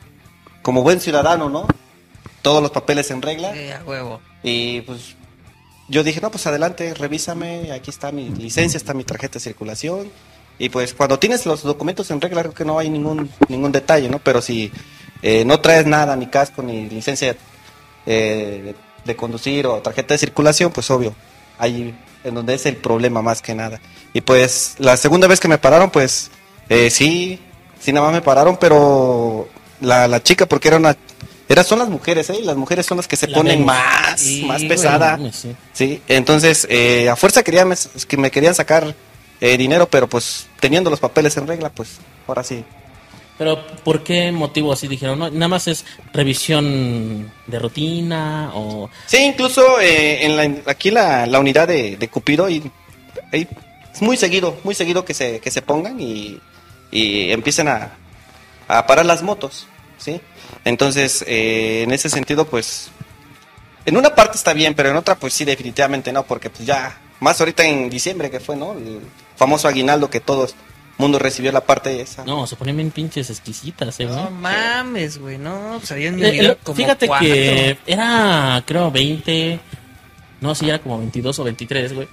como 0.62 0.82
buen 0.82 1.02
ciudadano, 1.02 1.50
¿no? 1.50 1.68
Todos 2.44 2.62
los 2.62 2.70
papeles 2.70 3.10
en 3.10 3.24
regla. 3.24 3.56
Eh, 3.56 3.74
a 3.74 3.84
huevo. 3.84 4.22
Y 4.44 4.82
pues 4.82 5.16
yo 5.90 6.04
dije, 6.04 6.22
no, 6.22 6.30
pues 6.30 6.46
adelante, 6.46 6.94
revísame, 6.94 7.72
aquí 7.72 7.90
está 7.90 8.12
mi 8.12 8.30
licencia, 8.30 8.78
está 8.78 8.94
mi 8.94 9.04
tarjeta 9.04 9.36
de 9.36 9.40
circulación. 9.40 10.12
Y 10.60 10.70
pues 10.70 10.94
cuando 10.94 11.18
tienes 11.18 11.48
los 11.48 11.64
documentos 11.64 12.12
en 12.12 12.22
regla, 12.22 12.42
creo 12.44 12.54
que 12.54 12.66
no 12.66 12.78
hay 12.78 12.90
ningún, 12.90 13.32
ningún 13.48 13.72
detalle, 13.72 14.08
¿no? 14.08 14.20
Pero 14.20 14.42
si 14.42 14.72
eh, 15.24 15.44
no 15.46 15.60
traes 15.60 15.88
nada, 15.88 16.16
ni 16.16 16.28
casco, 16.28 16.62
ni 16.62 16.88
licencia 16.88 17.36
eh, 18.06 18.62
de, 18.64 18.76
de 19.04 19.16
conducir 19.16 19.66
o 19.66 19.82
tarjeta 19.82 20.14
de 20.14 20.20
circulación, 20.20 20.72
pues 20.72 20.92
obvio, 20.92 21.16
ahí 21.58 21.96
en 22.24 22.36
donde 22.36 22.54
es 22.54 22.66
el 22.66 22.76
problema 22.78 23.22
más 23.22 23.42
que 23.42 23.56
nada. 23.56 23.82
Y 24.14 24.22
pues 24.22 24.76
la 24.78 24.96
segunda 24.98 25.28
vez 25.28 25.40
que 25.40 25.48
me 25.48 25.58
pararon, 25.58 25.90
pues 25.90 26.30
eh, 26.70 26.90
sí, 26.90 27.40
sí 27.80 27.92
nada 27.92 28.08
más 28.08 28.16
me 28.16 28.22
pararon, 28.22 28.58
pero 28.58 29.48
la, 29.82 30.08
la 30.08 30.22
chica, 30.22 30.46
porque 30.46 30.68
era 30.70 30.78
una... 30.78 30.96
Era, 31.54 31.64
son 31.64 31.80
las 31.80 31.88
mujeres, 31.90 32.30
¿eh? 32.30 32.40
Las 32.44 32.56
mujeres 32.58 32.86
son 32.86 32.98
las 32.98 33.08
que 33.08 33.16
se 33.16 33.28
La 33.28 33.38
ponen 33.38 33.64
más, 33.64 34.20
Sí, 34.20 34.44
más 34.46 34.64
pesada. 34.64 35.20
Sí, 35.72 36.02
entonces 36.08 36.68
eh, 36.70 37.10
a 37.10 37.16
fuerza 37.16 37.44
quería 37.44 37.64
me- 37.64 37.76
que 38.08 38.18
me 38.18 38.32
querían 38.32 38.56
sacar 38.56 38.94
eh, 39.40 39.58
dinero, 39.58 39.88
pero 39.88 40.08
pues 40.08 40.48
teniendo 40.60 40.90
los 40.90 41.00
papeles 41.00 41.38
en 41.38 41.46
regla, 41.48 41.70
pues 41.70 42.00
ahora 42.28 42.44
sí. 42.44 42.64
Pero 43.38 43.66
¿por 43.84 44.04
qué 44.04 44.32
motivo 44.32 44.72
así 44.74 44.88
dijeron? 44.88 45.18
No, 45.20 45.30
nada 45.30 45.48
más 45.48 45.68
es 45.68 45.86
revisión 46.14 47.32
de 47.48 47.60
rutina 47.60 48.52
o... 48.54 48.90
Sí, 49.08 49.18
incluso 49.18 49.80
eh, 49.82 50.26
en 50.26 50.38
la, 50.38 50.72
aquí 50.72 50.92
la, 50.92 51.26
la 51.26 51.40
unidad 51.40 51.68
de, 51.68 51.98
de 51.98 52.08
Cupido 52.10 52.50
y, 52.50 52.58
y 53.32 53.48
es 53.94 54.02
muy 54.02 54.18
seguido, 54.18 54.58
muy 54.64 54.76
seguido 54.76 55.04
que 55.06 55.14
se, 55.14 55.40
que 55.40 55.52
se 55.52 55.62
pongan 55.62 56.00
y, 56.00 56.40
y 56.92 57.32
empiecen 57.32 57.68
a, 57.68 57.92
a 58.68 58.86
parar 58.88 59.06
las 59.06 59.24
motos, 59.24 59.68
¿sí? 60.04 60.22
Entonces, 60.66 61.24
eh, 61.28 61.84
en 61.84 61.92
ese 61.92 62.10
sentido, 62.10 62.46
pues, 62.46 62.90
en 63.86 63.98
una 63.98 64.14
parte 64.16 64.38
está 64.38 64.54
bien, 64.54 64.74
pero 64.74 64.90
en 64.90 64.96
otra, 64.96 65.16
pues 65.16 65.34
sí, 65.34 65.46
definitivamente 65.46 66.12
no, 66.12 66.24
porque 66.24 66.50
pues 66.50 66.66
ya, 66.66 66.98
más 67.20 67.40
ahorita 67.40 67.64
en 67.66 67.90
diciembre 67.90 68.30
que 68.32 68.40
fue, 68.40 68.56
¿no? 68.56 68.74
El 68.74 69.00
famoso 69.36 69.68
aguinaldo 69.68 70.10
que 70.10 70.20
todo 70.20 70.46
el 70.46 70.52
mundo 70.98 71.20
recibió 71.20 71.52
la 71.52 71.62
parte 71.62 72.00
esa. 72.02 72.24
No, 72.24 72.46
se 72.48 72.56
ponen 72.56 72.78
bien 72.78 72.92
pinches 72.92 73.30
exquisitas, 73.30 74.00
¿eh? 74.00 74.06
No 74.06 74.30
mames, 74.32 75.18
güey, 75.18 75.38
no, 75.38 75.78
pues 75.80 75.92
en 75.92 76.16
mi 76.16 76.24
Eh, 76.24 76.58
como 76.64 76.76
fíjate 76.76 77.08
cuatro. 77.08 77.28
que 77.28 77.78
era, 77.86 78.64
creo, 78.66 78.92
20. 78.92 79.60
No, 80.40 80.54
sí, 80.56 80.68
era 80.70 80.80
como 80.80 81.00
22 81.00 81.40
o 81.40 81.44
23, 81.44 81.94
güey. 81.94 82.08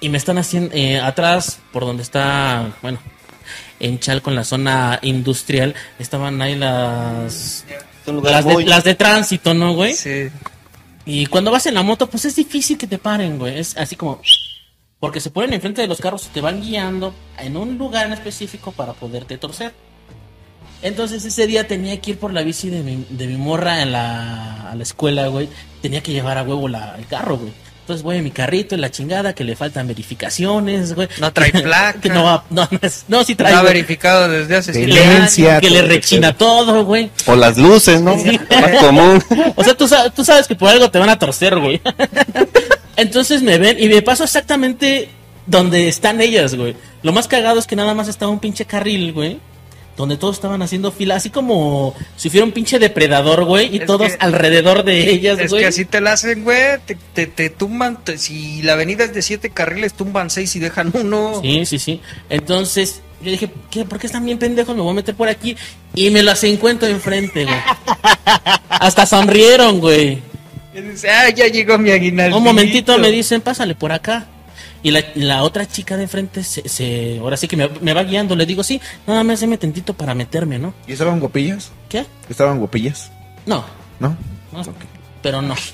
Y 0.00 0.08
me 0.08 0.16
están 0.18 0.38
haciendo. 0.38 0.74
eh, 0.74 0.98
atrás, 0.98 1.60
por 1.72 1.84
donde 1.84 2.02
está. 2.02 2.72
Bueno, 2.80 2.98
en 3.80 3.98
Chalco, 3.98 4.30
en 4.30 4.36
la 4.36 4.44
zona 4.44 4.98
industrial, 5.02 5.74
estaban 5.98 6.40
ahí 6.40 6.56
las. 6.56 7.64
Las 8.06 8.44
de, 8.44 8.64
las 8.64 8.84
de 8.84 8.94
tránsito, 8.94 9.54
¿no, 9.54 9.74
güey? 9.74 9.94
Sí. 9.94 10.28
Y 11.04 11.26
cuando 11.26 11.50
vas 11.50 11.66
en 11.66 11.74
la 11.74 11.82
moto, 11.82 12.08
pues 12.08 12.24
es 12.24 12.36
difícil 12.36 12.78
que 12.78 12.86
te 12.86 12.98
paren, 12.98 13.38
güey. 13.38 13.58
Es 13.58 13.76
así 13.76 13.96
como. 13.96 14.20
Porque 14.98 15.20
se 15.20 15.30
ponen 15.30 15.54
enfrente 15.54 15.80
de 15.80 15.88
los 15.88 16.00
carros 16.00 16.26
y 16.26 16.28
te 16.28 16.40
van 16.40 16.60
guiando 16.60 17.14
en 17.38 17.56
un 17.56 17.78
lugar 17.78 18.06
en 18.06 18.12
específico 18.12 18.72
para 18.72 18.92
poderte 18.92 19.38
torcer. 19.38 19.72
Entonces 20.82 21.24
ese 21.24 21.46
día 21.46 21.66
tenía 21.66 22.00
que 22.00 22.12
ir 22.12 22.18
por 22.18 22.32
la 22.32 22.42
bici 22.42 22.70
de 22.70 22.82
mi, 22.82 23.06
de 23.08 23.26
mi 23.26 23.36
morra 23.36 23.82
en 23.82 23.92
la, 23.92 24.70
a 24.70 24.74
la 24.74 24.82
escuela, 24.82 25.28
güey. 25.28 25.48
Tenía 25.80 26.02
que 26.02 26.12
llevar 26.12 26.38
a 26.38 26.42
huevo 26.42 26.68
la, 26.68 26.96
el 26.96 27.06
carro, 27.06 27.38
güey. 27.38 27.52
Entonces 27.90 28.04
voy 28.04 28.18
en 28.18 28.22
mi 28.24 28.30
carrito 28.30 28.76
en 28.76 28.82
la 28.82 28.90
chingada, 28.92 29.32
que 29.34 29.42
le 29.42 29.56
faltan 29.56 29.88
verificaciones, 29.88 30.94
güey. 30.94 31.08
No 31.18 31.32
trae 31.32 31.50
placa. 31.62 32.00
que 32.00 32.08
no, 32.08 32.22
va- 32.22 32.44
no, 32.48 32.68
no, 32.70 32.78
no, 33.08 33.24
sí 33.24 33.34
trae. 33.34 33.50
Está 33.50 33.62
güey. 33.62 33.72
verificado 33.74 34.28
desde 34.28 34.54
hace 34.56 34.72
siete 34.72 35.58
Que 35.60 35.70
le- 35.70 35.82
rechina 35.82 36.36
todo, 36.38 36.84
güey. 36.84 37.10
O 37.26 37.34
las 37.34 37.58
luces, 37.58 38.00
¿no? 38.00 38.16
Sí. 38.16 38.38
Más 38.48 38.70
común. 38.80 39.20
O 39.56 39.64
sea, 39.64 39.74
tú, 39.74 39.88
tú 40.14 40.24
sabes 40.24 40.46
que 40.46 40.54
por 40.54 40.68
algo 40.68 40.88
te 40.88 41.00
van 41.00 41.08
a 41.10 41.18
torcer, 41.18 41.58
güey. 41.58 41.80
Entonces 42.96 43.42
me 43.42 43.58
ven 43.58 43.76
y 43.80 43.88
me 43.88 44.02
paso 44.02 44.22
exactamente 44.24 45.08
donde 45.46 45.88
están 45.88 46.20
ellas, 46.20 46.54
güey. 46.54 46.76
Lo 47.02 47.12
más 47.12 47.26
cagado 47.26 47.58
es 47.58 47.66
que 47.66 47.74
nada 47.74 47.94
más 47.94 48.06
estaba 48.06 48.30
un 48.30 48.38
pinche 48.38 48.66
carril, 48.66 49.12
güey. 49.12 49.38
Donde 50.00 50.16
todos 50.16 50.36
estaban 50.36 50.62
haciendo 50.62 50.90
fila, 50.92 51.16
así 51.16 51.30
como 51.30 51.94
si 52.16 52.30
fuera 52.30 52.44
un 52.44 52.52
pinche 52.52 52.78
depredador, 52.78 53.44
güey. 53.44 53.74
Y 53.74 53.78
Es 53.80 53.86
todos 53.86 54.12
que- 54.12 54.16
alrededor 54.18 54.82
de 54.82 55.10
ellas, 55.10 55.38
Es 55.38 55.52
que 55.52 55.66
así 55.66 55.84
te 55.84 56.00
la 56.00 56.12
hacen, 56.14 56.42
güey. 56.42 56.78
Te, 56.86 56.96
te, 57.14 57.26
te 57.26 57.50
tumban. 57.50 58.02
te- 58.02 58.18
si 58.18 58.62
la 58.62 58.72
avenida 58.72 59.04
es 59.04 59.12
de 59.14 59.22
siete 59.22 59.50
carriles, 59.50 59.94
tumban 59.94 60.30
seis 60.30 60.56
y 60.56 60.58
dejan 60.58 60.90
uno. 60.94 61.40
Sí, 61.42 61.66
sí, 61.66 61.78
sí. 61.78 62.00
Entonces, 62.28 63.02
yo 63.22 63.30
dije, 63.30 63.50
¿qué? 63.70 63.84
¿por 63.84 63.98
qué 63.98 64.06
están 64.06 64.24
bien 64.24 64.38
pendejos? 64.38 64.74
Me 64.74 64.82
voy 64.82 64.92
a 64.92 64.94
meter 64.94 65.14
por 65.14 65.28
aquí. 65.28 65.56
Y 65.94 66.10
me 66.10 66.22
las 66.22 66.42
encuentro 66.44 66.88
enfrente, 66.88 67.44
güey. 67.44 67.56
Hasta 68.68 69.06
sonrieron, 69.06 69.80
güey. 69.80 70.22
Ah, 71.08 71.28
ya 71.28 71.46
llegó 71.48 71.76
mi 71.78 71.90
aguinaldo. 71.90 72.38
Un 72.38 72.44
momentito 72.44 72.96
me 72.98 73.10
dicen, 73.10 73.40
pásale 73.40 73.74
por 73.74 73.92
acá. 73.92 74.26
Y 74.82 74.90
la, 74.92 75.04
la 75.14 75.42
otra 75.42 75.66
chica 75.66 75.96
de 75.96 76.04
enfrente 76.04 76.42
se, 76.42 76.66
se- 76.68 77.18
ahora 77.20 77.36
sí 77.36 77.46
que 77.48 77.56
me, 77.56 77.68
me 77.80 77.92
va 77.92 78.02
guiando. 78.02 78.34
Le 78.34 78.46
digo, 78.46 78.62
sí, 78.62 78.80
nada 79.06 79.22
más 79.24 79.40
déme 79.40 79.58
tantito 79.58 79.92
para 79.94 80.14
meterme, 80.14 80.58
¿no? 80.58 80.72
¿Y 80.86 80.92
estaban 80.92 81.20
guapillas? 81.20 81.70
¿Qué? 81.88 82.06
¿Estaban 82.28 82.58
guapillas? 82.58 83.10
No, 83.46 83.64
¿No? 83.98 84.16
no, 84.52 84.62
pero 85.22 85.42
no. 85.42 85.54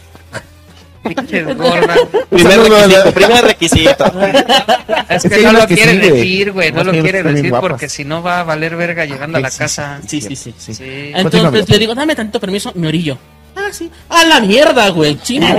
Primer 2.31 2.59
requisito, 2.59 3.13
primer 3.15 3.45
requisito. 3.45 4.05
Es 5.09 5.25
Es 5.25 5.31
que 5.31 5.43
no 5.43 5.53
lo 5.53 5.67
que 5.67 5.75
quiere 5.77 5.99
decir, 5.99 6.53
güey. 6.53 6.73
No 6.73 6.83
lo 6.85 6.91
quiere 6.93 7.23
decir 7.23 7.51
guapas. 7.51 7.71
porque 7.71 7.89
si 7.89 8.05
no 8.05 8.23
va 8.23 8.41
a 8.41 8.43
valer 8.45 8.75
verga 8.77 9.05
llegando 9.05 9.39
a 9.39 9.41
la 9.41 9.51
Sí, 9.51 9.59
casa. 9.59 10.01
Sí, 10.07 10.21
sí, 10.21 10.35
sí. 10.35 10.53
Sí. 10.59 10.75
Entonces 11.15 11.69
le 11.69 11.79
digo, 11.79 11.95
dame 11.95 12.17
tantito 12.17 12.41
permiso, 12.41 12.73
me 12.75 12.89
orillo. 12.89 13.17
Ah, 13.55 13.69
sí. 13.73 13.89
A 14.09 14.25
la 14.25 14.41
mierda, 14.41 14.89
güey. 14.91 15.19
Chingo. 15.21 15.47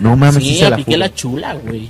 No 0.00 0.16
mames, 0.16 0.42
sí, 0.42 0.50
Sí, 0.50 0.58
se 0.58 0.66
apliqué 0.66 0.96
la 0.98 1.14
chula, 1.14 1.54
güey. 1.54 1.88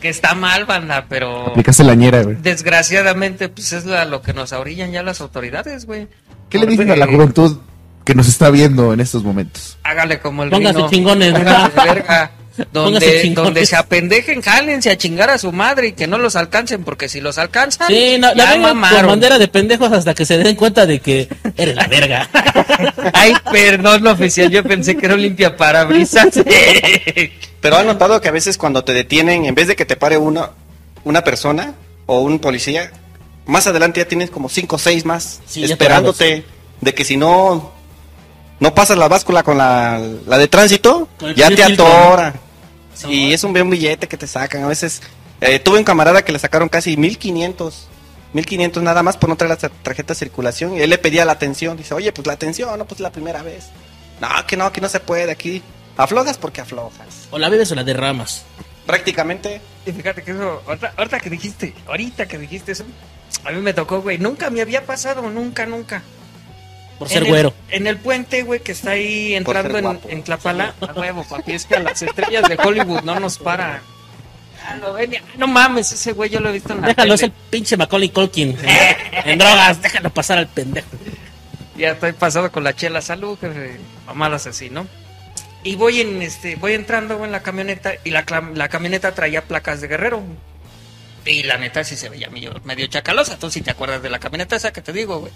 Que 0.00 0.08
está 0.08 0.34
mal, 0.34 0.64
banda, 0.64 1.06
pero 1.08 1.48
Aplicaste 1.48 1.84
la 1.84 1.94
ñera, 1.94 2.22
güey. 2.22 2.36
desgraciadamente, 2.40 3.48
pues 3.48 3.72
es 3.72 3.84
la- 3.84 4.04
lo 4.04 4.22
que 4.22 4.32
nos 4.32 4.52
orillan 4.52 4.92
ya 4.92 5.02
las 5.02 5.20
autoridades, 5.20 5.84
güey. 5.86 6.08
¿Qué 6.48 6.58
le 6.58 6.66
Porque 6.66 6.90
a 6.92 6.96
la 6.96 7.06
juventud 7.06 7.58
que 8.04 8.14
nos 8.14 8.26
está 8.28 8.50
viendo 8.50 8.92
en 8.92 9.00
estos 9.00 9.22
momentos? 9.22 9.78
Hágale 9.82 10.20
como 10.20 10.42
el 10.44 10.50
Póngase 10.50 10.76
vino. 10.76 10.90
chingones, 10.90 11.32
verga. 11.34 12.30
Donde, 12.72 13.30
donde 13.34 13.64
se 13.64 13.76
apendejen, 13.76 14.42
jálense 14.42 14.90
a 14.90 14.98
chingar 14.98 15.30
a 15.30 15.38
su 15.38 15.52
madre 15.52 15.88
y 15.88 15.92
que 15.92 16.06
no 16.06 16.18
los 16.18 16.36
alcancen, 16.36 16.84
porque 16.84 17.08
si 17.08 17.20
los 17.20 17.38
alcanzan, 17.38 17.86
Sí, 17.88 18.16
no, 18.18 18.34
la 18.34 18.44
ya 18.44 18.52
con 18.52 18.60
mamaron. 18.62 19.06
bandera 19.06 19.38
de 19.38 19.48
pendejos 19.48 19.90
hasta 19.92 20.14
que 20.14 20.26
se 20.26 20.36
den 20.36 20.56
cuenta 20.56 20.84
de 20.84 20.98
que 21.00 21.28
eres 21.56 21.74
la 21.76 21.86
verga. 21.86 22.28
Ay, 23.14 23.34
perdón, 23.50 24.06
oficial, 24.08 24.50
yo 24.50 24.62
pensé 24.64 24.96
que 24.96 25.06
era 25.06 25.14
un 25.14 25.22
limpia 25.22 25.56
parabrisas. 25.56 26.28
Pero 27.60 27.76
han 27.76 27.86
notado 27.86 28.20
que 28.20 28.28
a 28.28 28.32
veces 28.32 28.58
cuando 28.58 28.84
te 28.84 28.92
detienen, 28.92 29.44
en 29.44 29.54
vez 29.54 29.68
de 29.68 29.76
que 29.76 29.84
te 29.84 29.96
pare 29.96 30.18
una, 30.18 30.50
una 31.04 31.22
persona 31.24 31.74
o 32.06 32.20
un 32.20 32.38
policía, 32.40 32.90
más 33.46 33.66
adelante 33.66 34.00
ya 34.00 34.08
tienes 34.08 34.30
como 34.30 34.48
cinco 34.48 34.76
o 34.76 34.78
seis 34.78 35.04
más 35.04 35.40
Sí, 35.46 35.64
esperándote 35.64 36.44
de 36.80 36.94
que 36.94 37.04
si 37.04 37.16
no 37.16 37.72
no 38.60 38.74
pasas 38.74 38.96
la 38.98 39.08
báscula 39.08 39.42
con 39.42 39.58
la, 39.58 40.00
la 40.26 40.38
de 40.38 40.48
tránsito, 40.48 41.08
el 41.20 41.34
ya 41.34 41.48
te 41.48 41.56
filtro, 41.64 41.86
atoran. 41.86 42.34
Y 43.08 43.32
es 43.32 43.42
un 43.44 43.52
buen 43.52 43.68
billete 43.70 44.06
que 44.06 44.16
te 44.16 44.26
sacan. 44.26 44.62
A 44.64 44.68
veces 44.68 45.00
eh, 45.40 45.58
tuve 45.58 45.78
un 45.78 45.84
camarada 45.84 46.22
que 46.22 46.32
le 46.32 46.38
sacaron 46.38 46.68
casi 46.68 46.96
1500. 46.96 47.88
1500 48.32 48.82
nada 48.82 49.02
más 49.02 49.16
por 49.16 49.28
no 49.28 49.36
traer 49.36 49.50
la 49.50 49.56
tar- 49.56 49.72
tarjeta 49.82 50.12
de 50.14 50.18
circulación. 50.18 50.76
Y 50.76 50.80
él 50.82 50.90
le 50.90 50.98
pedía 50.98 51.24
la 51.24 51.32
atención. 51.32 51.76
Dice, 51.76 51.94
oye, 51.94 52.12
pues 52.12 52.26
la 52.26 52.34
atención, 52.34 52.78
no, 52.78 52.84
pues 52.84 53.00
la 53.00 53.10
primera 53.10 53.42
vez. 53.42 53.66
No, 54.20 54.28
que 54.46 54.56
no, 54.56 54.70
que 54.70 54.80
no 54.82 54.88
se 54.88 55.00
puede 55.00 55.30
aquí. 55.32 55.62
Aflojas 55.96 56.36
porque 56.36 56.60
aflojas. 56.60 57.26
O 57.30 57.38
la 57.38 57.48
bebes 57.48 57.72
o 57.72 57.74
la 57.74 57.82
derramas. 57.84 58.44
Prácticamente. 58.86 59.60
Y 59.86 59.92
fíjate 59.92 60.22
que 60.22 60.32
eso, 60.32 60.62
ahorita, 60.66 60.92
ahorita 60.96 61.20
que 61.20 61.30
dijiste, 61.30 61.74
ahorita 61.86 62.26
que 62.28 62.38
dijiste 62.38 62.72
eso, 62.72 62.84
a 63.44 63.50
mí 63.52 63.60
me 63.62 63.72
tocó, 63.72 64.02
güey, 64.02 64.18
nunca 64.18 64.50
me 64.50 64.60
había 64.60 64.84
pasado, 64.84 65.22
nunca, 65.30 65.64
nunca. 65.64 66.02
Por 67.00 67.08
En 67.08 67.12
ser 67.14 67.22
el- 67.24 67.28
güero. 67.30 67.54
En 67.70 67.86
el 67.88 67.96
puente, 67.96 68.42
güey, 68.44 68.60
que 68.60 68.72
está 68.72 68.90
ahí 68.92 69.34
entrando 69.34 69.76
en, 69.78 69.98
en 70.08 70.22
Tlapala, 70.22 70.74
a 70.80 70.92
huevo, 70.92 71.24
papi, 71.24 71.52
es 71.54 71.64
que 71.66 71.74
a 71.76 71.80
las 71.80 72.00
estrellas 72.02 72.48
de 72.48 72.56
Hollywood 72.62 73.00
no 73.02 73.18
nos 73.18 73.38
paran. 73.38 73.80
Ah, 74.62 74.76
no 75.38 75.46
mames, 75.48 75.90
ese 75.90 76.12
güey 76.12 76.28
yo 76.30 76.38
lo 76.38 76.50
he 76.50 76.52
visto 76.52 76.72
en 76.74 76.82
la 76.82 76.88
Déjalo, 76.88 77.14
es 77.14 77.22
el 77.22 77.32
pinche 77.32 77.76
Macaulay 77.78 78.10
Culkin. 78.10 78.56
en 79.24 79.38
drogas, 79.38 79.80
déjalo 79.82 80.10
pasar 80.10 80.36
al 80.38 80.46
pendejo. 80.48 80.86
Ya 81.76 81.92
estoy 81.92 82.12
pasado 82.12 82.52
con 82.52 82.62
la 82.64 82.76
chela, 82.76 83.00
salud, 83.00 83.38
jefe. 83.40 83.80
Mamadas 84.06 84.46
así, 84.46 84.68
¿no? 84.68 84.86
Y 85.64 85.76
voy 85.76 86.02
en 86.02 86.20
este, 86.20 86.56
voy 86.56 86.74
entrando 86.74 87.16
güey, 87.16 87.26
en 87.28 87.32
la 87.32 87.42
camioneta 87.42 87.92
y 88.04 88.10
la, 88.10 88.24
clam- 88.26 88.54
la 88.54 88.68
camioneta 88.68 89.12
traía 89.14 89.42
placas 89.44 89.80
de 89.80 89.88
guerrero. 89.88 90.22
Y 91.24 91.42
la 91.44 91.56
neta 91.58 91.82
sí 91.84 91.96
se 91.96 92.08
veía 92.10 92.28
medio, 92.30 92.52
medio 92.64 92.86
chacalosa. 92.86 93.38
Tú 93.38 93.50
sí 93.50 93.60
te 93.62 93.70
acuerdas 93.70 94.02
de 94.02 94.08
la 94.10 94.18
camioneta 94.18 94.56
esa 94.56 94.72
que 94.72 94.80
te 94.82 94.92
digo, 94.92 95.20
güey. 95.20 95.32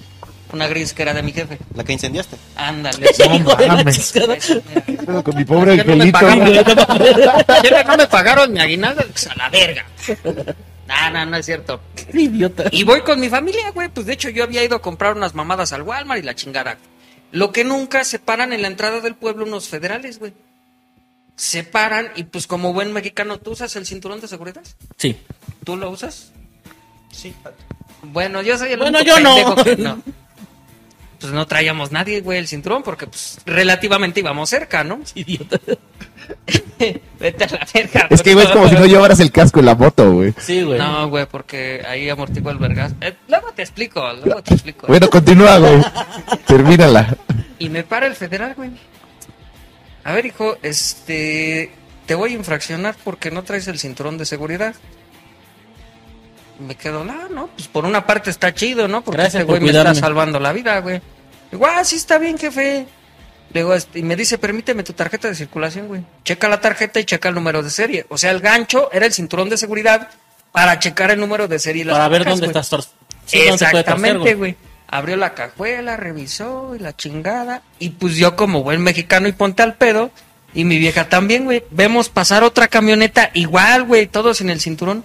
Una 0.55 0.69
gris 0.69 0.93
que 0.95 1.03
era 1.03 1.13
de 1.13 1.21
mi 1.23 1.33
jefe. 1.33 1.59
La 1.75 1.83
que 1.83 1.93
incendiaste. 1.93 2.37
Ándale. 2.55 3.11
Mames. 3.69 4.15
Mira. 4.15 5.23
Con 5.25 5.37
mi 5.37 5.45
pobre 5.45 5.77
no 5.77 5.93
angelito. 5.93 6.21
no 7.89 7.97
me 7.97 8.07
pagaron 8.07 8.53
mi 8.53 8.61
aguinaldo, 8.61 9.03
pues 9.11 9.27
a 9.27 9.35
la 9.35 9.51
verga. 9.51 9.85
No, 10.87 11.11
no, 11.11 11.27
no 11.27 11.37
es 11.37 11.45
cierto. 11.47 11.81
Qué 11.97 12.21
idiota. 12.21 12.65
Y 12.71 12.85
voy 12.85 13.01
con 13.01 13.19
mi 13.19 13.29
familia, 13.29 13.71
güey. 13.73 13.89
Pues 13.89 14.07
de 14.07 14.13
hecho 14.13 14.29
yo 14.29 14.45
había 14.45 14.63
ido 14.63 14.77
a 14.77 14.81
comprar 14.83 15.17
unas 15.17 15.35
mamadas 15.35 15.73
al 15.73 15.83
Walmart 15.83 16.23
y 16.23 16.25
la 16.25 16.37
chingada. 16.37 16.79
Lo 17.33 17.51
que 17.51 17.65
nunca 17.65 18.05
se 18.05 18.21
paran 18.21 18.53
en 18.53 18.63
la 18.63 18.69
entrada 18.69 19.01
del 19.01 19.17
pueblo 19.17 19.45
unos 19.45 19.69
federales, 19.69 20.21
güey. 20.21 20.33
Se 21.35 21.65
paran 21.65 22.11
y 22.15 22.23
pues 22.23 22.47
como 22.47 22.73
buen 22.73 22.93
mexicano, 22.93 23.39
¿tú 23.41 23.51
usas 23.51 23.75
el 23.75 23.87
cinturón 23.87 24.21
de 24.21 24.29
seguridad? 24.29 24.63
Sí. 24.99 25.17
¿Tú 25.65 25.77
lo 25.77 25.91
usas? 25.91 26.31
Sí. 27.11 27.35
Bueno, 28.05 28.41
yo 28.43 28.57
soy 28.57 28.71
el 28.73 28.79
Bueno, 28.79 28.99
único 29.01 29.17
yo 29.17 29.21
no. 29.21 29.65
que 29.65 29.77
no. 29.77 30.01
Pues 31.25 31.33
no 31.33 31.47
traíamos 31.47 31.91
nadie, 31.91 32.21
güey, 32.21 32.39
el 32.39 32.47
cinturón 32.47 32.83
porque 32.83 33.07
pues 33.07 33.39
relativamente 33.47 34.21
íbamos 34.21 34.51
cerca, 34.51 34.85
¿no? 34.85 35.01
Idiota. 35.15 35.59
Vete 37.19 37.45
a 37.45 37.49
la 37.49 37.67
verga. 37.73 38.09
Es 38.11 38.21
que, 38.21 38.35
güey, 38.35 38.45
es 38.45 38.53
como 38.53 38.69
si 38.69 38.75
no 38.75 38.85
llevaras 38.85 39.21
el 39.21 39.33
casco 39.33 39.61
en 39.61 39.65
la 39.65 39.75
moto, 39.75 40.13
güey. 40.13 40.35
Sí, 40.39 40.63
güey. 40.63 40.79
No, 40.79 41.09
güey, 41.09 41.25
porque 41.25 41.83
ahí 41.89 42.11
amortigua 42.11 42.53
el 42.53 42.59
vergas. 42.59 42.93
Eh, 43.01 43.15
luego 43.27 43.53
te 43.55 43.63
explico, 43.63 44.07
luego 44.23 44.43
te 44.43 44.53
explico. 44.53 44.87
Bueno, 44.87 45.09
continúa, 45.09 45.57
güey. 45.57 45.83
Termínala. 46.47 47.17
Y 47.59 47.71
me 47.71 47.85
para 47.85 48.07
el 48.07 48.17
federal, 48.17 48.53
güey. 48.55 48.73
A 50.05 50.13
ver, 50.13 50.27
hijo, 50.27 50.59
este. 50.63 51.73
Te 52.05 52.15
voy 52.15 52.33
a 52.33 52.37
infraccionar 52.37 52.97
porque 53.03 53.31
no 53.31 53.45
traes 53.45 53.67
el 53.69 53.79
cinturón 53.79 54.19
de 54.19 54.27
seguridad. 54.27 54.75
Me 56.59 56.75
quedo, 56.75 57.03
ah, 57.09 57.29
no, 57.31 57.47
pues 57.47 57.67
por 57.67 57.87
una 57.87 58.07
parte 58.07 58.29
está 58.29 58.53
chido, 58.53 58.89
¿no? 58.89 59.03
Porque 59.03 59.23
Gracias 59.23 59.41
este 59.41 59.47
por 59.47 59.59
güey 59.59 59.73
me 59.73 59.79
está 59.79 59.95
salvando 59.95 60.39
la 60.39 60.53
vida, 60.53 60.79
güey. 60.81 61.01
Digo, 61.55 61.67
ah, 61.67 61.85
sí 61.85 61.95
está 61.95 62.19
bien, 62.19 62.37
jefe. 62.37 62.85
Le 63.53 63.61
digo, 63.61 63.75
este, 63.75 64.01
y 64.01 64.03
me 64.03 64.17
dice, 64.17 64.39
permíteme 64.39 64.83
tu 64.83 64.93
tarjeta 64.93 65.29
de 65.29 65.37
circulación, 65.37 65.87
güey. 65.87 66.03
Checa 66.25 66.49
la 66.49 66.61
tarjeta 66.61 66.99
y 66.99 67.05
checa 67.05 67.29
el 67.29 67.37
número 67.37 67.63
de 67.63 67.71
serie. 67.71 68.07
O 68.09 68.19
sea, 68.19 68.33
el 68.33 68.41
gancho 68.41 68.91
era 68.91 69.07
el 69.07 69.13
cinturón 69.13 69.49
de 69.49 69.57
seguridad 69.57 70.11
para 70.51 70.81
checar 70.81 71.13
el 71.13 71.21
número 71.21 71.47
de 71.47 71.61
serie 71.61 71.83
y 71.83 71.85
las 71.85 71.95
Para 71.97 72.09
ver 72.09 72.25
dónde 72.25 72.49
güey. 72.49 72.59
estás 72.59 72.89
sí, 73.27 73.39
dónde 73.39 73.53
Exactamente, 73.53 74.35
güey. 74.35 74.57
Abrió 74.89 75.17
la 75.17 75.35
cajuela, 75.35 75.97
revisó 75.97 76.75
y 76.75 76.81
la 76.81 76.97
chingada. 76.97 77.63
Y 77.79 77.91
pues 77.91 78.17
yo 78.17 78.35
como 78.35 78.65
buen 78.65 78.83
mexicano 78.83 79.29
y 79.29 79.33
ponte 79.33 79.63
al 79.63 79.75
pedo. 79.75 80.11
Y 80.55 80.65
mi 80.65 80.79
vieja 80.79 81.09
también, 81.09 81.45
güey. 81.45 81.63
Vemos 81.71 82.09
pasar 82.09 82.43
otra 82.43 82.67
camioneta 82.67 83.31
igual, 83.33 83.85
güey, 83.85 84.09
todos 84.09 84.41
en 84.41 84.51
el 84.51 84.61
cinturón. 84.61 85.05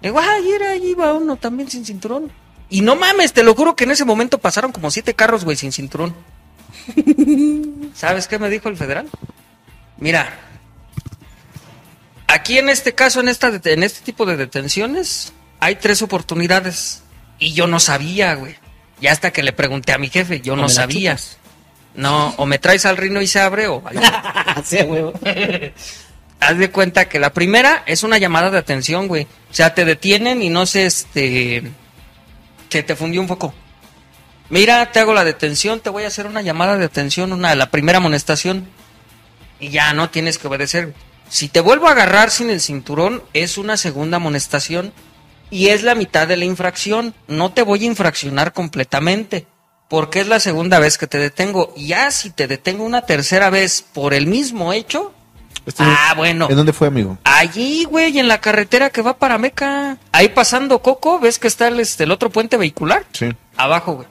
Le 0.00 0.08
digo, 0.08 0.18
ay, 0.18 0.50
era, 0.50 0.70
ahí 0.70 0.92
iba 0.92 1.12
uno 1.12 1.36
también 1.36 1.68
sin 1.70 1.84
cinturón. 1.84 2.32
Y 2.70 2.80
no 2.80 2.96
mames, 2.96 3.32
te 3.32 3.42
lo 3.44 3.54
juro 3.54 3.76
que 3.76 3.84
en 3.84 3.90
ese 3.92 4.04
momento 4.04 4.38
pasaron 4.38 4.72
como 4.72 4.90
siete 4.90 5.14
carros, 5.14 5.44
güey, 5.44 5.56
sin 5.56 5.72
cinturón. 5.72 6.14
¿Sabes 7.94 8.26
qué 8.26 8.38
me 8.38 8.50
dijo 8.50 8.68
el 8.68 8.76
federal? 8.76 9.08
Mira, 9.98 10.38
aquí 12.26 12.58
en 12.58 12.68
este 12.68 12.94
caso, 12.94 13.20
en, 13.20 13.28
esta, 13.28 13.52
en 13.64 13.82
este 13.82 14.00
tipo 14.04 14.26
de 14.26 14.36
detenciones, 14.36 15.32
hay 15.60 15.76
tres 15.76 16.02
oportunidades. 16.02 17.02
Y 17.38 17.52
yo 17.52 17.66
no 17.66 17.80
sabía, 17.80 18.34
güey. 18.34 18.56
Y 19.00 19.06
hasta 19.08 19.32
que 19.32 19.42
le 19.42 19.52
pregunté 19.52 19.92
a 19.92 19.98
mi 19.98 20.08
jefe, 20.08 20.40
yo 20.40 20.54
O 20.54 20.56
no 20.56 20.68
sabía. 20.68 21.12
chupas. 21.16 21.38
No, 21.94 22.34
o 22.38 22.46
me 22.46 22.58
traes 22.58 22.86
al 22.86 22.96
rino 22.96 23.22
y 23.22 23.26
se 23.26 23.40
abre 23.40 23.68
o... 23.68 23.82
sí, 24.64 24.78
güey. 24.82 25.04
Haz 26.40 26.58
de 26.58 26.70
cuenta 26.70 27.08
que 27.08 27.18
la 27.18 27.32
primera 27.32 27.82
es 27.86 28.02
una 28.02 28.18
llamada 28.18 28.50
de 28.50 28.58
atención, 28.58 29.06
güey. 29.08 29.24
O 29.50 29.54
sea, 29.54 29.74
te 29.74 29.84
detienen 29.84 30.42
y 30.42 30.50
no 30.50 30.66
sé, 30.66 30.86
este... 30.86 31.70
Se 32.74 32.82
te 32.82 32.96
fundió 32.96 33.20
un 33.20 33.28
foco. 33.28 33.54
Mira, 34.50 34.90
te 34.90 34.98
hago 34.98 35.14
la 35.14 35.24
detención, 35.24 35.78
te 35.78 35.90
voy 35.90 36.02
a 36.02 36.08
hacer 36.08 36.26
una 36.26 36.42
llamada 36.42 36.76
de 36.76 36.84
atención, 36.84 37.32
una 37.32 37.54
la 37.54 37.70
primera 37.70 37.98
amonestación. 37.98 38.68
Y 39.60 39.68
ya 39.68 39.92
no 39.92 40.10
tienes 40.10 40.38
que 40.38 40.48
obedecer. 40.48 40.92
Si 41.28 41.46
te 41.46 41.60
vuelvo 41.60 41.86
a 41.86 41.92
agarrar 41.92 42.32
sin 42.32 42.50
el 42.50 42.60
cinturón, 42.60 43.22
es 43.32 43.58
una 43.58 43.76
segunda 43.76 44.16
amonestación 44.16 44.92
y 45.50 45.68
es 45.68 45.84
la 45.84 45.94
mitad 45.94 46.26
de 46.26 46.36
la 46.36 46.46
infracción. 46.46 47.14
No 47.28 47.52
te 47.52 47.62
voy 47.62 47.84
a 47.84 47.86
infraccionar 47.86 48.52
completamente, 48.52 49.46
porque 49.88 50.18
es 50.18 50.26
la 50.26 50.40
segunda 50.40 50.80
vez 50.80 50.98
que 50.98 51.06
te 51.06 51.18
detengo. 51.18 51.72
Ya 51.76 52.10
si 52.10 52.30
te 52.30 52.48
detengo 52.48 52.82
una 52.82 53.02
tercera 53.02 53.50
vez 53.50 53.82
por 53.82 54.14
el 54.14 54.26
mismo 54.26 54.72
hecho, 54.72 55.14
Este- 55.66 55.82
ah, 55.84 56.14
bueno. 56.16 56.48
¿En 56.50 56.56
dónde 56.56 56.72
fue, 56.72 56.88
amigo? 56.88 57.18
Allí, 57.24 57.84
güey, 57.84 58.18
en 58.18 58.28
la 58.28 58.40
carretera 58.40 58.90
que 58.90 59.02
va 59.02 59.16
para 59.16 59.38
Meca. 59.38 59.96
Ahí 60.12 60.28
pasando 60.28 60.80
Coco, 60.80 61.18
¿ves 61.18 61.38
que 61.38 61.48
está 61.48 61.68
el, 61.68 61.80
este, 61.80 62.04
el 62.04 62.10
otro 62.10 62.30
puente 62.30 62.56
vehicular? 62.56 63.04
Sí. 63.12 63.32
Abajo, 63.56 63.94
güey. 63.94 64.08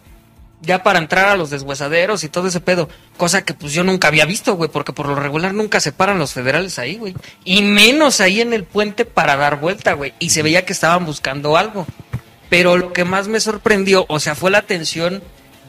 Ya 0.62 0.82
para 0.82 1.00
entrar 1.00 1.26
a 1.28 1.36
los 1.36 1.50
deshuesaderos 1.50 2.24
y 2.24 2.30
todo 2.30 2.48
ese 2.48 2.62
pedo. 2.62 2.88
Cosa 3.18 3.44
que 3.44 3.54
pues 3.54 3.74
yo 3.74 3.84
nunca 3.84 4.08
había 4.08 4.26
visto, 4.26 4.56
güey, 4.56 4.70
porque 4.70 4.94
por 4.94 5.08
lo 5.08 5.16
regular 5.16 5.54
nunca 5.54 5.82
se 5.82 5.92
paran 5.92 6.20
los 6.20 6.32
federales 6.34 6.80
ahí, 6.80 6.96
güey. 6.96 7.14
Y 7.44 7.64
menos 7.64 8.22
ahí 8.22 8.40
en 8.40 8.54
el 8.54 8.64
puente 8.64 9.04
para 9.04 9.36
dar 9.36 9.60
vuelta, 9.60 9.94
güey. 9.94 10.14
Y 10.20 10.30
se 10.30 10.42
veía 10.42 10.66
que 10.66 10.72
estaban 10.74 11.06
buscando 11.06 11.58
algo. 11.58 11.86
Pero 12.50 12.78
lo 12.78 12.94
que 12.94 13.04
más 13.04 13.28
me 13.28 13.42
sorprendió, 13.42 14.06
o 14.08 14.20
sea, 14.22 14.36
fue 14.36 14.52
la 14.52 14.60
atención 14.60 15.22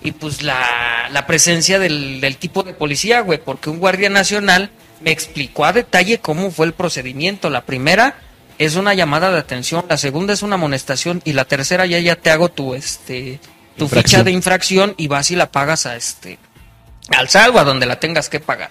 y 0.05 0.13
pues 0.13 0.43
la, 0.43 1.09
la 1.11 1.27
presencia 1.27 1.79
del, 1.79 2.21
del 2.21 2.37
tipo 2.37 2.63
de 2.63 2.75
policía, 2.75 3.21
güey, 3.21 3.39
porque 3.43 3.71
un 3.71 3.79
guardia 3.79 4.11
nacional 4.11 4.71
me 5.01 5.11
explicó 5.11 5.65
a 5.65 5.73
detalle 5.73 6.21
cómo 6.21 6.51
fue 6.51 6.67
el 6.67 6.75
procedimiento. 6.75 7.49
La 7.49 7.65
primera 7.65 8.19
es 8.59 8.77
una 8.77 8.93
llamada 8.93 9.31
de 9.33 9.39
atención, 9.39 9.87
la 9.89 9.97
segunda 9.97 10.35
es 10.35 10.43
una 10.43 10.57
amonestación 10.57 11.23
y 11.25 11.33
la 11.33 11.47
tercera 11.47 11.87
ya 11.87 11.99
ya 11.99 12.17
te 12.17 12.31
hago 12.31 12.51
tu 12.51 12.75
este 12.75 13.41
tu 13.77 13.85
Infracción. 13.85 14.03
ficha 14.21 14.25
de 14.25 14.31
infracción 14.31 14.95
y 14.99 15.09
vas 15.09 15.31
y 15.31 15.37
la 15.37 15.51
pagas 15.51 15.87
a 15.87 15.97
este 15.97 16.39
al 17.09 17.29
salvo 17.31 17.59
a 17.59 17.65
donde 17.65 17.87
la 17.87 17.99
tengas 17.99 18.29
que 18.29 18.41
pagar. 18.41 18.71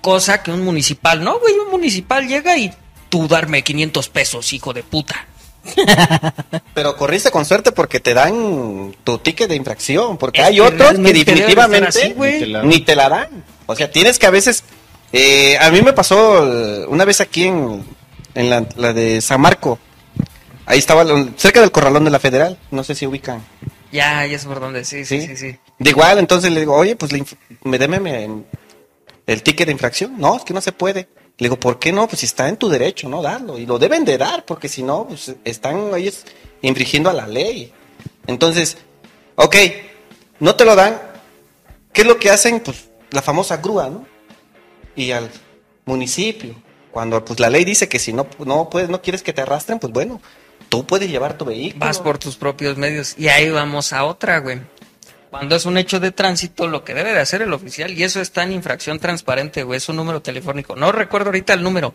Cosa 0.00 0.42
que 0.42 0.50
un 0.50 0.62
municipal, 0.62 1.22
no, 1.22 1.38
güey, 1.38 1.54
un 1.54 1.70
municipal 1.70 2.26
llega 2.26 2.56
y 2.56 2.72
tú 3.10 3.28
darme 3.28 3.62
500 3.62 4.08
pesos, 4.08 4.52
hijo 4.54 4.72
de 4.72 4.82
puta. 4.82 5.26
Pero 6.74 6.96
corriste 6.96 7.30
con 7.30 7.44
suerte 7.44 7.72
porque 7.72 8.00
te 8.00 8.14
dan 8.14 8.94
tu 9.04 9.18
ticket 9.18 9.48
de 9.48 9.56
infracción, 9.56 10.16
porque 10.18 10.40
Es 10.40 10.46
hay 10.48 10.54
que 10.56 10.60
otros 10.62 10.92
que 10.94 10.98
definitivamente 11.12 11.88
así. 11.88 12.14
Ni 12.16 12.38
te 12.38 12.46
la- 12.46 12.62
ni 12.62 12.80
te 12.80 12.96
la 12.96 13.08
dan. 13.08 13.44
O 13.66 13.74
sea, 13.76 13.90
tienes 13.90 14.18
que 14.18 14.26
a 14.26 14.30
veces... 14.30 14.64
eh, 15.12 15.56
a 15.58 15.70
mí 15.70 15.80
me 15.82 15.92
pasó 15.92 16.46
eh, 16.52 16.86
una 16.88 17.04
vez 17.04 17.20
aquí 17.20 17.44
en, 17.44 17.84
en 18.34 18.50
la, 18.50 18.66
la 18.76 18.92
de 18.92 19.20
San 19.20 19.40
Marco. 19.40 19.78
Ahí 20.66 20.78
estaba 20.78 21.04
cerca 21.36 21.60
del 21.60 21.70
corralón 21.70 22.04
de 22.04 22.10
la 22.10 22.18
Federal. 22.18 22.58
No 22.70 22.84
sé 22.84 22.94
si 22.94 23.06
ubican. 23.06 23.42
Ya, 23.92 24.26
ya 24.26 24.38
sé 24.38 24.46
por 24.48 24.60
dónde, 24.60 24.84
sí, 24.84 25.04
sí, 25.04 25.20
sí, 25.26 25.36
sí. 25.36 25.56
De 25.78 25.90
igual, 25.90 26.18
entonces 26.18 26.50
le 26.50 26.60
digo, 26.60 26.74
oye, 26.74 26.96
pues 26.96 27.12
le 27.12 27.24
me 27.62 27.78
deme 27.78 28.00
me- 28.00 28.28
el 29.26 29.42
ticket 29.42 29.66
de 29.66 29.72
infracción. 29.72 30.14
No, 30.18 30.36
es 30.36 30.42
que 30.42 30.52
no 30.52 30.60
se 30.60 30.72
puede. 30.72 31.08
Le 31.38 31.46
digo, 31.46 31.58
¿por 31.58 31.78
qué 31.78 31.92
no? 31.92 32.06
Pues 32.06 32.20
si 32.20 32.26
está 32.26 32.48
en 32.48 32.56
tu 32.56 32.68
derecho, 32.68 33.08
¿no? 33.08 33.20
Darlo. 33.22 33.58
Y 33.58 33.66
lo 33.66 33.78
deben 33.78 34.04
de 34.04 34.18
dar, 34.18 34.44
porque 34.44 34.68
si 34.68 34.82
no, 34.82 35.08
pues 35.08 35.34
están 35.44 35.92
ellos 35.94 36.24
infringiendo 36.62 37.10
a 37.10 37.12
la 37.12 37.26
ley. 37.26 37.72
Entonces, 38.26 38.76
ok, 39.34 39.56
no 40.38 40.54
te 40.54 40.64
lo 40.64 40.76
dan. 40.76 41.00
¿Qué 41.92 42.02
es 42.02 42.06
lo 42.06 42.18
que 42.18 42.30
hacen? 42.30 42.60
Pues 42.60 42.88
la 43.10 43.22
famosa 43.22 43.56
grúa, 43.56 43.88
¿no? 43.88 44.06
Y 44.94 45.10
al 45.10 45.30
municipio. 45.84 46.54
Cuando 46.92 47.24
pues 47.24 47.40
la 47.40 47.50
ley 47.50 47.64
dice 47.64 47.88
que 47.88 47.98
si 47.98 48.12
no, 48.12 48.28
no 48.44 48.70
puedes, 48.70 48.88
no 48.88 49.02
quieres 49.02 49.24
que 49.24 49.32
te 49.32 49.42
arrastren, 49.42 49.80
pues 49.80 49.92
bueno, 49.92 50.20
tú 50.68 50.86
puedes 50.86 51.10
llevar 51.10 51.36
tu 51.36 51.44
vehículo. 51.44 51.84
Vas 51.84 51.98
por 51.98 52.18
tus 52.18 52.36
propios 52.36 52.76
medios. 52.76 53.16
Y 53.18 53.26
ahí 53.26 53.50
vamos 53.50 53.92
a 53.92 54.04
otra, 54.04 54.38
güey. 54.38 54.60
Cuando 55.34 55.56
es 55.56 55.66
un 55.66 55.76
hecho 55.78 55.98
de 55.98 56.12
tránsito, 56.12 56.68
lo 56.68 56.84
que 56.84 56.94
debe 56.94 57.12
de 57.12 57.18
hacer 57.18 57.42
el 57.42 57.52
oficial, 57.52 57.90
y 57.90 58.04
eso 58.04 58.20
está 58.20 58.44
en 58.44 58.52
infracción 58.52 59.00
transparente, 59.00 59.64
güey, 59.64 59.78
es 59.78 59.88
un 59.88 59.96
número 59.96 60.22
telefónico. 60.22 60.76
No 60.76 60.92
recuerdo 60.92 61.30
ahorita 61.30 61.54
el 61.54 61.62
número, 61.64 61.92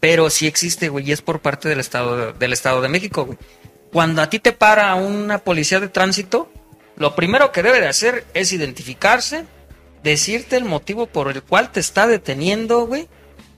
pero 0.00 0.28
sí 0.28 0.48
existe, 0.48 0.88
güey, 0.88 1.08
y 1.08 1.12
es 1.12 1.22
por 1.22 1.38
parte 1.38 1.68
del 1.68 1.78
Estado 1.78 2.16
de, 2.16 2.32
del 2.32 2.52
Estado 2.52 2.82
de 2.82 2.88
México, 2.88 3.26
güey. 3.26 3.38
Cuando 3.92 4.22
a 4.22 4.28
ti 4.28 4.40
te 4.40 4.50
para 4.50 4.92
una 4.96 5.38
policía 5.38 5.78
de 5.78 5.86
tránsito, 5.86 6.50
lo 6.96 7.14
primero 7.14 7.52
que 7.52 7.62
debe 7.62 7.80
de 7.80 7.86
hacer 7.86 8.24
es 8.34 8.52
identificarse, 8.52 9.44
decirte 10.02 10.56
el 10.56 10.64
motivo 10.64 11.06
por 11.06 11.30
el 11.30 11.44
cual 11.44 11.70
te 11.70 11.78
está 11.78 12.08
deteniendo, 12.08 12.88
güey, 12.88 13.06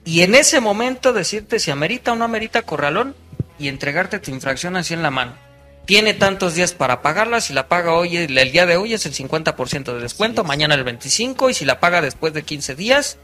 y 0.05 0.21
en 0.21 0.35
ese 0.35 0.61
momento 0.61 1.11
decirte 1.11 1.57
si 1.57 1.71
amerita 1.71 2.11
o 2.11 2.15
no 2.15 2.25
amerita 2.25 2.61
corralón 2.61 3.15
y 3.57 3.67
entregarte 3.67 4.19
tu 4.19 4.29
infracción 4.29 4.75
así 4.75 4.93
en 4.93 5.01
la 5.01 5.09
mano. 5.09 5.42
Tiene 5.85 6.13
tantos 6.13 6.55
días 6.55 6.71
para 6.71 7.01
pagarla, 7.01 7.41
si 7.41 7.51
la 7.51 7.67
paga 7.67 7.93
hoy, 7.93 8.15
el, 8.15 8.51
día 8.51 8.65
de 8.65 8.77
hoy 8.77 8.93
es 8.93 9.05
el 9.05 9.13
50% 9.13 9.93
de 9.93 9.99
descuento, 9.99 10.45
mañana 10.45 10.75
el 10.75 10.83
25 10.85 11.49
y 11.49 11.53
si 11.53 11.65
la 11.65 11.81
paga 11.81 12.01
después 12.01 12.33
de 12.33 12.43
15 12.43 12.75
días, 12.75 13.17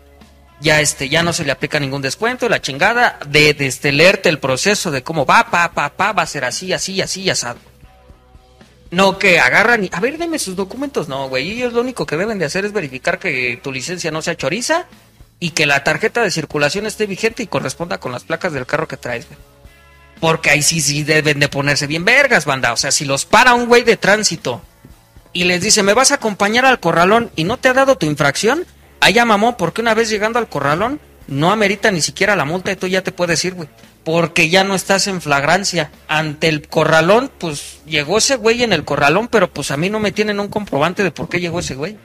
ya 0.60 0.82
este 0.82 1.08
ya 1.08 1.24
no 1.24 1.32
se 1.32 1.46
le 1.46 1.54
aplica 1.54 1.80
ningún 1.80 2.02
descuento, 2.02 2.50
la 2.50 2.62
chingada 2.62 3.18
de, 3.28 3.54
de 3.54 3.68
este, 3.68 3.94
leerte 3.94 4.28
el 4.28 4.40
proceso 4.40 4.92
de 4.92 5.04
cómo 5.04 5.26
va, 5.26 5.50
pa, 5.50 5.72
pa, 5.72 5.90
pa, 5.90 6.12
va 6.12 6.24
a 6.24 6.28
ser 6.28 6.44
así, 6.44 6.74
así, 6.74 7.02
así, 7.02 7.30
asado. 7.30 7.60
No 8.92 9.20
que 9.20 9.40
agarran 9.40 9.86
y, 9.86 9.90
a 9.94 10.00
ver, 10.02 10.18
deme 10.18 10.40
sus 10.40 10.56
documentos. 10.56 11.08
No, 11.08 11.30
güey, 11.30 11.52
ellos 11.52 11.74
lo 11.74 11.82
único 11.82 12.06
que 12.06 12.18
deben 12.18 12.40
de 12.40 12.46
hacer 12.46 12.66
es 12.66 12.74
verificar 12.74 13.20
que 13.20 13.60
tu 13.64 13.72
licencia 13.72 14.12
no 14.12 14.22
sea 14.22 14.36
choriza 14.36 14.88
y 15.40 15.52
que 15.52 15.66
la 15.66 15.84
tarjeta 15.84 16.24
de 16.24 16.32
circulación 16.32 16.88
esté 16.88 17.06
vigente 17.06 17.44
y 17.44 17.48
corresponda 17.48 18.00
con 18.00 18.12
las 18.12 18.24
placas 18.24 18.52
del 18.52 18.66
carro 18.66 18.88
que 18.88 18.98
traes, 18.98 19.28
güey. 19.28 19.40
Porque 20.20 20.50
ahí 20.50 20.62
sí, 20.62 20.82
sí 20.82 21.04
deben 21.04 21.40
de 21.40 21.48
ponerse 21.48 21.88
bien 21.88 22.04
vergas, 22.06 22.46
banda. 22.46 22.74
O 22.74 22.78
sea, 22.78 22.92
si 22.92 23.06
los 23.06 23.26
para 23.26 23.54
un 23.54 23.68
güey 23.68 23.84
de 23.84 23.96
tránsito 23.98 24.62
y 25.32 25.46
les 25.46 25.62
dice, 25.62 25.84
me 25.84 25.94
vas 25.94 26.12
a 26.12 26.16
acompañar 26.16 26.66
al 26.66 26.80
corralón 26.80 27.32
y 27.36 27.44
no 27.46 27.58
te 27.58 27.70
ha 27.70 27.74
dado 27.74 27.98
tu 27.98 28.06
infracción, 28.06 28.66
allá 29.00 29.24
mamó, 29.26 29.56
porque 29.56 29.82
una 29.82 29.94
vez 29.94 30.10
llegando 30.10 30.38
al 30.40 30.50
corralón, 30.50 31.00
no 31.28 31.52
amerita 31.52 31.92
ni 31.92 32.02
siquiera 32.02 32.36
la 32.36 32.44
multa 32.44 32.72
y 32.72 32.76
tú 32.76 32.88
ya 32.88 33.02
te 33.04 33.12
puedes 33.12 33.44
ir, 33.46 33.54
güey. 33.54 33.70
Porque 34.04 34.50
ya 34.50 34.64
no 34.64 34.76
estás 34.76 35.08
en 35.08 35.22
flagrancia. 35.22 35.92
Ante 36.08 36.48
el 36.50 36.68
corralón, 36.68 37.30
pues 37.38 37.80
llegó 37.86 38.18
ese 38.18 38.36
güey 38.38 38.64
en 38.64 38.74
el 38.74 38.84
corralón, 38.84 39.28
pero 39.28 39.50
pues 39.54 39.72
a 39.72 39.78
mí 39.78 39.90
no 39.90 40.00
me 40.00 40.12
tienen 40.12 40.40
un 40.40 40.48
comprobante 40.48 41.04
de 41.04 41.12
por 41.12 41.30
qué 41.30 41.40
llegó 41.40 41.60
ese 41.60 41.76
güey. 41.76 41.98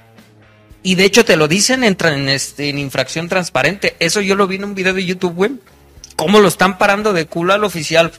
Y 0.82 0.96
de 0.96 1.04
hecho 1.04 1.24
te 1.24 1.36
lo 1.36 1.48
dicen 1.48 1.82
en, 1.82 1.96
tra- 1.96 2.14
en, 2.14 2.28
este, 2.28 2.68
en 2.68 2.78
infracción 2.78 3.28
transparente. 3.28 3.96
Eso 4.00 4.20
yo 4.20 4.36
lo 4.36 4.46
vi 4.46 4.56
en 4.56 4.64
un 4.64 4.74
video 4.74 4.92
de 4.92 5.06
YouTube, 5.06 5.34
güey. 5.34 5.52
Cómo 6.16 6.40
lo 6.40 6.48
están 6.48 6.78
parando 6.78 7.12
de 7.12 7.26
culo 7.26 7.52
al 7.54 7.64
oficial. 7.64 8.12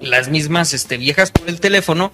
Las 0.00 0.28
mismas 0.28 0.72
este, 0.74 0.96
viejas 0.96 1.30
por 1.30 1.48
el 1.48 1.60
teléfono. 1.60 2.12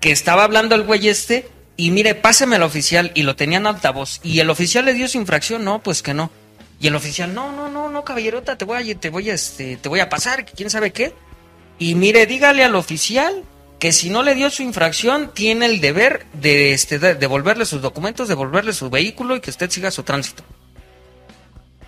Que 0.00 0.10
estaba 0.12 0.44
hablando 0.44 0.74
el 0.74 0.82
güey 0.84 1.08
este. 1.08 1.48
Y 1.76 1.90
mire, 1.90 2.14
páseme 2.14 2.56
al 2.56 2.62
oficial. 2.62 3.12
Y 3.14 3.22
lo 3.22 3.36
tenían 3.36 3.66
altavoz. 3.66 4.20
Y 4.22 4.40
el 4.40 4.50
oficial 4.50 4.84
le 4.84 4.94
dio 4.94 5.08
su 5.08 5.18
infracción. 5.18 5.64
No, 5.64 5.82
pues 5.82 6.02
que 6.02 6.14
no. 6.14 6.30
Y 6.80 6.86
el 6.86 6.94
oficial, 6.94 7.34
no, 7.34 7.52
no, 7.52 7.68
no, 7.68 7.90
no, 7.90 8.04
caballerota, 8.04 8.56
te 8.56 8.64
voy 8.64 8.90
a, 8.90 8.94
te 8.98 9.10
voy 9.10 9.28
a, 9.28 9.34
este, 9.34 9.76
te 9.76 9.88
voy 9.90 10.00
a 10.00 10.08
pasar, 10.08 10.46
quién 10.46 10.70
sabe 10.70 10.92
qué. 10.94 11.12
Y 11.78 11.94
mire, 11.94 12.24
dígale 12.24 12.64
al 12.64 12.74
oficial 12.74 13.44
que 13.78 13.92
si 13.92 14.08
no 14.08 14.22
le 14.22 14.34
dio 14.34 14.48
su 14.48 14.62
infracción, 14.62 15.30
tiene 15.34 15.66
el 15.66 15.82
deber 15.82 16.24
de 16.32 16.72
este, 16.72 16.98
de- 16.98 17.14
devolverle 17.16 17.66
sus 17.66 17.82
documentos, 17.82 18.28
devolverle 18.28 18.72
su 18.72 18.88
vehículo 18.88 19.36
y 19.36 19.40
que 19.40 19.50
usted 19.50 19.68
siga 19.70 19.90
su 19.90 20.04
tránsito. 20.04 20.42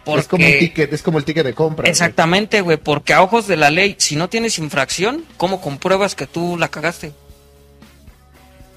Es 0.05 0.27
como 0.27 0.45
un 0.45 0.59
ticket, 0.59 0.93
es 0.93 1.03
como 1.03 1.19
el 1.19 1.25
ticket 1.25 1.45
de 1.45 1.55
compra. 1.55 1.89
Exactamente, 1.89 2.61
güey, 2.61 2.77
porque 2.77 3.15
a 3.15 3.23
ojos 3.23 3.47
de 3.47 3.57
la 3.57 3.71
ley, 3.71 3.95
si 3.99 4.17
no 4.17 4.29
tienes 4.29 4.59
infracción, 4.59 5.25
¿cómo 5.37 5.61
compruebas 5.61 6.15
que 6.15 6.27
tú 6.27 6.57
la 6.59 6.69
cagaste? 6.69 7.13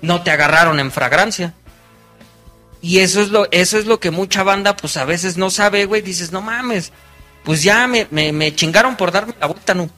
No 0.02 0.22
te 0.22 0.30
agarraron 0.30 0.80
en 0.80 0.92
fragrancia. 0.92 1.54
Y 2.82 3.00
eso 3.00 3.22
es 3.22 3.30
lo, 3.30 3.48
eso 3.52 3.80
es 3.80 3.88
lo 3.88 4.00
que 4.00 4.12
mucha 4.12 4.44
banda, 4.44 4.78
pues 4.78 4.98
a 4.98 5.06
veces 5.06 5.38
no 5.38 5.50
sabe, 5.50 5.86
güey. 5.86 6.04
Dices, 6.04 6.32
no 6.32 6.42
mames, 6.42 6.92
pues 7.44 7.64
ya 7.64 7.88
me, 7.88 8.08
me, 8.12 8.32
me 8.32 8.54
chingaron 8.54 8.96
por 8.96 9.12
darme 9.12 9.34
la 9.40 9.48
vuelta, 9.48 9.74
no. 9.74 9.90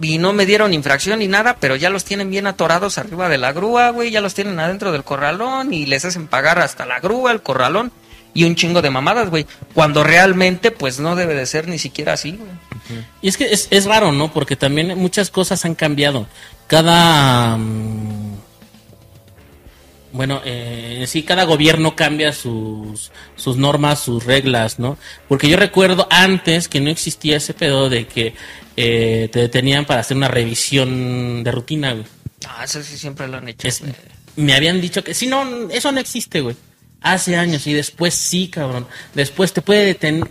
Y 0.00 0.16
no 0.16 0.32
me 0.32 0.46
dieron 0.46 0.72
infracción 0.72 1.18
ni 1.18 1.28
nada, 1.28 1.56
pero 1.60 1.76
ya 1.76 1.90
los 1.90 2.04
tienen 2.04 2.30
bien 2.30 2.46
atorados 2.46 2.96
arriba 2.96 3.28
de 3.28 3.36
la 3.36 3.52
grúa, 3.52 3.90
güey. 3.90 4.10
Ya 4.10 4.22
los 4.22 4.32
tienen 4.32 4.58
adentro 4.58 4.92
del 4.92 5.04
corralón 5.04 5.74
y 5.74 5.84
les 5.84 6.06
hacen 6.06 6.26
pagar 6.26 6.58
hasta 6.58 6.86
la 6.86 6.98
grúa, 7.00 7.32
el 7.32 7.42
corralón 7.42 7.92
y 8.34 8.44
un 8.44 8.56
chingo 8.56 8.82
de 8.82 8.90
mamadas, 8.90 9.30
güey. 9.30 9.46
Cuando 9.72 10.02
realmente, 10.04 10.70
pues 10.72 10.98
no 11.00 11.14
debe 11.16 11.34
de 11.34 11.46
ser 11.46 11.68
ni 11.68 11.78
siquiera 11.78 12.12
así, 12.14 12.32
güey. 12.32 12.50
Y 13.22 13.28
es 13.28 13.36
que 13.36 13.44
es, 13.52 13.68
es 13.70 13.86
raro, 13.86 14.12
¿no? 14.12 14.32
Porque 14.32 14.56
también 14.56 14.98
muchas 14.98 15.30
cosas 15.30 15.64
han 15.64 15.74
cambiado. 15.74 16.26
Cada... 16.66 17.56
mm, 17.56 18.34
bueno, 20.12 20.40
eh, 20.44 21.04
sí, 21.08 21.24
cada 21.24 21.42
gobierno 21.44 21.96
cambia 21.96 22.32
sus, 22.32 23.10
sus 23.34 23.56
normas, 23.56 23.98
sus 24.00 24.24
reglas, 24.24 24.78
¿no? 24.78 24.96
Porque 25.28 25.48
yo 25.48 25.56
recuerdo 25.56 26.06
antes 26.10 26.68
que 26.68 26.80
no 26.80 26.88
existía 26.90 27.36
ese 27.38 27.52
pedo 27.52 27.88
de 27.90 28.06
que 28.06 28.34
eh, 28.76 29.28
te 29.32 29.40
detenían 29.40 29.86
para 29.86 30.00
hacer 30.00 30.16
una 30.16 30.28
revisión 30.28 31.42
de 31.42 31.50
rutina, 31.50 31.92
güey. 31.94 32.04
Ah, 32.46 32.62
eso 32.64 32.80
sí 32.82 32.96
siempre 32.96 33.26
lo 33.26 33.38
han 33.38 33.48
hecho. 33.48 33.66
Es- 33.66 33.82
me 34.36 34.52
habían 34.54 34.80
dicho 34.80 35.02
que 35.02 35.14
sí, 35.14 35.26
no, 35.26 35.68
eso 35.70 35.90
no 35.90 35.98
existe, 36.00 36.40
güey. 36.40 36.54
Hace 37.04 37.36
años 37.36 37.66
y 37.68 37.72
después 37.72 38.14
sí, 38.14 38.48
cabrón. 38.48 38.88
Después 39.14 39.52
te 39.52 39.62
puede 39.62 39.84
detener, 39.84 40.28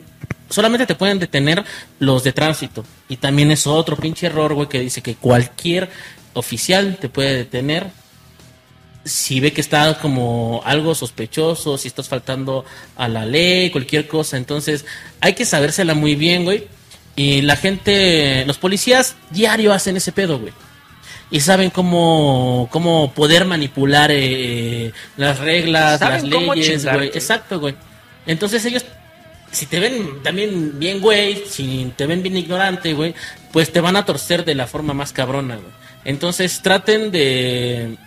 solamente 0.49 0.85
te 0.85 0.95
pueden 0.95 1.19
detener 1.19 1.63
los 1.99 2.23
de 2.23 2.33
tránsito. 2.33 2.83
Y 3.07 3.17
también 3.17 3.51
es 3.51 3.65
otro 3.65 3.95
pinche 3.95 4.25
error, 4.25 4.53
güey, 4.53 4.67
que 4.67 4.79
dice 4.79 5.01
que 5.01 5.15
cualquier 5.15 5.89
oficial 6.33 6.97
te 6.99 7.07
puede 7.09 7.37
detener 7.37 7.91
si 9.05 9.39
ve 9.39 9.51
que 9.51 9.61
está 9.61 9.99
como 9.99 10.61
algo 10.65 10.95
sospechoso, 10.95 11.77
si 11.77 11.87
estás 11.87 12.07
faltando 12.07 12.65
a 12.95 13.07
la 13.07 13.25
ley, 13.25 13.69
cualquier 13.69 14.07
cosa. 14.07 14.37
Entonces, 14.37 14.85
hay 15.19 15.33
que 15.33 15.45
sabérsela 15.45 15.93
muy 15.93 16.15
bien, 16.15 16.43
güey. 16.43 16.67
Y 17.15 17.41
la 17.41 17.55
gente, 17.55 18.43
los 18.45 18.57
policías 18.57 19.15
diario 19.29 19.73
hacen 19.73 19.97
ese 19.97 20.11
pedo, 20.11 20.39
güey. 20.39 20.53
Y 21.33 21.39
saben 21.39 21.71
cómo, 21.71 22.69
cómo 22.71 23.11
poder 23.11 23.45
manipular 23.45 24.11
eh, 24.13 24.91
las 25.17 25.39
reglas, 25.39 25.99
las 25.99 26.21
leyes, 26.21 26.85
güey. 26.85 27.07
Exacto, 27.07 27.59
güey. 27.59 27.73
Entonces 28.27 28.63
ellos, 28.65 28.85
si 29.49 29.65
te 29.65 29.79
ven 29.79 30.21
también 30.21 30.77
bien, 30.77 31.01
güey, 31.01 31.43
si 31.47 31.91
te 31.97 32.05
ven 32.05 32.21
bien 32.21 32.37
ignorante, 32.37 32.93
güey, 32.93 33.15
pues 33.51 33.71
te 33.71 33.81
van 33.81 33.95
a 33.95 34.05
torcer 34.05 34.45
de 34.45 34.53
la 34.53 34.67
forma 34.67 34.93
más 34.93 35.11
cabrona, 35.11 35.55
güey. 35.55 35.71
Entonces 36.05 36.61
traten 36.61 37.09
de, 37.09 37.97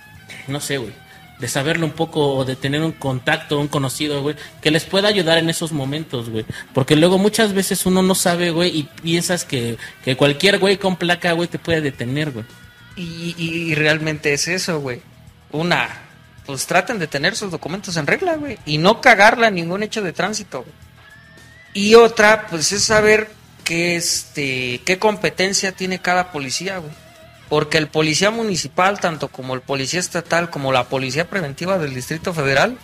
no 0.46 0.60
sé, 0.60 0.78
güey, 0.78 0.92
de 1.40 1.48
saberlo 1.48 1.84
un 1.84 1.94
poco, 1.94 2.32
o 2.32 2.44
de 2.44 2.54
tener 2.54 2.80
un 2.80 2.92
contacto, 2.92 3.58
un 3.58 3.66
conocido, 3.66 4.22
güey, 4.22 4.36
que 4.60 4.70
les 4.70 4.84
pueda 4.84 5.08
ayudar 5.08 5.38
en 5.38 5.50
esos 5.50 5.72
momentos, 5.72 6.30
güey. 6.30 6.44
Porque 6.72 6.94
luego 6.94 7.18
muchas 7.18 7.54
veces 7.54 7.86
uno 7.86 8.02
no 8.02 8.14
sabe, 8.14 8.52
güey, 8.52 8.70
y 8.78 8.82
piensas 9.02 9.44
que, 9.44 9.78
que 10.04 10.16
cualquier 10.16 10.60
güey 10.60 10.76
con 10.76 10.94
placa, 10.94 11.32
güey, 11.32 11.48
te 11.48 11.58
puede 11.58 11.80
detener, 11.80 12.30
güey. 12.30 12.44
Y, 12.96 13.74
realmente 13.74 14.32
es 14.32 14.48
eso, 14.48 14.80
güey. 14.80 15.02
Una, 15.52 15.88
pues 16.46 16.66
traten 16.66 16.98
de 16.98 17.06
tener 17.06 17.36
sus 17.36 17.50
documentos 17.50 17.96
en 17.96 18.06
regla, 18.06 18.36
güey. 18.36 18.58
Y 18.64 18.78
no 18.78 19.00
cagarla 19.00 19.48
en 19.48 19.56
ningún 19.56 19.82
hecho 19.82 20.02
de 20.02 20.12
tránsito. 20.12 20.64
Y 21.74 21.94
otra, 21.94 22.46
pues 22.46 22.72
es 22.72 22.84
saber 22.84 23.30
qué, 23.64 23.96
este, 23.96 24.80
qué 24.86 24.98
competencia 24.98 25.72
tiene 25.72 26.00
cada 26.00 26.32
policía, 26.32 26.78
güey. 26.78 26.92
Porque 27.50 27.78
el 27.78 27.88
policía 27.88 28.30
municipal, 28.30 28.98
tanto 28.98 29.28
como 29.28 29.54
el 29.54 29.60
policía 29.60 30.00
estatal, 30.00 30.50
como 30.50 30.72
la 30.72 30.84
policía 30.84 31.28
preventiva 31.28 31.78
del 31.78 31.94
Distrito 31.94 32.32
Federal, 32.32 32.78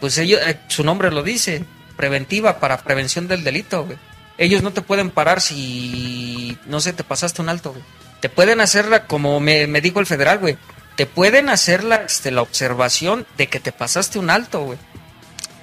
pues 0.00 0.18
ellos, 0.18 0.40
eh, 0.44 0.58
su 0.66 0.82
nombre 0.82 1.12
lo 1.12 1.22
dice, 1.22 1.64
preventiva 1.96 2.58
para 2.58 2.82
prevención 2.82 3.28
del 3.28 3.44
delito, 3.44 3.84
güey. 3.84 3.96
Ellos 4.38 4.62
no 4.62 4.72
te 4.72 4.82
pueden 4.82 5.10
parar 5.10 5.40
si, 5.40 6.58
no 6.66 6.80
sé, 6.80 6.92
te 6.92 7.04
pasaste 7.04 7.40
un 7.40 7.48
alto, 7.48 7.70
güey. 7.70 7.84
Te 8.22 8.28
pueden 8.28 8.60
hacer, 8.60 8.86
la, 8.86 9.06
como 9.08 9.40
me, 9.40 9.66
me 9.66 9.80
dijo 9.80 9.98
el 9.98 10.06
federal, 10.06 10.38
güey, 10.38 10.56
te 10.96 11.06
pueden 11.06 11.48
hacer 11.48 11.82
la, 11.82 11.96
este, 11.96 12.30
la 12.30 12.42
observación 12.42 13.26
de 13.36 13.48
que 13.48 13.58
te 13.58 13.72
pasaste 13.72 14.20
un 14.20 14.30
alto, 14.30 14.64
güey. 14.64 14.78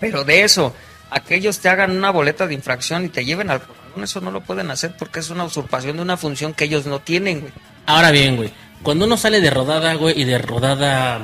Pero 0.02 0.26
de 0.26 0.44
eso, 0.44 0.76
a 1.10 1.22
que 1.22 1.36
ellos 1.36 1.60
te 1.60 1.70
hagan 1.70 1.96
una 1.96 2.12
boleta 2.12 2.48
de 2.48 2.54
infracción 2.54 3.06
y 3.06 3.10
te 3.10 3.24
lleven 3.24 3.50
al 3.50 3.62
corralón, 3.62 4.04
eso 4.04 4.20
no 4.20 4.30
lo 4.30 4.42
pueden 4.42 4.72
hacer 4.72 4.94
porque 5.00 5.22
es 5.22 5.30
una 5.30 5.46
usurpación 5.46 5.96
de 5.96 6.02
una 6.02 6.18
función 6.18 6.54
que 6.54 6.66
ellos 6.66 6.86
no 6.86 7.00
tienen, 7.00 7.40
güey. 7.40 7.54
Ahora 7.86 8.12
bien, 8.12 8.36
güey, 8.36 8.52
cuando 8.84 9.06
uno 9.06 9.16
sale 9.16 9.40
de 9.40 9.50
rodada, 9.50 9.94
güey, 9.94 10.20
y 10.20 10.26
de 10.26 10.38
rodada 10.38 11.22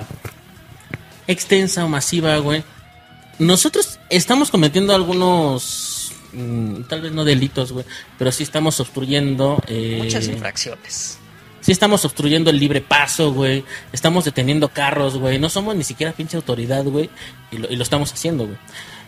extensa 1.28 1.84
o 1.84 1.90
masiva, 1.90 2.38
güey, 2.38 2.64
nosotros 3.40 4.00
estamos 4.10 4.52
cometiendo 4.52 4.96
algunos, 4.96 6.14
mm, 6.32 6.84
tal 6.84 7.02
vez 7.02 7.12
no 7.12 7.26
delitos, 7.26 7.74
güey, 7.74 7.86
pero 8.18 8.32
sí 8.32 8.44
estamos 8.44 8.80
obstruyendo. 8.80 9.62
Eh, 9.68 10.00
Muchas 10.02 10.28
infracciones. 10.28 11.20
Sí 11.66 11.72
estamos 11.72 12.06
obstruyendo 12.06 12.52
el 12.52 12.60
libre 12.60 12.80
paso, 12.80 13.34
güey. 13.34 13.66
Estamos 13.92 14.24
deteniendo 14.24 14.70
carros, 14.70 15.18
güey. 15.18 15.40
No 15.40 15.50
somos 15.50 15.76
ni 15.76 15.84
siquiera 15.84 16.14
pinche 16.14 16.38
autoridad, 16.38 16.84
güey. 16.84 17.10
Y 17.52 17.58
lo, 17.58 17.68
y 17.72 17.76
lo 17.76 17.82
estamos 17.82 18.14
haciendo, 18.14 18.46
güey. 18.46 18.58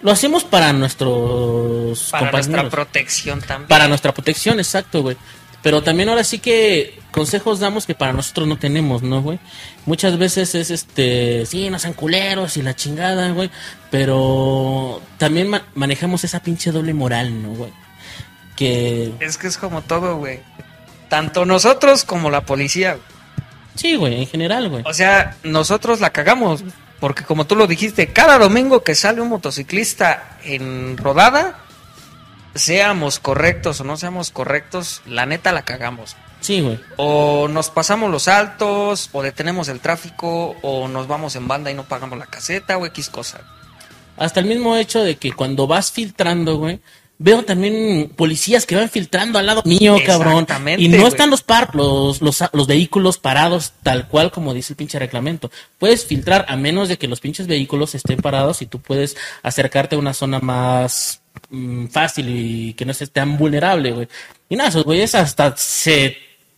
Lo 0.01 0.09
hacemos 0.11 0.43
para 0.43 0.73
nuestros 0.73 2.09
Para 2.09 2.31
nuestra 2.31 2.67
protección 2.69 3.41
también. 3.41 3.67
Para 3.67 3.87
nuestra 3.87 4.11
protección, 4.11 4.57
exacto, 4.59 5.03
güey. 5.03 5.15
Pero 5.61 5.83
también 5.83 6.09
ahora 6.09 6.23
sí 6.23 6.39
que 6.39 6.99
consejos 7.11 7.59
damos 7.59 7.85
que 7.85 7.93
para 7.93 8.11
nosotros 8.13 8.47
no 8.47 8.57
tenemos, 8.57 9.03
¿no, 9.03 9.21
güey? 9.21 9.37
Muchas 9.85 10.17
veces 10.17 10.55
es 10.55 10.71
este, 10.71 11.45
sí, 11.45 11.69
no 11.69 11.77
sean 11.77 11.93
culeros 11.93 12.57
y 12.57 12.63
la 12.63 12.75
chingada, 12.75 13.31
güey. 13.33 13.51
Pero 13.91 15.01
también 15.19 15.47
ma- 15.49 15.63
manejamos 15.75 16.23
esa 16.23 16.39
pinche 16.41 16.71
doble 16.71 16.93
moral, 16.95 17.41
¿no, 17.43 17.49
güey? 17.49 17.71
Que 18.55 19.13
Es 19.19 19.37
que 19.37 19.47
es 19.47 19.57
como 19.57 19.81
todo, 19.83 20.17
güey. 20.17 20.39
Tanto 21.09 21.45
nosotros 21.45 22.03
como 22.03 22.29
la 22.29 22.41
policía. 22.41 22.93
güey. 22.93 23.03
sí, 23.75 23.95
güey, 23.95 24.21
en 24.21 24.27
general, 24.27 24.69
güey. 24.69 24.83
O 24.85 24.93
sea, 24.93 25.37
nosotros 25.43 25.99
la 25.99 26.11
cagamos. 26.11 26.63
Porque 26.99 27.23
como 27.23 27.45
tú 27.45 27.55
lo 27.55 27.67
dijiste, 27.67 28.07
cada 28.07 28.39
domingo 28.39 28.83
que 28.83 28.95
sale 28.95 29.21
un 29.21 29.29
motociclista 29.29 30.37
en 30.43 30.97
rodada, 30.97 31.59
seamos 32.55 33.19
correctos 33.19 33.79
o 33.81 33.83
no 33.83 33.97
seamos 33.97 34.31
correctos, 34.31 35.01
la 35.05 35.27
neta 35.27 35.51
la 35.51 35.61
cagamos. 35.61 36.15
Sí, 36.41 36.61
güey. 36.61 36.79
O 36.97 37.47
nos 37.47 37.69
pasamos 37.69 38.09
los 38.09 38.27
altos, 38.27 39.09
o 39.11 39.21
detenemos 39.21 39.67
el 39.69 39.79
tráfico, 39.79 40.55
o 40.61 40.87
nos 40.87 41.07
vamos 41.07 41.35
en 41.35 41.47
banda 41.47 41.69
y 41.71 41.75
no 41.75 41.83
pagamos 41.83 42.17
la 42.17 42.25
caseta, 42.25 42.77
o 42.77 42.85
X 42.87 43.09
cosa. 43.09 43.41
Hasta 44.17 44.39
el 44.39 44.47
mismo 44.47 44.75
hecho 44.75 45.03
de 45.03 45.17
que 45.17 45.31
cuando 45.31 45.67
vas 45.67 45.91
filtrando, 45.91 46.57
güey, 46.57 46.79
veo 47.19 47.43
también 47.43 48.11
policías 48.15 48.65
que 48.65 48.75
van 48.75 48.89
filtrando 48.89 49.39
al 49.39 49.45
lado 49.45 49.63
mío, 49.65 49.97
cabrón. 50.05 50.45
Y 50.77 50.87
no 50.87 51.07
están 51.07 51.29
los, 51.29 51.41
par 51.41 51.73
los, 51.75 52.21
los, 52.21 52.43
los 52.53 52.67
vehículos 52.67 53.17
parados 53.17 53.73
tal 53.83 54.07
cual 54.07 54.31
como 54.31 54.53
dice 54.53 54.73
el 54.73 54.77
pinche 54.77 54.99
reglamento. 54.99 55.49
Puedes 55.79 56.05
filtrar 56.05 56.45
a 56.47 56.55
menos 56.55 56.89
de 56.89 56.97
que 56.97 57.07
los 57.07 57.19
pinches 57.19 57.47
vehículos 57.47 57.95
estén 57.95 58.17
parados 58.17 58.61
y 58.61 58.67
tú 58.67 58.79
puedes 58.79 59.17
acercarte 59.41 59.95
a 59.95 59.99
una 59.99 60.13
zona 60.13 60.39
más 60.39 61.21
mm, 61.49 61.87
fácil 61.87 62.27
y 62.29 62.73
que 62.73 62.85
no 62.85 62.91
estés 62.91 63.11
tan 63.11 63.37
vulnerable, 63.37 63.91
güey. 63.91 64.07
Y 64.49 64.55
nada, 64.55 64.69
esos 64.69 64.83
güeyes 64.83 65.15
hasta 65.15 65.55
se 65.57 66.17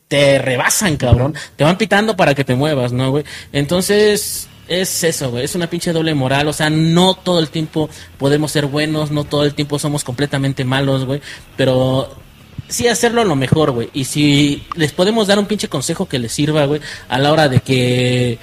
te 0.10 0.40
rebasan, 0.40 0.98
cabrón. 0.98 1.36
Te 1.56 1.64
van 1.64 1.78
pitando 1.78 2.18
para 2.18 2.36
que 2.36 2.44
te 2.44 2.56
muevas, 2.56 2.92
¿no, 2.92 3.12
güey? 3.12 3.24
Entonces, 3.54 4.49
es 4.70 5.04
eso, 5.04 5.32
güey. 5.32 5.44
Es 5.44 5.56
una 5.56 5.70
pinche 5.70 5.92
doble 5.92 6.14
moral. 6.14 6.48
O 6.48 6.54
sea, 6.54 6.70
no 6.70 7.16
todo 7.16 7.40
el 7.40 7.50
tiempo 7.50 7.90
podemos 8.18 8.52
ser 8.52 8.68
buenos, 8.68 9.12
no 9.12 9.24
todo 9.26 9.44
el 9.44 9.54
tiempo 9.54 9.80
somos 9.80 10.04
completamente 10.04 10.64
malos, 10.64 11.06
güey. 11.06 11.22
Pero 11.58 12.16
sí 12.70 12.88
hacerlo 12.88 13.24
lo 13.26 13.36
mejor, 13.36 13.72
güey. 13.72 13.90
Y 13.94 14.06
si 14.06 14.64
les 14.76 14.92
podemos 14.92 15.28
dar 15.28 15.40
un 15.40 15.48
pinche 15.48 15.68
consejo 15.68 16.08
que 16.08 16.20
les 16.20 16.32
sirva, 16.32 16.66
güey, 16.66 16.82
a 17.10 17.20
la 17.20 17.34
hora 17.34 17.50
de 17.50 17.60
que 17.60 18.38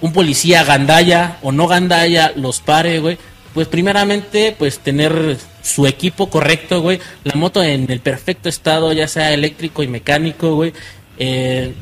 un 0.00 0.12
policía 0.12 0.64
gandalla 0.64 1.38
o 1.42 1.50
no 1.50 1.66
gandalla 1.66 2.32
los 2.36 2.60
pare, 2.60 3.00
güey. 3.00 3.18
Pues 3.54 3.66
primeramente, 3.66 4.54
pues 4.56 4.78
tener 4.78 5.36
su 5.62 5.86
equipo 5.86 6.30
correcto, 6.30 6.82
güey. 6.82 7.00
La 7.24 7.34
moto 7.34 7.62
en 7.62 7.90
el 7.90 8.00
perfecto 8.00 8.48
estado, 8.48 8.92
ya 8.92 9.08
sea 9.08 9.32
eléctrico 9.32 9.82
y 9.82 9.88
mecánico, 9.88 10.54
güey. 10.54 10.72
Eh, 11.18 11.74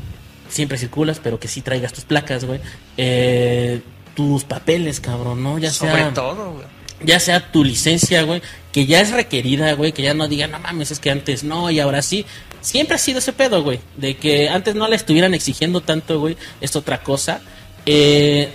siempre 0.49 0.77
circulas, 0.77 1.19
pero 1.23 1.39
que 1.39 1.47
sí 1.47 1.61
traigas 1.61 1.93
tus 1.93 2.03
placas, 2.03 2.45
güey. 2.45 2.59
Eh, 2.97 3.81
tus 4.15 4.43
papeles, 4.43 4.99
cabrón, 4.99 5.41
¿no? 5.43 5.57
Ya 5.59 5.71
Sobre 5.71 5.93
sea 5.93 6.13
todo, 6.13 6.53
güey. 6.53 6.65
ya 7.03 7.19
sea 7.19 7.51
tu 7.51 7.63
licencia, 7.63 8.23
güey, 8.23 8.41
que 8.73 8.85
ya 8.85 8.99
es 8.99 9.11
requerida, 9.11 9.71
güey, 9.73 9.93
que 9.93 10.01
ya 10.01 10.13
no 10.13 10.27
digan, 10.27 10.51
no 10.51 10.59
mames, 10.59 10.91
es 10.91 10.99
que 10.99 11.09
antes 11.11 11.43
no 11.43 11.69
y 11.71 11.79
ahora 11.79 12.01
sí. 12.01 12.25
Siempre 12.61 12.95
ha 12.95 12.97
sido 12.97 13.19
ese 13.19 13.31
pedo, 13.31 13.63
güey, 13.63 13.79
de 13.95 14.17
que 14.17 14.49
antes 14.49 14.75
no 14.75 14.87
la 14.89 14.95
estuvieran 14.97 15.33
exigiendo 15.33 15.79
tanto, 15.79 16.19
güey, 16.19 16.35
es 16.59 16.75
otra 16.75 17.01
cosa. 17.01 17.39
Eh, 17.85 18.49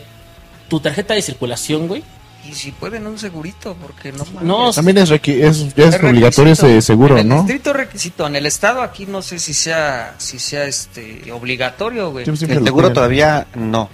tu 0.68 0.78
tarjeta 0.80 1.14
de 1.14 1.22
circulación, 1.22 1.88
güey. 1.88 2.02
Y 2.48 2.52
si 2.54 2.72
pueden 2.72 3.06
un 3.06 3.18
segurito, 3.18 3.74
porque 3.80 4.12
no 4.12 4.70
También 4.72 4.98
es, 4.98 5.10
requi- 5.10 5.42
es 5.42 5.74
ya 5.74 5.86
es, 5.86 6.02
obligatorio 6.02 6.52
ese 6.52 6.82
seguro, 6.82 7.14
en 7.16 7.20
el 7.22 7.28
¿no? 7.28 7.36
distrito 7.42 7.72
requisito, 7.72 8.26
en 8.26 8.36
el 8.36 8.46
estado 8.46 8.82
aquí 8.82 9.06
no 9.06 9.22
sé 9.22 9.38
si 9.38 9.54
sea 9.54 10.14
si 10.18 10.38
sea 10.38 10.64
este 10.64 11.32
obligatorio, 11.32 12.10
güey. 12.10 12.28
El 12.28 12.36
seguro 12.36 12.92
todavía 12.92 13.46
no. 13.54 13.88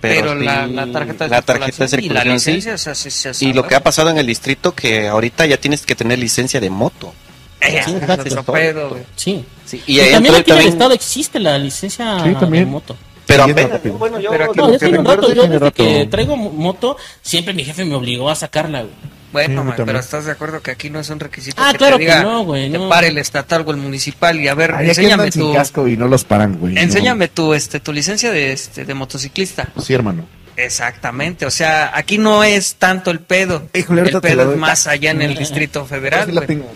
Pero, 0.00 0.36
sí 0.36 0.44
la, 0.44 0.66
la 0.66 0.90
tarjeta 0.90 1.24
de 1.24 1.30
la 1.30 1.42
tarjeta 1.42 1.84
de 1.84 1.88
circulación 1.88 2.02
y 2.04 2.08
la 2.08 2.20
circulación, 2.20 2.40
sí. 2.40 2.50
licencia 2.50 2.78
se 2.78 2.90
hace- 2.90 3.10
se 3.10 3.28
hace 3.28 3.44
Y 3.44 3.52
lo 3.52 3.68
que 3.68 3.76
ha 3.76 3.82
pasado 3.84 4.10
en 4.10 4.18
el 4.18 4.26
distrito 4.26 4.74
que 4.74 5.06
ahorita 5.06 5.46
ya 5.46 5.56
tienes 5.58 5.86
que 5.86 5.94
tener 5.94 6.18
licencia 6.18 6.58
de 6.58 6.68
moto. 6.70 7.14
Eh, 7.60 7.80
Sí, 7.84 7.92
es 7.94 8.02
exacto. 8.02 8.40
otro 8.40 8.52
pedo, 8.54 8.88
güey. 8.90 9.02
sí. 9.14 9.44
Sí, 9.64 9.80
Y, 9.86 9.92
y 9.98 10.00
ahí 10.00 10.12
también 10.14 10.34
aquí 10.34 10.50
en 10.50 10.58
el 10.58 10.66
estado 10.66 10.92
existe 10.92 11.38
la 11.38 11.56
licencia 11.56 12.24
Sí, 12.24 12.34
también. 12.34 12.64
de 12.64 12.70
moto. 12.72 12.96
Pero 13.26 13.44
apenas, 13.44 13.70
rápido. 13.72 13.94
bueno, 13.98 14.20
yo 14.20 14.30
Pero 14.30 14.44
aquí 14.44 14.58
No, 14.58 14.66
que 14.78 15.34
yo 15.34 15.42
desde 15.42 15.58
rato. 15.58 15.72
que 15.84 16.06
traigo 16.10 16.36
mo- 16.36 16.50
moto, 16.50 16.96
siempre 17.22 17.54
mi 17.54 17.64
jefe 17.64 17.84
me 17.84 17.94
obligó 17.94 18.30
a 18.30 18.34
sacarla, 18.34 18.80
güey. 18.82 18.92
Bueno, 19.32 19.48
Sí, 19.48 19.54
man, 19.56 19.66
también. 19.68 19.86
pero 19.86 19.98
estás 19.98 20.26
de 20.26 20.32
acuerdo 20.32 20.60
que 20.60 20.70
aquí 20.72 20.90
no 20.90 21.00
es 21.00 21.08
un 21.08 21.18
requisito 21.18 21.62
Ah, 21.64 21.72
que 21.72 21.78
claro 21.78 21.96
te 21.96 22.04
que 22.04 22.10
diga, 22.10 22.22
no, 22.22 22.44
güey, 22.44 22.70
te 22.70 22.76
no. 22.76 22.88
pare 22.90 23.08
el 23.08 23.16
estatal 23.16 23.64
o 23.66 23.70
el 23.70 23.78
municipal 23.78 24.38
y 24.38 24.48
a 24.48 24.54
ver, 24.54 24.74
Ay, 24.76 24.90
enséñame 24.90 25.14
andan 25.14 25.32
sin 25.32 25.42
tu 25.42 25.54
casco 25.54 25.88
y 25.88 25.96
no 25.96 26.06
los 26.06 26.24
paran, 26.24 26.58
güey. 26.58 26.74
no. 26.74 26.80
enséñame 26.82 27.28
tu 27.28 27.54
este 27.54 27.80
tu 27.80 27.94
licencia 27.94 28.30
de 28.30 28.52
este 28.52 28.84
de 28.84 28.92
motociclista. 28.92 29.68
Sí, 29.82 29.94
hermano. 29.94 30.26
Exactamente, 30.54 31.46
o 31.46 31.50
sea, 31.50 31.92
aquí 31.96 32.18
no 32.18 32.44
es 32.44 32.74
tanto 32.74 33.10
el 33.10 33.20
pedo. 33.20 33.62
Híjole, 33.72 34.02
el 34.02 34.20
pedo 34.20 34.52
es 34.52 34.58
más 34.58 34.86
allá 34.86 35.10
en 35.12 35.22
el 35.22 35.34
Distrito 35.34 35.86
Federal. 35.86 36.26
Sí 36.26 36.32
la 36.32 36.40
güey. 36.40 36.46
tengo. 36.48 36.70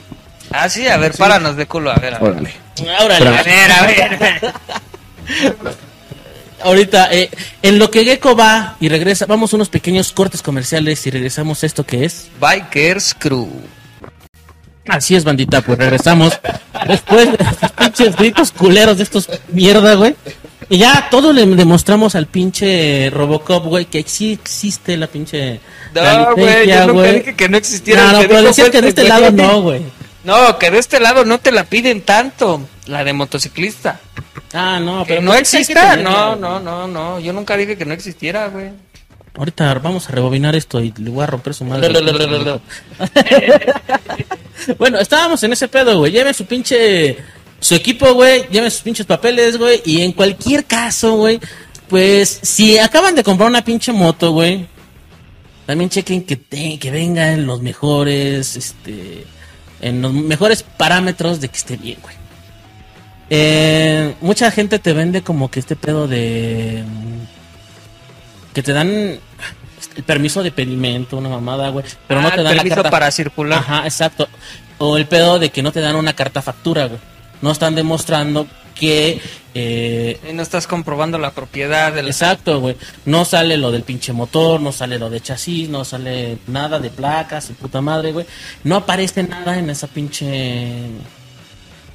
Ah, 0.50 0.70
sí, 0.70 0.88
a 0.88 0.96
ver, 0.96 1.12
páranos 1.12 1.56
de 1.56 1.66
culo, 1.66 1.90
a 1.90 1.96
ver, 1.96 2.14
a 2.14 2.18
ver. 2.20 2.30
Órale. 2.30 2.52
Órale. 3.04 3.28
A 3.38 3.42
ver, 3.42 3.70
a 3.70 3.86
ver. 3.86 4.54
Ahorita, 6.66 7.08
eh, 7.12 7.30
en 7.62 7.78
lo 7.78 7.92
que 7.92 8.04
Gecko 8.04 8.34
va 8.34 8.76
y 8.80 8.88
regresa, 8.88 9.24
vamos 9.26 9.52
a 9.52 9.56
unos 9.56 9.68
pequeños 9.68 10.10
cortes 10.10 10.42
comerciales 10.42 11.06
y 11.06 11.12
regresamos 11.12 11.62
a 11.62 11.66
esto 11.66 11.86
que 11.86 12.04
es. 12.04 12.28
Bikers 12.40 13.14
Crew. 13.14 13.48
Así 14.88 15.14
es, 15.14 15.22
bandita, 15.22 15.60
pues 15.60 15.78
regresamos 15.78 16.36
después 16.88 17.30
de 17.30 17.44
estos 17.44 17.70
pinches 17.70 18.16
gritos 18.16 18.50
culeros 18.50 18.96
de 18.96 19.04
estos 19.04 19.30
mierda, 19.52 19.94
güey. 19.94 20.16
Y 20.68 20.78
ya 20.78 21.08
todos 21.08 21.32
le 21.32 21.46
demostramos 21.46 22.16
al 22.16 22.26
pinche 22.26 23.10
Robocop, 23.10 23.66
güey, 23.66 23.84
que 23.84 24.02
sí 24.02 24.32
existe 24.32 24.96
la 24.96 25.06
pinche. 25.06 25.60
No, 25.94 26.34
güey, 26.34 26.66
yo 26.66 26.88
nunca 26.88 27.12
dije 27.12 27.36
que 27.36 27.48
no 27.48 27.58
existiera. 27.58 28.10
No, 28.10 28.22
no, 28.22 28.28
pero 28.28 28.42
decías 28.42 28.70
que 28.70 28.80
de 28.80 28.88
el 28.88 28.88
este 28.88 29.04
lado 29.04 29.30
no, 29.30 29.62
güey. 29.62 29.82
No, 30.24 30.58
que 30.58 30.72
de 30.72 30.78
este 30.80 30.98
lado 30.98 31.24
no 31.24 31.38
te 31.38 31.52
la 31.52 31.62
piden 31.62 32.00
tanto, 32.02 32.60
la 32.86 33.04
de 33.04 33.12
motociclista. 33.12 34.00
Ah, 34.58 34.80
no, 34.80 35.04
Que 35.04 35.14
pero 35.14 35.22
no 35.22 35.34
exista, 35.34 35.96
no, 35.96 36.36
no, 36.36 36.60
no, 36.60 36.86
no, 36.86 37.20
yo 37.20 37.32
nunca 37.32 37.56
dije 37.56 37.76
que 37.76 37.84
no 37.84 37.92
existiera, 37.92 38.48
güey. 38.48 38.70
Ahorita 39.36 39.74
vamos 39.80 40.08
a 40.08 40.12
rebobinar 40.12 40.54
esto 40.56 40.80
y 40.80 40.94
le 40.96 41.10
voy 41.10 41.24
a 41.24 41.26
romper 41.26 41.52
su 41.52 41.64
madre. 41.64 41.92
bueno, 44.78 44.98
estábamos 44.98 45.42
en 45.42 45.52
ese 45.52 45.68
pedo, 45.68 45.98
güey. 45.98 46.12
Lleven 46.12 46.34
su 46.34 46.46
pinche. 46.46 47.16
Su 47.60 47.74
equipo, 47.74 48.12
güey. 48.14 48.46
Lleven 48.50 48.70
sus 48.70 48.82
pinches 48.82 49.06
papeles, 49.06 49.58
güey. 49.58 49.82
Y 49.84 50.02
en 50.02 50.12
cualquier 50.12 50.64
caso, 50.64 51.16
güey. 51.16 51.40
Pues 51.88 52.40
si 52.42 52.78
acaban 52.78 53.14
de 53.14 53.22
comprar 53.22 53.48
una 53.48 53.64
pinche 53.64 53.92
moto, 53.92 54.32
güey. 54.32 54.66
También 55.66 55.90
chequen 55.90 56.24
que, 56.24 56.36
te- 56.36 56.78
que 56.78 56.90
venga 56.90 57.32
en 57.32 57.46
los 57.46 57.60
mejores. 57.62 58.56
Este. 58.56 59.24
En 59.82 60.00
los 60.00 60.12
mejores 60.14 60.62
parámetros 60.62 61.40
de 61.40 61.48
que 61.48 61.56
esté 61.58 61.76
bien, 61.76 61.98
güey. 62.02 62.14
Eh, 63.28 64.14
mucha 64.20 64.50
gente 64.50 64.78
te 64.78 64.92
vende 64.92 65.22
como 65.22 65.50
que 65.50 65.60
este 65.60 65.76
pedo 65.76 66.06
de. 66.08 66.84
Que 68.54 68.62
te 68.62 68.72
dan 68.72 68.88
el 69.96 70.02
permiso 70.04 70.42
de 70.42 70.52
pedimento, 70.52 71.16
una 71.16 71.28
mamada, 71.28 71.68
güey. 71.70 71.84
Pero 72.06 72.20
no 72.22 72.28
Ah, 72.28 72.32
te 72.32 72.38
el 72.38 72.44
dan 72.44 72.56
la 72.56 72.62
permiso 72.62 72.76
carta 72.76 72.90
para 72.90 73.10
circular. 73.10 73.58
Ajá, 73.58 73.84
exacto. 73.84 74.28
O 74.78 74.96
el 74.96 75.06
pedo 75.06 75.38
de 75.38 75.50
que 75.50 75.62
no 75.62 75.72
te 75.72 75.80
dan 75.80 75.96
una 75.96 76.14
carta 76.14 76.42
factura, 76.42 76.86
güey. 76.86 77.00
No 77.42 77.50
están 77.50 77.74
demostrando 77.74 78.46
que. 78.74 79.20
eh, 79.54 80.20
no 80.34 80.42
estás 80.42 80.66
comprobando 80.66 81.18
la 81.18 81.30
propiedad 81.32 81.92
del 81.92 82.06
exacto, 82.08 82.60
güey. 82.60 82.76
No 83.06 83.24
sale 83.24 83.56
lo 83.56 83.72
del 83.72 83.82
pinche 83.82 84.12
motor, 84.12 84.60
no 84.60 84.70
sale 84.70 84.98
lo 84.98 85.10
de 85.10 85.20
chasis, 85.20 85.68
no 85.68 85.84
sale 85.84 86.38
nada 86.46 86.78
de 86.78 86.90
placas 86.90 87.50
y 87.50 87.54
puta 87.54 87.80
madre, 87.80 88.12
güey. 88.12 88.26
No 88.64 88.76
aparece 88.76 89.22
nada 89.22 89.58
en 89.58 89.68
esa 89.70 89.86
pinche. 89.88 90.86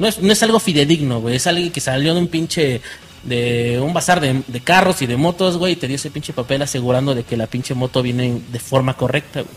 No 0.01 0.07
es, 0.07 0.17
no 0.17 0.33
es 0.33 0.41
algo 0.41 0.59
fidedigno, 0.59 1.21
güey. 1.21 1.35
Es 1.35 1.45
alguien 1.45 1.71
que 1.71 1.79
salió 1.79 2.15
de 2.15 2.21
un 2.21 2.27
pinche. 2.27 2.81
De 3.23 3.79
un 3.79 3.93
bazar 3.93 4.19
de, 4.19 4.61
carros 4.63 5.03
y 5.03 5.05
de 5.05 5.15
motos, 5.15 5.57
güey. 5.57 5.73
Y 5.73 5.75
te 5.75 5.87
dio 5.87 5.95
ese 5.95 6.09
pinche 6.09 6.33
papel 6.33 6.63
asegurando 6.63 7.13
de 7.13 7.23
que 7.23 7.37
la 7.37 7.45
pinche 7.45 7.75
moto 7.75 8.01
viene 8.01 8.41
de 8.51 8.59
forma 8.59 8.97
correcta, 8.97 9.41
güey. 9.41 9.53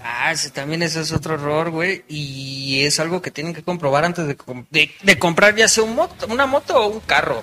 Ah, 0.00 0.36
sí, 0.36 0.50
también 0.50 0.84
ese 0.84 1.00
es 1.00 1.10
otro 1.10 1.34
error, 1.34 1.70
güey. 1.70 2.04
Y 2.08 2.82
es 2.82 3.00
algo 3.00 3.20
que 3.20 3.32
tienen 3.32 3.54
que 3.54 3.64
comprobar 3.64 4.04
antes 4.04 4.28
de, 4.28 4.36
de, 4.70 4.92
de 5.02 5.18
comprar 5.18 5.56
ya 5.56 5.66
sea 5.66 5.84
moto, 5.84 6.28
una 6.28 6.46
moto 6.46 6.76
o 6.76 6.86
un 6.86 7.00
carro. 7.00 7.42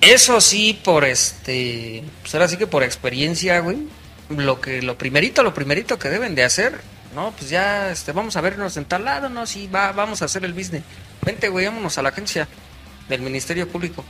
Eso 0.00 0.40
sí, 0.40 0.76
por 0.82 1.04
este. 1.04 2.02
Pues 2.22 2.34
ahora 2.34 2.48
sí 2.48 2.56
que 2.56 2.66
por 2.66 2.82
experiencia, 2.82 3.60
güey. 3.60 3.78
Lo 4.28 4.60
que, 4.60 4.82
lo 4.82 4.98
primerito, 4.98 5.44
lo 5.44 5.54
primerito 5.54 6.00
que 6.00 6.08
deben 6.08 6.34
de 6.34 6.42
hacer, 6.42 6.80
¿no? 7.14 7.30
Pues 7.38 7.48
ya, 7.48 7.92
este, 7.92 8.10
vamos 8.10 8.34
a 8.34 8.40
vernos 8.40 8.76
en 8.76 8.86
tal 8.86 9.04
lado, 9.04 9.28
¿no? 9.28 9.46
Sí, 9.46 9.68
va, 9.72 9.92
vamos 9.92 10.20
a 10.20 10.24
hacer 10.24 10.44
el 10.44 10.52
business. 10.52 10.82
Vente, 11.28 11.50
güey, 11.50 11.66
vámonos 11.66 11.98
a 11.98 12.02
la 12.02 12.08
agencia 12.08 12.48
del 13.06 13.20
Ministerio 13.20 13.68
Público. 13.68 14.02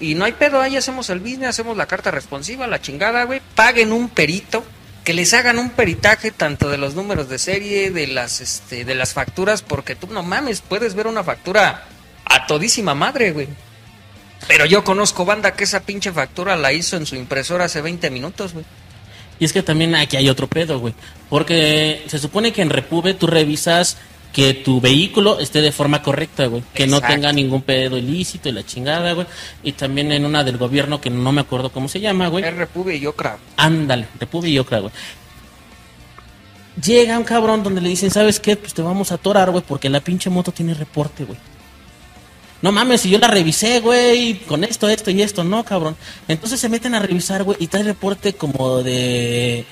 Y 0.00 0.16
no 0.16 0.24
hay 0.24 0.32
pedo, 0.32 0.60
ahí 0.60 0.76
hacemos 0.76 1.08
el 1.08 1.20
business, 1.20 1.50
hacemos 1.50 1.76
la 1.76 1.86
carta 1.86 2.10
responsiva, 2.10 2.66
la 2.66 2.80
chingada, 2.80 3.22
güey. 3.22 3.40
Paguen 3.54 3.92
un 3.92 4.08
perito, 4.08 4.64
que 5.04 5.14
les 5.14 5.32
hagan 5.34 5.60
un 5.60 5.70
peritaje 5.70 6.32
tanto 6.32 6.68
de 6.68 6.76
los 6.76 6.96
números 6.96 7.28
de 7.28 7.38
serie, 7.38 7.92
de 7.92 8.08
las, 8.08 8.40
este, 8.40 8.84
de 8.84 8.96
las 8.96 9.12
facturas, 9.12 9.62
porque 9.62 9.94
tú 9.94 10.08
no 10.08 10.24
mames, 10.24 10.62
puedes 10.62 10.96
ver 10.96 11.06
una 11.06 11.22
factura 11.22 11.84
a 12.24 12.46
todísima 12.48 12.96
madre, 12.96 13.30
güey. 13.30 13.46
Pero 14.48 14.66
yo 14.66 14.82
conozco 14.82 15.24
banda 15.24 15.52
que 15.52 15.62
esa 15.62 15.78
pinche 15.78 16.10
factura 16.10 16.56
la 16.56 16.72
hizo 16.72 16.96
en 16.96 17.06
su 17.06 17.14
impresora 17.14 17.66
hace 17.66 17.82
20 17.82 18.10
minutos, 18.10 18.52
güey. 18.52 18.64
Y 19.38 19.44
es 19.44 19.52
que 19.52 19.62
también 19.62 19.94
aquí 19.94 20.16
hay 20.16 20.28
otro 20.28 20.48
pedo, 20.48 20.80
güey. 20.80 20.94
Porque 21.30 22.02
se 22.08 22.18
supone 22.18 22.52
que 22.52 22.62
en 22.62 22.70
Repube 22.70 23.14
tú 23.14 23.28
revisas 23.28 23.96
que 24.34 24.52
tu 24.52 24.80
vehículo 24.80 25.38
esté 25.38 25.62
de 25.62 25.70
forma 25.70 26.02
correcta, 26.02 26.46
güey. 26.46 26.64
Que 26.74 26.88
no 26.88 27.00
tenga 27.00 27.32
ningún 27.32 27.62
pedo 27.62 27.96
ilícito 27.96 28.48
y 28.48 28.52
la 28.52 28.66
chingada, 28.66 29.12
güey. 29.12 29.28
Y 29.62 29.72
también 29.72 30.10
en 30.10 30.26
una 30.26 30.42
del 30.42 30.58
gobierno 30.58 31.00
que 31.00 31.08
no 31.08 31.30
me 31.30 31.42
acuerdo 31.42 31.70
cómo 31.70 31.86
se 31.86 32.00
llama, 32.00 32.26
güey. 32.26 32.44
Es 32.44 32.52
Repube 32.52 32.96
y 32.96 33.06
Ocra. 33.06 33.38
Ándale, 33.56 34.08
Repube 34.18 34.50
y 34.50 34.58
Ocra, 34.58 34.80
güey. 34.80 34.92
Llega 36.84 37.16
un 37.16 37.22
cabrón 37.22 37.62
donde 37.62 37.80
le 37.80 37.88
dicen, 37.88 38.10
¿sabes 38.10 38.40
qué? 38.40 38.56
Pues 38.56 38.74
te 38.74 38.82
vamos 38.82 39.12
a 39.12 39.14
atorar, 39.14 39.52
güey, 39.52 39.62
porque 39.66 39.88
la 39.88 40.00
pinche 40.00 40.28
moto 40.30 40.50
tiene 40.50 40.74
reporte, 40.74 41.24
güey. 41.24 41.38
No 42.60 42.72
mames, 42.72 43.02
si 43.02 43.10
yo 43.10 43.18
la 43.20 43.28
revisé, 43.28 43.78
güey, 43.78 44.40
con 44.40 44.64
esto, 44.64 44.88
esto 44.88 45.12
y 45.12 45.22
esto, 45.22 45.44
no, 45.44 45.64
cabrón. 45.64 45.94
Entonces 46.26 46.58
se 46.58 46.68
meten 46.68 46.96
a 46.96 46.98
revisar, 46.98 47.44
güey, 47.44 47.56
y 47.60 47.68
trae 47.68 47.84
reporte 47.84 48.32
como 48.32 48.82
de 48.82 49.64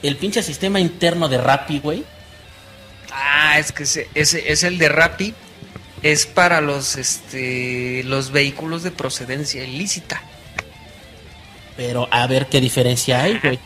el 0.00 0.16
pinche 0.16 0.44
sistema 0.44 0.78
interno 0.78 1.28
de 1.28 1.38
Rappi, 1.38 1.80
güey. 1.80 2.04
Ah, 3.14 3.58
es 3.58 3.70
que 3.70 3.84
ese, 3.84 4.08
ese 4.14 4.52
es 4.52 4.64
el 4.64 4.78
de 4.78 4.88
Rappi. 4.88 5.34
Es 6.02 6.26
para 6.26 6.60
los, 6.60 6.96
este, 6.96 8.02
los 8.04 8.30
vehículos 8.30 8.82
de 8.82 8.90
procedencia 8.90 9.64
ilícita. 9.64 10.20
Pero 11.76 12.08
a 12.10 12.26
ver 12.26 12.46
qué 12.46 12.60
diferencia 12.60 13.22
hay, 13.22 13.38
güey. 13.38 13.58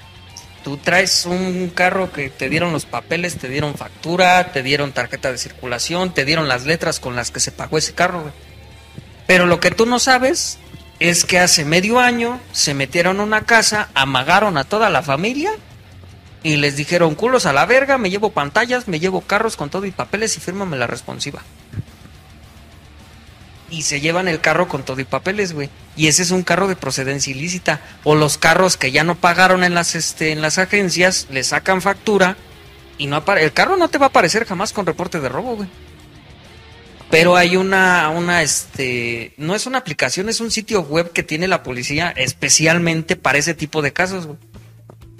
Tú 0.62 0.76
traes 0.76 1.24
un 1.24 1.70
carro 1.74 2.12
que 2.12 2.28
te 2.30 2.48
dieron 2.48 2.72
los 2.72 2.84
papeles, 2.84 3.38
te 3.38 3.48
dieron 3.48 3.74
factura, 3.74 4.52
te 4.52 4.62
dieron 4.62 4.92
tarjeta 4.92 5.32
de 5.32 5.38
circulación, 5.38 6.12
te 6.12 6.24
dieron 6.24 6.46
las 6.46 6.64
letras 6.64 7.00
con 7.00 7.16
las 7.16 7.30
que 7.30 7.40
se 7.40 7.52
pagó 7.52 7.78
ese 7.78 7.94
carro, 7.94 8.20
güey. 8.20 8.32
Pero 9.26 9.46
lo 9.46 9.60
que 9.60 9.70
tú 9.70 9.86
no 9.86 9.98
sabes 9.98 10.58
es 11.00 11.24
que 11.24 11.38
hace 11.38 11.64
medio 11.64 12.00
año 12.00 12.40
se 12.52 12.74
metieron 12.74 13.20
a 13.20 13.22
una 13.22 13.42
casa, 13.46 13.88
amagaron 13.94 14.58
a 14.58 14.64
toda 14.64 14.90
la 14.90 15.02
familia 15.02 15.50
y 16.48 16.56
les 16.56 16.76
dijeron 16.76 17.14
culos 17.14 17.44
a 17.44 17.52
la 17.52 17.66
verga, 17.66 17.98
me 17.98 18.08
llevo 18.08 18.30
pantallas, 18.30 18.88
me 18.88 19.00
llevo 19.00 19.20
carros 19.20 19.54
con 19.54 19.68
todo 19.68 19.84
y 19.84 19.90
papeles 19.90 20.34
y 20.38 20.40
fírmame 20.40 20.78
la 20.78 20.86
responsiva. 20.86 21.42
Y 23.68 23.82
se 23.82 24.00
llevan 24.00 24.28
el 24.28 24.40
carro 24.40 24.66
con 24.66 24.82
todo 24.82 24.98
y 24.98 25.04
papeles, 25.04 25.52
güey. 25.52 25.68
Y 25.94 26.06
ese 26.06 26.22
es 26.22 26.30
un 26.30 26.42
carro 26.42 26.66
de 26.66 26.74
procedencia 26.74 27.32
ilícita. 27.32 27.82
O 28.02 28.14
los 28.14 28.38
carros 28.38 28.78
que 28.78 28.90
ya 28.92 29.04
no 29.04 29.14
pagaron 29.14 29.62
en 29.62 29.74
las, 29.74 29.94
este, 29.94 30.32
en 30.32 30.40
las 30.40 30.56
agencias, 30.56 31.26
le 31.30 31.44
sacan 31.44 31.82
factura 31.82 32.38
y 32.96 33.08
no 33.08 33.22
el 33.36 33.52
carro 33.52 33.76
no 33.76 33.88
te 33.88 33.98
va 33.98 34.06
a 34.06 34.08
aparecer 34.08 34.46
jamás 34.46 34.72
con 34.72 34.86
reporte 34.86 35.20
de 35.20 35.28
robo, 35.28 35.56
güey. 35.56 35.68
Pero 37.10 37.36
hay 37.36 37.56
una, 37.56 38.08
una, 38.08 38.40
este, 38.40 39.34
no 39.36 39.54
es 39.54 39.66
una 39.66 39.76
aplicación, 39.76 40.30
es 40.30 40.40
un 40.40 40.50
sitio 40.50 40.80
web 40.80 41.12
que 41.12 41.22
tiene 41.22 41.46
la 41.46 41.62
policía 41.62 42.10
especialmente 42.16 43.16
para 43.16 43.36
ese 43.36 43.52
tipo 43.52 43.82
de 43.82 43.92
casos, 43.92 44.24
güey. 44.24 44.38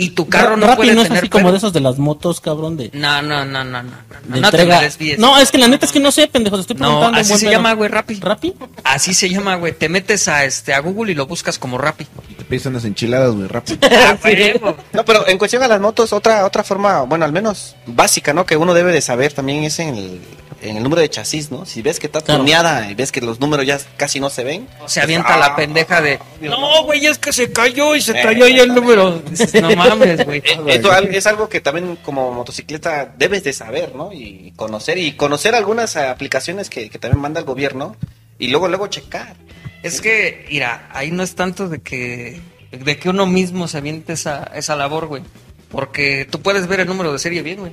Y 0.01 0.11
tu 0.11 0.29
carro 0.29 0.57
no 0.57 0.65
Rappi 0.65 0.77
puede 0.77 0.95
no 0.95 1.03
es 1.03 1.09
tener 1.09 1.25
así 1.25 1.29
como 1.29 1.51
de 1.51 1.59
esos 1.59 1.73
de 1.73 1.81
las 1.81 1.99
motos, 1.99 2.41
cabrón, 2.41 2.77
de, 2.77 2.89
No, 2.95 3.21
no, 3.21 3.45
no, 3.45 3.65
no, 3.65 3.83
no, 3.83 3.91
no, 4.29 4.35
de 4.37 4.41
no 4.41 4.51
te 4.53 4.65
me 4.65 4.81
desvíes. 4.81 5.19
No, 5.19 5.37
es 5.39 5.51
que 5.51 5.59
la 5.59 5.67
neta 5.67 5.87
es 5.87 5.91
que 5.93 5.99
no 5.99 6.13
sé, 6.13 6.29
pendejo, 6.29 6.55
te 6.55 6.61
estoy 6.61 6.77
No, 6.77 6.83
preguntando. 6.87 7.19
así 7.19 7.31
buen 7.31 7.41
se 7.41 7.47
pedo. 7.47 7.53
llama, 7.59 7.73
güey, 7.73 7.89
Rappi. 7.91 8.15
¿Rappi? 8.21 8.55
Así 8.85 9.13
se 9.13 9.29
llama, 9.29 9.57
güey. 9.57 9.73
Te 9.73 9.89
metes 9.89 10.29
a 10.29 10.45
este 10.45 10.73
a 10.73 10.79
Google 10.79 11.11
y 11.11 11.15
lo 11.17 11.27
buscas 11.27 11.59
como 11.59 11.79
Rappi. 11.79 12.07
Te 12.39 12.45
pides 12.45 12.67
unas 12.67 12.85
enchiladas, 12.85 13.35
güey, 13.35 13.49
rápido. 13.49 13.79
Ah, 13.91 14.17
huevo. 14.25 14.77
No, 14.93 15.05
pero 15.05 15.27
en 15.27 15.37
cuestión 15.37 15.65
a 15.65 15.69
las 15.69 15.81
motos, 15.81 16.13
otra 16.13 16.47
otra 16.47 16.63
forma, 16.63 17.03
bueno, 17.03 17.25
al 17.25 17.33
menos 17.33 17.75
básica, 17.87 18.33
¿no? 18.33 18.47
Que 18.47 18.57
uno 18.57 18.75
debe 18.75 18.93
de 18.93 19.01
saber 19.01 19.33
también 19.33 19.65
es 19.65 19.81
en 19.81 19.97
el, 19.97 20.21
en 20.63 20.77
el 20.77 20.83
número 20.83 21.01
de 21.03 21.09
chasis, 21.09 21.51
¿no? 21.51 21.65
Si 21.67 21.83
ves 21.83 21.99
que 22.01 22.07
está 22.07 22.21
Claro. 22.21 22.41
tuneada 22.41 22.91
y 22.91 22.95
ves 22.95 23.13
que 23.13 23.21
los 23.21 23.39
números 23.41 23.65
ya 23.67 23.79
casi 23.97 24.19
no 24.21 24.29
se 24.31 24.45
ven. 24.45 24.69
Se 24.87 25.01
avienta 25.01 25.35
Ah, 25.35 25.39
la 25.39 25.57
pendeja 25.57 26.01
de. 26.01 26.19
Dios, 26.41 26.59
No, 26.59 26.85
güey, 26.85 27.07
es 27.07 27.19
que 27.19 27.33
se 27.33 27.53
cayó 27.53 27.95
y 27.95 28.01
se 28.01 28.13
Eh. 28.13 28.23
cayó 28.23 28.45
ahí 28.45 28.59
el 28.59 28.75
número. 28.75 29.19
Dices, 29.21 29.55
No 29.63 29.75
mames, 29.77 30.25
güey. 30.25 30.39
Eh, 30.45 30.59
Esto 30.67 30.93
es 30.97 31.27
algo 31.27 31.49
que 31.49 31.61
también 31.61 31.97
como 32.03 32.33
motocicleta 32.33 33.13
debes 33.17 33.45
de 33.45 33.53
saber, 33.53 33.95
¿no? 33.95 34.13
Y 34.13 34.53
conocer, 34.57 34.99
y 34.99 35.13
conocer 35.13 35.55
algunas 35.55 35.97
aplicaciones 35.97 36.71
que, 36.71 36.91
que 36.91 36.99
también 36.99 37.21
manda 37.21 37.41
el 37.41 37.47
gobierno 37.47 37.97
y 38.39 38.49
luego, 38.49 38.69
luego 38.69 38.87
checar. 38.89 39.37
Es 39.83 40.01
que, 40.01 40.47
mira, 40.51 40.89
ahí 40.93 41.11
no 41.13 41.23
es 41.23 41.35
tanto 41.37 41.69
de 41.69 41.81
que 41.81 42.41
de 42.73 42.99
que 42.99 43.09
uno 43.09 43.27
mismo 43.27 43.67
se 43.69 43.79
aviente 43.79 44.13
esa, 44.13 44.51
esa 44.55 44.77
labor, 44.77 45.07
güey. 45.07 45.23
Porque 45.71 46.27
tú 46.31 46.41
puedes 46.43 46.67
ver 46.67 46.81
el 46.81 46.87
número 46.87 47.13
de 47.13 47.19
serie 47.19 47.43
bien, 47.43 47.59
güey. 47.61 47.73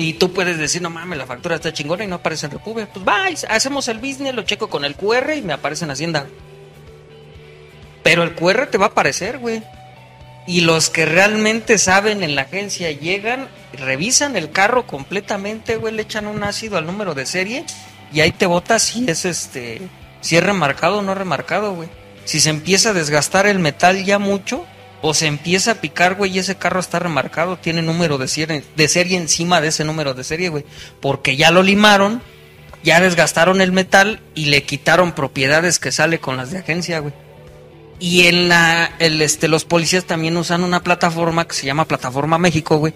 Y 0.00 0.12
tú 0.12 0.32
puedes 0.32 0.58
decir, 0.58 0.80
no 0.80 0.90
mames, 0.90 1.18
la 1.18 1.26
factura 1.26 1.56
está 1.56 1.72
chingona 1.72 2.04
y 2.04 2.06
no 2.06 2.14
aparece 2.14 2.46
en 2.46 2.52
Repube. 2.52 2.86
Pues 2.86 3.04
va, 3.04 3.24
hacemos 3.48 3.88
el 3.88 3.98
business, 3.98 4.32
lo 4.32 4.42
checo 4.42 4.70
con 4.70 4.84
el 4.84 4.94
QR 4.94 5.32
y 5.36 5.42
me 5.42 5.52
aparece 5.52 5.86
en 5.86 5.90
Hacienda. 5.90 6.28
Pero 8.04 8.22
el 8.22 8.36
QR 8.36 8.66
te 8.66 8.78
va 8.78 8.86
a 8.86 8.88
aparecer, 8.90 9.38
güey. 9.38 9.60
Y 10.46 10.60
los 10.60 10.88
que 10.88 11.04
realmente 11.04 11.78
saben 11.78 12.22
en 12.22 12.36
la 12.36 12.42
agencia 12.42 12.92
llegan, 12.92 13.48
revisan 13.72 14.36
el 14.36 14.52
carro 14.52 14.86
completamente, 14.86 15.74
güey, 15.78 15.92
le 15.92 16.02
echan 16.02 16.28
un 16.28 16.44
ácido 16.44 16.78
al 16.78 16.86
número 16.86 17.16
de 17.16 17.26
serie 17.26 17.64
y 18.12 18.20
ahí 18.20 18.30
te 18.30 18.46
botas 18.46 18.84
si 18.84 19.04
es 19.10 19.24
este, 19.24 19.80
si 20.20 20.36
es 20.36 20.44
remarcado 20.44 20.98
o 20.98 21.02
no 21.02 21.16
remarcado, 21.16 21.74
güey. 21.74 21.88
Si 22.24 22.38
se 22.38 22.50
empieza 22.50 22.90
a 22.90 22.92
desgastar 22.92 23.48
el 23.48 23.58
metal 23.58 24.04
ya 24.04 24.20
mucho 24.20 24.64
o 25.02 25.14
se 25.14 25.26
empieza 25.26 25.72
a 25.72 25.74
picar, 25.76 26.14
güey, 26.14 26.32
y 26.32 26.38
ese 26.38 26.56
carro 26.56 26.80
está 26.80 26.98
remarcado, 26.98 27.56
tiene 27.56 27.82
número 27.82 28.18
de 28.18 28.28
serie, 28.28 28.64
de 28.76 28.88
serie 28.88 29.16
encima 29.16 29.60
de 29.60 29.68
ese 29.68 29.84
número 29.84 30.14
de 30.14 30.24
serie, 30.24 30.48
güey, 30.48 30.64
porque 31.00 31.36
ya 31.36 31.50
lo 31.50 31.62
limaron 31.62 32.22
ya 32.82 33.00
desgastaron 33.00 33.60
el 33.60 33.72
metal 33.72 34.20
y 34.34 34.46
le 34.46 34.62
quitaron 34.62 35.12
propiedades 35.12 35.78
que 35.78 35.92
sale 35.92 36.20
con 36.20 36.36
las 36.36 36.50
de 36.50 36.58
agencia, 36.58 37.00
güey. 37.00 37.12
Y 38.00 38.26
en 38.26 38.48
la, 38.48 38.94
el, 39.00 39.20
este, 39.20 39.48
los 39.48 39.64
policías 39.64 40.04
también 40.04 40.36
usan 40.36 40.62
una 40.62 40.82
plataforma 40.82 41.48
que 41.48 41.54
se 41.54 41.66
llama 41.66 41.86
Plataforma 41.86 42.38
México, 42.38 42.76
güey. 42.76 42.94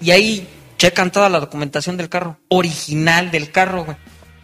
Y 0.00 0.12
ahí 0.12 0.46
checan 0.78 1.10
toda 1.10 1.28
la 1.28 1.40
documentación 1.40 1.96
del 1.96 2.08
carro, 2.08 2.38
original 2.48 3.30
del 3.32 3.50
carro, 3.50 3.84
güey. 3.84 3.96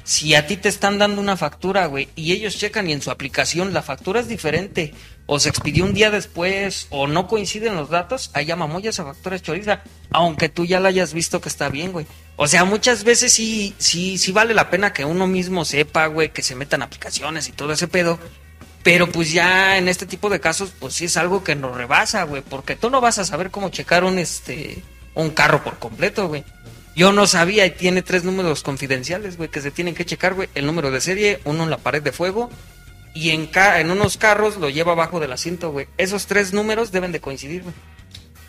Si 0.02 0.34
a 0.34 0.46
ti 0.46 0.56
te 0.56 0.68
están 0.68 0.98
dando 0.98 1.20
una 1.20 1.36
factura, 1.36 1.86
güey, 1.86 2.08
y 2.16 2.32
ellos 2.32 2.56
checan 2.56 2.88
y 2.88 2.92
en 2.92 3.02
su 3.02 3.12
aplicación 3.12 3.72
la 3.72 3.82
factura 3.82 4.18
es 4.18 4.26
diferente, 4.26 4.92
o 5.32 5.38
se 5.38 5.48
expidió 5.48 5.84
un 5.84 5.94
día 5.94 6.10
después, 6.10 6.88
o 6.90 7.06
no 7.06 7.28
coinciden 7.28 7.76
los 7.76 7.88
datos, 7.88 8.32
ahí 8.34 8.46
llama 8.46 8.66
muy 8.66 8.84
esa 8.88 9.04
factura 9.04 9.36
es 9.36 9.42
choriza, 9.42 9.84
aunque 10.10 10.48
tú 10.48 10.64
ya 10.64 10.80
la 10.80 10.88
hayas 10.88 11.14
visto 11.14 11.40
que 11.40 11.48
está 11.48 11.68
bien, 11.68 11.92
güey. 11.92 12.04
O 12.34 12.48
sea, 12.48 12.64
muchas 12.64 13.04
veces 13.04 13.32
sí, 13.32 13.72
sí, 13.78 14.18
sí 14.18 14.32
vale 14.32 14.54
la 14.54 14.70
pena 14.70 14.92
que 14.92 15.04
uno 15.04 15.28
mismo 15.28 15.64
sepa, 15.64 16.08
güey, 16.08 16.32
que 16.32 16.42
se 16.42 16.56
metan 16.56 16.82
aplicaciones 16.82 17.48
y 17.48 17.52
todo 17.52 17.72
ese 17.72 17.86
pedo. 17.86 18.18
Pero 18.82 19.06
pues 19.06 19.32
ya 19.32 19.78
en 19.78 19.86
este 19.86 20.04
tipo 20.04 20.30
de 20.30 20.40
casos, 20.40 20.72
pues 20.76 20.94
sí 20.94 21.04
es 21.04 21.16
algo 21.16 21.44
que 21.44 21.54
nos 21.54 21.76
rebasa, 21.76 22.24
güey, 22.24 22.42
porque 22.42 22.74
tú 22.74 22.90
no 22.90 23.00
vas 23.00 23.18
a 23.18 23.24
saber 23.24 23.52
cómo 23.52 23.68
checar 23.68 24.02
un 24.02 24.18
este 24.18 24.82
un 25.14 25.30
carro 25.30 25.62
por 25.62 25.78
completo, 25.78 26.26
güey. 26.26 26.42
Yo 26.96 27.12
no 27.12 27.28
sabía 27.28 27.64
y 27.66 27.70
tiene 27.70 28.02
tres 28.02 28.24
números 28.24 28.64
confidenciales, 28.64 29.36
güey, 29.36 29.48
que 29.48 29.60
se 29.60 29.70
tienen 29.70 29.94
que 29.94 30.04
checar, 30.04 30.34
güey. 30.34 30.48
El 30.56 30.66
número 30.66 30.90
de 30.90 31.00
serie, 31.00 31.40
uno 31.44 31.62
en 31.62 31.70
la 31.70 31.78
pared 31.78 32.02
de 32.02 32.10
fuego 32.10 32.50
y 33.14 33.30
en, 33.30 33.46
ca 33.46 33.80
en 33.80 33.90
unos 33.90 34.16
carros 34.16 34.56
lo 34.56 34.68
lleva 34.70 34.92
abajo 34.92 35.20
del 35.20 35.32
asiento, 35.32 35.70
güey. 35.70 35.86
Esos 35.98 36.26
tres 36.26 36.52
números 36.52 36.92
deben 36.92 37.12
de 37.12 37.20
coincidir, 37.20 37.62
güey. 37.62 37.74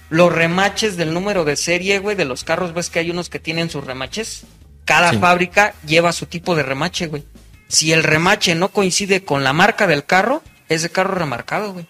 Los 0.09 0.32
remaches 0.34 0.97
del 0.97 1.14
número 1.14 1.45
de 1.45 1.55
serie, 1.55 1.99
güey, 1.99 2.16
de 2.16 2.26
los 2.26 2.43
carros, 2.43 2.74
ves 2.74 2.89
que 2.89 2.99
hay 2.99 3.09
unos 3.12 3.30
que 3.30 3.39
tienen 3.39 3.70
sus 3.70 3.86
remaches. 3.86 4.43
Cada 4.86 5.12
Sí. 5.12 5.18
fábrica 5.20 5.74
lleva 5.86 6.12
su 6.12 6.26
tipo 6.26 6.53
de 6.55 6.64
remache, 6.64 7.07
güey. 7.07 7.24
Si 7.70 7.93
el 7.93 8.03
remache 8.03 8.53
no 8.55 8.70
coincide 8.70 9.24
con 9.24 9.43
la 9.43 9.53
marca 9.53 9.88
del 9.88 10.03
carro, 10.03 10.43
es 10.68 10.82
de 10.82 10.89
carro 10.89 11.16
remarcado, 11.16 11.72
güey. 11.74 11.88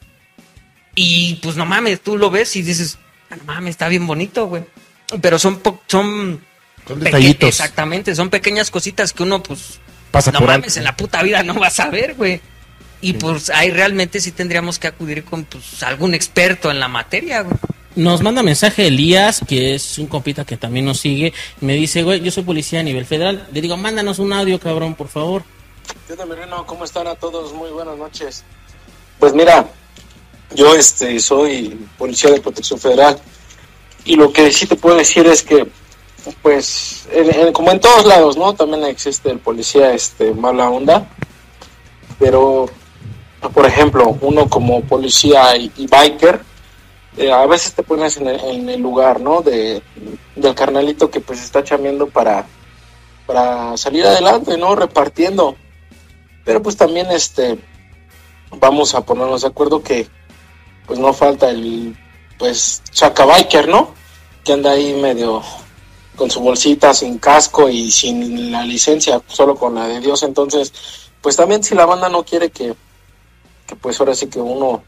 Y 0.96 1.36
pues 1.42 1.56
no 1.56 1.66
mames, 1.66 2.02
tú 2.02 2.18
lo 2.18 2.30
ves 2.30 2.56
y 2.56 2.62
dices, 2.62 2.98
"Ah, 3.30 3.38
no 3.38 3.44
mames, 3.46 3.72
está 3.72 3.88
bien 3.88 4.06
bonito, 4.06 4.48
güey. 4.48 4.64
Pero 5.22 5.40
son 5.40 5.60
po- 5.60 5.82
son 5.88 6.42
Son 6.88 7.00
detallitos. 7.00 7.48
Exactamente, 7.50 8.14
son 8.16 8.30
pequeñas 8.30 8.70
cositas 8.72 9.14
que 9.14 9.24
uno 9.24 9.42
pues 9.42 9.80
Pasa 10.12 10.32
no 10.32 10.40
por 10.40 10.50
mames, 10.50 10.68
alto. 10.68 10.80
en 10.80 10.84
la 10.84 10.96
puta 10.98 11.24
vida 11.24 11.42
no 11.44 11.54
vas 11.56 11.80
a 11.80 11.90
ver, 11.90 12.16
güey. 12.16 12.42
Y 13.02 13.14
pues 13.14 13.50
ahí 13.50 13.72
realmente 13.72 14.20
sí 14.22 14.32
tendríamos 14.32 14.78
que 14.80 14.88
acudir 14.88 15.24
con 15.24 15.44
pues 15.46 15.82
algún 15.84 16.14
experto 16.14 16.70
en 16.70 16.80
la 16.80 16.88
materia, 16.88 17.42
güey. 17.42 17.56
Nos 17.96 18.22
manda 18.22 18.42
mensaje 18.44 18.88
Elías, 18.88 19.42
que 19.46 19.76
es 19.76 19.98
un 19.98 20.08
compita 20.08 20.46
que 20.46 20.56
también 20.56 20.86
nos 20.86 21.00
sigue. 21.00 21.34
Me 21.60 21.74
dice, 21.74 22.04
güey, 22.04 22.22
yo 22.22 22.32
soy 22.32 22.44
policía 22.44 22.80
a 22.80 22.84
nivel 22.84 23.06
federal. 23.06 23.48
Le 23.52 23.60
digo, 23.60 23.76
mándanos 23.76 24.20
un 24.20 24.32
audio, 24.32 24.60
cabrón, 24.60 24.96
por 24.96 25.08
favor. 25.10 25.44
¿Qué 26.08 26.14
onda, 26.14 26.26
Merino? 26.26 26.66
¿Cómo 26.66 26.86
están 26.86 27.08
a 27.08 27.16
todos? 27.16 27.52
Muy 27.54 27.70
buenas 27.72 27.98
noches. 27.98 28.44
Pues 29.20 29.34
mira, 29.34 29.66
yo 30.56 30.74
este 30.76 31.20
soy 31.20 31.78
policía 31.98 32.32
de 32.32 32.40
protección 32.40 32.80
federal 32.80 33.20
y 34.06 34.16
lo 34.16 34.32
que 34.32 34.52
sí 34.54 34.68
te 34.68 34.76
puedo 34.78 34.96
decir 34.96 35.26
es 35.28 35.42
que, 35.42 35.68
pues, 36.42 37.08
en- 37.12 37.34
en- 37.48 37.54
como 37.54 37.72
en 37.72 37.80
todos 37.82 38.06
lados, 38.06 38.38
¿no? 38.38 38.54
También 38.54 38.86
existe 38.86 39.30
el 39.32 39.40
policía 39.40 39.92
este 39.94 40.34
mala 40.34 40.70
onda, 40.70 41.10
pero, 42.20 42.70
por 43.50 43.66
ejemplo, 43.66 44.18
uno 44.22 44.48
como 44.48 44.82
policía 44.82 45.56
y, 45.58 45.88
biker, 45.88 46.42
eh, 47.18 47.32
a 47.32 47.46
veces 47.48 47.74
te 47.74 47.84
pones 47.84 48.18
en 48.18 48.28
el, 48.28 48.40
en 48.40 48.70
el 48.70 48.82
lugar, 48.82 49.20
¿no? 49.20 49.42
De, 49.42 49.82
del 50.36 50.56
carnalito 50.56 51.10
que 51.10 51.20
pues 51.20 51.42
está 51.44 51.64
chameando 51.64 52.08
para, 52.08 52.46
para 53.26 53.76
salir 53.78 54.06
adelante, 54.06 54.58
¿no? 54.58 54.76
Repartiendo. 54.76 55.56
Pero 56.46 56.62
pues 56.62 56.78
también 56.78 57.10
este 57.12 57.58
vamos 58.60 58.94
a 58.96 59.02
ponernos 59.02 59.42
de 59.42 59.48
acuerdo 59.48 59.82
que 59.82 60.08
pues 60.86 61.00
no 61.00 61.14
falta 61.14 61.50
el 61.50 61.96
pues 62.38 62.82
chaca 62.92 63.26
biker, 63.26 63.68
¿no? 63.68 63.94
Que 64.44 64.54
anda 64.54 64.72
ahí 64.72 64.94
medio 64.94 65.42
con 66.16 66.30
su 66.30 66.40
bolsita 66.40 66.94
sin 66.94 67.18
casco 67.18 67.70
y 67.70 67.90
sin 67.92 68.52
la 68.52 68.64
licencia, 68.64 69.22
solo 69.28 69.56
con 69.56 69.76
la 69.76 69.88
de 69.88 70.00
Dios. 70.00 70.24
Entonces, 70.24 70.74
pues 71.22 71.36
también 71.36 71.64
si 71.64 71.76
la 71.76 71.86
banda 71.86 72.10
no 72.10 72.24
quiere 72.24 72.50
que, 72.50 72.76
que 73.72 73.78
pues 73.78 73.98
ahora 74.02 74.14
sí 74.14 74.28
que 74.28 74.40
uno 74.40 74.84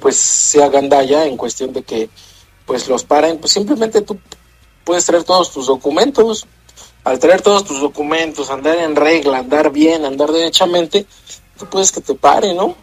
pues 0.00 0.16
sea 0.16 0.68
gandalla 0.68 1.26
en 1.26 1.36
cuestión 1.36 1.72
de 1.72 1.84
que 1.84 2.10
pues 2.66 2.88
los 2.88 3.04
paren, 3.04 3.38
pues 3.38 3.52
simplemente 3.52 4.00
tú 4.00 4.18
puedes 4.82 5.06
traer 5.06 5.22
todos 5.22 5.52
tus 5.52 5.66
documentos, 5.68 6.44
al 7.04 7.20
traer 7.20 7.40
todos 7.40 7.64
tus 7.64 7.80
documentos, 7.80 8.50
andar 8.50 8.78
en 8.78 8.96
regla, 8.96 9.38
andar 9.38 9.70
bien, 9.70 10.04
andar 10.04 10.32
derechamente, 10.32 11.06
tú 11.56 11.66
puedes 11.66 11.92
que 11.92 12.00
te 12.00 12.16
paren, 12.16 12.56
¿no? 12.56 12.74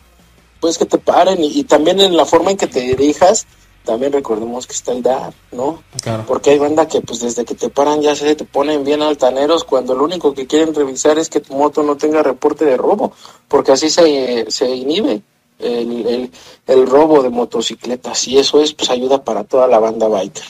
Puedes 0.62 0.78
que 0.78 0.86
te 0.86 0.98
paren 0.98 1.40
y 1.44 1.64
también 1.66 2.00
en 2.00 2.16
la 2.16 2.26
forma 2.26 2.52
en 2.52 2.58
que 2.58 2.68
te 2.68 2.80
dirijas, 2.80 3.48
también 3.84 4.14
recordemos 4.14 4.68
que 4.68 4.74
está 4.74 4.92
el 4.92 5.02
dar, 5.02 5.34
¿no? 5.52 5.84
Claro. 6.02 6.24
Porque 6.28 6.52
hay 6.52 6.60
banda 6.60 6.88
que 6.88 7.02
pues 7.02 7.20
desde 7.20 7.46
que 7.46 7.56
te 7.56 7.70
paran 7.70 8.02
ya 8.02 8.16
se 8.16 8.36
te 8.36 8.46
ponen 8.46 8.84
bien 8.84 9.02
altaneros 9.02 9.64
cuando 9.64 9.96
lo 9.96 10.04
único 10.04 10.34
que 10.34 10.48
quieren 10.48 10.74
revisar 10.74 11.18
es 11.18 11.30
que 11.30 11.40
tu 11.40 11.54
moto 11.54 11.84
no 11.84 11.98
tenga 11.98 12.22
reporte 12.24 12.66
de 12.66 12.78
robo, 12.78 13.14
porque 13.48 13.72
así 13.72 13.90
se, 13.90 14.46
se 14.50 14.70
inhibe 14.70 15.22
el, 15.60 16.08
el, 16.08 16.32
el 16.68 16.88
robo 16.88 17.24
de 17.24 17.30
motocicletas 17.30 18.28
y 18.28 18.38
eso 18.38 18.62
es 18.62 18.74
pues 18.74 18.90
ayuda 18.90 19.24
para 19.24 19.44
toda 19.44 19.68
la 19.68 19.80
banda 19.80 20.08
biker, 20.08 20.46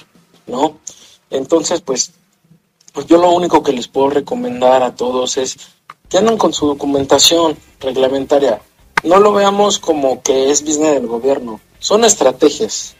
¿no? 0.48 0.80
Entonces 1.30 1.82
pues 1.82 2.12
pues 2.94 3.06
yo 3.06 3.18
lo 3.18 3.32
único 3.32 3.64
que 3.64 3.72
les 3.72 3.88
puedo 3.88 4.10
recomendar 4.10 4.84
a 4.84 4.96
todos 4.96 5.38
es 5.38 5.58
que 6.10 6.18
anden 6.18 6.38
con 6.38 6.54
su 6.54 6.68
documentación 6.68 7.58
reglamentaria. 7.80 8.62
No 9.04 9.20
lo 9.20 9.32
veamos 9.34 9.80
como 9.80 10.22
que 10.22 10.52
es 10.52 10.62
business 10.62 10.96
del 10.96 11.08
gobierno. 11.08 11.62
Son 11.80 12.04
estrategias. 12.04 12.96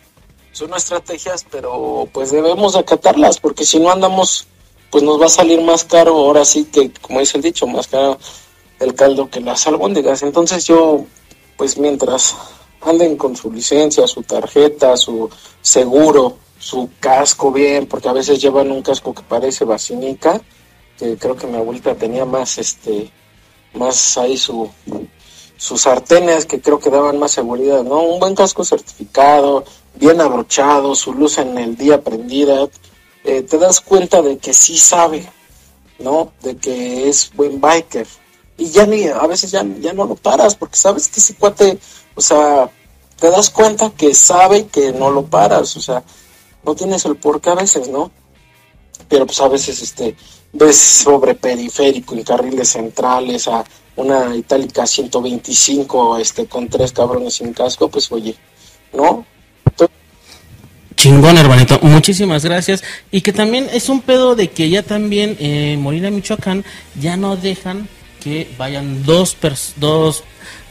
Son 0.52 0.74
estrategias, 0.74 1.46
pero 1.50 2.08
pues 2.12 2.32
debemos 2.32 2.76
acatarlas 2.76 3.40
porque 3.40 3.66
si 3.66 3.80
no 3.80 3.92
andamos, 3.92 4.48
pues 4.90 5.04
nos 5.04 5.20
va 5.20 5.28
a 5.28 5.30
salir 5.30 5.62
más 5.62 5.84
caro. 5.84 6.16
Ahora 6.16 6.44
sí 6.44 6.66
que, 6.66 6.92
como 7.02 7.20
dice 7.20 7.38
el 7.38 7.44
dicho, 7.44 7.68
más 7.68 7.88
caro 7.88 8.18
el 8.80 8.96
caldo 8.96 9.30
que 9.30 9.40
las 9.40 9.66
albóndigas. 9.68 10.24
Entonces 10.24 10.66
yo, 10.66 11.06
pues 11.56 11.78
mientras 11.78 12.36
anden 12.82 13.16
con 13.16 13.36
su 13.36 13.52
licencia, 13.52 14.08
su 14.08 14.24
tarjeta, 14.24 14.98
su 14.98 15.30
seguro, 15.62 16.38
su 16.60 16.90
casco 17.00 17.52
bien, 17.52 17.88
porque 17.88 18.10
a 18.10 18.14
veces 18.14 18.42
llevan 18.42 18.72
un 18.72 18.82
casco 18.82 19.14
que 19.14 19.22
parece 19.22 19.66
vacinica, 19.66 20.42
que 20.98 21.18
creo 21.18 21.36
que 21.36 21.48
mi 21.48 21.58
abuelita 21.58 21.96
tenía 21.96 22.26
más, 22.26 22.58
este, 22.58 23.12
más 23.74 24.18
ahí 24.18 24.38
su, 24.38 24.70
sus 25.58 25.82
sartenes 25.82 26.46
que 26.46 26.60
creo 26.60 26.80
que 26.80 26.90
daban 26.90 27.20
más 27.20 27.32
seguridad, 27.32 27.84
¿no? 27.84 28.02
Un 28.02 28.20
buen 28.20 28.36
casco 28.36 28.64
certificado, 28.64 29.64
bien 29.96 30.22
abrochado, 30.22 30.96
su 30.96 31.14
luz 31.14 31.38
en 31.38 31.58
el 31.58 31.76
día 31.76 32.02
prendida, 32.02 32.68
eh, 33.24 33.44
te 33.44 33.58
das 33.58 33.82
cuenta 33.82 34.22
de 34.22 34.38
que 34.38 34.54
sí 34.54 34.78
sabe, 34.78 35.30
¿no? 36.00 36.32
De 36.42 36.58
que 36.58 37.10
es 37.10 37.32
buen 37.34 37.62
biker. 37.62 38.08
Y 38.58 38.70
ya 38.70 38.86
ni, 38.86 39.08
a 39.08 39.26
veces 39.28 39.52
ya, 39.52 39.66
ya 39.80 39.94
no 39.94 40.06
lo 40.06 40.16
paras, 40.16 40.56
porque 40.56 40.78
sabes 40.78 41.08
que 41.08 41.20
ese 41.20 41.36
cuate, 41.36 41.80
o 42.16 42.22
sea, 42.22 42.70
te 43.20 43.30
das 43.30 43.50
cuenta 43.50 43.92
que 43.92 44.14
sabe 44.14 44.68
que 44.68 44.92
no 44.92 45.12
lo 45.12 45.26
paras, 45.26 45.78
o 45.78 45.82
sea, 45.82 46.04
no 46.64 46.76
tienes 46.76 47.06
el 47.06 47.16
por 47.16 47.42
qué 47.42 47.52
a 47.52 47.56
veces, 47.56 47.88
¿no? 47.88 48.12
Pero 49.08 49.26
pues 49.26 49.40
a 49.42 49.48
veces 49.48 49.82
este 49.82 50.16
ves 50.54 50.78
sobre 50.78 51.36
periférico 51.36 52.14
en 52.14 52.24
carriles 52.24 52.70
centrales 52.70 53.48
a 53.48 53.64
una 53.96 54.36
itálica 54.36 54.86
125 54.86 56.18
este 56.18 56.48
con 56.48 56.68
tres 56.68 56.92
cabrones 56.92 57.36
sin 57.36 57.54
casco, 57.54 57.90
pues 57.90 58.12
oye, 58.12 58.36
¿no? 58.94 59.26
Chingón, 61.02 61.36
hermanito. 61.40 61.80
Muchísimas 61.82 62.46
gracias. 62.46 62.84
Y 63.12 63.22
que 63.22 63.34
también 63.34 63.68
es 63.74 63.90
un 63.90 64.02
pedo 64.02 64.36
de 64.36 64.50
que 64.52 64.70
ya 64.70 64.84
también 64.84 65.36
eh, 65.40 65.76
Molina, 65.80 66.12
Michoacán, 66.12 66.64
ya 67.00 67.18
no 67.18 67.36
dejan 67.36 67.88
que 68.24 68.48
vayan 68.56 69.04
dos, 69.04 69.36
pers- 69.42 69.74
dos, 69.78 70.24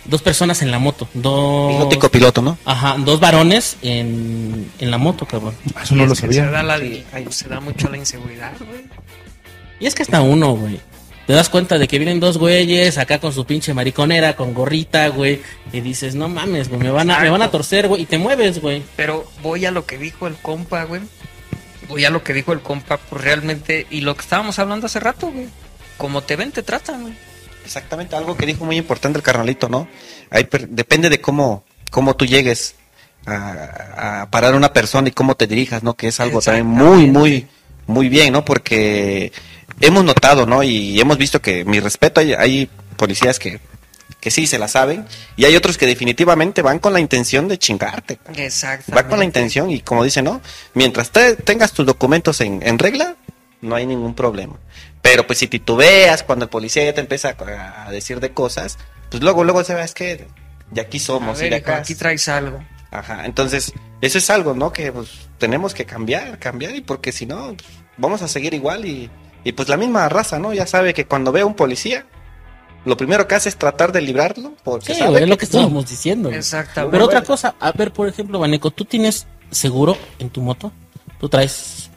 dos 0.04 0.22
personas 0.22 0.62
en 0.62 0.70
la 0.70 0.78
moto. 0.78 1.08
Dos, 1.14 1.72
Piloto 1.74 1.94
y 1.96 1.98
copiloto, 1.98 2.42
¿no? 2.42 2.58
Ajá, 2.64 2.94
dos 2.98 3.18
varones 3.18 3.76
en, 3.82 4.70
en 4.78 4.90
la 4.92 4.98
moto, 4.98 5.26
cabrón. 5.26 5.56
Eso 5.82 5.96
no 5.96 6.06
lo 6.06 6.14
Se 6.14 6.20
sabía. 6.22 6.46
da, 6.48 6.62
la- 6.62 6.74
ay, 6.76 7.26
se 7.30 7.48
da 7.48 7.58
mucho 7.58 7.88
la 7.88 7.96
inseguridad, 7.96 8.52
güey. 8.58 8.82
Y 9.80 9.86
es 9.86 9.96
que 9.96 10.02
hasta 10.04 10.20
uno, 10.20 10.54
güey. 10.54 10.78
Te 11.30 11.36
das 11.36 11.48
cuenta 11.48 11.78
de 11.78 11.86
que 11.86 11.96
vienen 12.00 12.18
dos 12.18 12.38
güeyes 12.38 12.98
acá 12.98 13.20
con 13.20 13.32
su 13.32 13.44
pinche 13.44 13.72
mariconera, 13.72 14.34
con 14.34 14.52
gorrita, 14.52 15.06
güey. 15.10 15.40
Y 15.72 15.80
dices, 15.80 16.16
no 16.16 16.28
mames, 16.28 16.68
güey, 16.68 16.80
me 16.80 16.90
van 16.90 17.08
a, 17.08 17.20
me 17.20 17.30
van 17.30 17.40
a 17.40 17.52
torcer, 17.52 17.86
güey. 17.86 18.02
Y 18.02 18.06
te 18.06 18.18
mueves, 18.18 18.60
güey. 18.60 18.82
Pero 18.96 19.24
voy 19.40 19.64
a 19.64 19.70
lo 19.70 19.86
que 19.86 19.96
dijo 19.96 20.26
el 20.26 20.34
compa, 20.34 20.82
güey. 20.82 21.02
Voy 21.88 22.04
a 22.04 22.10
lo 22.10 22.24
que 22.24 22.32
dijo 22.34 22.52
el 22.52 22.62
compa, 22.62 22.96
pues 22.96 23.22
realmente, 23.22 23.86
y 23.90 24.00
lo 24.00 24.16
que 24.16 24.22
estábamos 24.22 24.58
hablando 24.58 24.86
hace 24.86 24.98
rato, 24.98 25.30
güey. 25.30 25.46
Como 25.98 26.20
te 26.24 26.34
ven, 26.34 26.50
te 26.50 26.64
tratan, 26.64 27.02
güey. 27.02 27.14
Exactamente, 27.64 28.16
algo 28.16 28.36
que 28.36 28.44
dijo 28.44 28.64
muy 28.64 28.76
importante 28.76 29.16
el 29.16 29.22
carnalito, 29.22 29.68
¿no? 29.68 29.86
Ahí 30.30 30.42
per- 30.42 30.68
depende 30.68 31.10
de 31.10 31.20
cómo, 31.20 31.62
cómo 31.92 32.16
tú 32.16 32.26
llegues 32.26 32.74
a, 33.24 34.22
a 34.22 34.30
parar 34.32 34.54
a 34.54 34.56
una 34.56 34.72
persona 34.72 35.06
y 35.06 35.12
cómo 35.12 35.36
te 35.36 35.46
dirijas, 35.46 35.84
¿no? 35.84 35.94
Que 35.94 36.08
es 36.08 36.18
algo 36.18 36.40
también 36.40 36.66
muy, 36.66 37.06
muy, 37.06 37.46
muy 37.86 38.08
bien, 38.08 38.32
¿no? 38.32 38.44
Porque 38.44 39.32
hemos 39.80 40.04
notado, 40.04 40.46
¿no? 40.46 40.62
Y 40.62 41.00
hemos 41.00 41.18
visto 41.18 41.40
que, 41.40 41.64
mi 41.64 41.80
respeto, 41.80 42.20
hay, 42.20 42.32
hay 42.34 42.70
policías 42.96 43.38
que, 43.38 43.60
que 44.20 44.30
sí 44.30 44.46
se 44.46 44.58
la 44.58 44.68
saben 44.68 45.06
y 45.36 45.44
hay 45.46 45.56
otros 45.56 45.78
que 45.78 45.86
definitivamente 45.86 46.62
van 46.62 46.78
con 46.78 46.92
la 46.92 47.00
intención 47.00 47.48
de 47.48 47.58
chingarte. 47.58 48.18
Exactamente. 48.36 48.92
Va 48.94 49.08
con 49.08 49.18
la 49.18 49.24
intención 49.24 49.70
y 49.70 49.80
como 49.80 50.04
dice, 50.04 50.22
¿no? 50.22 50.40
Mientras 50.74 51.10
te- 51.10 51.36
tengas 51.36 51.72
tus 51.72 51.86
documentos 51.86 52.40
en, 52.40 52.60
en 52.66 52.78
regla, 52.78 53.16
no 53.62 53.74
hay 53.74 53.86
ningún 53.86 54.14
problema. 54.14 54.56
Pero 55.02 55.26
pues 55.26 55.38
si 55.38 55.46
titubeas 55.48 56.22
cuando 56.22 56.44
el 56.44 56.50
policía 56.50 56.84
ya 56.84 56.92
te 56.94 57.00
empieza 57.00 57.34
a, 57.38 57.86
a 57.86 57.90
decir 57.90 58.20
de 58.20 58.32
cosas, 58.32 58.76
pues 59.10 59.22
luego, 59.22 59.44
luego 59.44 59.64
sabes 59.64 59.94
que 59.94 60.26
de 60.70 60.80
aquí 60.80 60.98
A 60.98 61.00
somos 61.00 61.38
y 61.38 61.42
ver, 61.44 61.50
de 61.52 61.58
hijo, 61.58 61.70
acá. 61.70 61.78
aquí 61.78 61.94
traes 61.94 62.28
algo. 62.28 62.62
Ajá, 62.90 63.24
entonces 63.24 63.72
eso 64.00 64.18
es 64.18 64.30
algo, 64.30 64.54
¿no? 64.54 64.72
Que 64.72 64.92
pues 64.92 65.08
tenemos 65.38 65.74
que 65.74 65.84
cambiar, 65.86 66.38
cambiar 66.38 66.74
y 66.74 66.80
porque 66.80 67.12
si 67.12 67.26
no, 67.26 67.48
pues, 67.54 67.68
vamos 67.96 68.22
a 68.22 68.28
seguir 68.28 68.54
igual 68.54 68.84
y, 68.86 69.10
y 69.44 69.52
pues 69.52 69.68
la 69.68 69.76
misma 69.76 70.08
raza, 70.08 70.38
¿no? 70.38 70.52
Ya 70.52 70.66
sabe 70.66 70.94
que 70.94 71.04
cuando 71.06 71.32
ve 71.32 71.40
a 71.42 71.46
un 71.46 71.54
policía, 71.54 72.06
lo 72.84 72.96
primero 72.96 73.28
que 73.28 73.34
hace 73.34 73.48
es 73.50 73.56
tratar 73.56 73.92
de 73.92 74.00
librarlo 74.00 74.54
porque 74.64 74.94
Sí, 74.94 74.98
sabe 74.98 75.10
güey, 75.10 75.22
es 75.24 75.28
lo 75.28 75.36
que 75.36 75.40
que- 75.40 75.44
estábamos 75.46 75.88
diciendo. 75.88 76.30
Exactamente. 76.30 76.92
Pero 76.92 77.04
otra 77.04 77.22
cosa, 77.22 77.54
a 77.60 77.72
ver, 77.72 77.92
por 77.92 78.08
ejemplo, 78.08 78.38
Baneco, 78.38 78.70
¿tú 78.70 78.84
tienes 78.86 79.26
seguro 79.50 79.96
en 80.18 80.30
tu 80.30 80.40
moto? 80.40 80.72
¿Tú 81.18 81.28
traes 81.28 81.90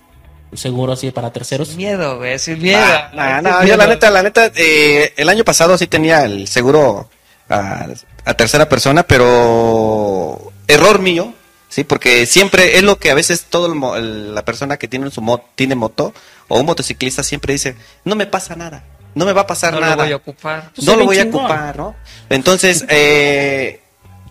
seguro 0.53 0.91
así 0.93 1.09
para 1.11 1.31
terceros? 1.31 1.69
Sin 1.69 1.77
miedo, 1.77 2.17
güey, 2.17 2.37
sin 2.37 2.61
miedo. 2.61 2.79
Ah, 2.83 3.09
nah, 3.13 3.35
Sin 3.35 3.43
no, 3.43 3.51
yo 3.59 3.63
miedo. 3.65 3.77
la 3.77 3.87
neta, 3.87 4.09
la 4.11 4.23
neta, 4.23 4.51
eh, 4.55 5.13
el 5.15 5.29
año 5.29 5.43
pasado 5.45 5.77
sí 5.77 5.87
tenía 5.87 6.25
el 6.25 6.47
seguro 6.49 7.09
a, 7.49 7.87
a 8.25 8.33
tercera 8.33 8.67
persona, 8.67 9.03
pero 9.03 10.51
error 10.67 10.99
mío, 10.99 11.33
sí, 11.73 11.83
porque 11.83 12.25
siempre 12.25 12.77
es 12.77 12.83
lo 12.83 12.97
que 12.97 13.09
a 13.11 13.15
veces 13.15 13.45
todo 13.49 13.65
el 13.67 13.75
mo- 13.75 13.95
el- 13.95 14.35
la 14.35 14.45
persona 14.45 14.77
que 14.77 14.87
tiene 14.87 15.09
su 15.11 15.21
mo- 15.21 15.43
tiene 15.55 15.75
moto 15.75 16.13
o 16.47 16.59
un 16.59 16.65
motociclista 16.65 17.23
siempre 17.23 17.53
dice, 17.53 17.75
no 18.05 18.15
me 18.15 18.25
pasa 18.27 18.55
nada, 18.55 18.83
no 19.15 19.25
me 19.25 19.33
va 19.33 19.41
a 19.41 19.47
pasar 19.47 19.73
No 19.73 19.79
nada, 19.79 19.95
lo 19.95 20.03
voy 20.03 20.11
a 20.11 20.15
ocupar. 20.17 20.71
Pues 20.75 20.87
no 20.87 20.95
lo 20.95 21.05
voy 21.05 21.19
a 21.19 21.23
ocupar, 21.23 21.75
¿no? 21.77 21.95
Entonces, 22.29 22.85
eh, 22.89 23.79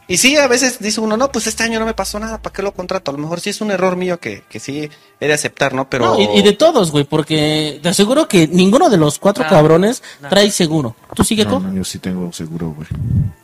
y 0.08 0.18
sí, 0.18 0.36
a 0.36 0.46
veces 0.48 0.78
dice 0.80 1.00
uno, 1.00 1.16
no, 1.16 1.30
pues 1.32 1.46
este 1.46 1.62
año 1.62 1.78
no 1.78 1.86
me 1.86 1.94
pasó 1.94 2.18
nada, 2.18 2.42
¿para 2.42 2.52
qué 2.52 2.60
lo 2.62 2.72
contrato? 2.72 3.10
A 3.10 3.14
lo 3.14 3.18
mejor 3.18 3.40
sí 3.40 3.50
es 3.50 3.60
un 3.60 3.70
error 3.70 3.96
mío 3.96 4.18
que, 4.20 4.42
que 4.48 4.60
sí 4.60 4.90
he 5.20 5.26
de 5.26 5.32
aceptar, 5.32 5.72
¿no? 5.72 5.88
Pero... 5.88 6.06
No, 6.06 6.20
y, 6.20 6.38
y 6.38 6.42
de 6.42 6.52
todos, 6.52 6.90
güey, 6.90 7.04
porque 7.04 7.78
te 7.82 7.88
aseguro 7.88 8.28
que 8.28 8.46
ninguno 8.48 8.90
de 8.90 8.98
los 8.98 9.18
cuatro 9.18 9.44
No, 9.44 9.50
cabrones 9.50 10.02
no. 10.20 10.28
trae 10.28 10.50
seguro. 10.50 10.96
¿Tú 11.14 11.24
sigue 11.24 11.44
No, 11.44 11.52
con? 11.52 11.68
no, 11.68 11.74
yo 11.74 11.84
sí 11.84 11.98
tengo 11.98 12.30
seguro, 12.32 12.72
güey. 12.76 12.88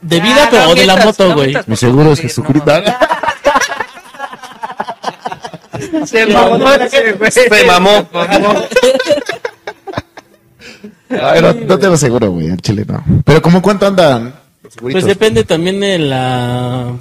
De 0.03 0.21
vida, 0.21 0.49
pero 0.51 0.65
no 0.65 0.71
o 0.71 0.75
de 0.75 0.87
la 0.87 0.97
moto, 0.97 1.29
no 1.29 1.35
güey. 1.37 1.57
Mi 1.67 1.77
seguro 1.77 2.13
es 2.13 2.21
Jesucristo. 2.21 2.71
Se 6.07 6.27
mamó. 6.27 6.59
Se 7.31 7.65
mamó. 7.67 8.07
Ay, 11.11 11.41
no, 11.41 11.53
no 11.55 11.79
tengo 11.79 11.97
seguro, 11.97 12.31
güey, 12.31 12.47
en 12.49 12.59
Chile 12.59 12.85
no. 12.87 13.03
Pero 13.25 13.41
¿cómo 13.41 13.63
cuánto 13.63 13.87
andan 13.87 14.35
los 14.63 14.75
Pues 14.77 15.05
depende 15.05 15.45
también 15.45 15.81
de 15.81 15.99
la. 15.99 16.93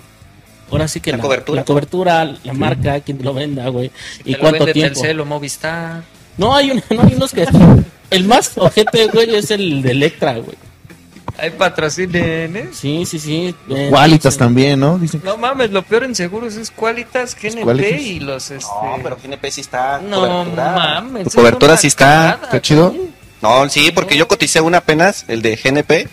Ahora 0.72 0.88
sí 0.88 1.00
que 1.00 1.12
La 1.12 1.18
la, 1.18 1.24
cobertura. 1.24 1.62
la 1.62 1.66
cobertura, 1.66 2.26
la 2.44 2.54
marca, 2.54 3.00
quién 3.02 3.18
te 3.18 3.24
lo 3.24 3.34
venda, 3.34 3.68
güey. 3.70 3.90
Y 4.22 4.24
Te 4.24 4.32
lo 4.32 4.40
cuánto 4.40 4.60
vende 4.66 4.74
tiempo. 4.74 4.94
Telcel 5.00 5.20
o 5.22 5.26
Movistar. 5.26 6.04
No, 6.38 6.56
hay, 6.56 6.72
un- 6.72 6.84
no 6.90 7.02
hay 7.04 7.14
unos 7.16 7.32
que. 7.34 7.46
El 8.10 8.24
más 8.26 8.58
ojete, 8.58 9.08
güey, 9.08 9.36
es 9.36 9.52
el 9.52 9.82
de 9.82 9.92
Electra, 9.92 10.34
güey. 10.34 10.58
Hay 11.38 11.52
patrocinen, 11.52 12.56
¿eh? 12.58 12.70
Sí, 12.74 13.06
sí, 13.06 13.20
sí. 13.20 13.56
Eh, 13.70 13.88
Qualitas 13.92 14.34
sí. 14.34 14.40
también, 14.40 14.80
¿no? 14.80 14.98
Dicen 14.98 15.20
que- 15.22 15.28
No 15.28 15.38
mames, 15.38 15.70
lo 15.72 15.84
peor 15.84 16.04
en 16.04 16.16
seguros 16.16 16.56
es 16.56 16.72
Qualitas, 16.72 17.36
GNP 17.36 17.62
Qualitas. 17.64 18.02
y 18.02 18.20
los 18.20 18.50
este. 18.52 18.66
No, 18.66 18.98
pero 19.04 19.18
GNP 19.22 19.52
sí 19.52 19.62
está. 19.62 20.00
No 20.00 20.22
cobertura. 20.22 20.72
mames. 20.72 21.24
Tu 21.24 21.30
es 21.30 21.36
cobertura 21.36 21.78
sí 21.78 21.88
está. 21.88 22.40
¿Está 22.44 22.62
chido? 22.62 22.96
No, 23.42 23.70
sí, 23.70 23.92
porque 23.94 24.18
yo 24.18 24.28
coticé 24.28 24.62
una 24.62 24.80
apenas, 24.80 25.26
el 25.28 25.42
de 25.44 25.56
GNP, 25.56 26.08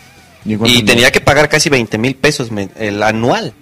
¿Y, 0.44 0.54
y 0.78 0.82
tenía 0.82 1.10
que 1.10 1.22
pagar 1.22 1.48
casi 1.48 1.70
20 1.70 1.96
mil 1.96 2.14
pesos 2.16 2.50
el 2.76 3.02
anual. 3.02 3.54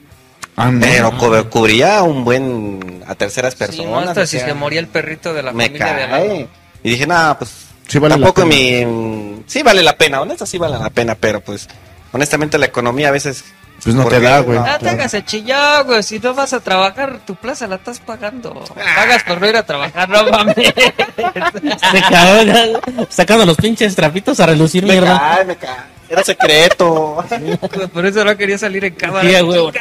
Ah, 0.56 0.70
no. 0.72 0.80
Pero 0.80 1.48
cubría 1.48 2.02
un 2.02 2.24
buen 2.24 3.04
a 3.06 3.14
terceras 3.14 3.52
Sí, 3.54 3.58
personas. 3.60 3.90
no, 3.90 3.98
hasta 4.00 4.22
o 4.22 4.26
si 4.26 4.38
sea, 4.38 4.48
se 4.48 4.54
moría 4.54 4.80
el 4.80 4.88
perrito 4.88 5.32
de 5.32 5.42
la 5.44 5.52
me 5.52 5.66
familia 5.66 5.94
de 5.94 6.08
cae. 6.08 6.48
Y 6.82 6.90
dije, 6.90 7.06
nada, 7.06 7.38
pues 7.38 7.50
Sí 7.92 7.98
vale 7.98 8.16
la 8.16 8.26
tampoco 8.26 8.48
pena. 8.48 8.88
mi... 8.88 9.42
Sí 9.46 9.62
vale 9.62 9.82
la 9.82 9.96
pena, 9.98 10.22
honesta 10.22 10.46
sí 10.46 10.56
vale 10.56 10.78
la 10.78 10.88
pena, 10.88 11.14
pero 11.14 11.40
pues 11.42 11.68
honestamente 12.12 12.56
la 12.56 12.64
economía 12.66 13.08
a 13.08 13.10
veces... 13.10 13.44
Pues 13.84 13.94
no 13.96 14.06
te 14.06 14.18
da, 14.20 14.38
güey. 14.38 14.58
Ah, 14.58 14.78
te 14.78 14.88
hagas 14.88 15.12
el 15.12 15.24
chillado, 15.26 15.84
güey. 15.86 16.02
Si 16.04 16.20
no 16.20 16.32
vas 16.34 16.52
a 16.52 16.60
trabajar, 16.60 17.18
tu 17.26 17.34
plaza 17.34 17.66
la 17.66 17.74
estás 17.76 17.98
pagando. 17.98 18.54
Pagas 18.74 19.24
por 19.24 19.40
no 19.40 19.48
ir 19.48 19.56
a 19.56 19.66
trabajar, 19.66 20.08
no 20.08 20.24
mames. 20.30 20.56
Este 20.56 22.00
cabrón, 22.08 22.78
sacando 23.10 23.44
los 23.44 23.56
pinches 23.56 23.94
trapitos 23.96 24.38
a 24.40 24.46
relucir 24.46 24.86
Me 24.86 24.92
mierda. 24.92 25.18
cae, 25.18 25.44
me 25.44 25.56
cae. 25.56 25.76
Era 26.08 26.22
secreto. 26.24 27.22
Por 27.92 28.06
eso 28.06 28.24
no 28.24 28.36
quería 28.36 28.56
salir 28.56 28.84
en 28.84 28.94
cámara. 28.94 29.28
Sí, 29.28 29.40
güey. 29.44 29.72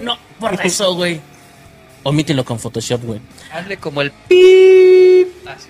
No, 0.00 0.16
por 0.38 0.64
eso, 0.64 0.94
güey. 0.94 1.20
Omítelo 2.04 2.44
con 2.44 2.58
Photoshop, 2.60 3.02
güey. 3.02 3.20
Hazle 3.52 3.76
como 3.78 4.00
el 4.00 4.12
pip. 4.12 5.28
Así. 5.48 5.66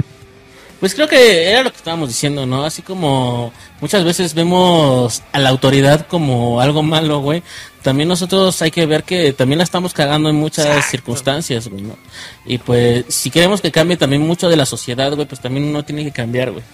Pues 0.80 0.94
creo 0.94 1.08
que 1.08 1.50
era 1.50 1.62
lo 1.62 1.70
que 1.70 1.76
estábamos 1.76 2.08
diciendo, 2.08 2.46
¿no? 2.46 2.64
Así 2.64 2.82
como 2.82 3.52
muchas 3.80 4.04
veces 4.04 4.34
vemos 4.34 5.22
a 5.32 5.38
la 5.38 5.48
autoridad 5.48 6.06
como 6.06 6.60
algo 6.60 6.82
malo, 6.82 7.20
güey. 7.20 7.42
También 7.82 8.08
nosotros 8.08 8.60
hay 8.62 8.70
que 8.70 8.86
ver 8.86 9.04
que 9.04 9.32
también 9.32 9.58
la 9.58 9.64
estamos 9.64 9.92
cagando 9.92 10.28
en 10.28 10.36
muchas 10.36 10.66
Exacto. 10.66 10.90
circunstancias, 10.90 11.68
güey, 11.68 11.82
¿no? 11.82 11.96
Y 12.44 12.58
pues 12.58 13.04
si 13.08 13.30
queremos 13.30 13.60
que 13.60 13.70
cambie 13.70 13.96
también 13.96 14.22
mucho 14.22 14.48
de 14.48 14.56
la 14.56 14.66
sociedad, 14.66 15.12
güey, 15.14 15.26
pues 15.26 15.40
también 15.40 15.64
uno 15.64 15.84
tiene 15.84 16.04
que 16.04 16.12
cambiar, 16.12 16.50
güey. 16.50 16.64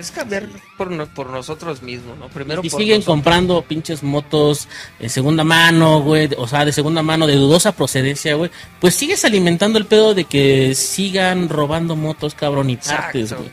Es 0.00 0.10
cambiar 0.10 0.48
por, 0.78 0.90
no- 0.90 1.06
por 1.06 1.28
nosotros 1.30 1.82
mismos, 1.82 2.16
¿no? 2.18 2.28
Primero 2.28 2.62
Y 2.64 2.70
por 2.70 2.80
siguen 2.80 2.98
nosotros. 2.98 3.14
comprando 3.16 3.62
pinches 3.62 4.02
motos 4.02 4.66
en 4.98 5.10
segunda 5.10 5.44
mano, 5.44 6.00
güey, 6.00 6.28
de- 6.28 6.36
o 6.38 6.48
sea, 6.48 6.64
de 6.64 6.72
segunda 6.72 7.02
mano, 7.02 7.26
de 7.26 7.34
dudosa 7.36 7.72
procedencia, 7.72 8.34
güey. 8.34 8.50
Pues 8.80 8.94
sigues 8.94 9.24
alimentando 9.24 9.78
el 9.78 9.86
pedo 9.86 10.14
de 10.14 10.24
que 10.24 10.74
sigan 10.74 11.48
robando 11.48 11.96
motos, 11.96 12.34
cabrón, 12.34 12.70
y 12.70 12.76
partes, 12.76 13.32
güey. 13.34 13.50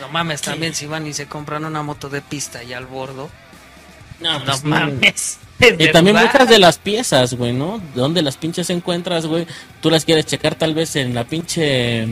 No 0.00 0.08
mames, 0.10 0.42
también 0.42 0.74
si 0.74 0.86
van 0.86 1.06
y 1.06 1.12
se 1.12 1.26
compran 1.26 1.64
una 1.64 1.82
moto 1.82 2.08
de 2.08 2.20
pista 2.20 2.62
y 2.62 2.72
al 2.72 2.86
bordo. 2.86 3.28
No, 4.20 4.38
No 4.40 4.44
pues, 4.44 4.64
mames. 4.64 5.38
Y 5.60 5.90
también 5.90 6.16
muchas 6.16 6.48
de 6.48 6.58
las 6.58 6.78
piezas, 6.78 7.34
güey, 7.34 7.52
¿no? 7.52 7.78
De 7.94 8.00
dónde 8.00 8.22
las 8.22 8.36
pinches 8.36 8.70
encuentras, 8.70 9.26
güey. 9.26 9.46
Tú 9.80 9.90
las 9.90 10.04
quieres 10.04 10.26
checar 10.26 10.54
tal 10.54 10.74
vez 10.74 10.94
en 10.96 11.14
la 11.14 11.24
pinche... 11.24 12.06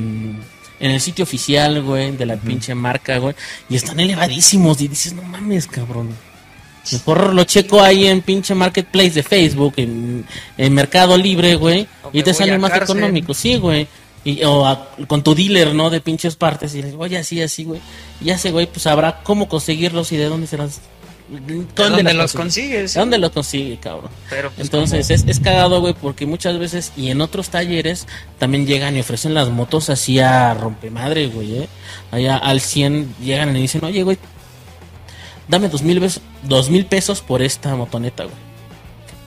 En 0.79 0.91
el 0.91 1.01
sitio 1.01 1.23
oficial, 1.23 1.83
güey, 1.83 2.13
de 2.17 2.27
la 2.27 2.37
pinche 2.37 2.75
marca, 2.75 3.19
güey. 3.19 3.35
Y 3.69 3.77
están 3.77 3.99
elevadísimos. 4.01 4.81
Y 4.81 4.89
dices, 4.89 5.15
no 5.15 5.23
mames, 5.23 5.67
cabrón. 5.67 6.11
Mejor 6.93 7.35
lo 7.35 7.43
checo 7.45 7.83
ahí 7.83 8.07
en 8.07 8.23
pinche 8.23 8.55
marketplace 8.55 9.11
de 9.11 9.23
Facebook, 9.25 9.75
en, 9.79 10.25
en 10.57 10.73
Mercado 10.75 11.17
Libre, 11.17 11.57
güey. 11.57 11.89
Y 12.13 12.23
te 12.23 12.33
sale 12.35 12.57
más 12.59 12.71
cárcel. 12.71 12.99
económico, 12.99 13.35
sí, 13.35 13.57
güey. 13.57 13.89
Y, 14.25 14.43
o 14.45 14.67
a- 14.67 14.91
con 15.09 15.23
tu 15.23 15.35
dealer, 15.35 15.75
¿no? 15.75 15.89
De 15.91 16.01
pinches 16.01 16.37
partes. 16.37 16.75
Y 16.75 16.79
dices, 16.83 16.95
oye, 16.99 17.17
así, 17.19 17.41
así, 17.43 17.65
güey. 17.65 17.81
Y 18.21 18.31
ese 18.31 18.51
güey, 18.53 18.67
pues 18.67 18.83
sabrá 18.83 19.21
cómo 19.25 19.49
conseguirlos 19.49 20.13
y 20.13 20.17
de 20.17 20.27
dónde 20.27 20.47
se 20.47 20.57
las... 21.31 21.47
¿De 21.47 21.65
dónde 21.75 22.15
los 22.15 22.33
consigue? 22.33 22.67
consigues? 22.69 22.95
¿De 22.95 23.01
dónde 23.01 23.19
los 23.19 23.31
consigue, 23.31 23.77
cabrón? 23.79 24.11
Pero 24.31 24.51
pues, 24.51 24.67
Entonces 24.67 25.11
es, 25.11 25.25
es 25.27 25.41
cagado, 25.41 25.81
güey, 25.81 25.95
porque 25.95 26.27
muchas 26.27 26.59
veces 26.59 26.93
y 26.97 27.11
en 27.11 27.21
otros 27.21 27.49
talleres 27.51 28.07
también 28.39 28.67
llegan 28.67 28.97
y 28.97 29.01
ofrecen 29.01 29.35
las 29.35 29.49
motos 29.49 29.91
así 29.91 30.21
a 30.21 30.55
rompemadre, 30.55 31.27
güey, 31.29 31.63
¿eh? 31.63 31.69
Allá 32.11 32.37
al 32.37 32.61
100 32.61 33.17
llegan 33.23 33.57
y 33.57 33.61
dicen, 33.63 33.85
oye, 33.85 34.03
güey, 34.03 34.19
dame 35.49 35.69
dos 35.69 35.83
mil, 35.83 36.01
pesos, 36.01 36.23
dos 36.43 36.71
mil 36.71 36.87
pesos 36.87 37.21
por 37.21 37.43
esta 37.43 37.75
motoneta, 37.77 38.25
güey. 38.25 38.37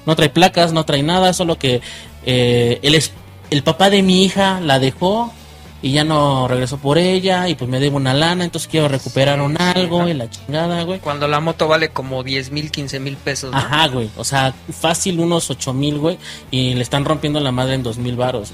No 0.05 0.15
trae 0.15 0.29
placas, 0.29 0.73
no 0.73 0.85
trae 0.85 1.03
nada, 1.03 1.33
solo 1.33 1.57
que 1.59 1.81
eh, 2.25 2.79
el, 2.81 2.95
es- 2.95 3.11
el 3.51 3.63
papá 3.63 3.89
de 3.89 4.01
mi 4.03 4.23
hija 4.23 4.59
la 4.61 4.79
dejó 4.79 5.33
y 5.81 5.93
ya 5.93 6.03
no 6.03 6.47
regresó 6.47 6.77
por 6.77 6.97
ella 6.97 7.47
y 7.47 7.55
pues 7.55 7.69
me 7.69 7.79
debo 7.79 7.97
una 7.97 8.13
lana, 8.13 8.43
entonces 8.43 8.67
quiero 8.69 8.89
recuperar 8.89 9.39
un 9.41 9.59
algo 9.61 10.07
y 10.07 10.13
la 10.13 10.29
chingada, 10.29 10.83
güey. 10.83 10.99
cuando 10.99 11.27
la 11.27 11.39
moto 11.39 11.67
vale 11.67 11.89
como 11.89 12.23
10 12.23 12.51
mil, 12.51 12.69
15 12.69 12.99
mil 12.99 13.15
pesos, 13.15 13.51
¿no? 13.51 13.57
Ajá, 13.57 13.87
güey. 13.87 14.09
O 14.17 14.23
sea, 14.23 14.53
fácil 14.71 15.19
unos 15.19 15.49
ocho 15.49 15.73
mil, 15.73 15.97
güey. 15.97 16.17
Y 16.51 16.73
le 16.73 16.81
están 16.81 17.05
rompiendo 17.05 17.39
la 17.39 17.51
madre 17.51 17.75
en 17.75 17.83
dos 17.83 17.97
mil 17.97 18.17
varos. 18.17 18.51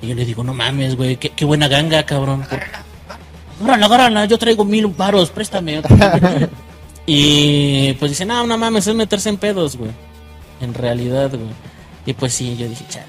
Y 0.00 0.08
yo 0.08 0.14
le 0.14 0.24
digo, 0.24 0.42
no 0.42 0.52
mames, 0.52 0.96
güey. 0.96 1.16
Qué, 1.16 1.30
qué 1.30 1.44
buena 1.44 1.68
ganga, 1.68 2.02
cabrón. 2.04 2.44
Agárrala, 3.60 3.86
agárrala. 3.86 4.24
Yo 4.24 4.36
traigo 4.38 4.64
mil 4.64 4.88
varos, 4.88 5.30
préstame. 5.30 5.80
y 7.06 7.92
pues 7.94 8.10
dice, 8.10 8.24
no, 8.24 8.44
no 8.46 8.58
mames, 8.58 8.86
es 8.88 8.94
meterse 8.96 9.28
en 9.28 9.36
pedos, 9.36 9.76
güey. 9.76 9.92
En 10.60 10.74
realidad, 10.74 11.30
güey. 11.30 11.52
Y 12.04 12.14
pues 12.14 12.34
sí, 12.34 12.56
yo 12.56 12.68
dije, 12.68 12.84
chale. 12.88 13.06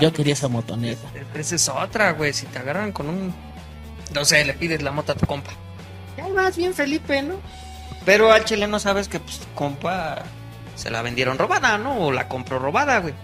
Yo 0.00 0.12
quería 0.12 0.32
esa 0.32 0.48
motoneta. 0.48 1.06
Esa 1.34 1.54
es 1.56 1.68
otra, 1.68 2.12
güey. 2.12 2.32
Si 2.32 2.46
te 2.46 2.58
agarran 2.58 2.92
con 2.92 3.08
un. 3.08 3.34
No 4.14 4.24
sé, 4.24 4.44
le 4.44 4.54
pides 4.54 4.82
la 4.82 4.92
moto 4.92 5.12
a 5.12 5.14
tu 5.16 5.26
compa. 5.26 5.50
Ya 6.16 6.28
vas 6.28 6.56
bien, 6.56 6.74
Felipe, 6.74 7.22
¿no? 7.22 7.34
Pero 8.04 8.30
al 8.32 8.44
chile 8.44 8.66
no 8.68 8.78
sabes 8.78 9.08
que 9.08 9.18
pues, 9.18 9.38
tu 9.38 9.46
compa 9.54 10.22
se 10.76 10.90
la 10.90 11.02
vendieron 11.02 11.38
robada, 11.38 11.78
¿no? 11.78 11.98
O 12.06 12.12
la 12.12 12.28
compró 12.28 12.58
robada, 12.58 12.98
güey. 13.00 13.14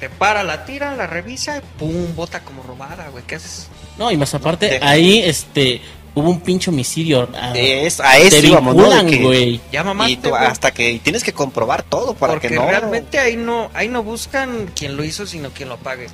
Te 0.00 0.08
para, 0.08 0.44
la 0.44 0.64
tira, 0.64 0.94
la 0.94 1.08
revisa, 1.08 1.56
y 1.58 1.60
pum, 1.78 2.14
bota 2.14 2.40
como 2.40 2.62
robada, 2.62 3.08
güey. 3.08 3.24
¿Qué 3.24 3.34
haces? 3.34 3.68
No, 3.98 4.12
y 4.12 4.16
más 4.16 4.32
aparte, 4.34 4.78
ahí 4.80 5.18
este 5.24 5.80
hubo 6.14 6.30
un 6.30 6.40
pinche 6.40 6.70
homicidio. 6.70 7.28
ah, 7.34 7.52
Es, 7.56 7.98
a 7.98 8.18
eso 8.18 8.40
te 8.40 8.46
íbamos, 8.46 8.76
¿no? 8.76 8.82
De 8.82 8.88
vinculan, 9.02 9.06
que- 9.08 9.22
güey. 9.24 9.60
Ya 9.72 9.82
mamaste, 9.82 10.12
y 10.12 10.16
tú- 10.18 10.28
güey. 10.28 10.44
hasta 10.44 10.70
que 10.70 10.92
y 10.92 10.98
tienes 11.00 11.24
que 11.24 11.32
comprobar 11.32 11.82
todo 11.82 12.14
para 12.14 12.34
Porque 12.34 12.48
que 12.48 12.54
no. 12.54 12.66
realmente 12.68 13.18
ahí 13.18 13.36
no, 13.36 13.70
ahí 13.74 13.88
no 13.88 14.04
buscan 14.04 14.70
quien 14.76 14.96
lo 14.96 15.02
hizo, 15.02 15.26
sino 15.26 15.50
quien 15.50 15.68
lo 15.68 15.78
pague. 15.78 16.06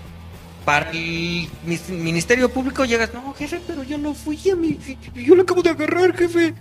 Para 0.65 0.91
el 0.91 1.49
Ministerio 1.89 2.51
Público 2.51 2.85
llegas, 2.85 3.13
no, 3.13 3.35
jefe, 3.35 3.61
pero 3.67 3.83
yo 3.83 3.99
no 3.99 4.15
fui 4.15 4.39
a 4.51 4.57
mi... 4.57 4.79
Yo 5.15 5.35
lo 5.35 5.43
acabo 5.43 5.63
de 5.63 5.71
agarrar, 5.71 6.17
jefe. 6.17 6.55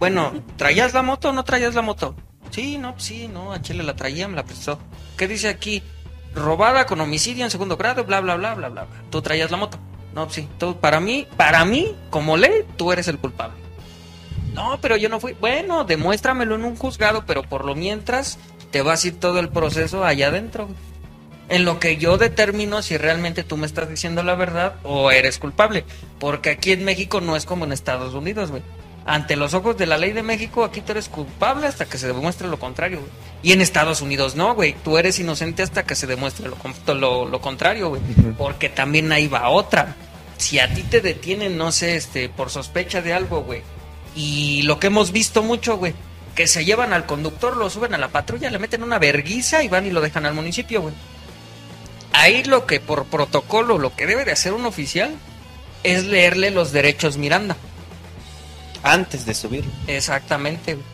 Bueno, 0.00 0.32
¿traías 0.56 0.94
la 0.94 1.02
moto 1.02 1.28
o 1.28 1.32
no 1.32 1.44
traías 1.44 1.74
la 1.74 1.82
moto? 1.82 2.16
Sí, 2.50 2.78
no, 2.78 2.94
sí, 2.98 3.28
no, 3.28 3.52
a 3.52 3.62
Chile 3.62 3.84
la 3.84 3.94
traía, 3.94 4.26
me 4.26 4.34
la 4.34 4.44
prestó. 4.44 4.80
¿Qué 5.16 5.28
dice 5.28 5.48
aquí? 5.48 5.82
Robada 6.34 6.86
con 6.86 7.00
homicidio 7.00 7.44
en 7.44 7.50
segundo 7.50 7.76
grado, 7.76 8.04
bla, 8.04 8.20
bla, 8.20 8.36
bla, 8.36 8.54
bla, 8.54 8.68
bla. 8.68 8.86
Tú 9.10 9.22
traías 9.22 9.50
la 9.50 9.56
moto. 9.56 9.78
No, 10.14 10.28
sí, 10.28 10.48
tú, 10.58 10.76
para 10.76 10.98
mí, 10.98 11.28
para 11.36 11.64
mí, 11.64 11.94
como 12.10 12.36
ley, 12.36 12.64
tú 12.76 12.90
eres 12.90 13.06
el 13.06 13.18
culpable. 13.18 13.56
No, 14.54 14.78
pero 14.80 14.96
yo 14.96 15.08
no 15.08 15.20
fui. 15.20 15.34
Bueno, 15.34 15.84
demuéstramelo 15.84 16.56
en 16.56 16.64
un 16.64 16.76
juzgado, 16.76 17.24
pero 17.26 17.42
por 17.42 17.64
lo 17.64 17.76
mientras 17.76 18.38
te 18.72 18.82
vas 18.82 19.04
a 19.04 19.08
ir 19.08 19.20
todo 19.20 19.38
el 19.38 19.48
proceso 19.48 20.04
allá 20.04 20.28
adentro. 20.28 20.68
En 21.50 21.64
lo 21.64 21.80
que 21.80 21.96
yo 21.96 22.16
determino 22.16 22.80
si 22.80 22.96
realmente 22.96 23.42
tú 23.42 23.56
me 23.56 23.66
estás 23.66 23.88
diciendo 23.88 24.22
la 24.22 24.36
verdad 24.36 24.76
o 24.84 25.10
eres 25.10 25.40
culpable. 25.40 25.84
Porque 26.20 26.50
aquí 26.50 26.70
en 26.70 26.84
México 26.84 27.20
no 27.20 27.34
es 27.34 27.44
como 27.44 27.64
en 27.64 27.72
Estados 27.72 28.14
Unidos, 28.14 28.52
güey. 28.52 28.62
Ante 29.04 29.34
los 29.34 29.52
ojos 29.54 29.76
de 29.76 29.86
la 29.86 29.98
ley 29.98 30.12
de 30.12 30.22
México, 30.22 30.62
aquí 30.62 30.80
tú 30.80 30.92
eres 30.92 31.08
culpable 31.08 31.66
hasta 31.66 31.86
que 31.86 31.98
se 31.98 32.06
demuestre 32.06 32.46
lo 32.46 32.60
contrario, 32.60 33.00
güey. 33.00 33.10
Y 33.42 33.50
en 33.50 33.62
Estados 33.62 34.00
Unidos 34.00 34.36
no, 34.36 34.54
güey. 34.54 34.76
Tú 34.84 34.96
eres 34.96 35.18
inocente 35.18 35.64
hasta 35.64 35.82
que 35.82 35.96
se 35.96 36.06
demuestre 36.06 36.48
lo, 36.94 37.24
lo 37.24 37.40
contrario, 37.40 37.88
güey. 37.88 38.02
Porque 38.38 38.68
también 38.68 39.10
ahí 39.10 39.26
va 39.26 39.48
otra. 39.48 39.96
Si 40.36 40.60
a 40.60 40.72
ti 40.72 40.84
te 40.84 41.00
detienen, 41.00 41.58
no 41.58 41.72
sé, 41.72 41.96
este, 41.96 42.28
por 42.28 42.50
sospecha 42.50 43.02
de 43.02 43.12
algo, 43.12 43.42
güey. 43.42 43.62
Y 44.14 44.62
lo 44.62 44.78
que 44.78 44.86
hemos 44.86 45.10
visto 45.10 45.42
mucho, 45.42 45.78
güey. 45.78 45.94
Que 46.36 46.46
se 46.46 46.64
llevan 46.64 46.92
al 46.92 47.06
conductor, 47.06 47.56
lo 47.56 47.68
suben 47.70 47.92
a 47.94 47.98
la 47.98 48.08
patrulla, 48.08 48.50
le 48.50 48.60
meten 48.60 48.84
una 48.84 49.00
verguiza 49.00 49.64
y 49.64 49.68
van 49.68 49.86
y 49.86 49.90
lo 49.90 50.00
dejan 50.00 50.26
al 50.26 50.34
municipio, 50.34 50.82
güey. 50.82 50.94
Ahí 52.12 52.44
lo 52.44 52.66
que 52.66 52.80
por 52.80 53.04
protocolo, 53.06 53.78
lo 53.78 53.94
que 53.94 54.06
debe 54.06 54.24
de 54.24 54.32
hacer 54.32 54.52
un 54.52 54.66
oficial 54.66 55.14
es 55.84 56.04
leerle 56.04 56.50
los 56.50 56.72
derechos 56.72 57.16
Miranda. 57.16 57.56
Antes 58.82 59.26
de 59.26 59.34
subir. 59.34 59.64
Exactamente. 59.86 60.74
güey. 60.74 60.86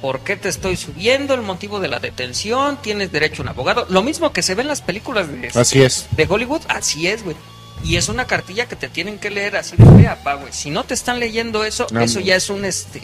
¿Por 0.00 0.20
qué 0.20 0.36
te 0.36 0.48
estoy 0.50 0.76
subiendo? 0.76 1.32
El 1.34 1.40
motivo 1.42 1.80
de 1.80 1.88
la 1.88 1.98
detención. 1.98 2.76
Tienes 2.82 3.10
derecho 3.10 3.40
a 3.40 3.44
un 3.44 3.48
abogado. 3.48 3.86
Lo 3.88 4.02
mismo 4.02 4.32
que 4.32 4.42
se 4.42 4.54
ve 4.54 4.62
en 4.62 4.68
las 4.68 4.82
películas 4.82 5.28
de, 5.28 5.48
Así 5.54 5.80
es. 5.80 6.08
de 6.10 6.26
Hollywood. 6.28 6.60
Así 6.68 7.06
es, 7.06 7.22
güey. 7.24 7.36
Y 7.82 7.96
es 7.96 8.08
una 8.08 8.26
cartilla 8.26 8.66
que 8.66 8.76
te 8.76 8.88
tienen 8.88 9.18
que 9.18 9.30
leer 9.30 9.56
así 9.56 9.76
de 9.76 9.84
fea, 10.02 10.22
pa, 10.22 10.34
güey. 10.34 10.52
Si 10.52 10.70
no 10.70 10.84
te 10.84 10.94
están 10.94 11.20
leyendo 11.20 11.64
eso, 11.64 11.86
No, 11.90 12.00
eso 12.00 12.20
ya 12.20 12.36
es 12.36 12.50
un 12.50 12.64
este. 12.64 13.00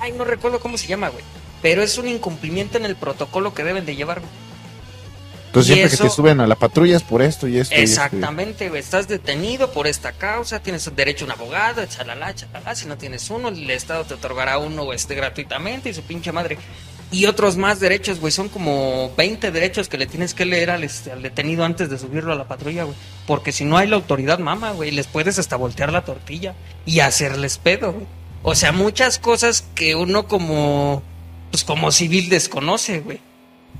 Ay, 0.00 0.12
no 0.12 0.24
recuerdo 0.24 0.60
cómo 0.60 0.78
se 0.78 0.86
llama, 0.88 1.08
güey. 1.10 1.24
Pero 1.62 1.82
es 1.82 1.98
un 1.98 2.08
incumplimiento 2.08 2.78
en 2.78 2.86
el 2.86 2.96
protocolo 2.96 3.52
que 3.54 3.62
deben 3.64 3.84
de 3.86 3.94
llevar, 3.96 4.20
güey. 4.20 4.30
Entonces 5.50 5.70
Y 5.72 5.74
siempre 5.74 5.88
que 5.90 5.94
eso- 5.96 6.04
te 6.04 6.10
suben 6.10 6.40
a 6.40 6.46
la 6.46 6.54
patrulla 6.54 6.96
es 6.96 7.02
por 7.02 7.22
esto 7.22 7.48
y 7.48 7.58
esto. 7.58 7.74
y 7.74 7.78
esto. 7.78 7.82
Exactamente, 7.82 8.68
güey. 8.68 8.80
Estás 8.80 9.08
detenido 9.08 9.72
por 9.72 9.88
esta 9.88 10.12
causa, 10.12 10.60
tienes 10.60 10.88
derecho 10.94 11.24
a 11.24 11.26
un 11.26 11.32
abogado, 11.32 11.84
chalala, 11.86 12.32
chalala. 12.34 12.74
Si 12.76 12.86
no 12.86 12.96
tienes 12.96 13.28
uno, 13.30 13.48
el 13.48 13.68
Estado 13.68 14.04
te 14.04 14.14
otorgará 14.14 14.58
uno 14.58 14.92
este, 14.92 15.16
gratuitamente 15.16 15.88
y 15.90 15.94
su 15.94 16.02
pinche 16.02 16.30
madre. 16.30 16.56
Y 17.12 17.26
otros 17.26 17.56
más 17.56 17.80
derechos, 17.80 18.20
güey. 18.20 18.30
Son 18.30 18.48
como 18.48 19.12
20 19.16 19.50
derechos 19.50 19.88
que 19.88 19.98
le 19.98 20.06
tienes 20.06 20.32
que 20.34 20.44
leer 20.44 20.70
al, 20.70 20.84
este, 20.84 21.10
al 21.10 21.20
detenido 21.22 21.64
antes 21.64 21.90
de 21.90 21.98
subirlo 21.98 22.32
a 22.32 22.36
la 22.36 22.46
patrulla, 22.46 22.84
güey. 22.84 22.96
Porque 23.26 23.50
si 23.50 23.64
no 23.64 23.76
hay 23.76 23.88
la 23.88 23.96
autoridad, 23.96 24.38
mama, 24.38 24.70
güey. 24.70 24.92
Les 24.92 25.08
puedes 25.08 25.36
hasta 25.40 25.56
voltear 25.56 25.92
la 25.92 26.04
tortilla 26.04 26.54
y 26.86 27.00
hacerles 27.00 27.58
pedo, 27.58 27.92
güey. 27.92 28.06
O 28.44 28.54
sea, 28.54 28.70
muchas 28.70 29.18
cosas 29.18 29.64
que 29.74 29.96
uno 29.96 30.28
como, 30.28 31.02
pues 31.50 31.64
como 31.64 31.90
civil 31.90 32.28
desconoce, 32.28 33.00
güey. 33.00 33.18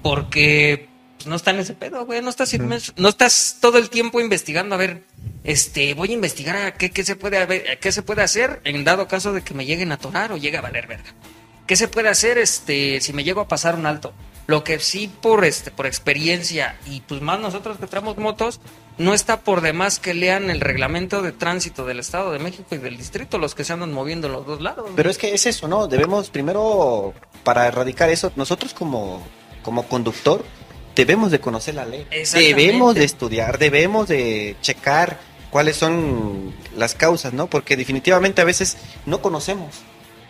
Porque 0.03 0.89
pues, 1.21 1.29
no 1.29 1.37
está 1.37 1.51
en 1.51 1.61
ese 1.61 1.75
pedo, 1.75 2.07
güey. 2.07 2.23
No 2.23 2.31
estás, 2.31 2.53
inmenso- 2.55 2.93
no 2.97 3.09
estás 3.09 3.59
todo 3.61 3.79
el 3.79 3.91
tiempo 3.91 4.21
investigando. 4.21 4.75
A 4.75 4.79
ver, 4.79 5.03
este, 5.45 5.93
voy 5.95 6.11
a 6.11 6.15
investigar 6.15 6.57
a 6.57 6.75
qué, 6.75 6.91
qué 6.91 7.05
se 7.05 7.15
puede 7.17 7.37
haber- 7.39 7.79
qué 7.79 7.93
se 7.93 8.03
puede 8.03 8.23
hacer 8.23 8.61
en 8.65 8.85
dado 8.85 9.07
caso 9.07 9.33
de 9.33 9.43
que 9.43 9.53
me 9.55 9.67
lleguen 9.67 9.93
a 9.93 9.97
atorar 9.97 10.33
o 10.33 10.37
llegue 10.37 10.57
a 10.57 10.63
valer 10.63 10.87
verga. 10.87 11.15
¿Qué 11.67 11.77
se 11.77 11.89
puede 11.89 12.09
hacer 12.09 12.39
este 12.39 13.01
si 13.01 13.13
me 13.13 13.23
llego 13.23 13.41
a 13.43 13.49
pasar 13.49 13.75
un 13.77 13.87
alto? 13.87 14.13
Lo 14.47 14.65
que 14.65 14.81
sí 14.81 15.09
por 15.23 15.45
este 15.45 15.71
por 15.71 15.87
experiencia 15.87 16.77
y 16.87 17.03
pues 17.03 17.21
más 17.21 17.39
nosotros 17.39 17.77
que 17.79 17.87
traemos 17.87 18.17
motos 18.17 18.61
no 18.99 19.15
está 19.15 19.41
por 19.41 19.61
demás 19.61 20.01
que 20.01 20.13
lean 20.13 20.51
el 20.51 20.61
reglamento 20.61 21.23
de 21.23 21.31
tránsito 21.31 21.87
del 21.87 22.01
Estado 22.01 22.33
de 22.33 22.41
México 22.41 22.75
y 22.75 22.79
del 22.79 22.97
distrito 22.97 23.39
los 23.39 23.55
que 23.55 23.63
se 23.63 23.73
andan 23.73 23.93
moviendo 23.93 24.27
en 24.27 24.33
los 24.33 24.45
dos 24.47 24.61
lados. 24.61 24.91
Pero 24.97 25.09
es 25.11 25.19
que 25.19 25.33
es 25.33 25.47
eso, 25.47 25.69
¿no? 25.69 25.87
Debemos 25.87 26.31
primero, 26.31 27.15
para 27.45 27.69
erradicar 27.69 28.11
eso, 28.11 28.33
nosotros 28.35 28.75
como, 28.75 29.23
como 29.63 29.85
conductor, 29.87 30.45
debemos 30.95 31.31
de 31.31 31.41
conocer 31.41 31.75
la 31.75 31.87
ley. 31.87 32.07
Debemos 32.33 32.95
de 32.95 33.05
estudiar, 33.05 33.59
debemos 33.59 34.09
de 34.09 34.57
checar 34.61 35.19
cuáles 35.51 35.77
son 35.77 36.55
las 36.77 36.95
causas, 36.95 37.33
¿no? 37.33 37.49
Porque 37.49 37.77
definitivamente 37.77 38.41
a 38.41 38.45
veces 38.45 38.77
no 39.07 39.21
conocemos. 39.21 39.77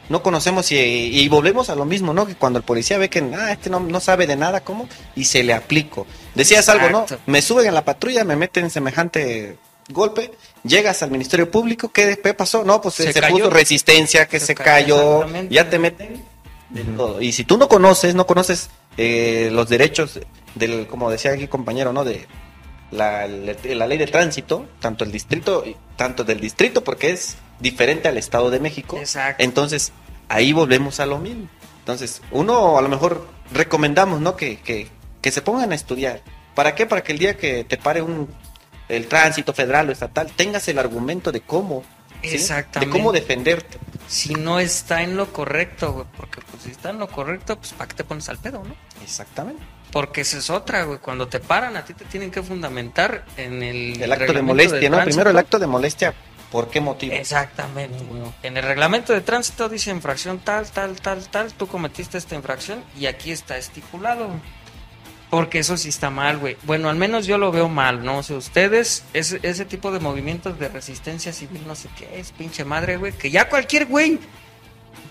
No 0.08 0.24
conocemos 0.24 0.72
y, 0.72 0.76
y 0.76 1.28
volvemos 1.28 1.70
a 1.70 1.76
lo 1.76 1.84
mismo, 1.84 2.12
¿no? 2.12 2.26
Que 2.26 2.34
cuando 2.34 2.58
el 2.58 2.64
policía 2.64 2.98
ve 2.98 3.08
que, 3.08 3.20
ah, 3.38 3.52
este 3.52 3.70
no, 3.70 3.78
no 3.78 4.00
sabe 4.00 4.26
de 4.26 4.34
nada, 4.34 4.62
¿cómo? 4.62 4.88
Y 5.14 5.24
se 5.24 5.44
le 5.44 5.52
aplico. 5.52 6.04
Decías 6.34 6.68
algo, 6.68 6.90
¿no? 6.90 7.06
Me 7.26 7.42
suben 7.42 7.68
a 7.68 7.70
la 7.70 7.84
patrulla, 7.84 8.24
me 8.24 8.34
meten 8.34 8.70
semejante 8.70 9.56
golpe, 9.92 10.32
llegas 10.64 11.02
al 11.02 11.10
Ministerio 11.10 11.50
Público, 11.50 11.90
¿qué 11.90 12.06
después 12.06 12.34
pasó? 12.34 12.64
No, 12.64 12.80
pues 12.80 12.94
Se 12.94 13.22
puso 13.22 13.50
resistencia, 13.50 14.26
que 14.26 14.40
Se 14.40 14.46
se, 14.46 14.54
cayó, 14.54 15.26
ya 15.48 15.70
te 15.70 15.78
meten 15.78 16.24
de 16.70 16.84
todo. 16.84 17.20
Y 17.20 17.32
si 17.32 17.44
tú 17.44 17.56
no 17.56 17.68
conoces, 17.68 18.14
no 18.14 18.26
conoces 18.26 18.70
eh, 19.02 19.48
los 19.50 19.70
derechos 19.70 20.20
del, 20.54 20.86
como 20.86 21.10
decía 21.10 21.32
aquí 21.32 21.48
compañero, 21.48 21.94
¿no? 21.94 22.04
De 22.04 22.26
la, 22.90 23.26
la 23.26 23.86
ley 23.86 23.96
de 23.96 24.06
tránsito, 24.06 24.66
tanto 24.78 25.04
el 25.04 25.10
distrito, 25.10 25.64
tanto 25.96 26.22
del 26.22 26.38
distrito, 26.38 26.84
porque 26.84 27.08
es 27.10 27.36
diferente 27.60 28.08
al 28.08 28.18
Estado 28.18 28.50
de 28.50 28.60
México. 28.60 28.98
Exacto. 28.98 29.42
Entonces, 29.42 29.92
ahí 30.28 30.52
volvemos 30.52 31.00
a 31.00 31.06
lo 31.06 31.18
mismo. 31.18 31.48
Entonces, 31.78 32.20
uno 32.30 32.76
a 32.76 32.82
lo 32.82 32.90
mejor 32.90 33.26
recomendamos, 33.54 34.20
¿no? 34.20 34.36
Que, 34.36 34.58
que, 34.60 34.88
que 35.22 35.30
se 35.32 35.40
pongan 35.40 35.72
a 35.72 35.76
estudiar. 35.76 36.20
¿Para 36.54 36.74
qué? 36.74 36.84
Para 36.84 37.02
que 37.02 37.12
el 37.12 37.18
día 37.18 37.38
que 37.38 37.64
te 37.64 37.78
pare 37.78 38.02
un 38.02 38.28
el 38.90 39.06
tránsito 39.06 39.54
federal 39.54 39.88
o 39.88 39.92
estatal, 39.92 40.30
tengas 40.36 40.68
el 40.68 40.78
argumento 40.78 41.32
de 41.32 41.40
cómo. 41.40 41.84
¿sí? 42.22 42.34
Exactamente. 42.34 42.92
De 42.92 42.98
cómo 42.98 43.12
defenderte. 43.12 43.78
Si 44.10 44.34
no 44.34 44.58
está 44.58 45.02
en 45.02 45.16
lo 45.16 45.32
correcto, 45.32 45.92
güey. 45.92 46.06
Porque 46.16 46.40
pues 46.50 46.64
si 46.64 46.72
está 46.72 46.90
en 46.90 46.98
lo 46.98 47.06
correcto, 47.06 47.56
pues 47.56 47.72
¿para 47.74 47.86
qué 47.86 47.94
te 47.94 48.02
pones 48.02 48.28
al 48.28 48.38
pedo, 48.38 48.60
no? 48.64 48.74
Exactamente. 49.04 49.62
Porque 49.92 50.22
esa 50.22 50.38
es 50.38 50.50
otra, 50.50 50.82
güey. 50.82 50.98
Cuando 50.98 51.28
te 51.28 51.38
paran, 51.38 51.76
a 51.76 51.84
ti 51.84 51.94
te 51.94 52.04
tienen 52.06 52.32
que 52.32 52.42
fundamentar 52.42 53.24
en 53.36 53.62
el... 53.62 54.02
El 54.02 54.12
acto 54.12 54.32
de 54.32 54.42
molestia, 54.42 54.90
¿no? 54.90 54.96
tránsito. 54.96 55.04
Primero 55.04 55.30
el 55.30 55.38
acto 55.38 55.60
de 55.60 55.66
molestia, 55.68 56.14
¿por 56.50 56.68
qué 56.70 56.80
motivo? 56.80 57.14
Exactamente, 57.14 58.02
güey. 58.02 58.22
En 58.42 58.56
el 58.56 58.64
reglamento 58.64 59.12
de 59.12 59.20
tránsito 59.20 59.68
dice 59.68 59.90
infracción 59.90 60.40
tal, 60.40 60.68
tal, 60.72 61.00
tal, 61.00 61.28
tal. 61.28 61.52
Tú 61.52 61.68
cometiste 61.68 62.18
esta 62.18 62.34
infracción 62.34 62.82
y 62.98 63.06
aquí 63.06 63.30
está 63.30 63.58
estipulado. 63.58 64.26
güey. 64.26 64.40
Porque 65.30 65.60
eso 65.60 65.76
sí 65.76 65.88
está 65.88 66.10
mal, 66.10 66.38
güey. 66.38 66.56
Bueno, 66.64 66.90
al 66.90 66.96
menos 66.96 67.26
yo 67.26 67.38
lo 67.38 67.52
veo 67.52 67.68
mal, 67.68 68.04
¿no? 68.04 68.18
O 68.18 68.22
sea, 68.24 68.36
ustedes, 68.36 69.04
ese, 69.14 69.38
ese 69.42 69.64
tipo 69.64 69.92
de 69.92 70.00
movimientos 70.00 70.58
de 70.58 70.68
resistencia 70.68 71.32
civil, 71.32 71.62
no 71.66 71.76
sé 71.76 71.88
qué 71.96 72.18
es, 72.18 72.32
pinche 72.32 72.64
madre, 72.64 72.96
güey. 72.96 73.12
Que 73.12 73.30
ya 73.30 73.48
cualquier 73.48 73.86
güey 73.86 74.18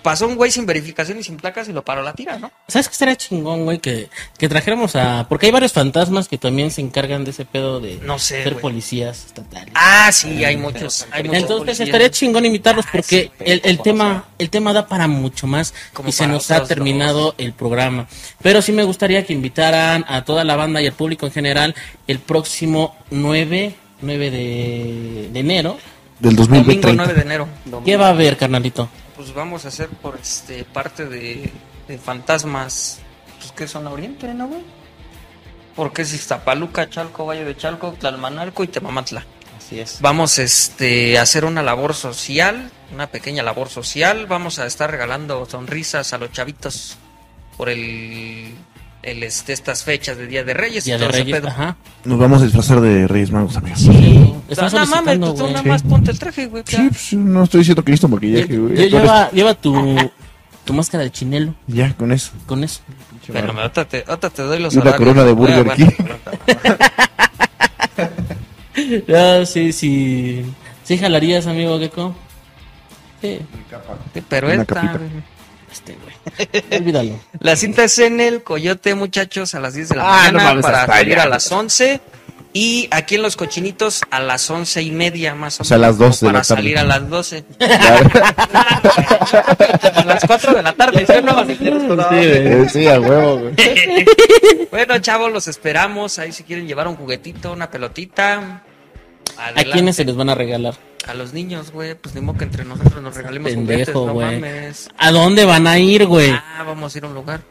pasó 0.02 0.28
un 0.28 0.36
güey 0.36 0.52
sin 0.52 0.66
verificación 0.66 1.20
y 1.20 1.24
sin 1.24 1.38
placas 1.38 1.68
y 1.70 1.74
lo 1.74 1.84
paró 1.84 2.02
la 2.04 2.14
tira, 2.14 2.38
¿no? 2.40 2.52
¿Sabes 2.68 2.88
qué 2.88 2.94
estaría 2.94 3.16
chingón, 3.16 3.66
güey? 3.66 3.80
Que, 3.80 4.10
que 4.38 4.50
trajéramos 4.50 4.96
a. 4.96 5.26
Porque 5.30 5.48
hay 5.48 5.52
varios 5.52 5.74
fantasmas 5.74 6.28
que 6.28 6.38
también 6.38 6.72
se 6.72 6.82
encargan 6.82 7.24
de 7.26 7.32
ese 7.32 7.46
pedo 7.46 7.80
de 7.80 8.00
No 8.04 8.20
sé, 8.20 8.44
ser 8.44 8.54
güey. 8.54 8.62
policías 8.62 9.26
estatales. 9.26 9.70
Ah, 9.76 10.10
sí, 10.12 10.44
hay 10.44 10.58
muchos. 10.58 11.06
Hay 11.12 11.24
muchos 11.24 11.42
Entonces 11.42 11.66
policías. 11.66 11.88
estaría 11.88 12.12
chingón 12.12 12.46
invitarlos 12.46 12.86
Ah, 12.88 12.90
porque 12.94 13.24
sí, 13.24 13.32
el, 13.40 13.62
el 13.64 13.80
tema 13.82 14.26
el 14.38 14.50
tema 14.50 14.74
da 14.74 14.88
para 14.88 15.08
mucho 15.08 15.48
más 15.48 15.74
Como 15.94 16.10
y 16.10 16.12
se 16.12 16.28
nos 16.28 16.50
ha 16.52 16.64
terminado 16.66 17.36
el 17.38 17.54
programa. 17.54 18.08
Pero 18.42 18.62
sí 18.62 18.72
me 18.72 18.84
gustaría 18.84 19.26
que 19.26 19.34
invitaran 19.34 20.06
a 20.08 20.24
toda 20.24 20.44
la 20.44 20.56
banda 20.56 20.82
y 20.82 20.88
al 20.88 20.94
público 20.94 21.26
en 21.26 21.32
general 21.32 21.76
el 22.08 22.20
próximo 22.20 22.96
9, 23.12 23.76
9 24.02 24.32
de, 24.32 25.30
de 25.32 25.40
enero. 25.40 25.78
Del 26.20 26.36
Domingo 26.36 26.66
2030. 26.66 27.04
9 27.06 27.14
de 27.14 27.22
enero. 27.22 27.48
¿Qué 27.86 27.96
va 27.96 28.08
a 28.08 28.10
haber, 28.10 28.36
carnalito? 28.36 28.90
Pues 29.20 29.34
vamos 29.34 29.66
a 29.66 29.68
hacer 29.68 29.90
por 29.90 30.16
este 30.16 30.64
parte 30.64 31.06
de, 31.06 31.52
de 31.90 31.98
fantasmas, 31.98 33.00
pues 33.38 33.52
que 33.52 33.68
son 33.68 33.86
a 33.86 33.90
Oriente, 33.90 34.34
¿no, 34.34 34.48
güey? 34.48 34.62
Porque 35.76 36.04
es 36.04 36.14
Iztapaluca, 36.14 36.90
Chalco, 36.90 37.26
Valle 37.26 37.44
de 37.44 37.58
Chalco, 37.58 37.92
Tlalmanalco 38.00 38.64
y 38.64 38.70
Temamatla. 38.70 39.26
Así 39.58 39.78
es. 39.78 40.00
Vamos 40.00 40.40
este, 40.40 41.18
a 41.18 41.24
hacer 41.24 41.44
una 41.44 41.62
labor 41.62 41.96
social, 41.96 42.72
una 42.94 43.08
pequeña 43.08 43.44
labor 43.44 43.68
social. 43.68 44.26
Vamos 44.26 44.58
a 44.58 44.66
estar 44.66 44.90
regalando 44.90 45.46
sonrisas 45.46 46.14
a 46.14 46.18
los 46.18 46.32
chavitos 46.32 46.96
por 47.58 47.68
el 47.68 48.56
el, 49.04 49.24
este, 49.24 49.54
estas 49.54 49.84
fechas 49.84 50.18
de 50.18 50.28
Día 50.28 50.44
de 50.44 50.54
Reyes 50.54 50.86
y 50.86 50.90
Día 50.90 50.98
de 50.98 51.00
todo 51.06 51.10
ese 51.12 51.24
Reyes, 51.24 51.40
pedo. 51.40 51.48
ajá. 51.50 51.78
Nos 52.06 52.20
vamos 52.20 52.42
a 52.42 52.46
disfrazar 52.46 52.82
de 52.82 53.08
Reyes 53.08 53.32
Magos, 53.32 53.56
amigos. 53.58 53.80
Sí, 53.80 54.34
sea, 54.52 54.70
no 54.70 54.86
mames, 54.88 55.18
pues 55.20 55.36
tú 55.36 55.48
nada 55.48 55.64
más 55.64 55.84
ponte 55.84 56.12
el 56.12 56.20
traje, 56.20 56.48
güey. 56.48 56.64
Sí, 56.66 56.78
pues, 56.90 57.14
no 57.14 57.44
estoy 57.44 57.60
diciendo 57.60 57.84
que 57.84 57.92
listo 57.92 58.08
maquillaje, 58.08 58.58
güey. 58.58 58.90
Lleva, 58.90 59.30
lleva 59.32 59.54
tu, 59.54 59.96
tu 60.66 60.74
máscara 60.74 61.04
de 61.04 61.12
chinelo 61.12 61.54
Ya, 61.68 61.94
con 61.96 62.12
eso. 62.12 62.32
con 62.46 62.64
eso. 62.64 62.82
Bueno, 63.32 63.54
me- 63.54 63.62
ahorita 63.62 63.86
te, 63.86 64.04
doy 64.44 64.60
los 64.60 64.74
Y 64.74 64.80
una 64.80 64.96
corona 64.96 65.24
de 65.24 65.34
Voy 65.34 65.52
a- 65.52 65.62
Burger 65.62 65.88
bueno, 65.88 66.18
Ah, 69.16 69.44
sí, 69.46 69.72
sí. 69.72 70.46
¿Sí 70.84 70.98
jalarías, 70.98 71.46
amigo 71.48 71.78
Gecko? 71.80 72.16
Sí, 73.22 73.40
sí, 74.14 74.24
Pero 74.28 74.48
Una 74.48 74.62
esta, 74.62 74.74
capita. 74.76 75.00
Este, 75.72 75.96
güey. 76.04 76.50
Olvídalo. 76.80 77.20
La 77.40 77.56
cinta 77.56 77.84
es 77.84 77.98
en 78.00 78.20
el 78.20 78.44
Coyote, 78.44 78.96
muchachos, 78.96 79.54
a 79.56 79.60
las 79.60 79.74
10 79.74 79.90
de 79.90 79.96
la 79.98 80.04
Ah, 80.04 80.28
no 80.32 80.34
mañana 80.40 80.44
mames, 80.50 80.64
para 80.66 80.86
salir 80.86 81.14
allá. 81.16 81.24
a 81.24 81.30
las 81.30 81.52
11. 81.52 82.02
Y 82.52 82.88
aquí 82.90 83.14
en 83.16 83.22
Los 83.22 83.36
Cochinitos 83.36 84.02
a 84.10 84.20
las 84.20 84.50
once 84.50 84.82
y 84.82 84.90
media 84.90 85.36
más 85.36 85.60
o, 85.60 85.62
O 85.62 85.66
sea, 85.66 85.78
a 85.78 85.80
menos. 85.80 86.00
las 86.00 86.08
12 86.10 86.26
de 86.26 86.30
Para 86.32 86.40
la 86.40 86.44
tarde. 86.44 86.56
salir 86.56 86.78
a 86.80 86.84
las 86.84 87.08
12. 87.10 87.44
a 89.94 90.04
las 90.06 90.24
4 90.26 90.54
de 90.56 90.64
la 90.64 90.74
tarde, 90.74 91.06
¿sí 91.06 91.14
o 91.14 91.22
no? 91.22 91.46
Si 91.46 91.56
quieres, 91.56 91.84
no. 91.84 92.70
Sí, 92.70 92.88
a 92.88 93.00
huevo, 93.00 93.38
güey. 93.40 93.54
Bueno, 94.72 94.98
chavos, 95.00 95.32
los 95.32 95.48
esperamos. 95.48 96.20
Ahí 96.20 96.32
si 96.32 96.44
quieren 96.44 96.68
llevar 96.68 96.88
un 96.88 96.96
juguetito, 96.96 97.52
una 97.54 97.70
pelotita. 97.70 98.64
¿A 99.38 99.64
quiénes 99.64 99.96
se 99.96 100.06
les 100.06 100.16
van 100.16 100.30
a 100.30 100.36
regalar? 100.36 100.76
A 101.08 101.14
los 101.14 101.34
niños, 101.34 101.72
güey. 101.72 101.96
Pues 101.96 102.14
ni 102.16 102.22
modo 102.22 102.38
que 102.38 102.44
entre 102.46 102.66
nosotros 102.66 103.02
nos 103.02 103.16
regalemos 103.16 103.54
juguetes, 103.54 103.86
Pendejo, 103.88 104.06
no 104.08 104.14
güey. 104.14 104.40
mames. 104.40 104.90
¿A 104.98 105.12
dónde 105.12 105.46
van 105.46 105.66
a 105.68 105.80
ir, 105.80 106.06
güey? 106.06 106.32
Ah, 106.32 106.64
vamos 106.66 106.94
a 106.94 106.98
ir 106.98 107.04
a 107.04 107.08
un 107.08 107.14
lugar. 107.14 107.42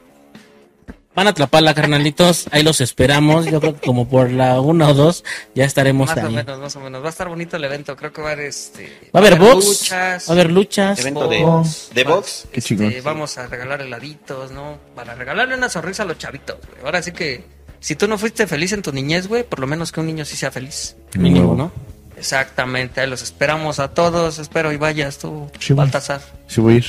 Van 1.15 1.27
a 1.27 1.35
Tlapala, 1.35 1.75
carnalitos. 1.75 2.47
Ahí 2.53 2.63
los 2.63 2.81
esperamos. 2.81 3.47
Yo 3.47 3.59
creo 3.61 3.75
que 3.75 3.85
como 3.85 4.09
por 4.09 4.31
la 4.31 4.61
una 4.61 4.89
o 4.91 4.95
dos 4.95 5.25
ya 5.53 5.65
estaremos 5.65 6.09
Más 6.15 6.17
o 6.19 6.29
ahí. 6.29 6.35
menos, 6.35 6.61
más 6.61 6.77
o 6.77 6.81
menos. 6.81 7.03
Va 7.03 7.07
a 7.07 7.11
estar 7.11 7.29
bonito 7.29 7.57
el 7.57 7.65
evento. 7.65 7.97
Creo 7.97 8.13
que 8.13 8.23
va 8.23 8.29
a 8.29 8.33
haber 8.35 8.47
este. 8.47 9.11
Va 9.13 9.19
a 9.19 9.27
haber 9.27 9.37
box. 9.37 9.67
luchas. 9.67 10.29
Va 10.29 10.33
a 10.33 10.35
haber 10.35 10.51
luchas. 10.53 11.01
Evento 11.01 11.27
de, 11.27 11.43
box, 11.43 11.91
de 11.93 12.05
box. 12.05 12.49
Qué 12.53 12.61
este. 12.61 13.01
Vamos 13.01 13.37
a 13.37 13.49
regalar 13.49 13.81
heladitos, 13.81 14.53
¿no? 14.53 14.79
Para 14.95 15.17
regalarle 15.17 15.57
una 15.57 15.69
sonrisa 15.69 16.05
a 16.05 16.07
los 16.07 16.19
chavitos, 16.19 16.59
güey. 16.71 16.85
Ahora 16.85 17.03
sí 17.03 17.11
que. 17.11 17.58
Si 17.81 17.95
tú 17.97 18.09
no 18.09 18.19
fuiste 18.19 18.47
feliz 18.47 18.73
en 18.73 18.83
tu 18.83 18.93
niñez, 18.93 19.29
güey, 19.29 19.45
por 19.45 19.61
lo 19.61 19.67
menos 19.67 19.93
que 19.93 20.01
un 20.01 20.07
niño 20.07 20.25
sí 20.25 20.37
sea 20.37 20.51
feliz. 20.51 20.97
Mínimo, 21.17 21.55
¿no? 21.55 21.71
Exactamente, 22.17 23.01
ahí 23.01 23.09
los 23.09 23.23
esperamos 23.23 23.79
a 23.79 23.89
todos. 23.95 24.39
Espero 24.39 24.73
y 24.73 24.77
vayas 24.77 25.19
tú, 25.19 25.51
Sí. 25.61 25.73
Baltasar. 25.73 26.21
Sí, 26.49 26.61
voy 26.61 26.75
a 26.75 26.77
ir. 26.79 26.87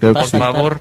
Por 0.00 0.24
sí. 0.26 0.38
favor. 0.38 0.80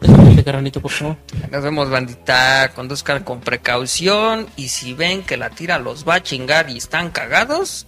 Despídete, 0.00 0.44
carnalito, 0.44 0.80
por 0.80 0.90
favor. 0.92 1.16
Nos 1.50 1.62
vemos, 1.64 1.90
bandita. 1.90 2.70
Conduzcan 2.74 3.22
con 3.24 3.40
precaución. 3.40 4.46
Y 4.56 4.68
si 4.68 4.94
ven 4.94 5.22
que 5.22 5.36
la 5.36 5.50
tira 5.50 5.78
los 5.78 6.08
va 6.08 6.14
a 6.14 6.22
chingar 6.22 6.70
y 6.70 6.78
están 6.78 7.10
cagados, 7.10 7.86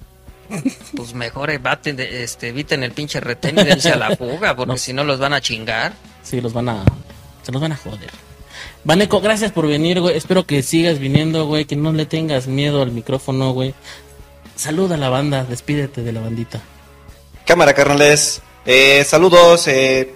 pues 0.97 1.15
mejor 1.15 1.51
evaten, 1.51 1.99
este, 2.01 2.49
eviten 2.49 2.83
el 2.83 2.93
pinche 2.93 3.21
retén 3.21 3.59
y 3.59 3.65
dense 3.65 3.93
a 3.93 3.97
la 3.97 4.15
fuga, 4.17 4.55
porque 4.55 4.73
No. 4.73 4.77
si 4.79 4.93
no 4.93 5.05
los 5.05 5.19
van 5.21 5.33
a 5.33 5.41
chingar. 5.41 5.93
Sí, 6.23 6.41
los 6.41 6.53
van 6.53 6.69
a. 6.69 6.85
Se 7.45 7.53
los 7.53 7.63
van 7.63 7.73
a 7.73 7.77
joder. 7.77 8.11
Vaneco, 8.85 9.21
gracias 9.21 9.53
por 9.53 9.69
venir, 9.69 10.01
güey. 10.01 10.17
Espero 10.17 10.45
que 10.45 10.63
sigas 10.63 10.99
viniendo, 10.99 11.47
güey. 11.47 11.67
Que 11.67 11.77
no 11.77 11.93
le 11.93 12.05
tengas 12.05 12.49
miedo 12.49 12.83
al 12.83 12.91
micrófono, 12.91 13.53
güey. 13.53 13.75
Saluda 14.57 14.97
a 14.97 14.99
la 14.99 15.09
banda. 15.09 15.45
Despídete 15.45 16.03
de 16.03 16.13
la 16.13 16.21
bandita. 16.21 16.61
Cámara, 17.47 17.75
carnales. 17.75 18.43
Eh, 18.67 19.05
saludos. 19.07 19.69
eh, 19.69 20.15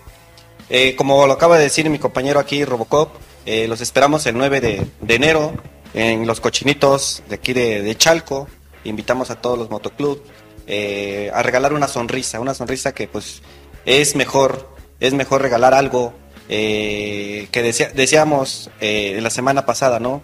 eh, 0.69 0.97
como 0.97 1.29
lo 1.29 1.33
acaba 1.33 1.59
de 1.59 1.65
decir 1.65 1.89
mi 1.91 2.01
compañero 2.01 2.41
aquí, 2.41 2.65
Robocop, 2.65 3.15
los 3.47 3.81
esperamos 3.81 4.27
el 4.27 4.37
9 4.37 4.61
de, 4.61 5.15
enero 5.15 5.55
en 5.95 6.27
los 6.27 6.41
cochinitos 6.41 7.23
de 7.29 7.37
aquí 7.37 7.53
de, 7.53 7.83
de 7.83 7.97
Chalco. 7.97 8.49
Invitamos 8.83 9.31
a 9.31 9.37
todos 9.41 9.57
los 9.57 9.71
motoclubs 9.71 10.23
a 11.33 11.43
regalar 11.45 11.73
una 11.73 11.87
sonrisa, 11.87 12.41
una 12.41 12.55
sonrisa 12.55 12.93
que 12.93 13.07
pues 13.07 13.43
es 13.85 14.17
mejor, 14.17 14.69
es 14.99 15.15
mejor 15.15 15.43
regalar 15.43 15.73
algo 15.73 16.13
eh, 16.49 17.49
que 17.51 17.63
decía- 17.63 17.91
decíamos 17.95 18.71
eh, 18.81 19.19
la 19.23 19.31
semana 19.31 19.67
pasada, 19.67 20.01
¿no? 20.01 20.23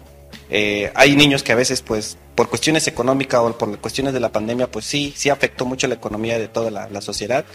Eh, 0.49 0.91
hay 0.95 1.15
niños 1.15 1.41
que 1.43 1.51
a 1.51 1.55
veces, 1.55 1.81
pues, 1.81 2.17
por 2.35 2.49
cuestiones 2.49 2.87
económicas 2.87 3.41
o 3.41 3.57
por 3.57 3.77
cuestiones 3.79 4.13
de 4.13 4.19
la 4.19 4.29
pandemia, 4.31 4.69
pues 4.69 4.85
sí, 4.85 5.13
sí 5.15 5.29
afectó 5.29 5.65
mucho 5.65 5.87
la 5.87 5.95
economía 5.95 6.37
de 6.37 6.47
toda 6.47 6.69
la, 6.71 6.89
la 6.89 7.01
sociedad. 7.01 7.45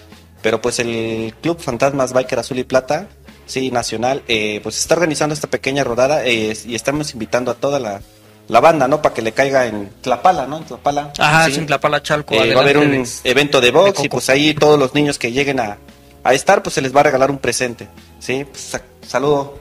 Pero 0.42 0.60
pues 0.60 0.78
el 0.78 1.34
Club 1.42 1.58
Fantasmas 1.60 2.12
Biker 2.12 2.38
Azul 2.38 2.58
y 2.60 2.64
Plata, 2.64 3.08
sí, 3.46 3.70
nacional, 3.72 4.22
eh, 4.28 4.60
pues 4.62 4.78
está 4.78 4.94
organizando 4.94 5.34
esta 5.34 5.48
pequeña 5.48 5.82
rodada 5.82 6.24
eh, 6.24 6.56
y 6.64 6.74
estamos 6.76 7.12
invitando 7.12 7.50
a 7.50 7.54
toda 7.54 7.80
la, 7.80 8.00
la 8.46 8.60
banda, 8.60 8.86
¿no? 8.86 9.02
Para 9.02 9.14
que 9.16 9.22
le 9.22 9.32
caiga 9.32 9.66
en 9.66 9.90
Tlapala, 10.00 10.46
¿no? 10.46 10.58
En 10.58 10.64
Tlapala. 10.64 11.12
Ajá, 11.18 11.46
Sí. 11.46 11.54
sin 11.54 11.66
Tlapala 11.66 12.02
Chalco. 12.04 12.34
Eh, 12.34 12.54
va 12.54 12.60
a 12.60 12.62
haber 12.62 12.78
un 12.78 12.92
de- 12.92 13.08
evento 13.24 13.60
de 13.60 13.70
box 13.72 13.98
de 13.98 14.06
y 14.06 14.08
pues 14.08 14.28
ahí 14.30 14.54
todos 14.54 14.78
los 14.78 14.94
niños 14.94 15.18
que 15.18 15.32
lleguen 15.32 15.58
a, 15.58 15.78
a 16.22 16.34
estar, 16.34 16.62
pues 16.62 16.74
se 16.74 16.82
les 16.82 16.94
va 16.94 17.00
a 17.00 17.04
regalar 17.04 17.32
un 17.32 17.38
presente. 17.38 17.88
Sí, 18.18 18.44
pues, 18.44 18.60
sa- 18.62 18.82
saludo 19.06 19.58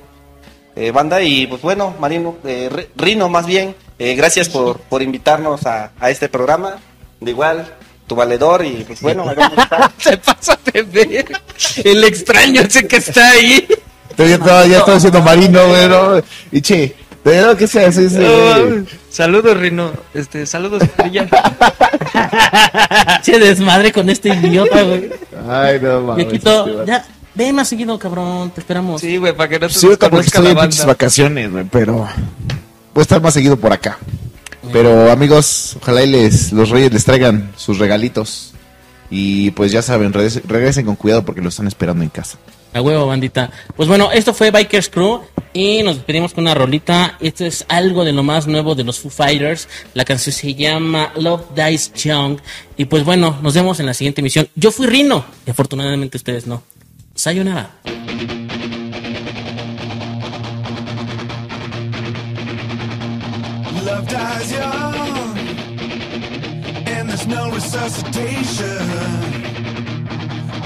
eh, 0.75 0.91
banda 0.91 1.21
y 1.21 1.47
pues 1.47 1.61
bueno, 1.61 1.95
Marino, 1.99 2.35
eh, 2.45 2.69
Ri- 2.71 2.87
Rino 2.95 3.29
más 3.29 3.45
bien, 3.45 3.75
eh, 3.97 4.13
gracias 4.15 4.49
por, 4.49 4.79
por 4.79 5.01
invitarnos 5.01 5.65
a, 5.65 5.91
a 5.99 6.09
este 6.09 6.29
programa. 6.29 6.75
De 7.19 7.31
igual, 7.31 7.65
tu 8.05 8.15
valedor 8.15 8.63
y 8.63 8.83
pues 8.85 9.01
bueno. 9.01 9.25
Se 9.97 10.17
pasa 10.17 10.57
de 10.71 10.83
ver. 10.83 11.25
El 11.83 12.03
extraño 12.03 12.61
ese 12.61 12.87
que 12.87 12.97
está 12.97 13.31
ahí. 13.31 13.67
Entonces, 14.11 14.29
ya 14.29 14.43
estaba, 14.43 14.65
ya 14.67 14.77
estaba 14.79 14.99
siendo 14.99 15.21
marino, 15.21 15.67
güey, 15.67 15.87
¿no? 15.87 16.21
Y 16.51 16.61
che, 16.61 16.95
verdad 17.23 17.57
que 17.57 17.65
sea 17.67 17.87
así, 17.89 18.07
sí. 18.09 18.17
Saludos, 19.09 19.57
Rino. 19.57 19.91
Este, 20.13 20.45
saludos, 20.45 20.83
Estrella. 20.83 21.27
Se 23.23 23.39
desmadre 23.39 23.91
con 23.91 24.09
este 24.09 24.29
idiota, 24.29 24.83
güey. 24.83 25.09
Ay, 25.49 25.79
no 25.81 26.01
mames. 26.01 26.27
Viejito, 26.27 26.67
este 26.67 26.85
ya. 26.85 27.05
Ve 27.37 27.53
más 27.53 27.67
seguido, 27.69 27.99
cabrón. 27.99 28.49
Te 28.49 28.61
esperamos. 28.61 28.99
Sí, 28.99 29.17
güey, 29.17 29.31
para 29.35 29.47
que 29.47 29.59
no 29.59 29.67
te 29.67 29.73
Sí, 29.75 29.85
porque 29.85 29.97
desconozca 29.99 30.39
estoy 30.39 30.51
en 30.51 30.57
pinches 30.57 30.85
vacaciones, 30.85 31.51
güey, 31.51 31.65
pero 31.65 31.93
voy 31.93 32.07
a 32.95 33.01
estar 33.01 33.21
más 33.21 33.35
seguido 33.35 33.57
por 33.57 33.71
acá. 33.71 33.99
Pero 34.73 35.11
amigos, 35.11 35.77
ojalá 35.79 36.03
y 36.03 36.07
les, 36.07 36.51
los 36.51 36.71
reyes 36.71 36.91
les 36.91 37.05
traigan 37.05 37.51
sus 37.55 37.77
regalitos. 37.77 38.53
Y 39.11 39.51
pues 39.51 39.71
ya 39.71 39.83
saben, 39.83 40.11
regresen, 40.13 40.43
regresen 40.47 40.85
con 40.85 40.95
cuidado 40.95 41.23
porque 41.23 41.41
lo 41.41 41.49
están 41.49 41.67
esperando 41.67 42.03
en 42.03 42.09
casa. 42.09 42.39
A 42.73 42.81
huevo, 42.81 43.05
bandita. 43.05 43.51
Pues 43.75 43.87
bueno, 43.87 44.11
esto 44.11 44.33
fue 44.33 44.49
Bikers 44.49 44.89
Crew 44.89 45.21
y 45.53 45.83
nos 45.83 45.95
despedimos 45.97 46.33
con 46.33 46.43
una 46.43 46.55
rolita. 46.55 47.17
Esto 47.19 47.45
es 47.45 47.65
algo 47.69 48.03
de 48.03 48.13
lo 48.13 48.23
más 48.23 48.47
nuevo 48.47 48.73
de 48.73 48.83
los 48.83 48.99
Foo 48.99 49.11
Fighters. 49.11 49.69
La 49.93 50.03
canción 50.05 50.33
se 50.33 50.55
llama 50.55 51.13
Love 51.15 51.53
Dies 51.55 51.93
Young. 51.93 52.39
Y 52.75 52.85
pues 52.85 53.05
bueno, 53.05 53.37
nos 53.43 53.53
vemos 53.53 53.79
en 53.79 53.85
la 53.85 53.93
siguiente 53.93 54.21
emisión. 54.21 54.49
Yo 54.55 54.71
fui 54.71 54.87
Rino 54.87 55.23
y 55.45 55.51
afortunadamente 55.51 56.17
ustedes 56.17 56.47
no. 56.47 56.63
Sayonara. 57.17 57.71
Love 63.83 64.07
dies 64.07 64.51
young, 64.51 65.37
and 66.87 67.09
there's 67.09 67.25
no 67.25 67.49
resuscitation. 67.51 68.77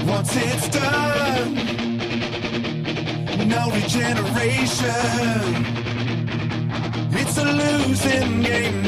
Once 0.06 0.36
it's 0.36 0.68
done, 0.68 1.54
no 3.48 3.70
regeneration. 3.70 4.92
It's 7.14 7.38
a 7.38 7.44
losing 7.44 8.42
game 8.42 8.82